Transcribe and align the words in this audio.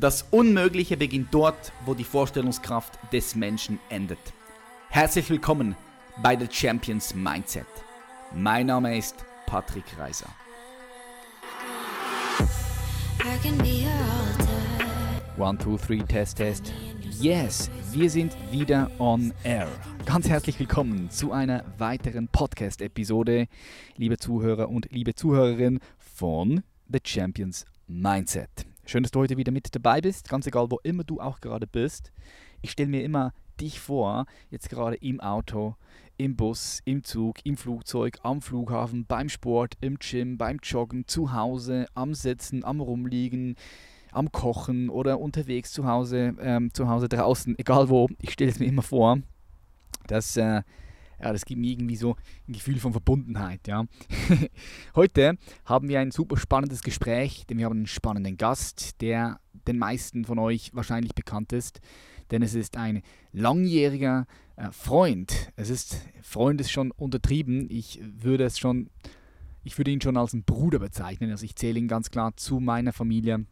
Das 0.00 0.24
Unmögliche 0.30 0.96
beginnt 0.96 1.34
dort, 1.34 1.72
wo 1.84 1.92
die 1.92 2.04
Vorstellungskraft 2.04 3.00
des 3.12 3.34
Menschen 3.34 3.80
endet. 3.88 4.20
Herzlich 4.90 5.28
willkommen 5.28 5.74
bei 6.22 6.38
The 6.38 6.46
Champions 6.48 7.16
Mindset. 7.16 7.66
Mein 8.32 8.66
Name 8.66 8.96
ist 8.96 9.16
Patrick 9.46 9.82
Reiser. 9.98 10.28
One, 15.36 15.58
two, 15.58 15.76
three, 15.76 15.98
test, 15.98 16.36
test. 16.36 16.72
Yes, 17.18 17.68
wir 17.92 18.08
sind 18.08 18.36
wieder 18.52 18.92
on 19.00 19.34
air. 19.42 19.66
Ganz 20.06 20.28
herzlich 20.28 20.60
willkommen 20.60 21.10
zu 21.10 21.32
einer 21.32 21.64
weiteren 21.76 22.28
Podcast-Episode, 22.28 23.48
liebe 23.96 24.16
Zuhörer 24.16 24.68
und 24.68 24.92
liebe 24.92 25.16
Zuhörerinnen 25.16 25.80
von 25.98 26.62
The 26.88 27.00
Champions 27.02 27.66
Mindset. 27.88 28.67
Schön, 28.90 29.02
dass 29.02 29.12
du 29.12 29.20
heute 29.20 29.36
wieder 29.36 29.52
mit 29.52 29.74
dabei 29.74 30.00
bist, 30.00 30.30
ganz 30.30 30.46
egal, 30.46 30.70
wo 30.70 30.78
immer 30.82 31.04
du 31.04 31.20
auch 31.20 31.42
gerade 31.42 31.66
bist. 31.66 32.10
Ich 32.62 32.70
stelle 32.70 32.88
mir 32.88 33.04
immer 33.04 33.34
dich 33.60 33.80
vor, 33.80 34.24
jetzt 34.48 34.70
gerade 34.70 34.96
im 34.96 35.20
Auto, 35.20 35.76
im 36.16 36.36
Bus, 36.36 36.80
im 36.86 37.04
Zug, 37.04 37.44
im 37.44 37.58
Flugzeug, 37.58 38.16
am 38.22 38.40
Flughafen, 38.40 39.04
beim 39.04 39.28
Sport, 39.28 39.74
im 39.82 39.98
Gym, 39.98 40.38
beim 40.38 40.56
Joggen, 40.62 41.06
zu 41.06 41.34
Hause, 41.34 41.84
am 41.92 42.14
Sitzen, 42.14 42.64
am 42.64 42.80
Rumliegen, 42.80 43.56
am 44.10 44.32
Kochen 44.32 44.88
oder 44.88 45.20
unterwegs 45.20 45.70
zu 45.70 45.86
Hause, 45.86 46.34
ähm, 46.40 46.72
zu 46.72 46.88
Hause 46.88 47.10
draußen, 47.10 47.58
egal 47.58 47.90
wo. 47.90 48.08
Ich 48.22 48.30
stelle 48.30 48.52
es 48.52 48.58
mir 48.58 48.68
immer 48.68 48.80
vor, 48.80 49.18
dass 50.06 50.34
äh, 50.38 50.62
ja, 51.20 51.32
das 51.32 51.44
gibt 51.44 51.60
mir 51.60 51.72
irgendwie 51.72 51.96
so 51.96 52.16
ein 52.46 52.52
Gefühl 52.52 52.78
von 52.78 52.92
Verbundenheit. 52.92 53.66
Ja. 53.66 53.84
Heute 54.94 55.36
haben 55.64 55.88
wir 55.88 56.00
ein 56.00 56.10
super 56.10 56.36
spannendes 56.36 56.82
Gespräch, 56.82 57.44
denn 57.46 57.58
wir 57.58 57.66
haben 57.66 57.76
einen 57.76 57.86
spannenden 57.86 58.36
Gast, 58.36 59.00
der 59.00 59.40
den 59.66 59.78
meisten 59.78 60.24
von 60.24 60.38
euch 60.38 60.70
wahrscheinlich 60.74 61.14
bekannt 61.14 61.52
ist, 61.52 61.80
denn 62.30 62.42
es 62.42 62.54
ist 62.54 62.76
ein 62.76 63.02
langjähriger 63.32 64.26
äh, 64.56 64.70
Freund. 64.70 65.52
Es 65.56 65.70
ist, 65.70 66.00
Freund 66.22 66.60
ist 66.60 66.70
schon 66.70 66.90
untertrieben, 66.92 67.68
ich 67.70 68.00
würde 68.02 68.44
es 68.44 68.58
schon, 68.58 68.90
ich 69.64 69.76
würde 69.76 69.90
ihn 69.90 70.00
schon 70.00 70.16
als 70.16 70.32
einen 70.32 70.44
Bruder 70.44 70.78
bezeichnen, 70.78 71.30
also 71.30 71.44
ich 71.44 71.56
zähle 71.56 71.78
ihn 71.78 71.88
ganz 71.88 72.10
klar 72.10 72.36
zu 72.36 72.60
meiner 72.60 72.92
Familie, 72.92 73.44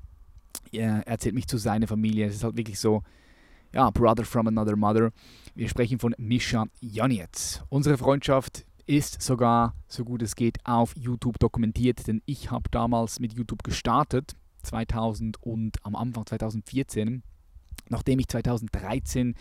er 0.73 1.07
erzählt 1.07 1.35
mich 1.35 1.47
zu 1.47 1.59
seiner 1.59 1.87
Familie, 1.87 2.27
es 2.27 2.37
ist 2.37 2.45
halt 2.45 2.57
wirklich 2.57 2.79
so, 2.79 3.03
ja, 3.73 3.91
Brother 3.91 4.25
from 4.25 4.47
Another 4.47 4.77
Mother. 4.77 5.13
Wir 5.57 5.71
sprechen 5.71 5.99
von 5.99 6.15
Mischa 6.19 6.67
Janetz. 6.83 7.63
Unsere 7.71 7.97
Freundschaft 7.97 8.67
ist 8.85 9.23
sogar, 9.23 9.75
so 9.89 10.05
gut 10.05 10.21
es 10.21 10.37
geht, 10.37 10.59
auf 10.65 10.95
YouTube 10.95 11.39
dokumentiert, 11.39 12.07
denn 12.07 12.21
ich 12.27 12.51
habe 12.51 12.69
damals 12.71 13.21
mit 13.21 13.33
YouTube 13.33 13.63
gestartet, 13.63 14.37
2000 14.65 15.43
und 15.43 15.79
am 15.83 15.97
Anfang 15.97 16.27
2014, 16.27 17.23
nachdem 17.89 18.19
ich 18.19 18.29
2013 18.29 19.35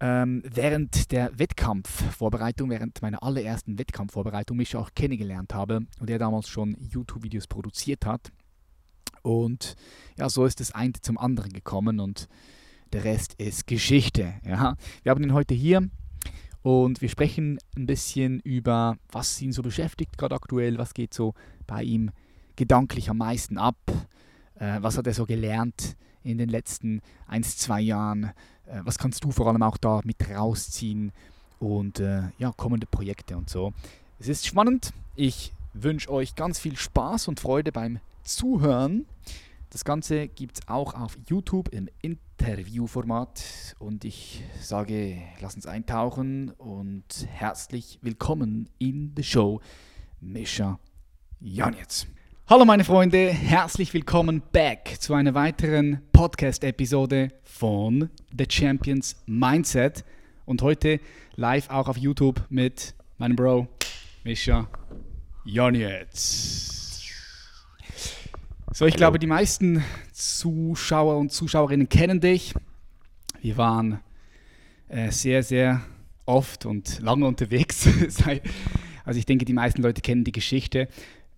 ähm, 0.00 0.42
während 0.44 1.12
der 1.12 1.38
Wettkampfvorbereitung, 1.38 2.68
während 2.68 3.00
meiner 3.02 3.22
allerersten 3.22 3.78
Wettkampfvorbereitung 3.78 4.56
mich 4.56 4.74
auch 4.74 4.90
kennengelernt 4.96 5.54
habe 5.54 5.86
und 6.00 6.10
er 6.10 6.18
damals 6.18 6.48
schon 6.48 6.76
YouTube-Videos 6.80 7.46
produziert 7.46 8.04
hat. 8.04 8.32
Und 9.22 9.76
ja, 10.18 10.28
so 10.28 10.44
ist 10.44 10.58
das 10.58 10.72
eine 10.72 10.94
zum 10.94 11.18
anderen 11.18 11.52
gekommen 11.52 12.00
und 12.00 12.26
der 12.92 13.04
Rest 13.04 13.34
ist 13.34 13.66
Geschichte. 13.66 14.34
Ja? 14.44 14.76
Wir 15.02 15.10
haben 15.10 15.22
ihn 15.22 15.32
heute 15.32 15.54
hier 15.54 15.88
und 16.62 17.00
wir 17.00 17.08
sprechen 17.08 17.58
ein 17.76 17.86
bisschen 17.86 18.40
über, 18.40 18.96
was 19.10 19.40
ihn 19.40 19.52
so 19.52 19.62
beschäftigt 19.62 20.18
gerade 20.18 20.34
aktuell, 20.34 20.78
was 20.78 20.94
geht 20.94 21.14
so 21.14 21.34
bei 21.66 21.82
ihm 21.82 22.10
gedanklich 22.56 23.10
am 23.10 23.18
meisten 23.18 23.58
ab, 23.58 23.76
äh, 24.58 24.78
was 24.80 24.98
hat 24.98 25.06
er 25.06 25.14
so 25.14 25.26
gelernt 25.26 25.96
in 26.22 26.38
den 26.38 26.48
letzten 26.48 27.02
ein, 27.26 27.42
zwei 27.42 27.80
Jahren, 27.80 28.32
äh, 28.66 28.80
was 28.82 28.98
kannst 28.98 29.22
du 29.24 29.30
vor 29.30 29.46
allem 29.46 29.62
auch 29.62 29.76
da 29.76 30.00
mit 30.04 30.28
rausziehen 30.28 31.12
und 31.58 32.00
äh, 32.00 32.22
ja, 32.38 32.52
kommende 32.56 32.86
Projekte 32.86 33.36
und 33.36 33.48
so. 33.48 33.72
Es 34.18 34.28
ist 34.28 34.46
spannend. 34.46 34.92
Ich 35.14 35.52
wünsche 35.72 36.10
euch 36.10 36.34
ganz 36.34 36.58
viel 36.58 36.76
Spaß 36.76 37.28
und 37.28 37.40
Freude 37.40 37.72
beim 37.72 38.00
Zuhören. 38.24 39.06
Das 39.70 39.84
Ganze 39.84 40.28
gibt 40.28 40.58
es 40.58 40.68
auch 40.68 40.94
auf 40.94 41.18
YouTube 41.28 41.68
im 41.70 41.88
Interviewformat 42.00 43.74
und 43.80 44.04
ich 44.04 44.44
sage, 44.60 45.18
lass 45.40 45.56
uns 45.56 45.66
eintauchen 45.66 46.50
und 46.50 47.26
herzlich 47.28 47.98
willkommen 48.00 48.68
in 48.78 49.12
the 49.16 49.24
Show, 49.24 49.60
Mischa 50.20 50.78
Janitz. 51.40 52.06
Hallo 52.48 52.64
meine 52.64 52.84
Freunde, 52.84 53.28
herzlich 53.30 53.92
willkommen 53.92 54.40
back 54.52 54.98
zu 55.00 55.14
einer 55.14 55.34
weiteren 55.34 56.00
Podcast-Episode 56.12 57.32
von 57.42 58.08
The 58.38 58.46
Champions 58.48 59.16
Mindset 59.26 60.04
und 60.44 60.62
heute 60.62 61.00
live 61.34 61.70
auch 61.70 61.88
auf 61.88 61.96
YouTube 61.96 62.40
mit 62.50 62.94
meinem 63.18 63.34
Bro 63.34 63.66
Mischa 64.22 64.68
Janitz. 65.44 66.75
So, 68.76 68.84
ich 68.84 68.92
Hallo. 68.92 68.98
glaube, 68.98 69.18
die 69.18 69.26
meisten 69.26 69.82
Zuschauer 70.12 71.16
und 71.16 71.32
Zuschauerinnen 71.32 71.88
kennen 71.88 72.20
dich. 72.20 72.52
Wir 73.40 73.56
waren 73.56 74.00
äh, 74.88 75.10
sehr, 75.10 75.42
sehr 75.42 75.80
oft 76.26 76.66
und 76.66 77.00
lange 77.00 77.24
unterwegs. 77.24 77.88
also 79.06 79.18
ich 79.18 79.24
denke, 79.24 79.46
die 79.46 79.54
meisten 79.54 79.80
Leute 79.80 80.02
kennen 80.02 80.24
die 80.24 80.32
Geschichte 80.32 80.88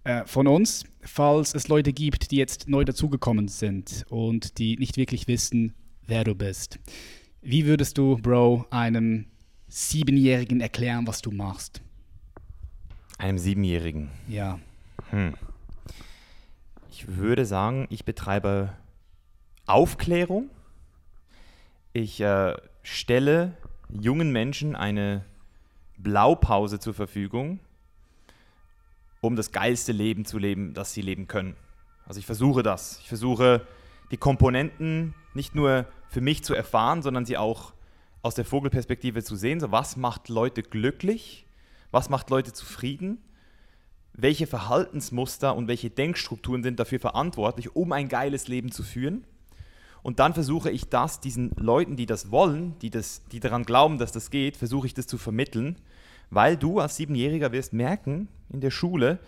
äh, 0.03 0.25
von 0.27 0.49
uns. 0.49 0.83
Falls 1.03 1.55
es 1.55 1.69
Leute 1.69 1.93
gibt, 1.93 2.33
die 2.33 2.39
jetzt 2.39 2.69
neu 2.69 2.85
dazugekommen 2.85 3.47
sind 3.47 4.05
und 4.09 4.59
die 4.59 4.77
nicht 4.77 4.97
wirklich 4.97 5.29
wissen, 5.29 5.75
wer 6.09 6.25
du 6.25 6.35
bist. 6.35 6.81
Wie 7.41 7.67
würdest 7.67 7.99
du, 7.99 8.17
Bro, 8.17 8.67
einem 8.71 9.27
Siebenjährigen 9.69 10.61
erklären, 10.61 11.07
was 11.07 11.23
du 11.23 11.31
machst? 11.31 11.83
Einem 13.17 13.39
Siebenjährigen? 13.39 14.09
Ja. 14.27 14.59
Hm. 15.11 15.35
Ich 16.99 17.17
würde 17.17 17.47
sagen, 17.47 17.87
ich 17.91 18.05
betreibe 18.05 18.73
Aufklärung. 19.67 20.51
Ich 21.93 22.21
äh, 22.21 22.57
stelle 22.83 23.57
jungen 23.89 24.33
Menschen 24.33 24.75
eine 24.75 25.25
Blaupause 25.97 26.81
zur 26.81 26.95
Verfügung, 26.95 27.61
um 29.21 29.37
das 29.37 29.53
geilste 29.53 29.93
Leben 29.93 30.25
zu 30.25 30.39
leben, 30.39 30.75
das 30.75 30.93
sie 30.93 31.03
leben 31.03 31.29
können. 31.29 31.55
Also 32.05 32.19
ich 32.19 32.27
versuche 32.27 32.65
das. 32.65 32.99
Ich 32.99 33.07
versuche 33.07 33.65
die 34.11 34.17
Komponenten 34.17 35.15
nicht 35.35 35.55
nur 35.55 35.87
für 36.09 36.21
mich 36.21 36.43
zu 36.43 36.53
erfahren, 36.53 37.03
sondern 37.03 37.25
sie 37.25 37.37
auch 37.37 37.75
aus 38.23 38.35
der 38.35 38.45
Vogelperspektive 38.45 39.23
zu 39.23 39.37
sehen. 39.37 39.61
So 39.61 39.71
was 39.71 39.97
macht 39.97 40.29
Leute 40.29 40.65
glücklich? 40.65 41.47
Was 41.93 42.11
macht 42.11 42.29
Leute 42.29 42.53
zufrieden? 42.53 43.23
Welche 44.21 44.49
Verhaltensmuster 44.49 45.55
und 45.55 45.69
welche 45.69 45.91
Denkstrukturen 45.91 46.65
sind 46.65 46.81
dafür 46.81 46.99
verantwortlich, 46.99 47.77
um 47.77 47.93
ein 47.93 48.09
geiles 48.09 48.49
Leben 48.49 48.73
zu 48.73 48.83
führen. 48.83 49.25
Und 50.03 50.19
dann 50.19 50.35
versuche 50.35 50.71
ich 50.71 50.89
das 50.89 51.21
diesen 51.21 51.53
Leuten, 51.57 51.95
die 51.95 52.07
das 52.07 52.33
wollen, 52.33 52.77
die, 52.81 52.91
das, 52.91 53.23
die 53.31 53.39
daran 53.39 53.65
glauben, 53.65 53.99
dass 53.99 54.11
das 54.11 54.31
geht, 54.31 54.57
versuche 54.57 54.89
ich 54.89 54.95
das 54.95 55.07
zu 55.07 55.19
vermitteln, 55.19 55.77
weil 56.31 56.57
du 56.57 56.81
als 56.81 56.97
Siebenjähriger 56.97 57.53
wirst 57.53 57.73
merken 57.73 58.29
in 58.53 58.61
der 58.61 58.73
Schule, 58.73 59.21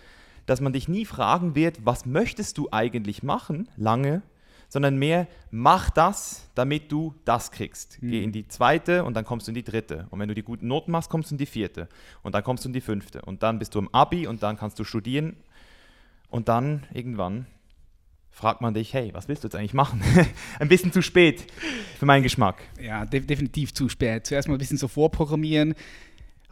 dass 0.46 0.60
man 0.60 0.72
dich 0.72 0.88
nie 0.88 1.04
fragen 1.04 1.54
wird, 1.54 1.86
was 1.86 2.04
möchtest 2.04 2.58
du 2.58 2.68
eigentlich 2.72 3.22
machen, 3.22 3.68
lange, 3.76 4.22
sondern 4.70 4.96
mehr 4.96 5.26
mach 5.50 5.90
das, 5.90 6.48
damit 6.54 6.90
du 6.90 7.14
das 7.24 7.50
kriegst. 7.50 8.00
Mhm. 8.00 8.10
Geh 8.10 8.24
in 8.24 8.32
die 8.32 8.46
zweite 8.46 9.04
und 9.04 9.14
dann 9.14 9.24
kommst 9.24 9.48
du 9.48 9.50
in 9.50 9.56
die 9.56 9.64
dritte. 9.64 10.06
Und 10.10 10.20
wenn 10.20 10.28
du 10.28 10.34
die 10.34 10.44
guten 10.44 10.68
Noten 10.68 10.92
machst, 10.92 11.10
kommst 11.10 11.30
du 11.30 11.34
in 11.34 11.38
die 11.38 11.46
vierte. 11.46 11.88
Und 12.22 12.36
dann 12.36 12.44
kommst 12.44 12.64
du 12.64 12.68
in 12.68 12.72
die 12.72 12.80
fünfte. 12.80 13.20
Und 13.22 13.42
dann 13.42 13.58
bist 13.58 13.74
du 13.74 13.80
im 13.80 13.92
Abi 13.92 14.28
und 14.28 14.44
dann 14.44 14.56
kannst 14.56 14.78
du 14.78 14.84
studieren. 14.84 15.36
Und 16.30 16.48
dann 16.48 16.86
irgendwann 16.94 17.46
fragt 18.30 18.60
man 18.60 18.72
dich, 18.72 18.94
hey, 18.94 19.12
was 19.12 19.26
willst 19.26 19.42
du 19.42 19.48
jetzt 19.48 19.56
eigentlich 19.56 19.74
machen? 19.74 20.02
ein 20.60 20.68
bisschen 20.68 20.92
zu 20.92 21.02
spät 21.02 21.44
für 21.98 22.06
meinen 22.06 22.22
Geschmack. 22.22 22.62
Ja, 22.80 23.04
de 23.04 23.20
definitiv 23.20 23.74
zu 23.74 23.88
spät. 23.88 24.24
Zuerst 24.24 24.46
mal 24.46 24.54
ein 24.54 24.58
bisschen 24.58 24.78
so 24.78 24.86
vorprogrammieren, 24.86 25.74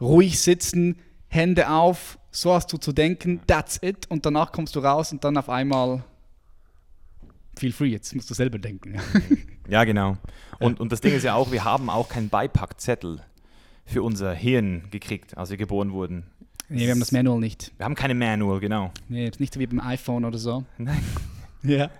ruhig 0.00 0.40
sitzen, 0.40 0.98
Hände 1.28 1.70
auf, 1.70 2.18
so 2.32 2.52
hast 2.52 2.72
du 2.72 2.78
zu 2.78 2.92
denken, 2.92 3.42
that's 3.46 3.78
it. 3.80 4.10
Und 4.10 4.26
danach 4.26 4.50
kommst 4.50 4.74
du 4.74 4.80
raus 4.80 5.12
und 5.12 5.22
dann 5.22 5.36
auf 5.36 5.48
einmal 5.48 6.02
feel 7.58 7.72
free, 7.72 7.88
jetzt 7.88 8.14
musst 8.14 8.30
du 8.30 8.34
selber 8.34 8.58
denken. 8.58 8.96
ja, 9.68 9.84
genau. 9.84 10.16
Und, 10.58 10.80
und 10.80 10.92
das 10.92 11.00
Ding 11.00 11.14
ist 11.14 11.24
ja 11.24 11.34
auch, 11.34 11.52
wir 11.52 11.64
haben 11.64 11.90
auch 11.90 12.08
keinen 12.08 12.28
Beipackzettel 12.28 13.20
für 13.84 14.02
unser 14.02 14.32
Hirn 14.34 14.84
gekriegt, 14.90 15.36
als 15.36 15.50
wir 15.50 15.56
geboren 15.56 15.92
wurden. 15.92 16.24
Nee, 16.68 16.84
wir 16.84 16.90
haben 16.90 17.00
das 17.00 17.12
Manual 17.12 17.40
nicht. 17.40 17.72
Wir 17.78 17.84
haben 17.84 17.94
keine 17.94 18.14
Manual, 18.14 18.60
genau. 18.60 18.92
Nee, 19.08 19.30
nicht 19.38 19.54
so 19.54 19.60
wie 19.60 19.66
beim 19.66 19.80
iPhone 19.80 20.24
oder 20.24 20.38
so. 20.38 20.64
Nein. 20.78 21.02
Ja. 21.64 21.90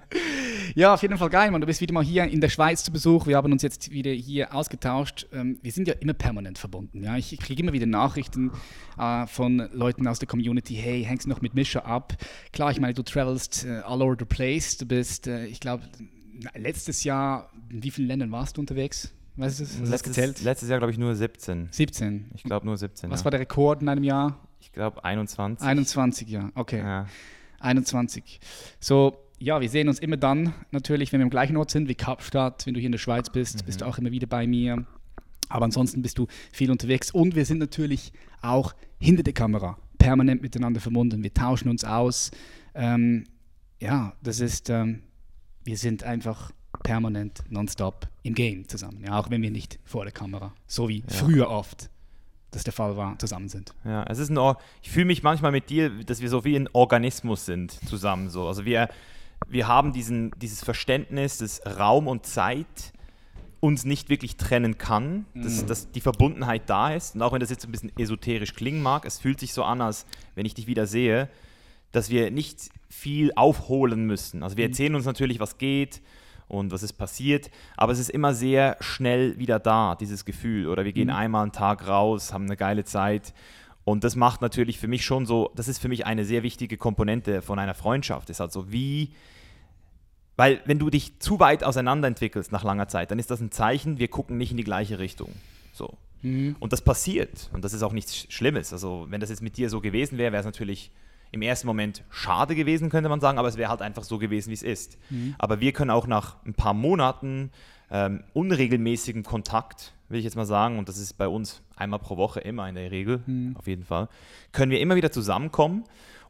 Ja, 0.75 0.95
auf 0.95 1.03
jeden 1.03 1.17
Fall 1.17 1.31
geil, 1.31 1.51
Mann. 1.51 1.61
Du 1.61 1.67
bist 1.67 1.81
wieder 1.81 1.95
mal 1.95 2.05
hier 2.05 2.25
in 2.25 2.41
der 2.41 2.49
Schweiz 2.49 2.85
zu 2.85 2.93
Besuch. 2.93 3.27
Wir 3.27 3.37
haben 3.37 3.53
uns 3.53 3.63
jetzt 3.63 3.91
wieder 3.91 4.11
hier 4.11 4.55
ausgetauscht. 4.55 5.27
Ähm, 5.33 5.59
wir 5.63 5.73
sind 5.73 5.89
ja 5.89 5.95
immer 5.95 6.13
permanent 6.13 6.59
verbunden. 6.59 7.03
Ja? 7.03 7.17
Ich 7.17 7.37
kriege 7.39 7.63
immer 7.63 7.73
wieder 7.73 7.87
Nachrichten 7.87 8.51
äh, 8.99 9.27
von 9.27 9.69
Leuten 9.73 10.07
aus 10.07 10.19
der 10.19 10.29
Community. 10.29 10.75
Hey, 10.75 11.05
hängst 11.05 11.27
du 11.27 11.31
noch 11.31 11.41
mit 11.41 11.55
Mischa 11.55 11.81
ab? 11.81 12.15
Klar, 12.53 12.71
ich 12.71 12.81
meine, 12.81 12.95
du 12.95 13.03
travelst 13.03 13.65
äh, 13.65 13.81
all 13.85 14.03
over 14.03 14.17
the 14.19 14.25
place. 14.25 14.77
Du 14.77 14.87
bist, 14.87 15.27
äh, 15.27 15.47
ich 15.47 15.61
glaube, 15.61 15.85
letztes 16.55 17.05
Jahr, 17.05 17.51
in 17.71 17.83
wie 17.83 17.91
vielen 17.91 18.09
Ländern 18.09 18.33
warst 18.33 18.57
du 18.57 18.61
unterwegs? 18.61 19.13
Weißt 19.37 19.61
du? 19.61 19.65
Hast 19.65 19.79
letztes, 19.79 20.03
gezählt? 20.03 20.43
letztes 20.43 20.69
Jahr, 20.69 20.79
glaube 20.79 20.93
ich, 20.93 20.99
nur 20.99 21.15
17. 21.15 21.69
17? 21.71 22.31
Ich 22.35 22.43
glaube 22.43 22.67
nur 22.67 22.77
17. 22.77 23.11
Was 23.11 23.21
ja. 23.21 23.25
war 23.25 23.31
der 23.31 23.41
Rekord 23.41 23.83
in 23.83 23.89
einem 23.89 24.05
Jahr? 24.05 24.41
Ich 24.61 24.73
glaube 24.73 25.05
21. 25.05 25.67
21, 25.67 26.29
ja, 26.29 26.51
okay. 26.55 26.81
Ja. 26.81 27.07
21. 27.61 28.41
So, 28.81 29.17
ja, 29.39 29.61
wir 29.61 29.69
sehen 29.69 29.89
uns 29.89 29.99
immer 29.99 30.17
dann 30.17 30.53
natürlich, 30.71 31.13
wenn 31.13 31.21
wir 31.21 31.25
am 31.25 31.31
gleichen 31.31 31.57
Ort 31.57 31.71
sind, 31.71 31.89
wie 31.89 31.95
Kapstadt. 31.95 32.67
Wenn 32.67 32.75
du 32.75 32.81
hier 32.81 32.89
in 32.89 32.93
der 32.93 32.99
Schweiz 32.99 33.31
bist, 33.31 33.63
mhm. 33.63 33.67
bist 33.67 33.81
du 33.81 33.87
auch 33.87 33.99
immer 33.99 34.11
wieder 34.11 34.27
bei 34.27 34.47
mir. 34.47 34.85
Aber 35.49 35.65
ansonsten 35.65 36.03
bist 36.03 36.19
du 36.19 36.27
viel 36.53 36.71
unterwegs 36.71 37.11
und 37.11 37.35
wir 37.35 37.45
sind 37.45 37.59
natürlich 37.59 38.13
auch 38.43 38.75
hinter 38.99 39.23
der 39.23 39.33
Kamera 39.33 39.79
permanent 39.99 40.43
miteinander 40.43 40.81
verbunden. 40.81 41.23
Wir 41.23 41.33
tauschen 41.33 41.69
uns 41.69 41.85
aus. 41.85 42.31
Ähm, 42.75 43.25
ja, 43.81 44.15
das 44.23 44.41
ist, 44.41 44.71
ähm, 44.71 45.03
wir 45.65 45.77
sind 45.77 46.03
einfach 46.05 46.53
permanent 46.83 47.43
nonstop 47.49 48.09
im 48.23 48.35
Game 48.35 48.69
zusammen. 48.69 49.03
Ja, 49.05 49.19
auch 49.19 49.31
wenn 49.31 49.43
wir 49.43 49.51
nicht 49.51 49.79
vor 49.85 50.05
der 50.05 50.13
Kamera, 50.13 50.53
so 50.67 50.89
wie 50.89 51.01
ja. 51.01 51.05
früher 51.09 51.51
oft 51.51 51.91
das 52.51 52.65
der 52.65 52.73
Fall 52.73 52.97
war, 52.97 53.19
zusammen 53.19 53.49
sind. 53.49 53.75
Ja, 53.85 54.05
es 54.05 54.19
ist 54.19 54.31
ein 54.31 54.39
Or 54.39 54.59
ich 54.83 54.91
fühle 54.91 55.05
mich 55.05 55.23
manchmal 55.23 55.53
mit 55.53 55.69
dir, 55.69 55.91
dass 55.91 56.23
wir 56.23 56.31
so 56.31 56.45
wie 56.45 56.57
ein 56.57 56.69
Organismus 56.73 57.45
sind 57.45 57.73
zusammen. 57.87 58.31
So. 58.31 58.47
Also 58.47 58.65
wir, 58.65 58.89
wir 59.47 59.69
haben 59.69 59.93
diesen, 59.93 60.33
dieses 60.39 60.65
Verständnis, 60.65 61.39
dass 61.39 61.61
Raum 61.79 62.09
und 62.09 62.27
Zeit 62.27 62.93
uns 63.61 63.85
nicht 63.85 64.09
wirklich 64.09 64.37
trennen 64.37 64.79
kann, 64.79 65.27
dass, 65.35 65.63
mhm. 65.63 65.67
dass 65.67 65.91
die 65.91 66.01
Verbundenheit 66.01 66.71
da 66.71 66.93
ist. 66.95 67.15
Und 67.15 67.23
auch 67.23 67.33
wenn 67.33 67.41
das 67.41 67.51
jetzt 67.51 67.65
ein 67.65 67.73
bisschen 67.73 67.93
esoterisch 67.99 68.55
klingen 68.55 68.83
mag, 68.83 69.05
es 69.05 69.19
fühlt 69.19 69.41
sich 69.41 69.53
so 69.53 69.65
an, 69.65 69.81
als 69.81 70.07
wenn 70.35 70.47
ich 70.47 70.55
dich 70.55 70.67
wieder 70.67 70.87
sehe, 70.87 71.29
dass 71.91 72.11
wir 72.11 72.31
nicht 72.31 72.71
viel 72.89 73.33
aufholen 73.35 74.05
müssen. 74.05 74.43
Also 74.43 74.57
wir 74.57 74.65
mhm. 74.65 74.71
erzählen 74.71 74.95
uns 74.95 75.07
natürlich, 75.07 75.41
was 75.41 75.59
geht 75.59 76.03
und 76.47 76.71
was 76.71 76.83
ist 76.83 76.95
passiert, 76.95 77.51
aber 77.77 77.93
es 77.93 77.99
ist 77.99 78.11
immer 78.11 78.33
sehr 78.35 78.77
schnell 78.81 79.39
wieder 79.39 79.59
da, 79.59 79.97
dieses 79.97 80.25
Gefühl. 80.25 80.69
Oder 80.69 80.85
wir 80.85 80.93
gehen 80.93 81.09
mhm. 81.09 81.15
einmal 81.15 81.43
einen 81.43 81.53
Tag 81.53 81.87
raus, 81.89 82.33
haben 82.33 82.45
eine 82.45 82.57
geile 82.57 82.85
Zeit. 82.85 83.35
Und 83.89 84.05
das 84.05 84.17
macht 84.17 84.43
natürlich 84.43 84.79
für 84.79 84.87
mich 84.87 85.03
schon 85.03 85.25
so, 85.25 85.51
das 85.55 85.67
ist 85.67 85.79
für 85.79 85.89
mich 85.89 86.05
eine 86.05 86.27
sehr 86.27 86.43
wichtige 86.43 86.77
Komponente 86.77 87.41
von 87.41 87.59
einer 87.59 87.73
Freundschaft. 87.73 88.29
Ist 88.29 88.43
also 88.43 88.71
wie, 88.71 89.13
weil 90.37 90.61
wenn 90.67 90.79
du 90.79 90.91
dich 90.91 91.21
zu 91.21 91.41
weit 91.41 91.65
auseinanderentwickelst 91.65 92.53
nach 92.53 92.65
langer 92.65 92.89
Zeit, 92.89 93.11
dann 93.11 93.19
ist 93.19 93.31
das 93.31 93.41
ein 93.41 93.51
Zeichen, 93.51 93.99
wir 93.99 94.09
gucken 94.09 94.37
nicht 94.37 94.51
in 94.51 94.59
die 94.59 94.65
gleiche 94.65 94.99
Richtung. 94.99 95.33
So. 95.73 95.97
Mhm. 96.21 96.57
Und 96.61 96.75
das 96.75 96.83
passiert. 96.83 97.49
Und 97.55 97.65
das 97.65 97.73
ist 97.73 97.83
auch 97.83 97.95
nichts 97.95 98.27
Schlimmes. 98.31 98.75
Also, 98.75 99.07
wenn 99.09 99.23
das 99.23 99.31
jetzt 99.31 99.41
mit 99.41 99.57
dir 99.57 99.71
so 99.71 99.81
gewesen 99.81 100.19
wäre, 100.19 100.33
wäre 100.33 100.41
es 100.41 100.47
natürlich 100.47 100.91
im 101.33 101.41
ersten 101.41 101.67
Moment 101.67 102.05
schade 102.11 102.55
gewesen, 102.55 102.91
könnte 102.91 103.09
man 103.09 103.21
sagen, 103.21 103.39
aber 103.39 103.49
es 103.49 103.57
wäre 103.57 103.71
halt 103.71 103.81
einfach 103.81 104.05
so 104.05 104.19
gewesen, 104.19 104.51
wie 104.51 104.55
es 104.55 104.63
ist. 104.63 104.99
Mhm. 105.09 105.35
Aber 105.39 105.61
wir 105.61 105.73
können 105.73 105.91
auch 105.91 106.07
nach 106.07 106.37
ein 106.45 106.53
paar 106.53 106.75
Monaten 106.75 107.53
ähm, 107.91 108.23
unregelmäßigen 108.35 109.23
Kontakt, 109.23 109.95
will 110.09 110.19
ich 110.19 110.25
jetzt 110.25 110.37
mal 110.37 110.47
sagen, 110.47 110.79
und 110.79 110.89
das 110.89 110.99
ist 110.99 111.15
bei 111.15 111.29
uns 111.29 111.63
einmal 111.77 111.99
pro 111.99 112.17
Woche 112.17 112.41
immer 112.41 112.69
in 112.69 112.75
der 112.75 112.91
Regel, 112.91 113.23
mhm. 113.27 113.57
auf 113.57 113.67
jeden 113.67 113.85
Fall, 113.85 114.09
können 114.53 114.71
wir 114.71 114.81
immer 114.81 114.97
wieder 114.97 115.13
zusammenkommen 115.13 115.85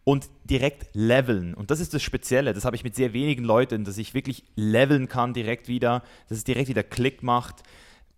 und 0.04 0.28
direkt 0.44 0.88
leveln. 0.94 1.54
Und 1.54 1.70
das 1.70 1.80
ist 1.80 1.92
das 1.92 2.02
Spezielle. 2.02 2.54
Das 2.54 2.64
habe 2.64 2.74
ich 2.76 2.84
mit 2.84 2.94
sehr 2.94 3.12
wenigen 3.12 3.44
Leuten, 3.44 3.84
dass 3.84 3.98
ich 3.98 4.14
wirklich 4.14 4.44
leveln 4.56 5.08
kann 5.08 5.34
direkt 5.34 5.68
wieder, 5.68 6.02
dass 6.28 6.38
es 6.38 6.44
direkt 6.44 6.68
wieder 6.68 6.82
Klick 6.82 7.22
macht 7.22 7.62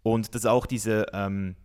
und 0.03 0.35
dass 0.35 0.47
auch 0.47 0.67
diese, 0.67 1.07
ähm, 1.13 1.57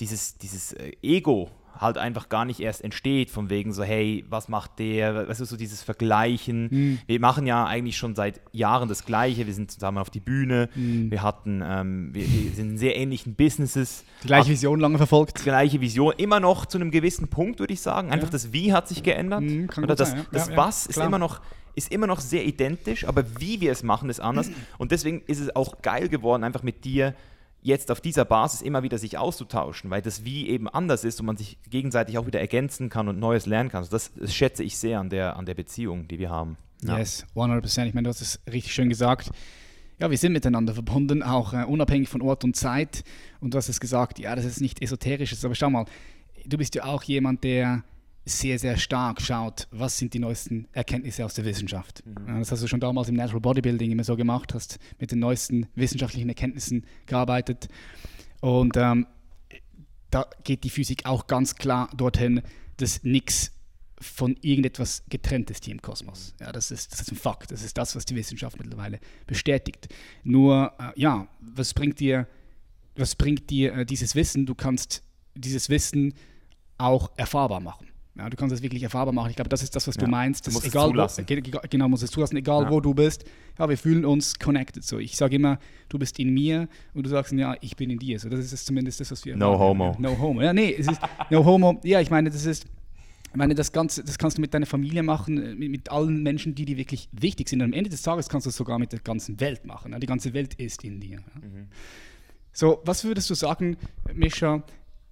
dieses, 0.00 0.38
dieses 0.38 0.72
äh, 0.72 0.92
Ego 1.02 1.50
halt 1.78 1.98
einfach 1.98 2.28
gar 2.28 2.44
nicht 2.44 2.60
erst 2.60 2.82
entsteht, 2.82 3.30
von 3.30 3.50
wegen 3.50 3.72
so, 3.72 3.82
hey, 3.82 4.24
was 4.28 4.48
macht 4.48 4.78
der, 4.78 5.28
weißt 5.28 5.40
du, 5.40 5.44
so 5.44 5.56
dieses 5.56 5.82
Vergleichen. 5.82 6.68
Mhm. 6.70 6.98
Wir 7.06 7.20
machen 7.20 7.46
ja 7.46 7.64
eigentlich 7.64 7.96
schon 7.96 8.14
seit 8.14 8.40
Jahren 8.52 8.88
das 8.88 9.04
Gleiche, 9.04 9.46
wir 9.46 9.54
sind 9.54 9.70
zusammen 9.70 9.98
auf 9.98 10.10
die 10.10 10.20
Bühne, 10.20 10.68
mhm. 10.74 11.10
wir 11.10 11.22
hatten, 11.22 11.62
ähm, 11.64 12.10
wir, 12.12 12.22
wir, 12.22 12.52
sind 12.52 12.70
in 12.70 12.78
sehr 12.78 12.96
ähnlichen 12.96 13.34
Businesses. 13.34 14.04
Die 14.22 14.28
gleiche 14.28 14.50
Vision 14.50 14.80
lange 14.80 14.98
verfolgt. 14.98 15.40
Die 15.40 15.44
gleiche 15.44 15.80
Vision, 15.80 16.14
immer 16.16 16.40
noch 16.40 16.66
zu 16.66 16.78
einem 16.78 16.90
gewissen 16.90 17.28
Punkt, 17.28 17.60
würde 17.60 17.72
ich 17.72 17.80
sagen. 17.80 18.10
Einfach 18.10 18.28
ja. 18.28 18.32
das 18.32 18.52
Wie 18.52 18.72
hat 18.72 18.88
sich 18.88 19.02
geändert. 19.02 19.42
Mhm, 19.42 19.68
Oder 19.82 19.94
das, 19.94 20.10
sein, 20.10 20.18
ja. 20.20 20.26
das 20.32 20.48
ja, 20.48 20.56
Was 20.56 20.86
ist 20.86 20.98
immer 20.98 21.18
noch 21.18 21.40
ist 21.76 21.92
immer 21.92 22.06
noch 22.06 22.20
sehr 22.20 22.44
identisch, 22.44 23.04
aber 23.06 23.24
wie 23.40 23.60
wir 23.60 23.72
es 23.72 23.82
machen, 23.82 24.08
ist 24.08 24.20
anders. 24.20 24.48
Und 24.78 24.92
deswegen 24.92 25.22
ist 25.26 25.40
es 25.40 25.54
auch 25.56 25.82
geil 25.82 26.08
geworden, 26.08 26.44
einfach 26.44 26.62
mit 26.62 26.84
dir 26.84 27.14
jetzt 27.64 27.90
auf 27.90 28.02
dieser 28.02 28.26
Basis 28.26 28.60
immer 28.60 28.82
wieder 28.82 28.98
sich 28.98 29.16
auszutauschen, 29.16 29.90
weil 29.90 30.02
das 30.02 30.24
Wie 30.24 30.48
eben 30.48 30.68
anders 30.68 31.02
ist 31.02 31.18
und 31.18 31.26
man 31.26 31.38
sich 31.38 31.58
gegenseitig 31.70 32.18
auch 32.18 32.26
wieder 32.26 32.38
ergänzen 32.38 32.90
kann 32.90 33.08
und 33.08 33.18
Neues 33.18 33.46
lernen 33.46 33.70
kann. 33.70 33.78
Also 33.78 33.90
das, 33.90 34.12
das 34.14 34.34
schätze 34.34 34.62
ich 34.62 34.76
sehr 34.76 35.00
an 35.00 35.08
der, 35.08 35.36
an 35.36 35.46
der 35.46 35.54
Beziehung, 35.54 36.06
die 36.06 36.18
wir 36.18 36.28
haben. 36.28 36.58
Ja. 36.82 36.98
Yes, 36.98 37.24
100%. 37.34 37.86
Ich 37.86 37.94
meine, 37.94 38.04
du 38.04 38.10
hast 38.10 38.20
es 38.20 38.38
richtig 38.46 38.74
schön 38.74 38.90
gesagt. 38.90 39.30
Ja, 39.98 40.10
wir 40.10 40.18
sind 40.18 40.34
miteinander 40.34 40.74
verbunden, 40.74 41.22
auch 41.22 41.54
äh, 41.54 41.64
unabhängig 41.64 42.10
von 42.10 42.20
Ort 42.20 42.44
und 42.44 42.54
Zeit. 42.54 43.02
Und 43.40 43.54
du 43.54 43.58
hast 43.58 43.70
es 43.70 43.80
gesagt, 43.80 44.18
ja, 44.18 44.36
das 44.36 44.44
ist 44.44 44.60
nicht 44.60 44.82
esoterisch, 44.82 45.34
aber 45.42 45.54
schau 45.54 45.70
mal, 45.70 45.86
du 46.44 46.58
bist 46.58 46.74
ja 46.74 46.84
auch 46.84 47.02
jemand, 47.02 47.44
der 47.44 47.82
sehr, 48.24 48.58
sehr 48.58 48.76
stark 48.78 49.20
schaut, 49.20 49.68
was 49.70 49.98
sind 49.98 50.14
die 50.14 50.18
neuesten 50.18 50.66
Erkenntnisse 50.72 51.24
aus 51.24 51.34
der 51.34 51.44
Wissenschaft. 51.44 52.02
Mhm. 52.06 52.38
Das 52.38 52.50
hast 52.50 52.62
du 52.62 52.68
schon 52.68 52.80
damals 52.80 53.08
im 53.08 53.16
Natural 53.16 53.40
Bodybuilding 53.40 53.90
immer 53.90 54.04
so 54.04 54.16
gemacht, 54.16 54.54
hast 54.54 54.78
mit 54.98 55.10
den 55.10 55.18
neuesten 55.18 55.66
wissenschaftlichen 55.74 56.28
Erkenntnissen 56.28 56.86
gearbeitet. 57.06 57.68
Und 58.40 58.76
ähm, 58.76 59.06
da 60.10 60.26
geht 60.42 60.64
die 60.64 60.70
Physik 60.70 61.06
auch 61.06 61.26
ganz 61.26 61.54
klar 61.56 61.90
dorthin, 61.96 62.42
dass 62.78 63.02
nichts 63.02 63.52
von 64.00 64.36
irgendetwas 64.42 65.02
getrennt 65.08 65.50
ist 65.50 65.64
hier 65.64 65.72
im 65.72 65.82
Kosmos. 65.82 66.34
Ja, 66.40 66.52
das, 66.52 66.70
ist, 66.70 66.92
das 66.92 67.02
ist 67.02 67.12
ein 67.12 67.16
Fakt. 67.16 67.50
Das 67.50 67.62
ist 67.62 67.76
das, 67.76 67.94
was 67.96 68.04
die 68.04 68.14
Wissenschaft 68.14 68.58
mittlerweile 68.58 69.00
bestätigt. 69.26 69.88
Nur, 70.22 70.72
äh, 70.78 71.00
ja, 71.00 71.28
was 71.40 71.74
bringt 71.74 72.00
dir, 72.00 72.26
was 72.96 73.16
bringt 73.16 73.50
dir 73.50 73.74
äh, 73.74 73.86
dieses 73.86 74.14
Wissen? 74.14 74.46
Du 74.46 74.54
kannst 74.54 75.02
dieses 75.34 75.68
Wissen 75.68 76.14
auch 76.78 77.10
erfahrbar 77.16 77.60
machen. 77.60 77.88
Ja, 78.16 78.30
du 78.30 78.36
kannst 78.36 78.54
es 78.54 78.62
wirklich 78.62 78.82
erfahrbar 78.82 79.12
machen. 79.12 79.30
Ich 79.30 79.36
glaube, 79.36 79.48
das 79.48 79.62
ist 79.62 79.74
das, 79.74 79.88
was 79.88 79.96
ja, 79.96 80.04
du 80.04 80.10
meinst. 80.10 80.46
Du 80.46 80.52
musst 80.52 80.66
egal, 80.66 80.86
es 80.86 80.90
zulassen. 80.90 81.26
Wo, 81.28 81.58
genau, 81.68 81.88
musst 81.88 82.04
es 82.04 82.12
zulassen, 82.12 82.36
egal 82.36 82.64
ja. 82.64 82.70
wo 82.70 82.80
du 82.80 82.94
bist. 82.94 83.24
Ja, 83.58 83.68
wir 83.68 83.76
fühlen 83.76 84.04
uns 84.04 84.38
connected. 84.38 84.84
So, 84.84 84.98
ich 84.98 85.16
sage 85.16 85.34
immer, 85.34 85.58
du 85.88 85.98
bist 85.98 86.20
in 86.20 86.32
mir 86.32 86.68
und 86.94 87.04
du 87.04 87.10
sagst, 87.10 87.32
ja, 87.32 87.56
ich 87.60 87.74
bin 87.76 87.90
in 87.90 87.98
dir. 87.98 88.20
So, 88.20 88.28
das 88.28 88.52
ist 88.52 88.66
zumindest 88.66 89.00
das, 89.00 89.10
was 89.10 89.24
wir. 89.24 89.36
No 89.36 89.58
homo. 89.58 89.96
No 89.98 90.16
homo. 90.16 90.42
Ja, 90.42 90.52
nee, 90.52 90.76
es 90.78 90.86
ist 90.86 91.00
no 91.30 91.44
homo. 91.44 91.80
Ja, 91.82 92.00
ich 92.00 92.10
meine, 92.10 92.30
das 92.30 92.46
ist. 92.46 92.66
Ich 93.30 93.36
meine, 93.36 93.56
das 93.56 93.72
Ganze, 93.72 94.04
das 94.04 94.16
kannst 94.16 94.38
du 94.38 94.40
mit 94.40 94.54
deiner 94.54 94.66
Familie 94.66 95.02
machen, 95.02 95.58
mit, 95.58 95.68
mit 95.68 95.90
allen 95.90 96.22
Menschen, 96.22 96.54
die 96.54 96.64
dir 96.64 96.76
wirklich 96.76 97.08
wichtig 97.10 97.48
sind. 97.48 97.62
Und 97.62 97.64
am 97.64 97.72
Ende 97.72 97.90
des 97.90 98.02
Tages 98.02 98.28
kannst 98.28 98.46
du 98.46 98.50
es 98.50 98.56
sogar 98.56 98.78
mit 98.78 98.92
der 98.92 99.00
ganzen 99.00 99.40
Welt 99.40 99.66
machen. 99.66 99.92
Die 99.98 100.06
ganze 100.06 100.32
Welt 100.34 100.54
ist 100.54 100.84
in 100.84 101.00
dir. 101.00 101.18
Mhm. 101.18 101.66
So, 102.52 102.80
was 102.84 103.02
würdest 103.02 103.28
du 103.30 103.34
sagen, 103.34 103.76
Mischa? 104.12 104.62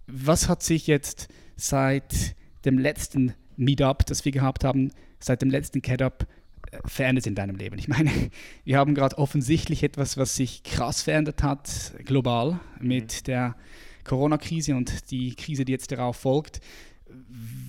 Was 0.06 0.48
hat 0.48 0.62
sich 0.62 0.86
jetzt 0.86 1.26
seit 1.56 2.36
dem 2.64 2.78
letzten 2.78 3.34
Meetup, 3.56 4.06
das 4.06 4.24
wir 4.24 4.32
gehabt 4.32 4.64
haben, 4.64 4.92
seit 5.18 5.42
dem 5.42 5.50
letzten 5.50 5.82
CatUp 5.82 6.26
äh, 6.70 6.78
verändert 6.86 7.26
in 7.26 7.34
deinem 7.34 7.56
Leben? 7.56 7.78
Ich 7.78 7.88
meine, 7.88 8.10
wir 8.64 8.78
haben 8.78 8.94
gerade 8.94 9.18
offensichtlich 9.18 9.82
etwas, 9.82 10.16
was 10.16 10.36
sich 10.36 10.62
krass 10.62 11.02
verändert 11.02 11.42
hat, 11.42 11.92
global, 12.04 12.60
mit 12.80 13.20
mhm. 13.20 13.24
der 13.24 13.56
Corona-Krise 14.04 14.74
und 14.74 15.10
die 15.10 15.34
Krise, 15.34 15.64
die 15.64 15.72
jetzt 15.72 15.92
darauf 15.92 16.16
folgt. 16.16 16.60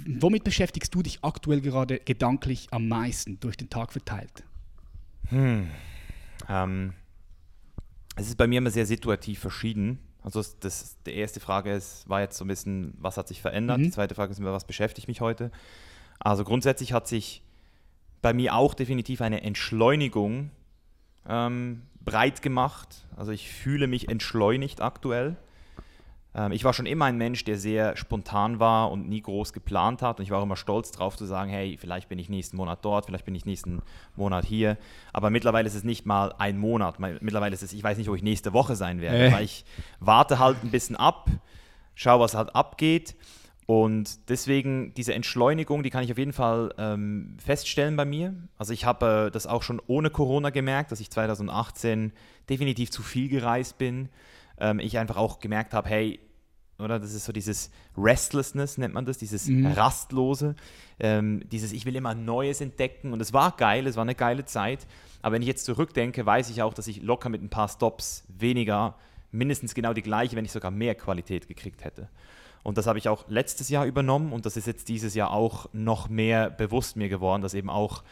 Womit 0.05 0.43
beschäftigst 0.43 0.93
du 0.95 1.03
dich 1.03 1.19
aktuell 1.23 1.61
gerade 1.61 1.99
gedanklich 1.99 2.67
am 2.71 2.87
meisten 2.87 3.39
durch 3.39 3.57
den 3.57 3.69
Tag 3.69 3.91
verteilt? 3.91 4.43
Hm. 5.29 5.67
Ähm, 6.49 6.93
es 8.15 8.27
ist 8.27 8.37
bei 8.37 8.47
mir 8.47 8.59
immer 8.59 8.71
sehr 8.71 8.85
situativ 8.85 9.39
verschieden. 9.39 9.99
Also 10.23 10.41
das, 10.61 10.97
die 11.05 11.13
erste 11.13 11.39
Frage 11.39 11.73
ist, 11.73 12.07
war 12.07 12.21
jetzt 12.21 12.37
so 12.37 12.45
ein 12.45 12.47
bisschen, 12.47 12.93
was 12.97 13.17
hat 13.17 13.27
sich 13.27 13.41
verändert? 13.41 13.79
Mhm. 13.79 13.83
Die 13.83 13.91
zweite 13.91 14.15
Frage 14.15 14.31
ist 14.31 14.39
immer, 14.39 14.53
was 14.53 14.65
beschäftigt 14.65 15.07
mich 15.07 15.21
heute? 15.21 15.51
Also 16.19 16.43
grundsätzlich 16.43 16.93
hat 16.93 17.07
sich 17.07 17.43
bei 18.21 18.33
mir 18.33 18.55
auch 18.55 18.73
definitiv 18.73 19.21
eine 19.21 19.43
Entschleunigung 19.43 20.49
ähm, 21.27 21.83
breit 21.99 22.41
gemacht. 22.41 23.05
Also 23.17 23.31
ich 23.31 23.49
fühle 23.49 23.87
mich 23.87 24.09
entschleunigt 24.09 24.81
aktuell. 24.81 25.35
Ähm, 26.35 26.51
ich 26.51 26.63
war 26.63 26.73
schon 26.73 26.85
immer 26.85 27.05
ein 27.05 27.17
Mensch, 27.17 27.43
der 27.43 27.57
sehr 27.57 27.95
spontan 27.95 28.59
war 28.59 28.91
und 28.91 29.07
nie 29.07 29.21
groß 29.21 29.53
geplant 29.53 30.01
hat. 30.01 30.19
Und 30.19 30.23
ich 30.23 30.31
war 30.31 30.39
auch 30.39 30.43
immer 30.43 30.55
stolz 30.55 30.91
darauf 30.91 31.15
zu 31.15 31.25
sagen, 31.25 31.49
hey, 31.49 31.77
vielleicht 31.79 32.09
bin 32.09 32.19
ich 32.19 32.29
nächsten 32.29 32.57
Monat 32.57 32.79
dort, 32.83 33.05
vielleicht 33.05 33.25
bin 33.25 33.35
ich 33.35 33.45
nächsten 33.45 33.81
Monat 34.15 34.45
hier. 34.45 34.77
Aber 35.11 35.29
mittlerweile 35.29 35.67
ist 35.67 35.75
es 35.75 35.83
nicht 35.83 36.05
mal 36.05 36.33
ein 36.37 36.57
Monat. 36.57 36.99
Mittlerweile 36.99 37.53
ist 37.53 37.63
es, 37.63 37.73
ich 37.73 37.83
weiß 37.83 37.97
nicht, 37.97 38.09
wo 38.09 38.15
ich 38.15 38.23
nächste 38.23 38.53
Woche 38.53 38.75
sein 38.75 39.01
werde. 39.01 39.27
Äh. 39.27 39.31
Weil 39.31 39.43
ich 39.43 39.65
warte 39.99 40.39
halt 40.39 40.57
ein 40.63 40.71
bisschen 40.71 40.95
ab, 40.95 41.29
schaue, 41.95 42.21
was 42.21 42.35
halt 42.35 42.55
abgeht. 42.55 43.15
Und 43.65 44.29
deswegen 44.29 44.93
diese 44.95 45.13
Entschleunigung, 45.13 45.83
die 45.83 45.89
kann 45.89 46.03
ich 46.03 46.11
auf 46.11 46.17
jeden 46.17 46.33
Fall 46.33 46.73
ähm, 46.77 47.37
feststellen 47.43 47.95
bei 47.95 48.03
mir. 48.03 48.35
Also 48.57 48.73
ich 48.73 48.83
habe 48.83 49.27
äh, 49.27 49.31
das 49.31 49.47
auch 49.47 49.63
schon 49.63 49.81
ohne 49.87 50.09
Corona 50.09 50.49
gemerkt, 50.49 50.91
dass 50.91 50.99
ich 50.99 51.09
2018 51.09 52.11
definitiv 52.49 52.91
zu 52.91 53.03
viel 53.03 53.29
gereist 53.29 53.77
bin 53.77 54.09
ähm, 54.63 54.79
ich 54.79 54.97
einfach 54.97 55.17
auch 55.17 55.39
gemerkt 55.39 55.73
habe, 55.73 55.89
hey, 55.89 56.19
oder? 56.79 56.99
Das 56.99 57.13
ist 57.13 57.25
so 57.25 57.31
dieses 57.31 57.69
Restlessness, 57.97 58.77
nennt 58.77 58.93
man 58.93 59.05
das, 59.05 59.17
dieses 59.17 59.47
mhm. 59.47 59.67
Rastlose, 59.67 60.55
ähm, 60.99 61.43
dieses 61.51 61.71
Ich 61.71 61.85
will 61.85 61.95
immer 61.95 62.15
Neues 62.15 62.61
entdecken. 62.61 63.13
Und 63.13 63.21
es 63.21 63.33
war 63.33 63.55
geil, 63.55 63.85
es 63.87 63.95
war 63.95 64.03
eine 64.03 64.15
geile 64.15 64.45
Zeit. 64.45 64.87
Aber 65.21 65.35
wenn 65.35 65.41
ich 65.41 65.47
jetzt 65.47 65.65
zurückdenke, 65.65 66.25
weiß 66.25 66.49
ich 66.49 66.61
auch, 66.61 66.73
dass 66.73 66.87
ich 66.87 67.01
locker 67.01 67.29
mit 67.29 67.43
ein 67.43 67.49
paar 67.49 67.69
Stops 67.69 68.25
weniger, 68.27 68.95
mindestens 69.31 69.73
genau 69.73 69.93
die 69.93 70.01
gleiche, 70.01 70.35
wenn 70.35 70.43
nicht 70.43 70.51
sogar 70.51 70.71
mehr 70.71 70.95
Qualität 70.95 71.47
gekriegt 71.47 71.83
hätte. 71.83 72.09
Und 72.63 72.77
das 72.77 72.87
habe 72.87 72.97
ich 72.97 73.09
auch 73.09 73.25
letztes 73.27 73.69
Jahr 73.69 73.85
übernommen 73.85 74.31
und 74.31 74.45
das 74.45 74.55
ist 74.55 74.67
jetzt 74.67 74.87
dieses 74.87 75.15
Jahr 75.15 75.31
auch 75.31 75.67
noch 75.73 76.07
mehr 76.07 76.49
bewusst 76.49 76.95
mir 76.95 77.09
geworden, 77.09 77.41
dass 77.41 77.53
eben 77.53 77.69
auch 77.69 78.03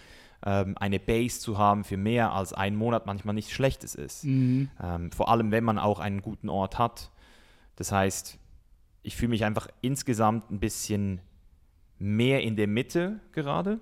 ähm, 0.45 0.75
eine 0.79 1.00
Base 1.00 1.39
zu 1.39 1.57
haben 1.57 1.83
für 1.83 1.98
mehr 1.98 2.33
als 2.33 2.53
einen 2.53 2.75
Monat 2.75 3.05
manchmal 3.05 3.36
nichts 3.36 3.51
Schlechtes 3.51 3.95
ist. 3.95 4.24
Mhm. 4.24 4.69
Ähm, 4.81 5.12
vor 5.12 5.29
allem, 5.29 5.51
wenn 5.51 5.63
man 5.63 5.77
auch 5.77 6.00
einen 6.00 6.21
guten 6.21 6.50
Ort 6.50 6.79
hat. 6.79 7.12
Das 7.75 7.91
heißt, 7.91 8.38
ich 9.03 9.15
fühle 9.15 9.29
mich 9.29 9.45
einfach 9.45 9.67
insgesamt 9.81 10.51
ein 10.51 10.60
bisschen 10.60 11.21
mehr 12.00 12.41
in 12.41 12.55
der 12.55 12.67
Mitte 12.67 13.19
gerade, 13.31 13.79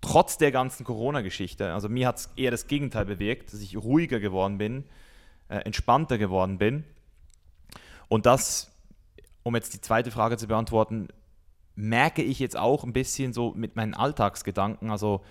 trotz 0.00 0.38
der 0.38 0.52
ganzen 0.52 0.84
Corona-Geschichte. 0.84 1.72
Also 1.72 1.88
mir 1.88 2.08
hat 2.08 2.18
es 2.18 2.30
eher 2.36 2.50
das 2.50 2.66
Gegenteil 2.66 3.04
bewirkt, 3.04 3.52
dass 3.52 3.60
ich 3.60 3.76
ruhiger 3.76 4.20
geworden 4.20 4.58
bin, 4.58 4.84
äh, 5.48 5.58
entspannter 5.58 6.18
geworden 6.18 6.58
bin. 6.58 6.84
Und 8.08 8.24
das, 8.24 8.72
um 9.42 9.54
jetzt 9.54 9.74
die 9.74 9.80
zweite 9.80 10.10
Frage 10.10 10.38
zu 10.38 10.46
beantworten, 10.46 11.08
merke 11.74 12.22
ich 12.22 12.38
jetzt 12.38 12.56
auch 12.56 12.84
ein 12.84 12.92
bisschen 12.92 13.32
so 13.32 13.52
mit 13.54 13.76
meinen 13.76 13.94
Alltagsgedanken. 13.94 14.90
Also 14.90 15.22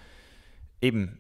eben, 0.82 1.20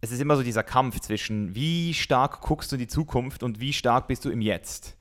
es 0.00 0.12
ist 0.12 0.20
immer 0.20 0.36
so 0.36 0.42
dieser 0.42 0.62
Kampf 0.62 1.00
zwischen, 1.00 1.54
wie 1.54 1.94
stark 1.94 2.40
guckst 2.40 2.70
du 2.70 2.76
in 2.76 2.80
die 2.80 2.86
Zukunft 2.86 3.42
und 3.42 3.60
wie 3.60 3.72
stark 3.72 4.06
bist 4.06 4.24
du 4.24 4.30
im 4.30 4.40
Jetzt. 4.40 4.96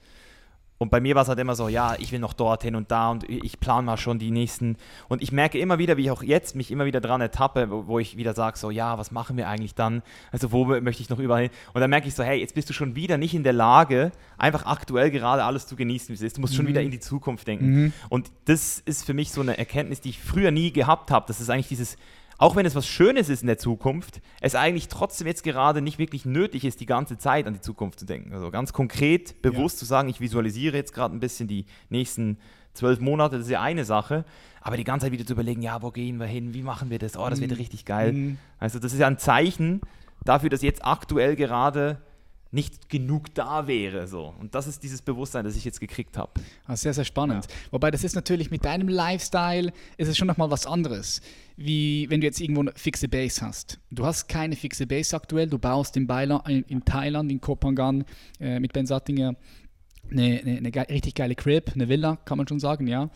Und 0.79 0.91
bei 0.91 0.99
mir 0.99 1.15
war 1.15 1.23
es 1.23 1.27
halt 1.27 1.39
immer 1.39 1.55
so, 1.55 1.69
ja, 1.69 1.95
ich 1.97 2.11
will 2.11 2.19
noch 2.19 2.33
dorthin 2.33 2.75
und 2.75 2.91
da 2.91 3.09
und 3.09 3.27
ich 3.27 3.59
plane 3.59 3.83
mal 3.83 3.97
schon 3.97 4.19
die 4.19 4.29
nächsten. 4.29 4.77
Und 5.07 5.23
ich 5.23 5.31
merke 5.31 5.57
immer 5.57 5.79
wieder, 5.79 5.97
wie 5.97 6.03
ich 6.03 6.11
auch 6.11 6.21
jetzt 6.21 6.55
mich 6.55 6.69
immer 6.69 6.85
wieder 6.85 7.01
dran 7.01 7.19
ertappe, 7.19 7.71
wo, 7.71 7.87
wo 7.87 7.99
ich 7.99 8.15
wieder 8.15 8.35
sage, 8.35 8.59
so, 8.59 8.69
ja, 8.69 8.97
was 8.97 9.11
machen 9.11 9.37
wir 9.37 9.47
eigentlich 9.47 9.73
dann? 9.73 10.03
Also 10.31 10.51
wo 10.51 10.65
möchte 10.65 11.01
ich 11.01 11.09
noch 11.09 11.17
überall 11.17 11.43
hin? 11.43 11.51
Und 11.73 11.81
dann 11.81 11.89
merke 11.89 12.07
ich 12.07 12.13
so, 12.13 12.23
hey, 12.23 12.39
jetzt 12.39 12.53
bist 12.53 12.69
du 12.69 12.73
schon 12.73 12.95
wieder 12.95 13.17
nicht 13.17 13.33
in 13.33 13.43
der 13.43 13.53
Lage, 13.53 14.11
einfach 14.37 14.67
aktuell 14.67 15.09
gerade 15.09 15.43
alles 15.43 15.65
zu 15.65 15.75
genießen, 15.75 16.09
wie 16.09 16.13
es 16.13 16.21
ist. 16.21 16.37
Du 16.37 16.41
musst 16.41 16.53
mhm. 16.53 16.57
schon 16.57 16.67
wieder 16.67 16.81
in 16.83 16.91
die 16.91 16.99
Zukunft 16.99 17.47
denken. 17.47 17.65
Mhm. 17.65 17.93
Und 18.09 18.31
das 18.45 18.79
ist 18.79 19.03
für 19.03 19.15
mich 19.15 19.31
so 19.31 19.41
eine 19.41 19.57
Erkenntnis, 19.57 20.01
die 20.01 20.09
ich 20.09 20.21
früher 20.21 20.51
nie 20.51 20.71
gehabt 20.71 21.09
habe. 21.09 21.25
Das 21.27 21.41
ist 21.41 21.49
eigentlich 21.49 21.69
dieses 21.69 21.97
auch 22.37 22.55
wenn 22.55 22.65
es 22.65 22.75
was 22.75 22.87
Schönes 22.87 23.29
ist 23.29 23.41
in 23.41 23.47
der 23.47 23.57
Zukunft, 23.57 24.21
es 24.41 24.55
eigentlich 24.55 24.87
trotzdem 24.87 25.27
jetzt 25.27 25.43
gerade 25.43 25.81
nicht 25.81 25.97
wirklich 25.97 26.25
nötig 26.25 26.65
ist, 26.65 26.79
die 26.79 26.85
ganze 26.85 27.17
Zeit 27.17 27.47
an 27.47 27.53
die 27.53 27.61
Zukunft 27.61 27.99
zu 27.99 28.05
denken. 28.05 28.33
Also 28.33 28.51
ganz 28.51 28.73
konkret, 28.73 29.41
bewusst 29.41 29.77
ja. 29.77 29.79
zu 29.79 29.85
sagen, 29.85 30.09
ich 30.09 30.19
visualisiere 30.19 30.77
jetzt 30.77 30.93
gerade 30.93 31.15
ein 31.15 31.19
bisschen 31.19 31.47
die 31.47 31.65
nächsten 31.89 32.37
zwölf 32.73 32.99
Monate, 32.99 33.37
das 33.37 33.47
ist 33.47 33.51
ja 33.51 33.61
eine 33.61 33.85
Sache, 33.85 34.23
aber 34.61 34.77
die 34.77 34.83
ganze 34.83 35.05
Zeit 35.05 35.13
wieder 35.13 35.25
zu 35.25 35.33
überlegen, 35.33 35.61
ja, 35.61 35.81
wo 35.81 35.91
gehen 35.91 36.19
wir 36.19 36.27
hin, 36.27 36.53
wie 36.53 36.61
machen 36.61 36.89
wir 36.89 36.99
das, 36.99 37.17
oh, 37.17 37.27
das 37.27 37.41
wird 37.41 37.51
mhm. 37.51 37.57
richtig 37.57 37.85
geil. 37.85 38.13
Mhm. 38.13 38.37
Also 38.59 38.77
das 38.77 38.93
ist 38.93 38.99
ja 38.99 39.07
ein 39.07 39.17
Zeichen 39.17 39.81
dafür, 40.23 40.49
dass 40.49 40.61
jetzt 40.61 40.85
aktuell 40.85 41.35
gerade 41.35 41.99
nicht 42.51 42.89
genug 42.89 43.33
da 43.33 43.67
wäre. 43.67 44.07
So. 44.07 44.33
Und 44.39 44.55
das 44.55 44.67
ist 44.67 44.83
dieses 44.83 45.01
Bewusstsein, 45.01 45.43
das 45.43 45.55
ich 45.55 45.65
jetzt 45.65 45.79
gekriegt 45.79 46.17
habe. 46.17 46.31
Ah, 46.65 46.75
sehr, 46.75 46.93
sehr 46.93 47.03
spannend. 47.03 47.45
Ja. 47.45 47.51
Wobei 47.71 47.91
das 47.91 48.03
ist 48.03 48.15
natürlich 48.15 48.51
mit 48.51 48.63
deinem 48.63 48.87
Lifestyle, 48.87 49.73
ist 49.97 50.07
es 50.07 50.17
schon 50.17 50.27
nochmal 50.27 50.49
was 50.49 50.65
anderes, 50.65 51.21
wie 51.57 52.05
wenn 52.09 52.21
du 52.21 52.27
jetzt 52.27 52.39
irgendwo 52.39 52.61
eine 52.61 52.71
fixe 52.75 53.09
Base 53.09 53.41
hast. 53.41 53.79
Du 53.89 54.05
hast 54.05 54.27
keine 54.27 54.55
fixe 54.55 54.85
Base 54.85 55.15
aktuell, 55.15 55.47
du 55.47 55.57
baust 55.57 55.97
in, 55.97 56.05
Baila, 56.05 56.43
in, 56.47 56.85
Thailand, 56.85 57.31
in 57.31 57.41
Kopangan 57.41 58.05
äh, 58.39 58.59
mit 58.59 58.73
Ben 58.73 58.85
Sattinger 58.85 59.35
eine, 60.09 60.39
eine, 60.39 60.57
eine 60.57 60.71
ge 60.71 60.83
richtig 60.83 61.15
geile 61.15 61.35
Crib, 61.35 61.71
eine 61.73 61.89
Villa, 61.89 62.15
kann 62.25 62.37
man 62.37 62.47
schon 62.47 62.59
sagen, 62.59 62.87
ja. 62.87 63.09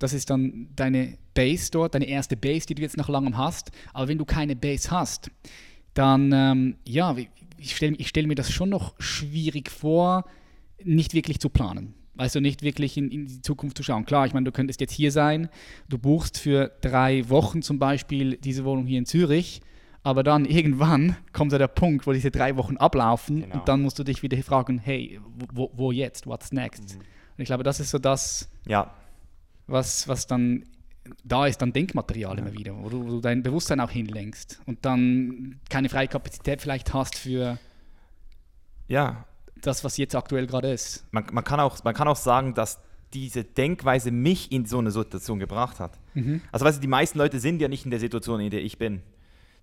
Das 0.00 0.12
ist 0.12 0.28
dann 0.28 0.68
deine 0.74 1.16
Base 1.34 1.70
dort, 1.70 1.94
deine 1.94 2.06
erste 2.06 2.36
Base, 2.36 2.66
die 2.66 2.74
du 2.74 2.82
jetzt 2.82 2.96
nach 2.96 3.08
langem 3.08 3.38
hast. 3.38 3.70
Aber 3.92 4.08
wenn 4.08 4.18
du 4.18 4.24
keine 4.24 4.56
Base 4.56 4.90
hast, 4.90 5.30
dann, 5.94 6.32
ähm, 6.32 6.76
ja, 6.84 7.16
ich 7.58 7.76
stelle 7.76 7.96
ich 7.96 8.08
stell 8.08 8.26
mir 8.26 8.34
das 8.34 8.50
schon 8.50 8.68
noch 8.68 8.94
schwierig 8.98 9.70
vor, 9.70 10.24
nicht 10.82 11.14
wirklich 11.14 11.38
zu 11.38 11.48
planen. 11.48 11.94
Also 12.16 12.40
nicht 12.40 12.62
wirklich 12.62 12.96
in, 12.96 13.10
in, 13.10 13.26
die 13.26 13.42
Zukunft 13.42 13.76
zu 13.76 13.82
schauen. 13.82 14.04
Klar, 14.04 14.26
ich 14.26 14.34
meine, 14.34 14.44
du 14.44 14.52
könntest 14.52 14.80
jetzt 14.80 14.92
hier 14.92 15.10
sein, 15.10 15.48
du 15.88 15.98
buchst 15.98 16.38
für 16.38 16.72
drei 16.80 17.28
Wochen 17.28 17.62
zum 17.62 17.78
Beispiel 17.78 18.36
diese 18.36 18.64
Wohnung 18.64 18.86
hier 18.86 18.98
in 18.98 19.06
Zürich, 19.06 19.60
aber 20.02 20.22
dann 20.22 20.44
irgendwann 20.44 21.16
kommt 21.32 21.52
ja 21.52 21.58
der 21.58 21.68
Punkt, 21.68 22.06
wo 22.06 22.12
diese 22.12 22.30
drei 22.30 22.56
Wochen 22.56 22.76
ablaufen 22.76 23.42
genau. 23.42 23.54
und 23.56 23.68
dann 23.68 23.82
musst 23.82 23.98
du 23.98 24.04
dich 24.04 24.22
wieder 24.22 24.36
fragen, 24.42 24.78
hey, 24.78 25.20
wo, 25.52 25.70
wo 25.74 25.90
jetzt, 25.90 26.26
what's 26.26 26.52
next? 26.52 26.94
Mhm. 26.94 27.00
Und 27.00 27.42
ich 27.42 27.46
glaube, 27.46 27.64
das 27.64 27.80
ist 27.80 27.90
so 27.90 27.98
das, 27.98 28.48
ja. 28.66 28.94
was, 29.66 30.06
was 30.06 30.26
dann 30.26 30.64
da 31.22 31.46
ist 31.46 31.60
dann 31.60 31.72
Denkmaterial 31.72 32.38
immer 32.38 32.52
wieder, 32.54 32.74
wo 32.76 32.88
du, 32.88 33.04
wo 33.04 33.08
du, 33.08 33.20
dein 33.20 33.42
Bewusstsein 33.42 33.80
auch 33.80 33.90
hinlenkst 33.90 34.62
und 34.66 34.84
dann 34.84 35.60
keine 35.68 35.88
freie 35.88 36.08
Kapazität 36.08 36.62
vielleicht 36.62 36.94
hast 36.94 37.18
für 37.18 37.58
ja. 38.88 39.24
Das, 39.66 39.84
was 39.84 39.96
jetzt 39.96 40.14
aktuell 40.14 40.46
gerade 40.46 40.72
ist. 40.72 41.06
Man, 41.10 41.26
man, 41.32 41.44
kann 41.44 41.60
auch, 41.60 41.82
man 41.84 41.94
kann 41.94 42.08
auch 42.08 42.16
sagen, 42.16 42.54
dass 42.54 42.80
diese 43.12 43.44
Denkweise 43.44 44.10
mich 44.10 44.50
in 44.52 44.66
so 44.66 44.78
eine 44.78 44.90
Situation 44.90 45.38
gebracht 45.38 45.80
hat. 45.80 45.98
Mhm. 46.14 46.42
Also 46.50 46.64
weißt 46.64 46.78
du, 46.78 46.80
die 46.80 46.88
meisten 46.88 47.18
Leute 47.18 47.38
sind 47.38 47.60
ja 47.60 47.68
nicht 47.68 47.84
in 47.84 47.90
der 47.90 48.00
Situation, 48.00 48.40
in 48.40 48.50
der 48.50 48.62
ich 48.62 48.78
bin. 48.78 49.02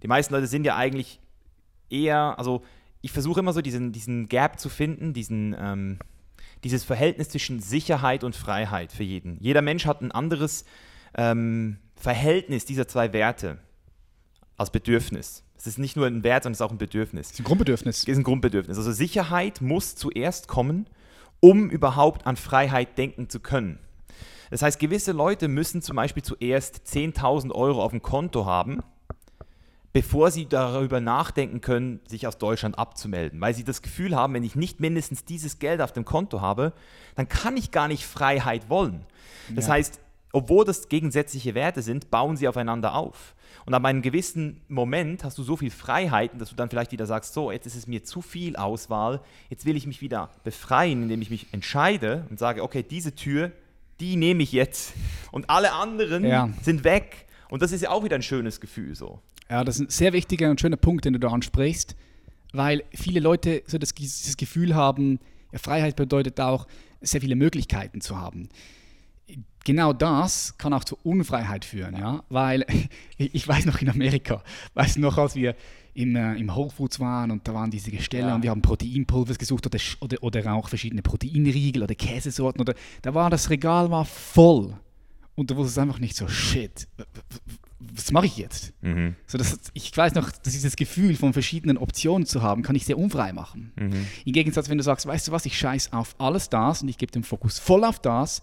Die 0.04 0.08
meisten 0.08 0.34
Leute 0.34 0.48
sind 0.48 0.66
ja 0.66 0.76
eigentlich 0.76 1.20
eher, 1.90 2.38
also 2.38 2.64
ich 3.02 3.12
versuche 3.12 3.42
immer 3.42 3.54
so 3.54 3.62
diesen, 3.62 3.92
diesen 3.92 4.30
Gap 4.30 4.60
zu 4.60 4.70
finden, 4.70 5.14
diesen, 5.14 5.56
ähm, 5.60 6.00
dieses 6.64 6.84
Verhältnis 6.84 7.30
zwischen 7.30 7.60
Sicherheit 7.60 8.24
und 8.24 8.36
Freiheit 8.36 8.92
für 8.92 9.04
jeden. 9.04 9.38
Jeder 9.42 9.62
Mensch 9.62 9.86
hat 9.86 10.02
ein 10.02 10.12
anderes 10.12 10.66
ähm, 11.16 11.78
Verhältnis 11.96 12.66
dieser 12.66 12.88
zwei 12.88 13.14
Werte 13.14 13.58
als 14.58 14.72
Bedürfnis. 14.72 15.44
Es 15.62 15.68
ist 15.68 15.78
nicht 15.78 15.96
nur 15.96 16.08
ein 16.08 16.24
Wert, 16.24 16.44
sondern 16.44 16.54
es 16.54 16.60
ist 16.60 16.66
auch 16.66 16.72
ein 16.72 16.78
Bedürfnis. 16.78 17.28
Es 17.28 17.34
ist 17.34 17.40
ein 17.40 17.44
Grundbedürfnis. 17.44 17.98
Es 18.00 18.08
ist 18.08 18.18
ein 18.18 18.24
Grundbedürfnis. 18.24 18.78
Also 18.78 18.92
Sicherheit 18.92 19.62
muss 19.62 19.96
zuerst 19.96 20.48
kommen, 20.48 20.88
um 21.40 21.70
überhaupt 21.70 22.26
an 22.26 22.36
Freiheit 22.36 22.98
denken 22.98 23.30
zu 23.30 23.40
können. 23.40 23.78
Das 24.50 24.64
heißt, 24.64 24.80
gewisse 24.80 25.12
Leute 25.12 25.48
müssen 25.48 25.82
zum 25.82 25.96
Beispiel 25.96 26.24
zuerst 26.24 26.82
10.000 26.88 27.52
Euro 27.52 27.84
auf 27.84 27.92
dem 27.92 28.02
Konto 28.02 28.46
haben, 28.46 28.82
bevor 29.94 30.32
sie 30.32 30.46
darüber 30.46 31.00
nachdenken 31.00 31.62
können, 31.62 32.00
sich 32.08 32.28
aus 32.28 32.38
Deutschland 32.38 32.78
abzumelden. 32.78 33.40
Weil 33.40 33.54
sie 33.54 33.64
das 33.64 33.82
Gefühl 33.82 34.16
haben, 34.16 34.34
wenn 34.34 34.44
ich 34.44 34.56
nicht 34.56 34.80
mindestens 34.80 35.26
dieses 35.26 35.60
Geld 35.60 35.80
auf 35.80 35.94
dem 35.94 36.06
Konto 36.06 36.42
habe, 36.42 36.74
dann 37.16 37.30
kann 37.30 37.56
ich 37.56 37.72
gar 37.72 37.88
nicht 37.88 38.06
Freiheit 38.06 38.70
wollen. 38.70 39.06
Das 39.50 39.68
ja. 39.68 39.74
heißt, 39.74 40.00
obwohl 40.34 40.66
das 40.66 40.90
gegensätzliche 40.90 41.56
Werte 41.56 41.82
sind, 41.82 42.10
bauen 42.10 42.38
sie 42.38 42.48
aufeinander 42.48 42.96
auf. 42.96 43.36
Und 43.66 43.74
ab 43.74 43.86
einem 43.86 44.02
gewissen 44.02 44.62
Moment 44.68 45.24
hast 45.24 45.38
du 45.38 45.44
so 45.44 45.56
viel 45.56 45.72
Freiheiten, 45.72 46.40
dass 46.40 46.50
du 46.50 46.56
dann 46.56 46.70
vielleicht 46.70 46.92
wieder 46.92 47.06
sagst, 47.06 47.34
so, 47.34 47.52
jetzt 47.52 47.66
ist 47.66 47.76
es 47.76 47.88
mir 47.88 48.04
zu 48.04 48.22
viel 48.22 48.56
Auswahl, 48.56 49.22
jetzt 49.50 49.66
will 49.66 49.76
ich 49.76 49.88
mich 49.88 50.02
wieder 50.02 50.30
befreien, 50.44 51.04
indem 51.04 51.22
ich 51.22 51.30
mich 51.30 51.48
entscheide 51.52 52.26
und 52.30 52.40
sage, 52.40 52.64
okay, 52.64 52.84
diese 52.84 53.14
Tür, 53.16 53.52
die 54.00 54.16
nehme 54.16 54.44
ich 54.44 54.52
jetzt 54.52 54.94
und 55.32 55.50
alle 55.50 55.74
anderen 55.74 56.26
ja. 56.26 56.50
sind 56.62 56.84
weg. 56.84 57.28
Und 57.50 57.62
das 57.62 57.72
ist 57.72 57.82
ja 57.82 57.92
auch 57.92 58.04
wieder 58.04 58.16
ein 58.16 58.24
schönes 58.24 58.60
Gefühl 58.60 58.96
so. 58.96 59.20
Ja, 59.50 59.64
das 59.64 59.76
ist 59.76 59.82
ein 59.82 59.90
sehr 59.90 60.14
wichtiger 60.14 60.50
und 60.50 60.60
schöner 60.62 60.78
Punkt, 60.78 61.06
den 61.06 61.14
du 61.14 61.20
da 61.20 61.28
ansprichst, 61.28 61.96
weil 62.54 62.84
viele 62.94 63.20
Leute 63.20 63.64
so 63.68 63.78
das, 63.78 63.94
das 63.94 64.38
Gefühl 64.38 64.76
haben, 64.76 65.20
ja, 65.52 65.60
Freiheit 65.60 65.96
bedeutet 65.96 66.40
auch, 66.40 66.68
sehr 67.04 67.20
viele 67.20 67.36
Möglichkeiten 67.36 68.00
zu 68.00 68.20
haben 68.20 68.48
genau 69.64 69.94
das 69.94 70.58
kann 70.58 70.74
auch 70.74 70.84
zur 70.84 70.98
Unfreiheit 71.06 71.66
führen, 71.66 71.96
ja, 71.96 72.24
weil 72.30 72.66
ich 73.18 73.48
weiß 73.48 73.66
noch 73.66 73.82
in 73.82 73.90
Amerika, 73.90 74.44
weiß 74.74 74.98
noch, 74.98 75.18
als 75.18 75.36
wir 75.36 75.56
im, 75.94 76.16
äh, 76.16 76.36
im 76.36 76.56
Whole 76.56 76.70
Foods 76.70 77.00
waren 77.00 77.32
und 77.32 77.48
da 77.48 77.54
waren 77.54 77.70
diese 77.70 77.92
Gestelle 77.92 78.28
ja. 78.28 78.36
und 78.36 78.44
wir 78.44 78.50
haben 78.50 78.62
Proteinpulver 78.62 79.34
gesucht 79.36 79.66
oder, 79.66 79.80
oder, 80.00 80.24
oder 80.24 80.54
auch 80.54 80.70
verschiedene 80.70 81.02
Proteinriegel 81.02 81.84
oder 81.84 81.96
Käsesorten 81.96 82.62
oder 82.62 82.76
da 83.02 83.14
war 83.14 83.30
das 83.30 83.50
Regal 83.50 83.92
war 83.92 84.06
voll 84.06 84.74
und 85.36 85.50
du 85.50 85.56
wusstest 85.56 85.80
einfach 85.80 86.00
nicht 86.00 86.16
so, 86.16 86.28
shit, 86.28 86.88
was 87.80 88.12
mache 88.12 88.28
ich 88.28 88.38
jetzt? 88.38 88.74
Mhm. 88.82 89.16
So, 89.26 89.38
das, 89.38 89.60
ich 89.74 89.96
weiß 89.96 90.14
noch, 90.14 90.32
dass 90.32 90.54
dieses 90.54 90.76
Gefühl 90.76 91.16
von 91.16 91.34
verschiedenen 91.34 91.78
Optionen 91.78 92.26
zu 92.26 92.42
haben, 92.42 92.62
kann 92.62 92.76
ich 92.76 92.86
sehr 92.86 92.98
unfrei 92.98 93.34
machen. 93.34 93.72
Mhm. 93.76 94.06
Im 94.26 94.34
Gegensatz, 94.34 94.70
wenn 94.70 94.78
du 94.78 94.84
sagst, 94.84 95.06
weißt 95.06 95.28
du 95.28 95.32
was, 95.32 95.46
ich 95.46 95.58
scheiß 95.58 95.94
auf 95.94 96.16
alles 96.20 96.50
das 96.50 96.82
und 96.82 96.90
ich 96.90 96.98
gebe 96.98 97.12
den 97.12 97.24
Fokus 97.24 97.60
voll 97.60 97.84
auf 97.84 98.00
das, 98.00 98.42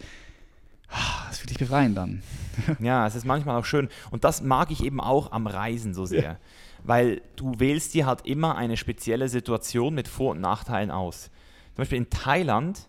das 1.28 1.38
fühlt 1.38 1.50
dich 1.50 1.58
befreien 1.58 1.94
dann. 1.94 2.22
ja, 2.80 3.06
es 3.06 3.14
ist 3.14 3.24
manchmal 3.24 3.58
auch 3.58 3.64
schön. 3.64 3.88
Und 4.10 4.24
das 4.24 4.42
mag 4.42 4.70
ich 4.70 4.82
eben 4.82 5.00
auch 5.00 5.32
am 5.32 5.46
Reisen 5.46 5.94
so 5.94 6.06
sehr. 6.06 6.22
Ja. 6.22 6.36
Weil 6.84 7.22
du 7.36 7.58
wählst 7.58 7.94
dir 7.94 8.06
halt 8.06 8.26
immer 8.26 8.56
eine 8.56 8.76
spezielle 8.76 9.28
Situation 9.28 9.94
mit 9.94 10.08
Vor- 10.08 10.32
und 10.32 10.40
Nachteilen 10.40 10.90
aus. 10.90 11.30
Zum 11.74 11.82
Beispiel 11.82 11.98
in 11.98 12.10
Thailand, 12.10 12.88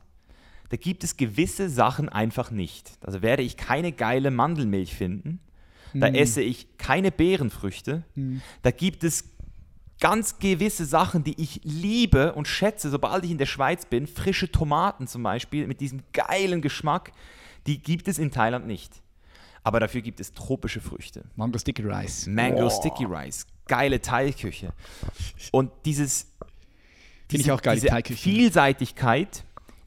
da 0.70 0.78
gibt 0.78 1.04
es 1.04 1.18
gewisse 1.18 1.70
Sachen 1.70 2.10
einfach 2.10 2.52
nicht. 2.52 2.92
Also 3.02 3.22
werde 3.22 3.44
ich 3.44 3.58
keine 3.58 3.92
geile 3.92 4.32
Mandelmilch 4.32 4.96
finden. 4.96 5.40
Da 5.94 6.10
mhm. 6.10 6.16
esse 6.16 6.42
ich 6.42 6.78
keine 6.78 7.12
Beerenfrüchte. 7.12 8.04
Mhm. 8.16 8.42
Da 8.62 8.72
gibt 8.72 9.04
es 9.04 9.26
ganz 10.00 10.40
gewisse 10.40 10.86
Sachen, 10.86 11.24
die 11.24 11.40
ich 11.42 11.62
liebe 11.64 12.34
und 12.34 12.48
schätze, 12.48 12.90
sobald 12.90 13.26
ich 13.26 13.32
in 13.32 13.38
der 13.38 13.46
Schweiz 13.48 13.86
bin, 13.86 14.08
frische 14.08 14.52
Tomaten 14.52 15.08
zum 15.08 15.24
Beispiel 15.24 15.68
mit 15.68 15.82
diesem 15.82 16.02
geilen 16.14 16.62
Geschmack, 16.62 17.12
die 17.70 17.82
gibt 17.84 18.08
es 18.08 18.18
in 18.18 18.32
Thailand 18.32 18.66
nicht. 18.66 19.04
Aber 19.64 19.80
dafür 19.80 20.02
gibt 20.02 20.20
es 20.20 20.34
tropische 20.34 20.82
Früchte. 20.82 21.26
Mango 21.36 21.60
Sticky 21.60 21.84
Rice. 21.84 22.26
Mango 22.28 22.66
Oh. 22.66 22.70
Sticky 22.70 23.06
Rice, 23.06 23.46
geile 23.68 24.02
Thai-Küche. 24.02 24.74
Und 25.52 25.72
dieses 25.86 26.32
Finde 27.30 27.44
ich 27.46 27.52
auch 27.52 27.62
geil, 27.62 27.76
die 27.76 27.82
diese 27.82 27.92
Thai-Küche. 27.92 28.24
Vielseitigkeit, 28.24 29.44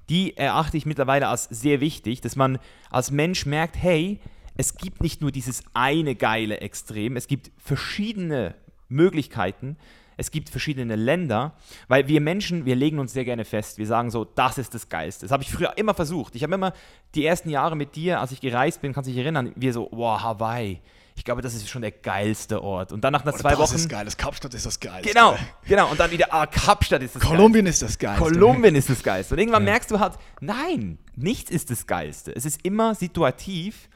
die 0.09 0.37
erachte 0.37 0.77
ich 0.77 0.87
mittlerweile 0.87 1.27
als 1.27 1.45
sehr 1.45 1.81
wichtig, 1.81 2.21
dass 2.21 2.37
man 2.37 2.59
als 2.91 3.11
Mensch 3.11 3.47
merkt, 3.47 3.75
hey, 3.77 4.21
es 4.57 4.77
gibt 4.77 5.01
nicht 5.01 5.21
nur 5.21 5.33
dieses 5.33 5.65
eine 5.75 6.15
geile 6.15 6.61
Extrem, 6.61 7.17
es 7.17 7.27
gibt 7.27 7.51
verschiedene 7.57 8.55
Möglichkeiten, 8.89 9.77
es 10.23 10.31
gibt 10.31 10.51
verschiedene 10.51 10.95
Länder, 10.95 11.53
weil 11.89 12.07
wir 12.07 12.21
Menschen, 12.21 12.65
wir 12.65 12.77
legen 12.77 13.01
uns 13.01 13.13
sehr 13.13 13.25
gerne 13.25 13.45
fest, 13.45 13.77
wir 13.79 13.89
sagen 13.89 14.13
so, 14.13 14.25
das 14.25 14.57
ist 14.57 14.73
das 14.73 14.89
Geilste. 14.89 15.25
Das 15.27 15.33
habe 15.33 15.43
ich 15.43 15.51
früher 15.51 15.77
immer 15.77 15.95
versucht. 15.95 16.37
Ich 16.37 16.45
habe 16.45 16.55
immer 16.55 16.73
die 17.17 17.27
ersten 17.27 17.51
Jahre 17.51 17.75
mit 17.75 17.97
dir, 17.97 18.21
als 18.21 18.31
ich 18.31 18.41
gereist 18.41 18.81
bin, 18.81 18.93
kannst 18.93 19.09
du 19.09 19.13
dich 19.13 19.21
erinnern, 19.21 19.53
wir 19.57 19.73
so, 19.73 19.89
wow, 19.91 20.21
Hawaii. 20.23 20.81
Ich 21.17 21.25
glaube, 21.25 21.43
das 21.43 21.55
ist 21.55 21.69
schon 21.69 21.83
der 21.83 21.91
geilste 21.91 22.63
Ort. 22.63 22.93
Und 22.93 23.03
dann 23.03 23.13
nach 23.13 23.23
einer 23.23 23.35
zwei 23.35 23.51
das 23.51 23.59
Wochen. 23.59 23.75
ist 23.75 23.89
geil, 23.89 24.05
das 24.05 24.17
Kapstadt 24.17 24.55
ist 24.55 24.65
das 24.65 24.79
geil. 24.79 25.03
Genau, 25.03 25.37
genau. 25.67 25.91
Und 25.91 25.99
dann 25.99 26.11
wieder, 26.13 26.33
ah, 26.33 26.47
Kapstadt 26.47 27.03
ist 27.03 27.17
das 27.17 27.23
Kolumbien 27.23 27.67
ist 27.67 27.83
das 27.83 27.99
geil. 27.99 28.17
Geilste. 28.17 28.39
Kolumbien 28.39 28.75
ist 28.77 28.89
das 28.89 29.03
Geilste. 29.03 29.35
Und 29.35 29.41
irgendwann 29.41 29.67
Ja. 29.67 29.73
merkst 29.73 29.91
du 29.91 29.99
halt, 29.99 30.15
nein, 30.41 30.99
nichts 31.17 31.51
ist 31.51 31.69
das 31.71 31.89
Geilste. 31.89 32.35
Es 32.35 32.45
ist 32.47 32.65
immer 32.65 32.95
situativ 32.95 33.89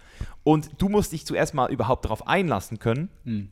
und 0.42 0.71
du 0.78 0.88
musst 0.88 1.12
dich 1.12 1.25
zuerst 1.25 1.54
mal 1.54 1.71
überhaupt 1.73 2.04
darauf 2.04 2.26
einlassen 2.26 2.80
können. 2.80 3.11
Hm. 3.25 3.49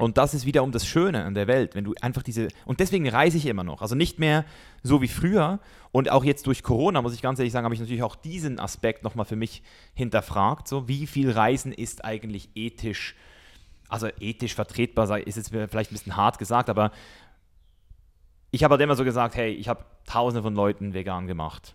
Und 0.00 0.16
das 0.16 0.32
ist 0.34 0.46
wiederum 0.46 0.72
das 0.72 0.86
Schöne 0.86 1.24
an 1.24 1.34
der 1.34 1.46
Welt, 1.46 1.74
wenn 1.74 1.84
du 1.84 1.94
einfach 2.00 2.22
diese. 2.22 2.48
Und 2.64 2.80
deswegen 2.80 3.08
reise 3.08 3.36
ich 3.36 3.46
immer 3.46 3.64
noch. 3.64 3.82
Also 3.82 3.94
nicht 3.94 4.18
mehr 4.18 4.44
so 4.82 5.02
wie 5.02 5.08
früher. 5.08 5.60
Und 5.92 6.10
auch 6.10 6.24
jetzt 6.24 6.46
durch 6.46 6.62
Corona, 6.62 7.02
muss 7.02 7.14
ich 7.14 7.22
ganz 7.22 7.38
ehrlich 7.38 7.52
sagen, 7.52 7.64
habe 7.64 7.74
ich 7.74 7.80
natürlich 7.80 8.02
auch 8.02 8.16
diesen 8.16 8.58
Aspekt 8.58 9.04
nochmal 9.04 9.26
für 9.26 9.36
mich 9.36 9.62
hinterfragt. 9.94 10.68
So, 10.68 10.88
wie 10.88 11.06
viel 11.06 11.30
Reisen 11.30 11.72
ist 11.72 12.04
eigentlich 12.04 12.48
ethisch, 12.54 13.14
also 13.88 14.08
ethisch 14.20 14.54
vertretbar, 14.54 15.18
ist 15.26 15.36
jetzt 15.36 15.50
vielleicht 15.50 15.90
ein 15.90 15.94
bisschen 15.94 16.16
hart 16.16 16.38
gesagt, 16.38 16.70
aber 16.70 16.92
ich 18.52 18.64
habe 18.64 18.72
halt 18.72 18.82
immer 18.82 18.96
so 18.96 19.04
gesagt, 19.04 19.34
hey, 19.36 19.52
ich 19.52 19.68
habe 19.68 19.84
tausende 20.06 20.42
von 20.42 20.54
Leuten 20.54 20.94
vegan 20.94 21.26
gemacht 21.26 21.74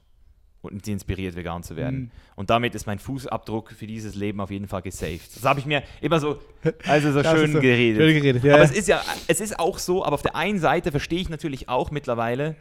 und 0.65 0.85
sie 0.85 0.91
inspiriert, 0.91 1.35
vegan 1.35 1.63
zu 1.63 1.75
werden. 1.75 1.99
Mhm. 1.99 2.11
Und 2.35 2.49
damit 2.49 2.75
ist 2.75 2.85
mein 2.87 2.99
Fußabdruck 2.99 3.71
für 3.71 3.87
dieses 3.87 4.15
Leben 4.15 4.41
auf 4.41 4.51
jeden 4.51 4.67
Fall 4.67 4.81
gesaved. 4.81 5.35
Das 5.35 5.43
habe 5.45 5.59
ich 5.59 5.65
mir 5.65 5.83
immer 6.01 6.19
so, 6.19 6.39
also 6.87 7.11
so 7.11 7.23
schön 7.23 7.53
so 7.53 7.61
geredet. 7.61 8.01
schön 8.01 8.15
geredet, 8.21 8.43
ja, 8.43 8.55
aber 8.55 8.63
ja. 8.63 8.69
es 8.69 8.75
ist 8.77 8.87
ja, 8.87 9.01
es 9.27 9.39
ist 9.39 9.59
auch 9.59 9.77
so, 9.79 10.03
aber 10.03 10.15
auf 10.15 10.21
der 10.21 10.35
einen 10.35 10.59
Seite 10.59 10.91
verstehe 10.91 11.19
ich 11.19 11.29
natürlich 11.29 11.69
auch 11.69 11.91
mittlerweile, 11.91 12.55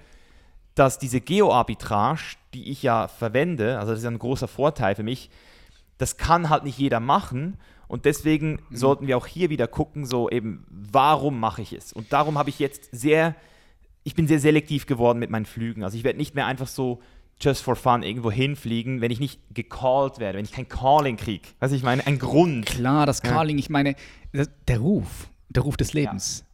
dass 0.75 0.99
diese 0.99 1.20
Geo-Arbitrage, 1.20 2.20
die 2.52 2.70
ich 2.70 2.82
ja 2.82 3.08
verwende, 3.08 3.78
also 3.78 3.90
das 3.92 4.00
ist 4.00 4.04
ja 4.04 4.11
ein 4.11 4.18
großer 4.18 4.49
Vorteil 4.49 4.94
für 4.94 5.02
mich, 5.02 5.30
das 5.99 6.16
kann 6.16 6.50
halt 6.50 6.64
nicht 6.64 6.78
jeder 6.78 7.00
machen. 7.00 7.56
Und 7.87 8.06
deswegen 8.06 8.58
Mhm. 8.70 8.76
sollten 8.76 9.06
wir 9.06 9.16
auch 9.16 9.26
hier 9.26 9.50
wieder 9.50 9.68
gucken, 9.68 10.04
so 10.06 10.28
eben, 10.30 10.64
warum 10.68 11.38
mache 11.38 11.62
ich 11.62 11.73
es? 11.73 11.92
Und 11.92 12.12
darum 12.12 12.38
habe 12.38 12.50
ich 12.50 12.58
jetzt 12.58 12.88
sehr, 12.90 13.37
ich 14.02 14.14
bin 14.14 14.26
sehr 14.26 14.40
selektiv 14.40 14.87
geworden 14.87 15.18
mit 15.18 15.30
meinen 15.30 15.44
Flügen. 15.46 15.84
Also 15.84 15.96
ich 15.96 16.02
werde 16.02 16.18
nicht 16.18 16.34
mehr 16.34 16.46
einfach 16.46 16.66
so 16.66 17.00
just 17.41 17.62
for 17.62 17.76
fun 17.76 18.03
irgendwo 18.03 18.31
hinfliegen, 18.31 19.00
wenn 19.00 19.11
ich 19.11 19.21
nicht 19.21 19.41
gecallt 19.53 20.19
werde, 20.19 20.38
wenn 20.38 20.45
ich 20.45 20.53
kein 20.53 20.69
Calling 20.69 21.17
kriege. 21.17 21.49
Was 21.61 21.73
ich 21.73 21.83
meine, 21.83 22.07
ein 22.07 22.19
Grund. 22.19 22.67
Klar, 22.67 23.07
das 23.07 23.21
Ja. 23.25 23.31
Carling, 23.31 23.59
ich 23.59 23.69
meine, 23.71 23.95
das- 24.33 24.49
der 24.69 24.79
Ruf, 24.79 25.29
der 25.49 25.62
Ruf 25.64 25.76
des 25.76 25.93
Lebens. 25.93 26.45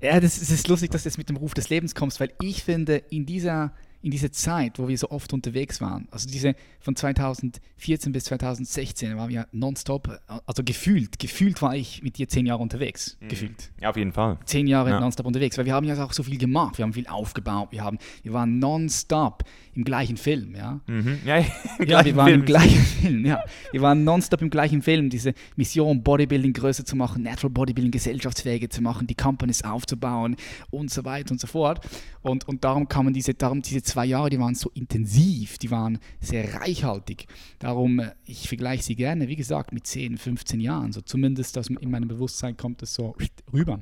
Ja, 0.00 0.20
das, 0.20 0.36
ist- 0.36 0.42
es 0.42 0.50
ist 0.50 0.68
lustig, 0.68 0.90
dass 0.90 1.04
du 1.04 1.08
jetzt 1.08 1.16
mit 1.18 1.28
dem 1.28 1.36
Ruf 1.36 1.54
des 1.54 1.68
Lebens 1.70 1.94
kommst, 1.94 2.20
weil 2.20 2.32
ich 2.42 2.62
finde, 2.62 2.96
in 2.96 3.24
dieser, 3.24 3.72
in 4.06 4.12
dieser 4.12 4.30
Zeit, 4.30 4.78
wo 4.78 4.86
wir 4.86 4.96
so 4.96 5.10
oft 5.10 5.32
unterwegs 5.32 5.80
waren, 5.80 6.06
also 6.12 6.28
diese 6.30 6.54
von 6.78 6.94
2014 6.94 8.12
bis 8.12 8.22
2016, 8.26 9.16
waren 9.16 9.28
wir 9.30 9.48
nonstop, 9.50 10.20
also 10.46 10.62
gefühlt, 10.64 11.18
gefühlt 11.18 11.60
war 11.60 11.74
ich 11.74 12.04
mit 12.04 12.16
dir 12.16 12.28
zehn 12.28 12.46
Jahre 12.46 12.62
unterwegs, 12.62 13.18
gefühlt. 13.28 13.72
Ja, 13.80 13.90
auf 13.90 13.96
jeden 13.96 14.12
Fall. 14.12 14.38
Zehn 14.44 14.68
Jahre 14.68 14.90
Ja. 14.90 15.00
nonstop 15.00 15.26
unterwegs, 15.26 15.58
weil 15.58 15.64
wir 15.66 15.74
haben 15.74 15.84
ja 15.86 16.00
auch 16.04 16.12
so 16.12 16.22
viel 16.22 16.38
gemacht, 16.38 16.78
wir 16.78 16.84
haben 16.84 16.92
viel 16.92 17.08
aufgebaut, 17.08 17.72
wir, 17.72 17.82
haben, 17.82 17.98
wir 18.22 18.32
waren 18.32 18.60
nonstop 18.60 19.42
im 19.74 19.82
gleichen 19.82 20.16
Film, 20.16 20.54
ja. 20.54 20.78
Mhm. 20.86 21.18
Ja, 21.26 21.38
Ja, 21.84 22.04
wir 22.04 22.14
waren 22.14 22.28
Film. 22.28 22.40
im 22.40 22.46
gleichen 22.46 22.80
Film, 22.84 23.26
ja. 23.26 23.42
Wir 23.72 23.82
waren 23.82 24.04
nonstop 24.04 24.40
im 24.40 24.50
gleichen 24.50 24.82
Film, 24.82 25.10
diese 25.10 25.34
Mission, 25.56 26.04
Bodybuilding 26.04 26.52
größer 26.52 26.84
zu 26.84 26.94
machen, 26.94 27.24
Natural 27.24 27.50
Bodybuilding 27.50 27.90
gesellschaftsfähiger 27.90 28.70
zu 28.70 28.82
machen, 28.82 29.08
die 29.08 29.16
Companies 29.16 29.64
aufzubauen 29.64 30.36
und 30.70 30.92
so 30.92 31.04
weiter 31.04 31.32
und 31.32 31.40
so 31.40 31.48
fort. 31.48 31.80
Und, 32.22 32.46
und 32.48 32.62
darum 32.62 32.88
kamen 32.88 33.12
diese, 33.12 33.34
darum 33.34 33.62
diese 33.62 33.82
zwei 33.82 33.95
Jahre, 34.04 34.30
die 34.30 34.38
waren 34.38 34.54
so 34.54 34.70
intensiv, 34.74 35.58
die 35.58 35.70
waren 35.70 35.98
sehr 36.20 36.60
reichhaltig. 36.60 37.26
Darum, 37.58 38.00
äh, 38.00 38.12
ich 38.24 38.48
vergleiche 38.48 38.82
sie 38.82 38.96
gerne, 38.96 39.28
wie 39.28 39.36
gesagt, 39.36 39.72
mit 39.72 39.86
10, 39.86 40.18
15 40.18 40.60
Jahren. 40.60 40.92
So 40.92 41.00
zumindest 41.00 41.56
aus, 41.58 41.68
in 41.68 41.90
meinem 41.90 42.08
Bewusstsein 42.08 42.56
kommt 42.56 42.82
es 42.82 42.94
so 42.94 43.16
rüber. 43.52 43.80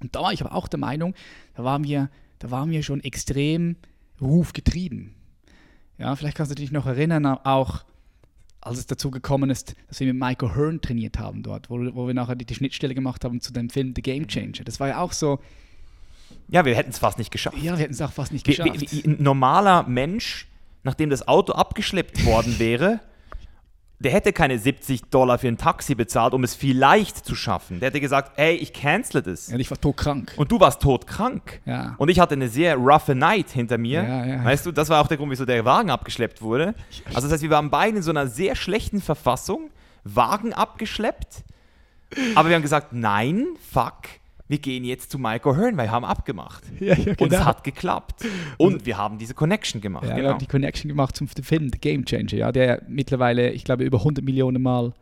Und 0.00 0.14
da 0.14 0.22
war 0.22 0.32
ich 0.32 0.40
aber 0.42 0.54
auch 0.54 0.68
der 0.68 0.78
Meinung, 0.78 1.14
da 1.54 1.64
waren 1.64 1.84
wir, 1.84 2.10
da 2.38 2.50
waren 2.50 2.70
wir 2.70 2.82
schon 2.82 3.02
extrem 3.02 3.76
rufgetrieben. 4.20 5.14
Ja, 5.98 6.14
vielleicht 6.14 6.36
kannst 6.36 6.52
du 6.52 6.56
dich 6.56 6.72
noch 6.72 6.86
erinnern, 6.86 7.24
auch 7.26 7.84
als 8.60 8.78
es 8.78 8.86
dazu 8.86 9.10
gekommen 9.10 9.48
ist, 9.48 9.76
dass 9.88 10.00
wir 10.00 10.12
mit 10.12 10.20
Michael 10.20 10.54
Hearn 10.54 10.80
trainiert 10.80 11.18
haben 11.18 11.42
dort, 11.42 11.70
wo, 11.70 11.78
wo 11.94 12.06
wir 12.06 12.14
nachher 12.14 12.34
die, 12.34 12.44
die 12.44 12.54
Schnittstelle 12.54 12.94
gemacht 12.94 13.24
haben 13.24 13.40
zu 13.40 13.52
dem 13.52 13.70
Film 13.70 13.92
The 13.94 14.02
Game 14.02 14.26
Changer. 14.26 14.64
Das 14.64 14.80
war 14.80 14.88
ja 14.88 15.00
auch 15.00 15.12
so, 15.12 15.38
Ja, 16.48 16.64
wir 16.64 16.74
hätten 16.74 16.90
es 16.90 16.98
fast 16.98 17.18
nicht 17.18 17.30
geschafft. 17.30 17.56
ja, 17.58 17.72
wir 17.72 17.82
hätten 17.82 17.94
es 17.94 18.00
auch 18.00 18.12
fast 18.12 18.32
nicht 18.32 18.46
geschafft. 18.46 18.72
wie, 18.80 19.04
wie, 19.04 19.08
ein 19.08 19.22
normaler 19.22 19.82
Mensch, 19.84 20.46
nachdem 20.84 21.10
das 21.10 21.26
Auto 21.26 21.52
abgeschleppt 21.52 22.24
worden 22.24 22.58
wäre, 22.58 23.00
der 23.98 24.12
hätte 24.12 24.32
keine 24.32 24.58
70 24.58 25.04
Dollar 25.10 25.38
für 25.38 25.48
ein 25.48 25.56
Taxi 25.56 25.94
bezahlt, 25.94 26.34
um 26.34 26.44
es 26.44 26.54
vielleicht 26.54 27.24
zu 27.24 27.34
schaffen. 27.34 27.80
Der 27.80 27.88
hätte 27.88 28.00
gesagt, 28.00 28.32
hey, 28.36 28.54
ich 28.54 28.74
cancele 28.74 29.22
das. 29.22 29.48
ja, 29.48 29.56
ich 29.56 29.70
war 29.70 29.80
todkrank. 29.80 30.34
Und 30.36 30.52
du 30.52 30.60
warst 30.60 30.82
todkrank. 30.82 31.60
Ja. 31.64 31.94
Und 31.96 32.10
ich 32.10 32.20
hatte 32.20 32.34
eine 32.34 32.48
sehr 32.48 32.76
roughe 32.76 33.14
Night 33.14 33.50
hinter 33.50 33.78
mir. 33.78 34.02
Ja, 34.02 34.26
ja. 34.26 34.44
Weißt 34.44 34.66
du, 34.66 34.72
das 34.72 34.90
war 34.90 35.00
auch 35.00 35.08
der 35.08 35.16
Grund, 35.16 35.30
wieso 35.30 35.46
der 35.46 35.64
Wagen 35.64 35.90
abgeschleppt 35.90 36.42
wurde. 36.42 36.74
Also 37.06 37.22
das 37.22 37.32
heißt, 37.32 37.42
wir 37.42 37.50
waren 37.50 37.70
beide 37.70 37.96
in 37.96 38.02
so 38.02 38.10
einer 38.10 38.26
sehr 38.26 38.54
schlechten 38.54 39.00
Verfassung, 39.00 39.70
Wagen 40.04 40.52
abgeschleppt. 40.52 41.44
Aber 42.34 42.50
wir 42.50 42.56
haben 42.56 42.62
gesagt, 42.62 42.92
nein, 42.92 43.46
fuck, 43.72 44.02
wir 44.48 44.58
gehen 44.58 44.84
jetzt 44.84 45.10
zu 45.10 45.18
Michael 45.18 45.56
Hearn, 45.56 45.76
weil 45.76 45.86
wir 45.86 45.90
haben 45.90 46.04
abgemacht. 46.04 46.64
Ja, 46.80 46.94
ja, 46.94 47.12
Und 47.18 47.22
es 47.22 47.30
genau. 47.30 47.44
hat 47.44 47.64
geklappt. 47.64 48.24
Und 48.58 48.86
wir 48.86 48.96
haben 48.98 49.18
diese 49.18 49.34
Connection 49.34 49.80
gemacht. 49.80 50.04
Ja, 50.04 50.10
wir 50.10 50.16
genau. 50.16 50.30
haben 50.30 50.38
die 50.38 50.46
Connection 50.46 50.88
gemacht 50.88 51.16
zum 51.16 51.26
Film 51.26 51.70
The 51.72 51.78
Game 51.78 52.04
Changer, 52.04 52.34
ja, 52.34 52.52
der 52.52 52.82
mittlerweile, 52.86 53.50
ich 53.50 53.64
glaube, 53.64 53.84
über 53.84 53.98
100 53.98 54.24
Millionen 54.24 54.62
Mal 54.62 54.92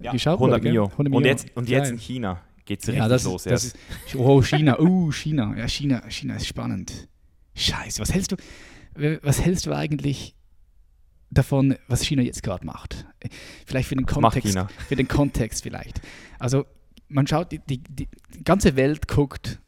ja, 0.00 0.12
geschaut 0.12 0.34
100 0.34 0.60
wurde. 0.60 0.72
Mio. 0.72 0.84
100 0.84 1.14
Und 1.14 1.22
Mio. 1.22 1.30
jetzt, 1.30 1.56
und 1.56 1.68
jetzt 1.68 1.90
in 1.90 1.98
China 1.98 2.40
geht 2.64 2.82
es 2.82 2.88
richtig 2.88 3.08
das, 3.08 3.24
los. 3.24 3.44
das 3.44 3.64
ist, 3.64 3.76
oh, 4.16 4.42
China, 4.42 4.78
uh, 4.80 5.12
China, 5.12 5.54
ja, 5.56 5.68
China, 5.68 6.02
China 6.08 6.36
ist 6.36 6.46
spannend. 6.46 7.08
Scheiße, 7.54 8.00
was 8.00 8.12
hältst 8.12 8.32
du, 8.32 8.36
was 9.22 9.44
hältst 9.44 9.66
du 9.66 9.72
eigentlich 9.72 10.34
davon, 11.30 11.76
was 11.88 12.04
China 12.04 12.22
jetzt 12.22 12.42
gerade 12.42 12.66
macht? 12.66 13.06
Vielleicht 13.66 13.88
für 13.88 13.96
den 13.96 14.06
Kontext, 14.06 14.48
China? 14.48 14.68
für 14.88 14.96
den 14.96 15.08
Kontext 15.08 15.62
vielleicht. 15.62 16.00
Also 16.38 16.64
man 17.14 17.26
schaut, 17.26 17.52
die, 17.52 17.60
die, 17.60 17.78
die 17.78 18.08
ganze 18.44 18.76
Welt 18.76 19.08
guckt 19.08 19.60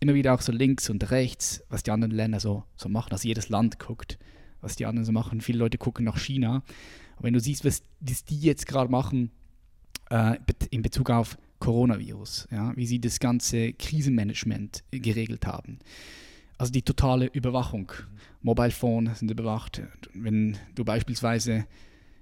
immer 0.00 0.14
wieder 0.14 0.34
auch 0.34 0.40
so 0.40 0.52
links 0.52 0.90
und 0.90 1.10
rechts, 1.10 1.62
was 1.68 1.82
die 1.82 1.90
anderen 1.90 2.12
Länder 2.12 2.40
so, 2.40 2.64
so 2.76 2.88
machen. 2.88 3.12
Also 3.12 3.28
jedes 3.28 3.48
Land 3.48 3.78
guckt, 3.78 4.18
was 4.60 4.76
die 4.76 4.86
anderen 4.86 5.04
so 5.04 5.12
machen. 5.12 5.40
Viele 5.40 5.58
Leute 5.58 5.78
gucken 5.78 6.04
nach 6.04 6.18
China. 6.18 6.56
Und 7.16 7.22
wenn 7.22 7.32
du 7.32 7.40
siehst, 7.40 7.64
was 7.64 7.82
das 8.00 8.24
die 8.24 8.38
jetzt 8.38 8.66
gerade 8.66 8.90
machen 8.90 9.30
äh, 10.10 10.36
in 10.70 10.82
Bezug 10.82 11.10
auf 11.10 11.38
Coronavirus, 11.58 12.48
ja, 12.50 12.76
wie 12.76 12.86
sie 12.86 13.00
das 13.00 13.18
ganze 13.18 13.72
Krisenmanagement 13.72 14.84
geregelt 14.90 15.46
haben. 15.46 15.78
Also 16.58 16.72
die 16.72 16.82
totale 16.82 17.26
Überwachung. 17.26 17.92
Mobile 18.42 18.70
Phone 18.70 19.14
sind 19.14 19.30
überwacht. 19.30 19.82
Wenn 20.12 20.56
du 20.74 20.84
beispielsweise 20.84 21.66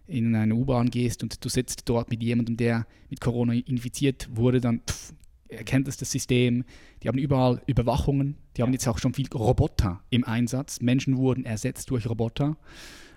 in 0.07 0.35
eine 0.35 0.55
U-Bahn 0.55 0.91
gehst 0.91 1.23
und 1.23 1.45
du 1.45 1.49
sitzt 1.49 1.89
dort 1.89 2.11
mit 2.11 2.23
jemandem, 2.23 2.57
der 2.57 2.87
mit 3.09 3.21
Corona 3.21 3.55
infiziert 3.55 4.29
wurde, 4.31 4.61
dann 4.61 4.81
pff, 4.81 5.15
erkennt 5.49 5.89
es 5.89 5.97
das 5.97 6.11
System. 6.11 6.65
Die 7.03 7.09
haben 7.09 7.19
überall 7.19 7.63
Überwachungen. 7.67 8.37
Die 8.57 8.63
haben 8.63 8.73
jetzt 8.73 8.87
auch 8.89 8.99
schon 8.99 9.15
viel 9.15 9.29
Roboter 9.33 10.03
im 10.11 10.25
Einsatz. 10.25 10.81
Menschen 10.81 11.17
wurden 11.17 11.45
ersetzt 11.45 11.91
durch 11.91 12.09
Roboter 12.09 12.57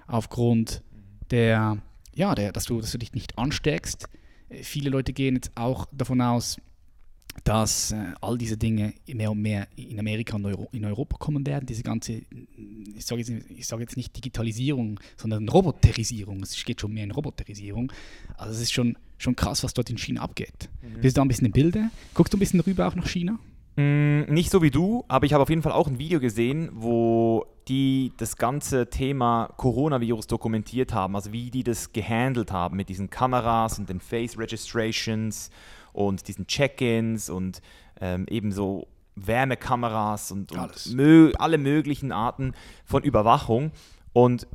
aufgrund 0.07 0.83
der, 1.31 1.77
ja, 2.15 2.35
der, 2.35 2.51
dass 2.51 2.65
du, 2.65 2.79
dass 2.79 2.91
du 2.91 2.97
dich 2.97 3.13
nicht 3.13 3.37
ansteckst. 3.37 4.07
Äh, 4.49 4.63
Viele 4.63 4.89
Leute 4.89 5.13
gehen 5.13 5.35
jetzt 5.35 5.51
auch 5.55 5.87
davon 5.91 6.21
aus, 6.21 6.57
dass 7.43 7.91
äh, 7.91 8.13
all 8.21 8.37
diese 8.37 8.57
Dinge 8.57 8.93
mehr 9.07 9.31
und 9.31 9.41
mehr 9.41 9.67
in 9.75 9.99
Amerika 9.99 10.35
und 10.35 10.45
Euro, 10.45 10.67
in 10.71 10.85
Europa 10.85 11.17
kommen 11.17 11.45
werden. 11.45 11.65
Diese 11.65 11.83
ganze, 11.83 12.21
ich 12.95 13.05
sage 13.05 13.21
jetzt, 13.21 13.29
ich 13.29 13.67
sage 13.67 13.83
jetzt 13.83 13.95
nicht 13.95 14.15
Digitalisierung, 14.15 14.99
sondern 15.15 15.47
Roboterisierung. 15.47 16.41
Es 16.43 16.63
geht 16.65 16.81
schon 16.81 16.93
mehr 16.93 17.03
in 17.03 17.11
Roboterisierung. 17.11 17.91
Also 18.37 18.53
es 18.53 18.61
ist 18.61 18.73
schon, 18.73 18.97
schon 19.17 19.35
krass, 19.35 19.63
was 19.63 19.73
dort 19.73 19.89
in 19.89 19.97
China 19.97 20.21
abgeht. 20.21 20.69
Bist 21.01 21.15
du 21.15 21.19
da 21.19 21.21
ein 21.23 21.27
bisschen 21.27 21.47
im 21.47 21.53
Bilde? 21.53 21.89
Guckst 22.13 22.33
du 22.33 22.37
ein 22.37 22.39
bisschen 22.39 22.59
rüber 22.59 22.87
auch 22.87 22.95
nach 22.95 23.07
China? 23.07 23.39
Mm, 23.77 24.23
nicht 24.33 24.49
so 24.49 24.63
wie 24.63 24.71
du, 24.71 25.05
aber 25.07 25.27
ich 25.27 25.33
habe 25.33 25.43
auf 25.43 25.49
jeden 25.49 25.61
Fall 25.61 25.71
auch 25.71 25.87
ein 25.87 25.99
Video 25.99 26.19
gesehen, 26.19 26.69
wo 26.73 27.45
die 27.67 28.11
das 28.17 28.35
ganze 28.35 28.89
Thema 28.89 29.53
Coronavirus 29.57 30.25
dokumentiert 30.25 30.93
haben, 30.93 31.15
also 31.15 31.31
wie 31.31 31.51
die 31.51 31.63
das 31.63 31.93
gehandelt 31.93 32.51
haben 32.51 32.75
mit 32.75 32.89
diesen 32.89 33.11
Kameras 33.11 33.77
und 33.77 33.87
den 33.87 33.99
Face 33.99 34.37
Registrations 34.37 35.51
und 35.97 36.27
diesen 36.27 36.45
Check-ins 36.45 37.29
und 37.29 37.61
ähm, 37.99 38.27
ebenso 38.29 38.87
Wärmekameras 39.15 40.31
und, 40.31 40.51
und 40.51 40.93
mö 40.93 41.31
alle 41.39 41.57
möglichen 41.57 42.11
Arten 42.11 42.53
von 42.85 43.03
Überwachung. 43.03 43.71
Und 44.13 44.47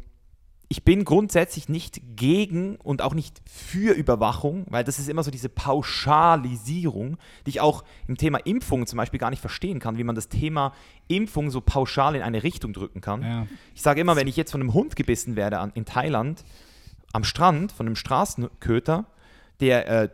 ich 0.68 0.84
bin 0.84 1.04
grundsätzlich 1.04 1.68
nicht 1.68 2.00
gegen 2.16 2.76
und 2.76 3.02
auch 3.02 3.12
nicht 3.12 3.42
für 3.44 3.92
Überwachung, 3.92 4.64
weil 4.70 4.84
das 4.84 5.00
ist 5.00 5.08
immer 5.08 5.24
so 5.24 5.32
diese 5.32 5.48
Pauschalisierung, 5.48 7.18
die 7.44 7.50
ich 7.50 7.60
auch 7.60 7.82
im 8.06 8.16
Thema 8.16 8.38
Impfung 8.38 8.86
zum 8.86 8.96
Beispiel 8.96 9.18
gar 9.18 9.30
nicht 9.30 9.40
verstehen 9.40 9.80
kann, 9.80 9.98
wie 9.98 10.04
man 10.04 10.14
das 10.14 10.28
Thema 10.28 10.72
Impfung 11.08 11.50
so 11.50 11.60
pauschal 11.60 12.14
in 12.14 12.22
eine 12.22 12.42
Richtung 12.44 12.72
drücken 12.72 13.00
kann. 13.00 13.22
Ja. 13.22 13.46
Ich 13.74 13.82
sage 13.82 14.00
immer, 14.00 14.14
wenn 14.14 14.28
ich 14.28 14.36
jetzt 14.36 14.52
von 14.52 14.60
einem 14.60 14.72
Hund 14.72 14.94
gebissen 14.94 15.34
werde 15.34 15.58
an, 15.58 15.72
in 15.74 15.84
Thailand, 15.84 16.44
am 17.12 17.24
Strand, 17.24 17.72
von 17.72 17.86
einem 17.86 17.96
Straßenköter, 17.96 19.06
der 19.60 19.88
äh, 19.88 20.08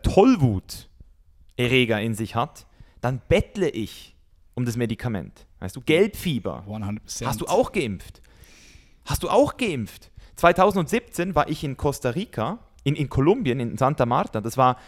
Tollwuterreger 1.59 2.01
in 2.01 2.15
sich 2.15 2.35
hat, 2.35 2.67
dann 3.01 3.21
bettle 3.29 3.69
ich 3.69 4.15
um 4.55 4.65
das 4.65 4.77
Medikament. 4.77 5.47
Weißt 5.61 5.77
du, 5.77 5.81
Gelbfieber. 5.81 6.65
100%. 6.69 7.27
Hast 7.27 7.41
du 7.41 7.47
auch 7.47 7.73
geimpft? 7.73 8.23
Hast 9.05 9.23
du 9.23 9.29
auch 9.29 9.57
geimpft? 9.57 10.11
2017 10.37 11.35
war 11.35 11.49
ich 11.49 11.65
in 11.65 11.77
Costa 11.77 12.11
Rica, 12.11 12.59
in, 12.85 12.95
in 12.95 13.09
Kolumbien, 13.09 13.61
in 13.61 13.77
Santa 13.77 14.07
Marta. 14.07 14.41
Das 14.41 14.57
war 14.57 14.79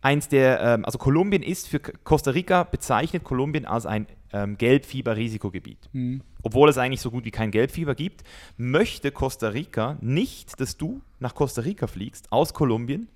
eins 0.00 0.28
der, 0.28 0.60
ähm, 0.60 0.84
also 0.84 0.98
Kolumbien 0.98 1.42
ist 1.42 1.68
für 1.68 1.80
Costa 1.80 2.30
Rica 2.30 2.64
bezeichnet 2.64 3.24
Kolumbien 3.24 3.66
als 3.66 3.86
ein 3.86 4.06
ähm, 4.32 4.56
Gelbfieber-Risikogebiet. 4.58 5.88
Mhm. 5.92 6.22
Obwohl 6.42 6.68
es 6.68 6.78
eigentlich 6.78 7.00
so 7.00 7.10
gut 7.10 7.24
wie 7.24 7.30
kein 7.30 7.50
Gelbfieber 7.50 7.94
gibt, 7.94 8.24
möchte 8.56 9.10
Costa 9.10 9.48
Rica 9.48 9.96
nicht, 10.00 10.60
dass 10.60 10.76
du 10.76 11.00
nach 11.20 11.34
Costa 11.34 11.62
Rica 11.62 11.86
fliegst 11.86 12.30
aus 12.32 12.52
Kolumbien, 12.52 13.08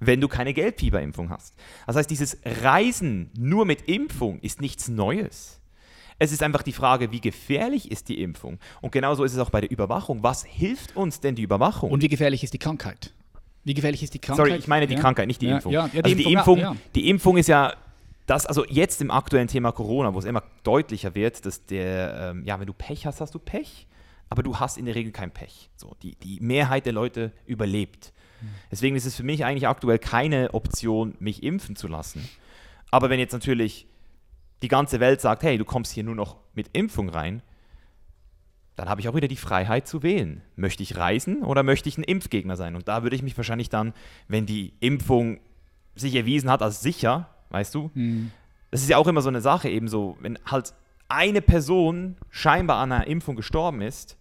wenn 0.00 0.20
du 0.20 0.28
keine 0.28 0.52
Gelbfieberimpfung 0.52 1.30
hast. 1.30 1.54
Das 1.86 1.96
heißt, 1.96 2.10
dieses 2.10 2.38
Reisen 2.62 3.30
nur 3.36 3.64
mit 3.64 3.88
Impfung 3.88 4.40
ist 4.40 4.60
nichts 4.60 4.88
Neues. 4.88 5.60
Es 6.18 6.32
ist 6.32 6.42
einfach 6.42 6.62
die 6.62 6.72
Frage, 6.72 7.12
wie 7.12 7.20
gefährlich 7.20 7.90
ist 7.90 8.08
die 8.08 8.22
Impfung? 8.22 8.58
Und 8.80 8.90
genauso 8.92 9.24
ist 9.24 9.34
es 9.34 9.38
auch 9.38 9.50
bei 9.50 9.60
der 9.60 9.70
Überwachung. 9.70 10.22
Was 10.22 10.44
hilft 10.44 10.96
uns 10.96 11.20
denn 11.20 11.34
die 11.34 11.42
Überwachung? 11.42 11.90
Und 11.90 12.02
wie 12.02 12.08
gefährlich 12.08 12.42
ist 12.42 12.54
die 12.54 12.58
Krankheit? 12.58 13.12
Wie 13.64 13.74
gefährlich 13.74 14.02
ist 14.02 14.14
die 14.14 14.18
Krankheit? 14.18 14.46
Sorry, 14.46 14.58
ich 14.58 14.68
meine 14.68 14.86
die 14.86 14.94
ja. 14.94 15.00
Krankheit, 15.00 15.26
nicht 15.26 15.42
die 15.42 15.48
ja, 15.48 15.56
Impfung. 15.56 15.72
Ja, 15.72 15.88
die, 15.88 16.02
also 16.02 16.16
Impfung, 16.16 16.56
die, 16.56 16.62
Impfung 16.62 16.78
die 16.94 17.10
Impfung 17.10 17.36
ist 17.36 17.48
ja 17.48 17.74
das, 18.26 18.46
also 18.46 18.64
jetzt 18.66 19.00
im 19.02 19.10
aktuellen 19.10 19.48
Thema 19.48 19.72
Corona, 19.72 20.14
wo 20.14 20.18
es 20.18 20.24
immer 20.24 20.42
deutlicher 20.62 21.14
wird, 21.14 21.44
dass 21.44 21.66
der, 21.66 22.32
ähm, 22.32 22.44
ja, 22.44 22.58
wenn 22.58 22.66
du 22.66 22.72
Pech 22.72 23.06
hast, 23.06 23.20
hast 23.20 23.34
du 23.34 23.38
Pech, 23.38 23.86
aber 24.28 24.42
du 24.42 24.58
hast 24.58 24.78
in 24.78 24.86
der 24.86 24.94
Regel 24.94 25.12
kein 25.12 25.30
Pech. 25.30 25.70
So, 25.76 25.94
die, 26.02 26.16
die 26.16 26.40
Mehrheit 26.40 26.86
der 26.86 26.92
Leute 26.92 27.32
überlebt. 27.46 28.12
Deswegen 28.70 28.96
ist 28.96 29.06
es 29.06 29.16
für 29.16 29.22
mich 29.22 29.44
eigentlich 29.44 29.68
aktuell 29.68 29.98
keine 29.98 30.54
Option, 30.54 31.14
mich 31.18 31.42
impfen 31.42 31.76
zu 31.76 31.88
lassen. 31.88 32.28
Aber 32.90 33.10
wenn 33.10 33.18
jetzt 33.18 33.32
natürlich 33.32 33.86
die 34.62 34.68
ganze 34.68 35.00
Welt 35.00 35.20
sagt, 35.20 35.42
hey, 35.42 35.58
du 35.58 35.64
kommst 35.64 35.92
hier 35.92 36.04
nur 36.04 36.14
noch 36.14 36.36
mit 36.54 36.70
Impfung 36.72 37.08
rein, 37.08 37.42
dann 38.76 38.88
habe 38.88 39.00
ich 39.00 39.08
auch 39.08 39.14
wieder 39.14 39.28
die 39.28 39.36
Freiheit 39.36 39.88
zu 39.88 40.02
wählen. 40.02 40.42
Möchte 40.54 40.82
ich 40.82 40.96
reisen 40.96 41.42
oder 41.42 41.62
möchte 41.62 41.88
ich 41.88 41.98
ein 41.98 42.04
Impfgegner 42.04 42.56
sein? 42.56 42.76
Und 42.76 42.88
da 42.88 43.02
würde 43.02 43.16
ich 43.16 43.22
mich 43.22 43.36
wahrscheinlich 43.36 43.70
dann, 43.70 43.94
wenn 44.28 44.46
die 44.46 44.74
Impfung 44.80 45.40
sich 45.94 46.14
erwiesen 46.14 46.50
hat 46.50 46.62
als 46.62 46.82
sicher, 46.82 47.30
weißt 47.50 47.74
du, 47.74 47.90
mhm. 47.94 48.32
das 48.70 48.82
ist 48.82 48.90
ja 48.90 48.98
auch 48.98 49.06
immer 49.06 49.22
so 49.22 49.30
eine 49.30 49.40
Sache, 49.40 49.70
eben 49.70 49.88
so, 49.88 50.18
wenn 50.20 50.38
halt 50.44 50.74
eine 51.08 51.40
Person 51.40 52.16
scheinbar 52.30 52.78
an 52.78 52.92
einer 52.92 53.06
Impfung 53.06 53.34
gestorben 53.34 53.80
ist, 53.80 54.18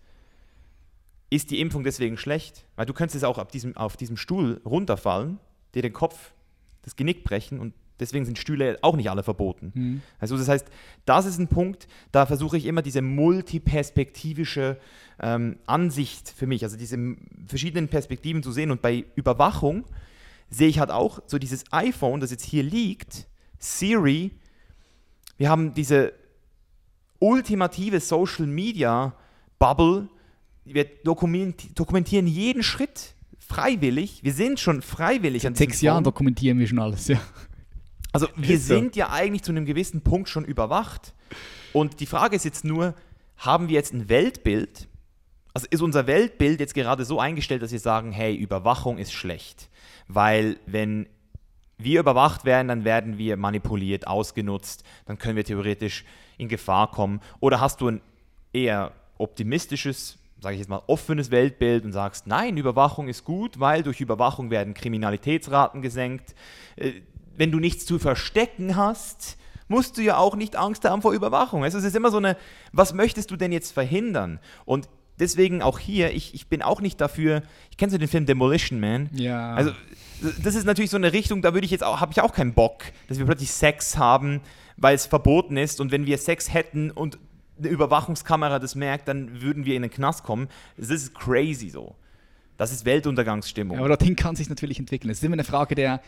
ist 1.30 1.52
die 1.52 1.60
Impfung 1.60 1.84
deswegen 1.84 2.18
schlecht? 2.18 2.66
Weil 2.76 2.86
du 2.86 2.94
könntest 2.94 3.16
jetzt 3.16 3.26
auch 3.26 3.38
auf 3.38 3.50
diesem, 3.50 3.76
auf 3.76 3.98
diesem 3.98 4.18
Stuhl 4.18 4.62
runterfallen, 4.66 5.40
dir 5.74 5.82
den 5.82 5.94
Kopf, 5.94 6.34
das 6.84 6.96
Genick 6.96 7.24
brechen 7.24 7.60
und 7.60 7.74
Deswegen 8.00 8.26
sind 8.26 8.38
Stühle 8.38 8.78
auch 8.82 8.96
nicht 8.96 9.10
alle 9.10 9.24
verboten. 9.24 9.72
Mhm. 9.74 10.02
Also 10.20 10.38
das 10.38 10.50
heißt, 10.50 10.68
das 11.06 11.26
ist 11.26 11.40
ein 11.40 11.48
Punkt, 11.48 11.88
da 12.12 12.26
versuche 12.26 12.58
ich 12.58 12.66
immer 12.66 12.82
diese 12.82 13.02
multiperspektivische 13.02 14.78
ähm, 15.20 15.58
Ansicht 15.66 16.30
für 16.30 16.46
mich, 16.46 16.64
also 16.64 16.78
diese 16.78 16.98
verschiedenen 17.48 17.88
Perspektiven 17.88 18.44
zu 18.44 18.52
sehen. 18.52 18.72
Und 18.72 18.82
bei 18.82 19.06
Überwachung 19.16 19.86
sehe 20.50 20.68
ich 20.68 20.80
halt 20.80 20.92
auch 20.92 21.22
so 21.26 21.38
dieses 21.38 21.64
iPhone, 21.72 22.20
das 22.20 22.32
jetzt 22.32 22.44
hier 22.44 22.64
liegt, 22.64 23.28
Siri, 23.60 24.32
wir 25.38 25.50
haben 25.50 25.74
diese 25.74 26.14
ultimative 27.20 28.02
Social 28.02 28.46
Media 28.46 29.16
Bubble, 29.58 30.10
wir 30.66 30.86
dokumentieren 31.04 32.28
jeden 32.28 32.64
Schritt 32.64 33.14
freiwillig. 33.40 34.24
Wir 34.24 34.34
sind 34.34 34.60
schon 34.60 34.82
freiwillig. 34.82 35.44
Seit 35.44 35.58
sechs 35.58 35.82
Jahren 35.82 36.04
dokumentieren 36.04 36.60
wir 36.60 36.68
schon 36.68 36.80
alles, 36.80 37.08
ja. 37.08 37.20
Also 38.12 38.28
wir 38.36 38.60
sind 38.60 38.96
ja 38.96 39.10
eigentlich 39.10 39.44
zu 39.44 39.52
einem 39.52 39.66
gewissen 39.66 40.02
Punkt 40.02 40.30
schon 40.30 40.46
überwacht. 40.46 41.14
Und 41.74 42.00
die 42.00 42.06
Frage 42.06 42.36
ist 42.36 42.46
jetzt 42.46 42.64
nur, 42.64 42.96
haben 43.38 43.68
wir 43.68 43.76
jetzt 43.76 43.94
ein 43.94 44.08
Weltbild? 44.10 44.88
Also 45.54 45.68
ist 45.70 45.82
unser 45.82 46.08
Weltbild 46.08 46.60
jetzt 46.60 46.74
gerade 46.74 47.06
so 47.06 47.20
eingestellt, 47.20 47.62
dass 47.62 47.72
wir 47.72 47.80
sagen, 47.80 48.12
hey, 48.12 48.34
Überwachung 48.36 48.98
ist 48.98 49.12
schlecht. 49.14 49.70
Weil 50.08 50.58
wenn 50.66 51.08
wir 51.78 52.00
überwacht 52.00 52.46
werden, 52.46 52.70
dann 52.70 52.86
werden 52.86 53.18
wir 53.18 53.36
manipuliert, 53.36 54.08
ausgenutzt, 54.08 54.86
dann 55.06 55.18
können 55.18 55.36
wir 55.36 55.44
theoretisch 55.44 56.06
in 56.38 56.48
Gefahr 56.48 56.90
kommen. 56.92 57.20
Oder 57.42 57.60
hast 57.60 57.82
du 57.82 57.90
ein 57.90 58.02
eher 58.54 58.94
optimistisches, 59.18 60.18
sage 60.40 60.56
ich 60.56 60.60
jetzt 60.60 60.70
mal, 60.70 60.82
offenes 60.88 61.32
Weltbild 61.32 61.86
und 61.86 61.94
sagst, 61.94 62.28
nein, 62.28 62.58
Überwachung 62.58 63.08
ist 63.08 63.24
gut, 63.24 63.60
weil 63.60 63.84
durch 63.84 64.02
Überwachung 64.02 64.52
werden 64.52 64.74
Kriminalitätsraten 64.74 65.82
gesenkt, 65.82 66.36
äh, 66.76 66.92
wenn 67.38 67.52
du 67.52 67.60
nichts 67.60 67.86
zu 67.86 68.00
verstecken 68.00 68.76
hast, 68.76 69.38
musst 69.68 69.98
du 69.98 70.02
ja 70.02 70.18
auch 70.18 70.36
nicht 70.36 70.56
Angst 70.56 70.86
haben 70.86 71.02
vor 71.02 71.14
Überwachung. 71.14 71.64
Also 71.64 71.78
es 71.78 71.84
ist 71.84 71.96
immer 71.96 72.12
so 72.12 72.18
eine, 72.18 72.38
was 72.72 72.94
möchtest 72.94 73.32
du 73.32 73.36
denn 73.36 73.52
jetzt 73.52 73.72
verhindern? 73.72 74.40
Und 74.66 74.88
deswegen 75.20 75.62
auch 75.62 75.80
hier, 75.80 76.14
ich, 76.14 76.34
ich 76.34 76.48
bin 76.48 76.62
auch 76.62 76.82
nicht 76.82 77.02
dafür, 77.02 77.42
ich 77.72 77.78
kenne 77.78 77.92
so 77.92 77.98
den 77.98 78.08
Film 78.08 78.26
Demolition 78.26 78.80
Man. 78.80 79.10
Ja. 79.14 79.54
Also 79.54 79.72
das 80.44 80.56
ist 80.56 80.66
natürlich 80.66 80.92
so 80.92 80.98
eine 80.98 81.14
Richtung, 81.14 81.42
da 81.42 81.54
würde 81.54 81.66
ich 81.66 81.72
jetzt 81.72 81.84
auch, 81.84 82.00
habe 82.00 82.12
ich 82.12 82.22
auch 82.22 82.34
keinen 82.34 82.54
Bock, 82.54 82.84
dass 83.08 83.18
wir 83.18 83.26
plötzlich 83.26 83.52
Sex 83.52 83.98
haben, 83.98 84.42
weil 84.78 84.96
es 84.96 85.06
verboten 85.06 85.58
ist 85.58 85.82
und 85.82 85.92
wenn 85.92 86.06
wir 86.06 86.18
Sex 86.18 86.54
hätten 86.54 86.92
und 86.92 87.18
eine 87.58 87.68
Überwachungskamera 87.70 88.60
das 88.60 88.76
merkt, 88.76 89.08
dann 89.08 89.42
würden 89.42 89.66
wir 89.66 89.76
in 89.76 89.82
den 89.82 89.92
Knast 89.92 90.24
kommen. 90.24 90.48
Das 90.78 90.90
ist 90.90 91.14
crazy 91.16 91.70
so. 91.70 91.96
Das 92.58 92.72
ist 92.72 92.86
Weltuntergangsstimmung. 92.86 93.76
Ja, 93.76 93.82
aber 93.82 93.90
dorthin 93.90 94.16
kann 94.16 94.36
sich 94.36 94.50
natürlich 94.50 94.80
entwickeln. 94.80 95.12
Es 95.12 95.18
ist 95.18 95.24
immer 95.24 95.34
eine 95.34 95.44
Frage 95.44 95.76
der, 95.76 96.02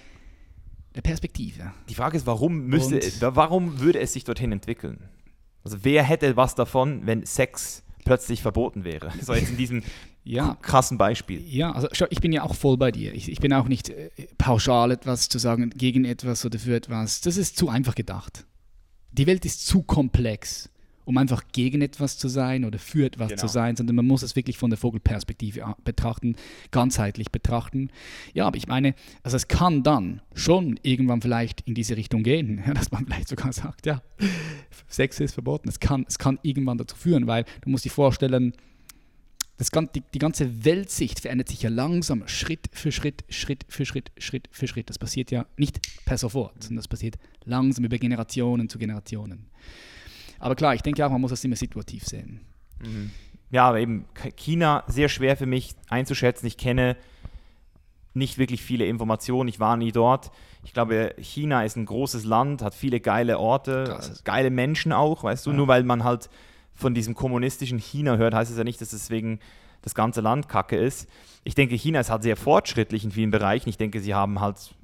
der 0.95 1.01
Perspektive. 1.01 1.73
Die 1.89 1.95
Frage 1.95 2.17
ist, 2.17 2.25
warum, 2.25 2.67
müsste, 2.67 3.01
warum 3.35 3.79
würde 3.79 3.99
es 3.99 4.13
sich 4.13 4.23
dorthin 4.23 4.51
entwickeln? 4.51 5.09
Also 5.63 5.79
wer 5.83 6.03
hätte 6.03 6.37
was 6.37 6.55
davon, 6.55 7.05
wenn 7.05 7.25
Sex 7.25 7.83
plötzlich 8.05 8.41
verboten 8.41 8.85
wäre? 8.85 9.11
So 9.21 9.33
jetzt 9.33 9.49
in 9.49 9.57
diesem 9.57 9.83
ja. 10.23 10.57
krassen 10.61 10.97
Beispiel. 10.97 11.43
Ja, 11.45 11.73
also 11.73 11.89
schau, 11.91 12.05
ich 12.09 12.21
bin 12.21 12.31
ja 12.31 12.43
auch 12.43 12.55
voll 12.55 12.77
bei 12.77 12.91
dir. 12.91 13.13
Ich, 13.13 13.29
ich 13.29 13.39
bin 13.39 13.51
auch 13.51 13.67
nicht 13.67 13.89
äh, 13.89 14.09
pauschal 14.37 14.91
etwas 14.91 15.27
zu 15.27 15.39
sagen 15.39 15.69
gegen 15.71 16.05
etwas 16.05 16.45
oder 16.45 16.59
für 16.59 16.75
etwas. 16.75 17.19
Das 17.19 17.35
ist 17.35 17.57
zu 17.57 17.67
einfach 17.67 17.95
gedacht. 17.95 18.45
Die 19.11 19.27
Welt 19.27 19.43
ist 19.45 19.65
zu 19.65 19.83
komplex 19.83 20.69
um 21.07 21.17
einfach 21.17 21.45
gegen 21.53 21.81
etwas 21.81 22.17
zu 22.17 22.27
sein 22.27 22.65
oder 22.65 22.79
für 22.79 23.05
etwas 23.05 23.29
genau. 23.29 23.39
zu 23.39 23.47
sein, 23.47 23.77
sondern 23.77 23.95
man 23.95 24.05
muss 24.05 24.23
es 24.23 24.35
wirklich 24.35 24.57
von 24.57 24.69
der 24.69 24.77
Vogelperspektive 24.77 25.63
betrachten, 25.85 26.35
ganzheitlich 26.71 27.31
betrachten. 27.31 27.91
Ja, 28.33 28.45
aber 28.45 28.57
ich 28.57 28.67
meine, 28.67 28.93
also 29.23 29.37
es 29.37 29.47
kann 29.47 29.83
dann 29.83 30.19
schon 30.33 30.77
irgendwann 30.83 31.21
vielleicht 31.21 31.61
in 31.61 31.75
diese 31.75 31.95
Richtung 31.95 32.23
gehen, 32.23 32.61
ja, 32.67 32.73
dass 32.73 32.91
man 32.91 33.05
vielleicht 33.05 33.29
sogar 33.29 33.53
sagt, 33.53 33.85
ja, 33.85 34.01
Sex 34.89 35.21
ist 35.21 35.33
verboten. 35.33 35.69
Es 35.69 35.79
kann, 35.79 36.05
es 36.09 36.19
kann 36.19 36.39
irgendwann 36.41 36.77
dazu 36.77 36.97
führen, 36.97 37.25
weil 37.25 37.45
du 37.61 37.69
musst 37.69 37.85
dir 37.85 37.89
vorstellen, 37.89 38.51
das, 39.55 39.71
die, 39.71 40.03
die 40.13 40.19
ganze 40.19 40.65
Weltsicht 40.65 41.21
verändert 41.21 41.47
sich 41.47 41.61
ja 41.61 41.69
langsam, 41.69 42.27
Schritt 42.27 42.67
für 42.73 42.91
Schritt, 42.91 43.23
Schritt 43.29 43.65
für 43.69 43.85
Schritt, 43.85 44.11
Schritt 44.17 44.49
für 44.51 44.67
Schritt. 44.67 44.89
Das 44.89 44.99
passiert 44.99 45.31
ja 45.31 45.45
nicht 45.55 45.79
per 46.05 46.17
sofort, 46.17 46.63
sondern 46.63 46.77
das 46.77 46.89
passiert 46.89 47.15
langsam 47.45 47.85
über 47.85 47.97
Generationen 47.97 48.67
zu 48.67 48.77
Generationen. 48.77 49.47
Aber 50.39 50.55
klar, 50.55 50.75
ich 50.75 50.81
denke 50.81 51.05
auch, 51.05 51.11
man 51.11 51.21
muss 51.21 51.31
das 51.31 51.43
immer 51.43 51.55
situativ 51.55 52.05
sehen. 52.05 52.41
Mhm. 52.79 53.11
Ja, 53.49 53.67
aber 53.67 53.79
eben 53.79 54.05
China 54.35 54.83
sehr 54.87 55.09
schwer 55.09 55.37
für 55.37 55.45
mich 55.45 55.75
einzuschätzen. 55.89 56.47
Ich 56.47 56.57
kenne 56.57 56.97
nicht 58.13 58.37
wirklich 58.37 58.61
viele 58.61 58.85
Informationen. 58.85 59.47
Ich 59.47 59.59
war 59.59 59.77
nie 59.77 59.91
dort. 59.91 60.31
Ich 60.63 60.73
glaube, 60.73 61.13
China 61.17 61.63
ist 61.63 61.77
ein 61.77 61.85
großes 61.85 62.25
Land, 62.25 62.61
hat 62.61 62.73
viele 62.73 62.99
geile 62.99 63.39
Orte, 63.39 63.85
Krass. 63.85 64.23
geile 64.23 64.49
Menschen 64.49 64.91
auch, 64.91 65.23
weißt 65.23 65.45
du. 65.45 65.51
Ja. 65.51 65.55
Nur 65.55 65.67
weil 65.67 65.83
man 65.83 66.03
halt 66.03 66.29
von 66.75 66.93
diesem 66.93 67.15
kommunistischen 67.15 67.79
China 67.79 68.17
hört, 68.17 68.33
heißt 68.33 68.51
es 68.51 68.57
ja 68.57 68.63
nicht, 68.63 68.81
dass 68.81 68.89
deswegen 68.89 69.39
das 69.81 69.95
ganze 69.95 70.21
Land 70.21 70.49
kacke 70.49 70.75
ist. 70.75 71.07
Ich 71.43 71.55
denke, 71.55 71.75
China 71.75 71.99
ist 72.01 72.09
halt 72.09 72.23
sehr 72.23 72.35
fortschrittlich 72.35 73.03
in 73.05 73.11
vielen 73.11 73.31
Bereichen. 73.31 73.69
Ich 73.69 73.77
denke, 73.77 74.01
sie 74.01 74.13
haben 74.13 74.41
halt 74.41 74.75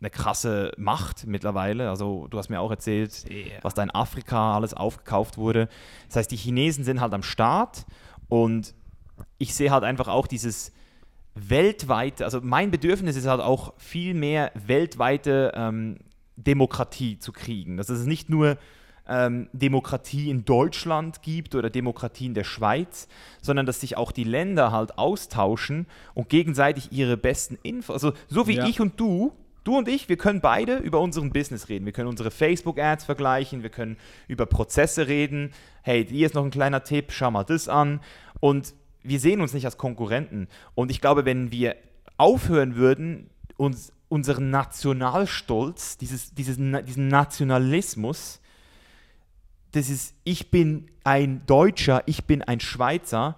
eine 0.00 0.10
krasse 0.10 0.72
Macht 0.76 1.26
mittlerweile. 1.26 1.88
Also 1.88 2.26
du 2.28 2.38
hast 2.38 2.48
mir 2.50 2.60
auch 2.60 2.70
erzählt, 2.70 3.12
Sehr. 3.12 3.58
was 3.62 3.74
da 3.74 3.82
in 3.82 3.90
Afrika 3.90 4.54
alles 4.54 4.74
aufgekauft 4.74 5.38
wurde. 5.38 5.68
Das 6.08 6.16
heißt, 6.16 6.30
die 6.30 6.36
Chinesen 6.36 6.84
sind 6.84 7.00
halt 7.00 7.14
am 7.14 7.22
Start 7.22 7.86
und 8.28 8.74
ich 9.38 9.54
sehe 9.54 9.70
halt 9.70 9.84
einfach 9.84 10.08
auch 10.08 10.26
dieses 10.26 10.72
weltweite, 11.34 12.24
also 12.24 12.40
mein 12.42 12.70
Bedürfnis 12.70 13.16
ist 13.16 13.26
halt 13.26 13.40
auch 13.40 13.74
viel 13.78 14.14
mehr 14.14 14.52
weltweite 14.54 15.52
ähm, 15.54 15.98
Demokratie 16.36 17.18
zu 17.18 17.32
kriegen. 17.32 17.76
Dass 17.76 17.88
es 17.88 18.06
nicht 18.06 18.28
nur 18.28 18.56
ähm, 19.08 19.48
Demokratie 19.52 20.30
in 20.30 20.44
Deutschland 20.44 21.22
gibt 21.22 21.54
oder 21.54 21.70
Demokratie 21.70 22.26
in 22.26 22.34
der 22.34 22.44
Schweiz, 22.44 23.06
sondern 23.40 23.64
dass 23.66 23.80
sich 23.80 23.96
auch 23.96 24.12
die 24.12 24.24
Länder 24.24 24.72
halt 24.72 24.98
austauschen 24.98 25.86
und 26.14 26.28
gegenseitig 26.28 26.90
ihre 26.92 27.16
besten 27.16 27.58
Infos, 27.62 27.94
also 28.04 28.12
so 28.28 28.46
wie 28.48 28.56
Ja. 28.56 28.66
ich 28.66 28.80
und 28.80 28.98
du, 28.98 29.32
du 29.66 29.76
und 29.76 29.88
ich, 29.88 30.08
wir 30.08 30.16
können 30.16 30.40
beide 30.40 30.76
über 30.76 31.00
unseren 31.00 31.32
Business 31.32 31.68
reden. 31.68 31.86
Wir 31.86 31.92
können 31.92 32.08
unsere 32.08 32.30
Facebook-Ads 32.30 33.04
vergleichen, 33.04 33.62
wir 33.62 33.70
können 33.70 33.96
über 34.28 34.46
Prozesse 34.46 35.08
reden. 35.08 35.52
Hey, 35.82 36.06
hier 36.06 36.26
ist 36.26 36.34
noch 36.34 36.44
ein 36.44 36.50
kleiner 36.50 36.84
Tipp, 36.84 37.10
schau 37.10 37.30
mal 37.30 37.44
das 37.44 37.68
an. 37.68 38.00
Und 38.40 38.74
wir 39.02 39.20
sehen 39.20 39.40
uns 39.40 39.54
nicht 39.54 39.64
als 39.64 39.78
Konkurrenten. 39.78 40.48
Und 40.74 40.90
ich 40.90 41.00
glaube, 41.00 41.24
wenn 41.24 41.50
wir 41.50 41.76
aufhören 42.16 42.76
würden, 42.76 43.30
uns 43.56 43.92
unseren 44.08 44.50
Nationalstolz, 44.50 45.98
dieses, 45.98 46.32
dieses, 46.34 46.56
diesen 46.56 47.08
Nationalismus, 47.08 48.40
das 49.72 49.90
ist, 49.90 50.14
ich 50.22 50.50
bin 50.50 50.86
ein 51.02 51.44
Deutscher, 51.46 52.02
ich 52.06 52.24
bin 52.24 52.42
ein 52.42 52.60
Schweizer, 52.60 53.36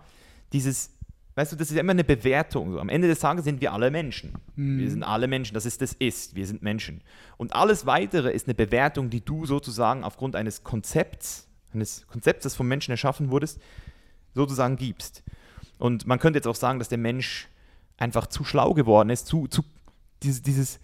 dieses, 0.53 0.91
weißt 1.38 1.53
du, 1.53 1.57
das 1.57 1.70
ist 1.70 1.77
ja 1.77 1.81
immer 1.81 1.92
eine 1.92 2.05
Bewertung. 2.05 2.72
So. 2.72 2.81
Am 2.81 2.88
Ende 2.88 3.07
des 3.07 3.20
Tages 3.20 3.44
sind 3.44 3.61
wir 3.61 3.72
alle 3.72 3.90
Menschen. 3.90 4.35
Wir 4.57 4.90
sind 4.90 5.05
alle 5.05 5.29
Menschen, 5.29 5.55
das 5.55 5.66
ist 5.66 5.81
das 5.81 5.92
Ist, 5.92 6.35
wir 6.35 6.46
sind 6.46 6.62
Menschen. 6.62 7.01
Und 7.37 7.55
alles 7.55 7.87
Weitere 7.87 8.33
ist 8.33 8.48
eine 8.48 8.55
Bewertung, 8.55 9.09
die 9.09 9.24
du 9.24 9.46
sozusagen 9.46 10.03
aufgrund 10.03 10.35
eines 10.35 10.64
Konzepts, 10.64 11.46
eines 11.72 12.07
Konzepts, 12.09 12.42
das 12.42 12.57
vom 12.57 12.66
Menschen 12.66 12.90
erschaffen 12.90 13.31
wurdest, 13.31 13.61
sozusagen 14.35 14.77
gibst. 14.77 15.22
Und 15.79 16.09
man 16.09 16.18
könnte 16.18 16.38
jetzt 16.38 16.48
auch 16.48 16.57
sagen, 16.57 16.81
dass 16.81 16.88
der 16.88 16.98
Mensch 16.98 17.48
einfach 17.98 18.27
zu 18.27 18.42
schlau 18.42 18.74
geworden 18.74 19.11
ist, 19.11 19.27
zu, 19.27 19.46
zu 19.46 19.62
dieses, 20.24 20.42
dieses 20.42 20.81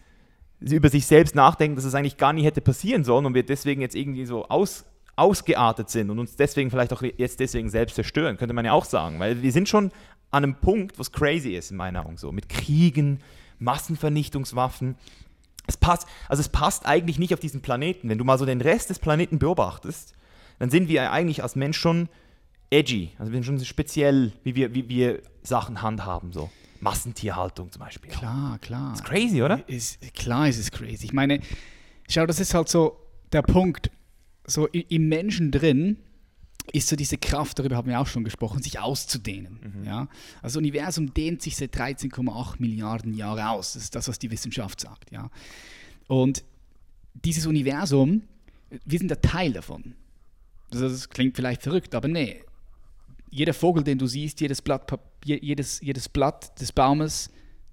über 0.60 0.88
sich 0.88 1.06
selbst 1.06 1.34
nachdenken, 1.34 1.74
dass 1.74 1.84
es 1.84 1.94
eigentlich 1.94 2.16
gar 2.16 2.32
nie 2.32 2.44
hätte 2.44 2.60
passieren 2.60 3.02
sollen 3.02 3.26
und 3.26 3.34
wir 3.34 3.44
deswegen 3.44 3.80
jetzt 3.80 3.96
irgendwie 3.96 4.24
so 4.24 4.46
aus, 4.46 4.84
ausgeartet 5.16 5.90
sind 5.90 6.10
und 6.10 6.18
uns 6.18 6.36
deswegen 6.36 6.70
vielleicht 6.70 6.92
auch 6.92 7.02
jetzt 7.02 7.40
deswegen 7.40 7.68
selbst 7.68 7.96
zerstören, 7.96 8.36
könnte 8.36 8.54
man 8.54 8.64
ja 8.64 8.72
auch 8.72 8.84
sagen. 8.84 9.18
Weil 9.18 9.42
wir 9.42 9.52
sind 9.52 9.68
schon 9.68 9.90
an 10.34 10.42
einem 10.42 10.56
Punkt, 10.56 10.98
wo 10.98 11.02
es 11.02 11.12
crazy 11.12 11.54
ist, 11.54 11.70
in 11.70 11.76
meiner 11.76 12.04
Augen 12.04 12.16
so. 12.16 12.32
Mit 12.32 12.48
Kriegen, 12.48 13.20
Massenvernichtungswaffen. 13.60 14.96
Es 15.66 15.76
passt, 15.76 16.08
also 16.28 16.40
es 16.40 16.48
passt 16.48 16.86
eigentlich 16.86 17.18
nicht 17.18 17.32
auf 17.32 17.40
diesen 17.40 17.62
Planeten. 17.62 18.08
Wenn 18.08 18.18
du 18.18 18.24
mal 18.24 18.36
so 18.36 18.44
den 18.44 18.60
Rest 18.60 18.90
des 18.90 18.98
Planeten 18.98 19.38
beobachtest, 19.38 20.12
dann 20.58 20.70
sind 20.70 20.88
wir 20.88 21.10
eigentlich 21.12 21.42
als 21.42 21.54
Mensch 21.54 21.78
schon 21.78 22.08
edgy. 22.70 23.12
Also 23.18 23.32
wir 23.32 23.36
sind 23.36 23.44
schon 23.44 23.64
speziell, 23.64 24.32
wie 24.42 24.56
wir, 24.56 24.74
wie 24.74 24.88
wir 24.88 25.22
Sachen 25.42 25.82
handhaben. 25.82 26.32
So. 26.32 26.50
Massentierhaltung 26.80 27.70
zum 27.70 27.80
Beispiel. 27.80 28.10
Klar, 28.10 28.58
klar. 28.60 28.92
Ist 28.92 29.04
crazy, 29.04 29.42
oder? 29.42 29.66
Ist, 29.68 30.00
klar 30.14 30.48
ist 30.48 30.58
es 30.58 30.70
crazy. 30.72 31.06
Ich 31.06 31.12
meine, 31.12 31.40
schau, 32.08 32.26
das 32.26 32.40
ist 32.40 32.54
halt 32.54 32.68
so 32.68 32.98
der 33.32 33.42
Punkt. 33.42 33.90
So 34.46 34.66
im 34.66 35.08
Menschen 35.08 35.52
drin 35.52 35.98
ist 36.72 36.88
so 36.88 36.96
diese 36.96 37.18
Kraft, 37.18 37.58
darüber 37.58 37.76
haben 37.76 37.88
wir 37.88 38.00
auch 38.00 38.06
schon 38.06 38.24
gesprochen, 38.24 38.62
sich 38.62 38.78
auszudehnen. 38.78 39.84
Ja? 39.84 40.08
Also 40.42 40.54
das 40.54 40.56
Universum 40.56 41.12
dehnt 41.12 41.42
sich 41.42 41.56
seit 41.56 41.76
13,8 41.76 42.56
Milliarden 42.58 43.14
Jahren 43.14 43.44
aus. 43.44 43.74
Das 43.74 43.82
ist 43.84 43.94
das, 43.94 44.08
was 44.08 44.18
die 44.18 44.30
Wissenschaft 44.30 44.80
sagt. 44.80 45.12
Ja? 45.12 45.30
Und 46.06 46.42
dieses 47.12 47.46
Universum, 47.46 48.22
wir 48.84 48.98
sind 48.98 49.08
der 49.08 49.20
Teil 49.20 49.52
davon. 49.52 49.94
Das, 50.70 50.80
das 50.80 51.08
klingt 51.08 51.36
vielleicht 51.36 51.62
verrückt, 51.62 51.94
aber 51.94 52.08
nee. 52.08 52.42
Jeder 53.30 53.54
Vogel, 53.54 53.82
den 53.82 53.98
du 53.98 54.06
siehst, 54.06 54.40
jedes 54.40 54.62
Blatt, 54.62 54.86
Papier, 54.86 55.42
jedes, 55.42 55.80
jedes 55.80 56.08
Blatt 56.08 56.60
des 56.60 56.72
Baumes, 56.72 57.30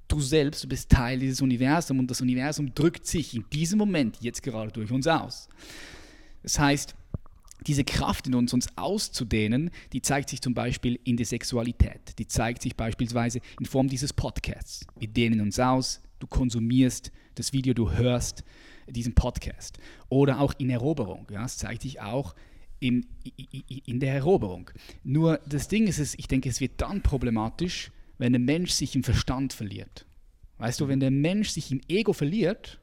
du 0.08 0.20
selbst, 0.20 0.64
du 0.64 0.68
bist 0.68 0.90
Teil 0.90 1.20
dieses 1.20 1.42
Universums 1.42 2.00
und 2.00 2.12
das 2.12 2.22
Universum 2.22 2.74
drückt 2.74 3.06
sich 3.06 3.36
in 3.36 3.46
diesem 3.54 3.78
Moment 3.78 4.18
jetzt 4.22 4.44
gerade 4.44 4.72
durch 4.72 4.92
uns 4.92 5.08
aus. 5.08 5.48
Das 6.44 6.60
heißt, 6.60 6.96
diese 7.68 7.84
Kraft 7.84 8.28
in 8.28 8.36
uns, 8.36 8.54
uns 8.54 8.68
auszudehnen, 8.78 9.70
die 9.94 10.02
zeigt 10.02 10.30
sich 10.30 10.42
zum 10.42 10.54
Beispiel 10.54 11.00
in 11.04 11.18
der 11.18 11.26
Sexualität. 11.26 12.18
Die 12.18 12.28
zeigt 12.28 12.62
sich 12.62 12.76
beispielsweise 12.76 13.40
in 13.60 13.66
Form 13.66 13.88
dieses 13.88 14.14
Podcasts. 14.14 14.86
Wir 14.98 15.08
dehnen 15.08 15.42
uns 15.42 15.60
aus, 15.60 16.02
du 16.20 16.28
konsumierst 16.28 17.12
das 17.36 17.54
Video, 17.54 17.74
du 17.74 17.92
hörst 17.92 18.44
diesen 18.88 19.14
Podcast. 19.14 19.78
Oder 20.10 20.40
auch 20.40 20.54
in 20.58 20.70
Eroberung. 20.70 21.28
Ja, 21.32 21.46
es 21.46 21.58
zeigt 21.58 21.84
sich 21.84 22.02
auch 22.02 22.36
in, 22.80 23.06
in 23.86 24.00
der 24.00 24.16
Eroberung. 24.16 24.72
Nur 25.04 25.40
das 25.48 25.68
Ding 25.68 25.88
ist 25.88 26.00
es, 26.00 26.16
ich 26.16 26.28
denke, 26.28 26.50
es 26.50 26.60
wird 26.60 26.82
dann 26.82 27.02
problematisch, 27.02 27.92
wenn 28.18 28.34
der 28.34 28.40
Mensch 28.40 28.72
sich 28.72 28.96
im 28.96 29.04
Verstand 29.04 29.54
verliert. 29.54 30.06
Weißt 30.58 30.80
du, 30.80 30.88
wenn 30.88 31.00
der 31.00 31.12
Mensch 31.12 31.50
sich 31.50 31.72
im 31.72 31.82
Ego 31.88 32.14
verliert, 32.14 32.80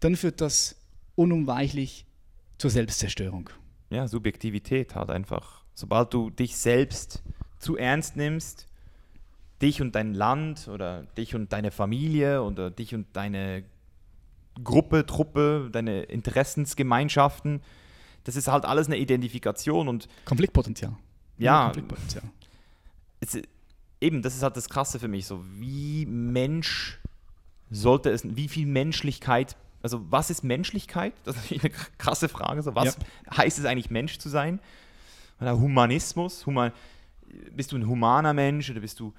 dann 0.00 0.16
führt 0.16 0.40
das 0.40 0.76
unumweichlich 1.14 2.04
zur 2.58 2.70
Selbstzerstörung. 2.70 3.50
Ja, 3.90 4.06
Subjektivität 4.06 4.94
halt 4.94 5.10
einfach. 5.10 5.62
Sobald 5.74 6.12
du 6.12 6.30
dich 6.30 6.56
selbst 6.56 7.22
zu 7.58 7.76
ernst 7.76 8.16
nimmst, 8.16 8.66
dich 9.62 9.80
und 9.80 9.94
dein 9.94 10.14
Land 10.14 10.68
oder 10.68 11.04
dich 11.16 11.34
und 11.34 11.52
deine 11.52 11.70
Familie 11.70 12.42
oder 12.42 12.70
dich 12.70 12.94
und 12.94 13.06
deine 13.14 13.64
Gruppe, 14.62 15.06
Truppe, 15.06 15.68
deine 15.72 16.02
Interessensgemeinschaften, 16.02 17.62
das 18.24 18.36
ist 18.36 18.48
halt 18.48 18.64
alles 18.64 18.86
eine 18.88 18.98
Identifikation 18.98 19.88
und 19.88 20.08
Konfliktpotenzial. 20.24 20.96
Ja. 21.38 21.66
Konfliktpotenzial. 21.66 22.24
es, 23.20 23.38
eben, 24.00 24.22
das 24.22 24.36
ist 24.36 24.42
halt 24.42 24.56
das 24.56 24.68
Krasse 24.68 24.98
für 24.98 25.08
mich, 25.08 25.26
so 25.26 25.44
wie 25.58 26.06
Mensch 26.06 27.00
sollte 27.70 28.10
es, 28.10 28.24
wie 28.36 28.48
viel 28.48 28.66
Menschlichkeit, 28.66 29.56
also 29.82 30.04
was 30.10 30.30
ist 30.30 30.42
Menschlichkeit? 30.42 31.14
Das 31.24 31.36
ist 31.36 31.42
natürlich 31.42 31.64
eine 31.64 31.74
krasse 31.98 32.28
Frage, 32.28 32.62
so 32.62 32.74
was 32.74 32.98
heißt 33.36 33.58
es 33.58 33.64
eigentlich 33.64 33.90
Mensch 33.90 34.18
zu 34.18 34.28
sein? 34.28 34.60
Oder 35.40 35.58
Humanismus, 35.58 36.46
Human, 36.46 36.72
bist 37.52 37.72
du 37.72 37.76
ein 37.76 37.86
humaner 37.86 38.34
Mensch 38.34 38.70
oder 38.70 38.80
bist 38.80 38.98
du, 39.00 39.14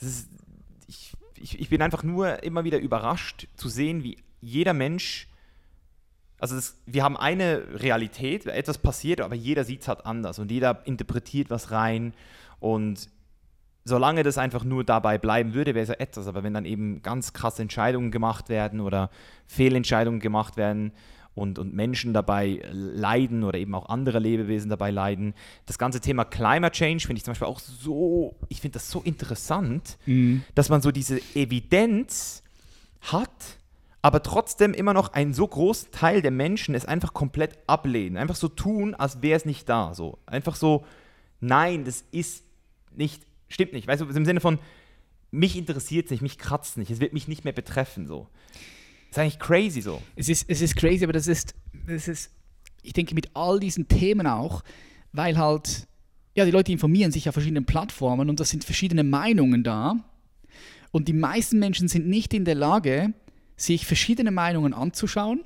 ist, 0.00 0.28
ich, 0.86 1.12
ich, 1.36 1.60
ich 1.60 1.68
bin 1.68 1.82
einfach 1.82 2.02
nur 2.02 2.42
immer 2.42 2.64
wieder 2.64 2.78
überrascht 2.78 3.48
zu 3.56 3.68
sehen, 3.68 4.04
wie 4.04 4.18
jeder 4.40 4.72
Mensch 4.72 5.28
also 6.44 6.56
das, 6.56 6.76
wir 6.84 7.02
haben 7.02 7.16
eine 7.16 7.80
Realität, 7.80 8.44
etwas 8.44 8.76
passiert, 8.76 9.22
aber 9.22 9.34
jeder 9.34 9.64
sieht 9.64 9.80
es 9.80 9.88
halt 9.88 10.04
anders 10.04 10.38
und 10.38 10.50
jeder 10.50 10.86
interpretiert 10.86 11.48
was 11.48 11.70
rein 11.70 12.12
und 12.60 13.08
solange 13.84 14.22
das 14.22 14.38
einfach 14.38 14.64
nur 14.64 14.84
dabei 14.84 15.18
bleiben 15.18 15.54
würde, 15.54 15.74
wäre 15.74 15.82
es 15.82 15.88
ja 15.88 15.96
etwas, 15.96 16.26
aber 16.26 16.42
wenn 16.42 16.54
dann 16.54 16.64
eben 16.64 17.02
ganz 17.02 17.32
krasse 17.32 17.62
Entscheidungen 17.62 18.10
gemacht 18.10 18.48
werden 18.48 18.80
oder 18.80 19.10
Fehlentscheidungen 19.46 20.20
gemacht 20.20 20.56
werden 20.56 20.92
und, 21.34 21.58
und 21.58 21.74
Menschen 21.74 22.14
dabei 22.14 22.62
leiden 22.72 23.44
oder 23.44 23.58
eben 23.58 23.74
auch 23.74 23.88
andere 23.88 24.18
Lebewesen 24.20 24.70
dabei 24.70 24.90
leiden, 24.90 25.34
das 25.66 25.78
ganze 25.78 26.00
Thema 26.00 26.24
Climate 26.24 26.72
Change 26.72 27.06
finde 27.06 27.18
ich 27.18 27.24
zum 27.24 27.32
Beispiel 27.32 27.48
auch 27.48 27.60
so, 27.60 28.36
ich 28.48 28.60
finde 28.60 28.74
das 28.74 28.90
so 28.90 29.00
interessant, 29.02 29.98
dass 30.54 30.70
man 30.70 30.80
so 30.80 30.90
diese 30.90 31.20
Evidenz 31.34 32.42
hat, 33.02 33.58
aber 34.00 34.22
trotzdem 34.22 34.74
immer 34.74 34.92
noch 34.92 35.14
ein 35.14 35.32
so 35.32 35.46
großer 35.46 35.90
Teil 35.90 36.20
der 36.22 36.30
Menschen 36.30 36.74
es 36.74 36.84
einfach 36.84 37.14
komplett 37.14 37.58
ablehnen. 37.66 38.18
Einfach 38.18 38.36
so 38.36 38.48
tun, 38.48 38.94
als 38.94 39.22
wäre 39.22 39.36
es 39.36 39.46
nicht 39.46 39.66
da. 39.68 39.94
So. 39.94 40.18
Einfach 40.26 40.56
so, 40.56 40.84
nein, 41.40 41.84
das 41.86 42.04
ist 42.12 42.44
nicht, 42.94 43.22
stimmt 43.54 43.72
nicht. 43.72 43.86
Weißt 43.86 44.02
du, 44.02 44.06
im 44.06 44.24
Sinne 44.24 44.40
von, 44.40 44.58
mich 45.30 45.56
interessiert 45.56 46.06
es 46.06 46.10
nicht, 46.10 46.22
mich 46.22 46.38
kratzt 46.38 46.76
nicht, 46.76 46.90
es 46.90 47.00
wird 47.00 47.12
mich 47.12 47.28
nicht 47.28 47.44
mehr 47.44 47.52
betreffen. 47.52 48.06
So. 48.06 48.28
Das 49.08 49.16
ist 49.16 49.18
eigentlich 49.18 49.38
crazy 49.38 49.80
so. 49.80 50.02
Es 50.16 50.28
ist, 50.28 50.48
es 50.48 50.60
ist 50.60 50.76
crazy, 50.76 51.04
aber 51.04 51.12
das 51.12 51.26
ist, 51.26 51.54
das 51.86 52.08
ist, 52.08 52.30
ich 52.82 52.92
denke, 52.92 53.14
mit 53.14 53.30
all 53.34 53.58
diesen 53.58 53.88
Themen 53.88 54.26
auch, 54.26 54.62
weil 55.12 55.38
halt, 55.38 55.86
ja, 56.34 56.44
die 56.44 56.50
Leute 56.50 56.72
informieren 56.72 57.12
sich 57.12 57.28
auf 57.28 57.34
verschiedenen 57.34 57.64
Plattformen 57.64 58.28
und 58.28 58.40
da 58.40 58.44
sind 58.44 58.64
verschiedene 58.64 59.04
Meinungen 59.04 59.62
da. 59.62 59.96
Und 60.90 61.08
die 61.08 61.12
meisten 61.12 61.58
Menschen 61.58 61.88
sind 61.88 62.06
nicht 62.06 62.34
in 62.34 62.44
der 62.44 62.54
Lage, 62.54 63.14
sich 63.56 63.86
verschiedene 63.86 64.30
Meinungen 64.30 64.74
anzuschauen 64.74 65.44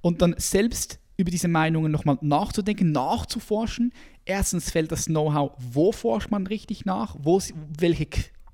und 0.00 0.22
dann 0.22 0.34
selbst 0.38 0.98
über 1.16 1.30
diese 1.30 1.48
Meinungen 1.48 1.92
nochmal 1.92 2.18
nachzudenken, 2.20 2.92
nachzuforschen. 2.92 3.92
Erstens 4.24 4.70
fällt 4.70 4.92
das 4.92 5.06
Know-how, 5.06 5.52
wo 5.58 5.92
forscht 5.92 6.30
man 6.30 6.46
richtig 6.46 6.84
nach, 6.84 7.16
wo, 7.18 7.40
welche, 7.78 8.06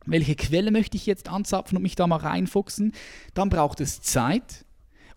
welche 0.07 0.35
Quelle 0.35 0.71
möchte 0.71 0.97
ich 0.97 1.07
jetzt 1.07 1.29
anzapfen 1.29 1.77
und 1.77 1.83
mich 1.83 1.97
da 1.97 2.07
mal 2.07 2.17
reinfuchsen. 2.17 2.93
Dann 3.35 3.49
braucht 3.49 3.81
es 3.81 4.01
Zeit 4.01 4.65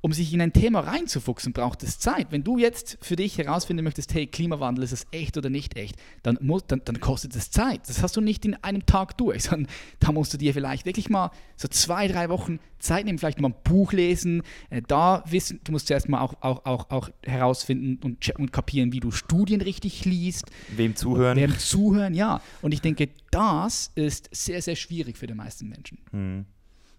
um 0.03 0.11
sich 0.11 0.33
in 0.33 0.41
ein 0.41 0.51
Thema 0.51 0.81
reinzufuchsen, 0.81 1.53
braucht 1.53 1.81
es 1.81 1.97
Zeit. 1.97 2.27
Wenn 2.29 2.43
du 2.43 2.57
jetzt 2.57 2.97
für 3.01 3.15
dich 3.15 3.37
herausfinden 3.37 3.85
möchtest, 3.85 4.13
hey, 4.13 4.27
Klimawandel, 4.27 4.83
ist 4.83 4.91
es 4.91 5.07
echt 5.11 5.37
oder 5.37 5.49
nicht 5.49 5.77
echt, 5.77 5.95
dann, 6.23 6.37
muss, 6.41 6.67
dann, 6.67 6.81
dann 6.83 6.99
kostet 6.99 7.33
es 7.37 7.51
Zeit. 7.51 7.87
Das 7.87 8.03
hast 8.03 8.17
du 8.17 8.19
nicht 8.19 8.43
in 8.43 8.55
einem 8.55 8.85
Tag 8.85 9.17
durch, 9.17 9.43
sondern 9.43 9.71
da 10.01 10.11
musst 10.11 10.33
du 10.33 10.37
dir 10.37 10.53
vielleicht 10.53 10.85
wirklich 10.85 11.09
mal 11.09 11.31
so 11.55 11.69
zwei, 11.69 12.09
drei 12.09 12.27
Wochen 12.27 12.59
Zeit 12.79 13.05
nehmen, 13.05 13.17
vielleicht 13.17 13.39
mal 13.39 13.47
ein 13.47 13.55
Buch 13.63 13.93
lesen, 13.93 14.43
äh, 14.69 14.81
da 14.85 15.23
wissen, 15.25 15.61
du 15.63 15.71
musst 15.71 15.87
zuerst 15.87 16.09
mal 16.09 16.19
auch, 16.19 16.33
auch, 16.41 16.65
auch, 16.65 16.89
auch 16.89 17.09
herausfinden 17.23 17.97
und, 18.03 18.29
und 18.37 18.51
kapieren, 18.51 18.91
wie 18.91 18.99
du 18.99 19.09
Studien 19.11 19.61
richtig 19.61 20.03
liest. 20.03 20.51
Wem 20.75 20.97
zuhören. 20.97 21.37
Wem 21.37 21.57
zuhören, 21.57 22.13
ja. 22.13 22.41
Und 22.61 22.73
ich 22.73 22.81
denke, 22.81 23.07
das 23.31 23.89
ist 23.95 24.27
sehr, 24.33 24.61
sehr 24.61 24.75
schwierig 24.75 25.17
für 25.17 25.27
die 25.27 25.33
meisten 25.33 25.69
Menschen. 25.69 25.99
Hm. 26.11 26.45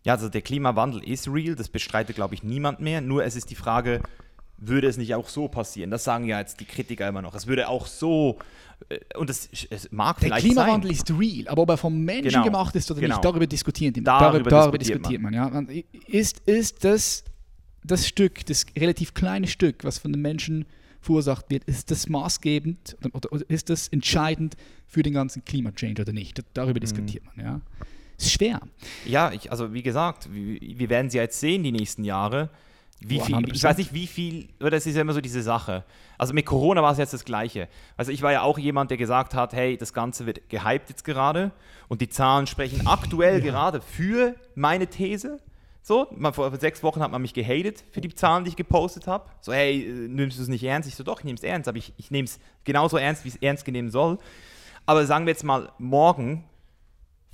Ja, 0.05 0.13
also 0.15 0.29
der 0.29 0.43
Klimawandel 0.43 1.03
ist 1.03 1.29
real, 1.29 1.55
das 1.55 1.69
bestreitet, 1.69 2.15
glaube 2.17 2.35
ich, 2.35 2.43
niemand 2.43 2.81
mehr. 2.81 3.01
Nur 3.01 3.25
es 3.25 3.37
ist 3.37 3.51
die 3.51 3.55
Frage, 3.55 4.01
würde 4.59 4.87
es 4.87 4.97
nicht 4.99 5.15
auch 5.15 5.29
so 5.29 5.49
passieren? 5.49 5.91
Das 5.91 6.05
sagen 6.05 6.27
ja 6.27 6.39
jetzt 6.39 6.61
die 6.61 6.65
Kritiker 6.67 7.09
immer 7.09 7.23
noch. 7.23 7.35
Es 7.35 7.47
würde 7.47 7.69
auch 7.69 7.87
so, 7.87 8.39
äh, 8.91 8.99
und 9.17 9.31
es, 9.31 9.49
es 9.71 9.91
mag 9.93 10.21
der 10.21 10.29
vielleicht 10.29 10.47
Klimawandel 10.47 10.95
sein. 10.95 11.05
ist 11.17 11.19
real, 11.19 11.49
aber 11.49 11.63
ob 11.63 11.71
er 11.71 11.77
vom 11.79 12.05
Menschen 12.05 12.31
Genau. 12.31 12.45
gemacht 12.45 12.77
ist 12.77 12.91
oder 12.91 13.01
Genau. 13.01 13.15
nicht, 13.17 13.25
darüber 13.25 13.47
diskutieren 13.47 13.93
die. 13.95 14.03
Darüber 14.05 14.49
darüber 14.51 14.79
diskutiert 14.79 15.01
diskutiert 15.07 15.23
man. 15.23 15.33
ja. 15.33 15.81
Ist, 16.07 16.41
ist 16.47 16.85
das, 16.85 17.25
das 17.83 18.07
Stück, 18.07 18.45
das 18.47 18.67
relativ 18.79 19.15
kleine 19.15 19.47
Stück, 19.47 19.85
was 19.85 19.99
von 19.99 20.13
den 20.13 20.21
Menschen 20.23 20.67
verursacht 21.01 21.47
wird, 21.51 21.65
ist 21.65 21.91
das 21.91 22.09
maßgebend 22.09 22.97
oder, 23.01 23.15
oder, 23.15 23.33
oder 23.33 23.45
ist 23.51 23.69
das 23.71 23.89
entscheidend 23.89 24.55
für 24.87 25.03
den 25.03 25.15
ganzen 25.15 25.45
Klimachange 25.45 26.01
oder 26.01 26.13
nicht? 26.13 26.43
Darüber 26.55 26.79
Mhm. 26.79 26.81
diskutiert 26.83 27.25
man, 27.25 27.45
ja. 27.45 27.61
Ist 28.19 28.33
schwer. 28.33 28.61
Ja, 29.05 29.33
ich, 29.33 29.51
also 29.51 29.73
wie 29.73 29.83
gesagt, 29.83 30.33
wir, 30.33 30.61
wir 30.61 30.89
werden 30.89 31.11
sie 31.11 31.19
jetzt 31.19 31.41
sehen 31.41 31.63
die 31.63 31.73
nächsten 31.73 32.05
Jahre. 32.05 32.51
Wie 33.01 33.21
viel, 33.21 33.53
ich 33.53 33.63
weiß 33.63 33.77
nicht, 33.77 33.93
wie 33.93 34.07
viel, 34.07 34.49
oder 34.61 34.71
das 34.71 34.87
ist 34.87 34.95
ja 34.95 35.03
immer 35.03 35.13
so 35.13 35.21
diese 35.21 35.43
Sache. 35.43 35.85
Also 36.17 36.33
mit 36.33 36.47
Corona 36.47 36.83
war 36.83 36.93
es 36.93 36.99
jetzt 36.99 37.13
das 37.13 37.25
Gleiche. 37.25 37.69
Also 37.97 38.13
ich 38.13 38.23
war 38.23 38.33
ja 38.33 38.43
auch 38.43 38.59
jemand, 38.59 38.91
der 38.91 38.97
gesagt 38.97 39.35
hat, 39.35 39.53
hey, 39.53 39.77
das 39.77 39.93
Ganze 39.93 40.27
wird 40.27 40.49
gehypt 40.49 40.89
jetzt 40.89 41.05
gerade 41.05 41.53
und 41.89 42.01
die 42.01 42.09
Zahlen 42.09 42.47
sprechen 42.47 42.87
aktuell 42.87 43.41
gerade 43.41 43.83
für 43.83 44.37
meine 44.55 44.87
These. 44.87 45.39
So, 45.83 46.07
man, 46.17 46.33
vor 46.33 46.57
sechs 46.57 46.83
Wochen 46.83 47.03
hat 47.03 47.11
man 47.11 47.21
mich 47.21 47.35
gehatet 47.35 47.85
für 47.91 48.01
die 48.01 48.15
Zahlen, 48.15 48.45
die 48.45 48.51
ich 48.51 48.57
gepostet 48.57 49.07
habe. 49.07 49.29
So, 49.43 49.53
hey, 49.53 49.83
äh, 49.83 50.09
nimmst 50.09 50.39
du 50.39 50.43
es 50.43 50.49
nicht 50.49 50.65
ernst? 50.65 50.89
Ich 50.89 50.95
so, 50.95 51.05
doch, 51.05 51.19
ich 51.19 51.25
nehme 51.27 51.37
es 51.37 51.45
ernst, 51.45 51.69
aber 51.69 51.77
ich, 51.77 51.93
ich 51.99 52.11
nehme 52.11 52.25
es 52.25 52.39
genauso 52.65 52.97
ernst, 52.97 53.27
wie 53.27 53.29
es 53.29 53.37
ernst 53.37 53.67
genommen 53.67 53.91
soll. 53.91 54.17
Aber 54.87 55.05
sagen 55.05 55.27
wir 55.27 55.33
jetzt 55.33 55.45
mal, 55.45 55.71
morgen 55.77 56.45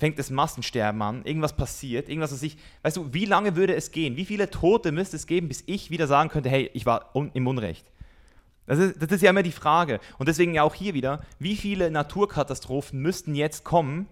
fängt 0.01 0.19
das 0.19 0.31
Massensterben 0.31 1.01
an, 1.03 1.25
irgendwas 1.25 1.55
passiert, 1.55 2.09
irgendwas, 2.09 2.33
was 2.33 2.43
ich, 2.43 2.57
weißt 2.83 2.97
du, 2.97 3.13
wie 3.13 3.27
lange 3.27 3.55
würde 3.55 3.75
es 3.75 3.93
gehen? 3.93 4.17
Wie 4.17 4.25
viele 4.25 4.51
Tote 4.51 4.91
müsste 4.93 5.17
es 5.17 5.27
geben, 5.27 5.47
bis 5.49 5.63
ich 5.67 5.91
wieder 5.91 6.07
sagen 6.07 6.31
könnte, 6.31 6.49
hey, 6.49 6.71
ich 6.75 6.87
war 6.87 7.15
un 7.15 7.31
im 7.35 7.47
Unrecht? 7.47 7.87
Das 8.67 8.79
ist, 8.79 9.03
das 9.03 9.11
ist 9.11 9.23
ja 9.23 9.31
immer 9.31 9.43
die 9.43 9.53
Frage. 9.53 10.01
Und 10.19 10.29
deswegen 10.29 10.55
ja 10.55 10.63
auch 10.63 10.75
hier 10.75 10.95
wieder, 10.95 11.21
wie 11.39 11.57
viele 11.57 11.91
Naturkatastrophen 11.91 13.01
müssten 13.01 13.35
jetzt 13.35 13.65
kommen, 13.65 14.07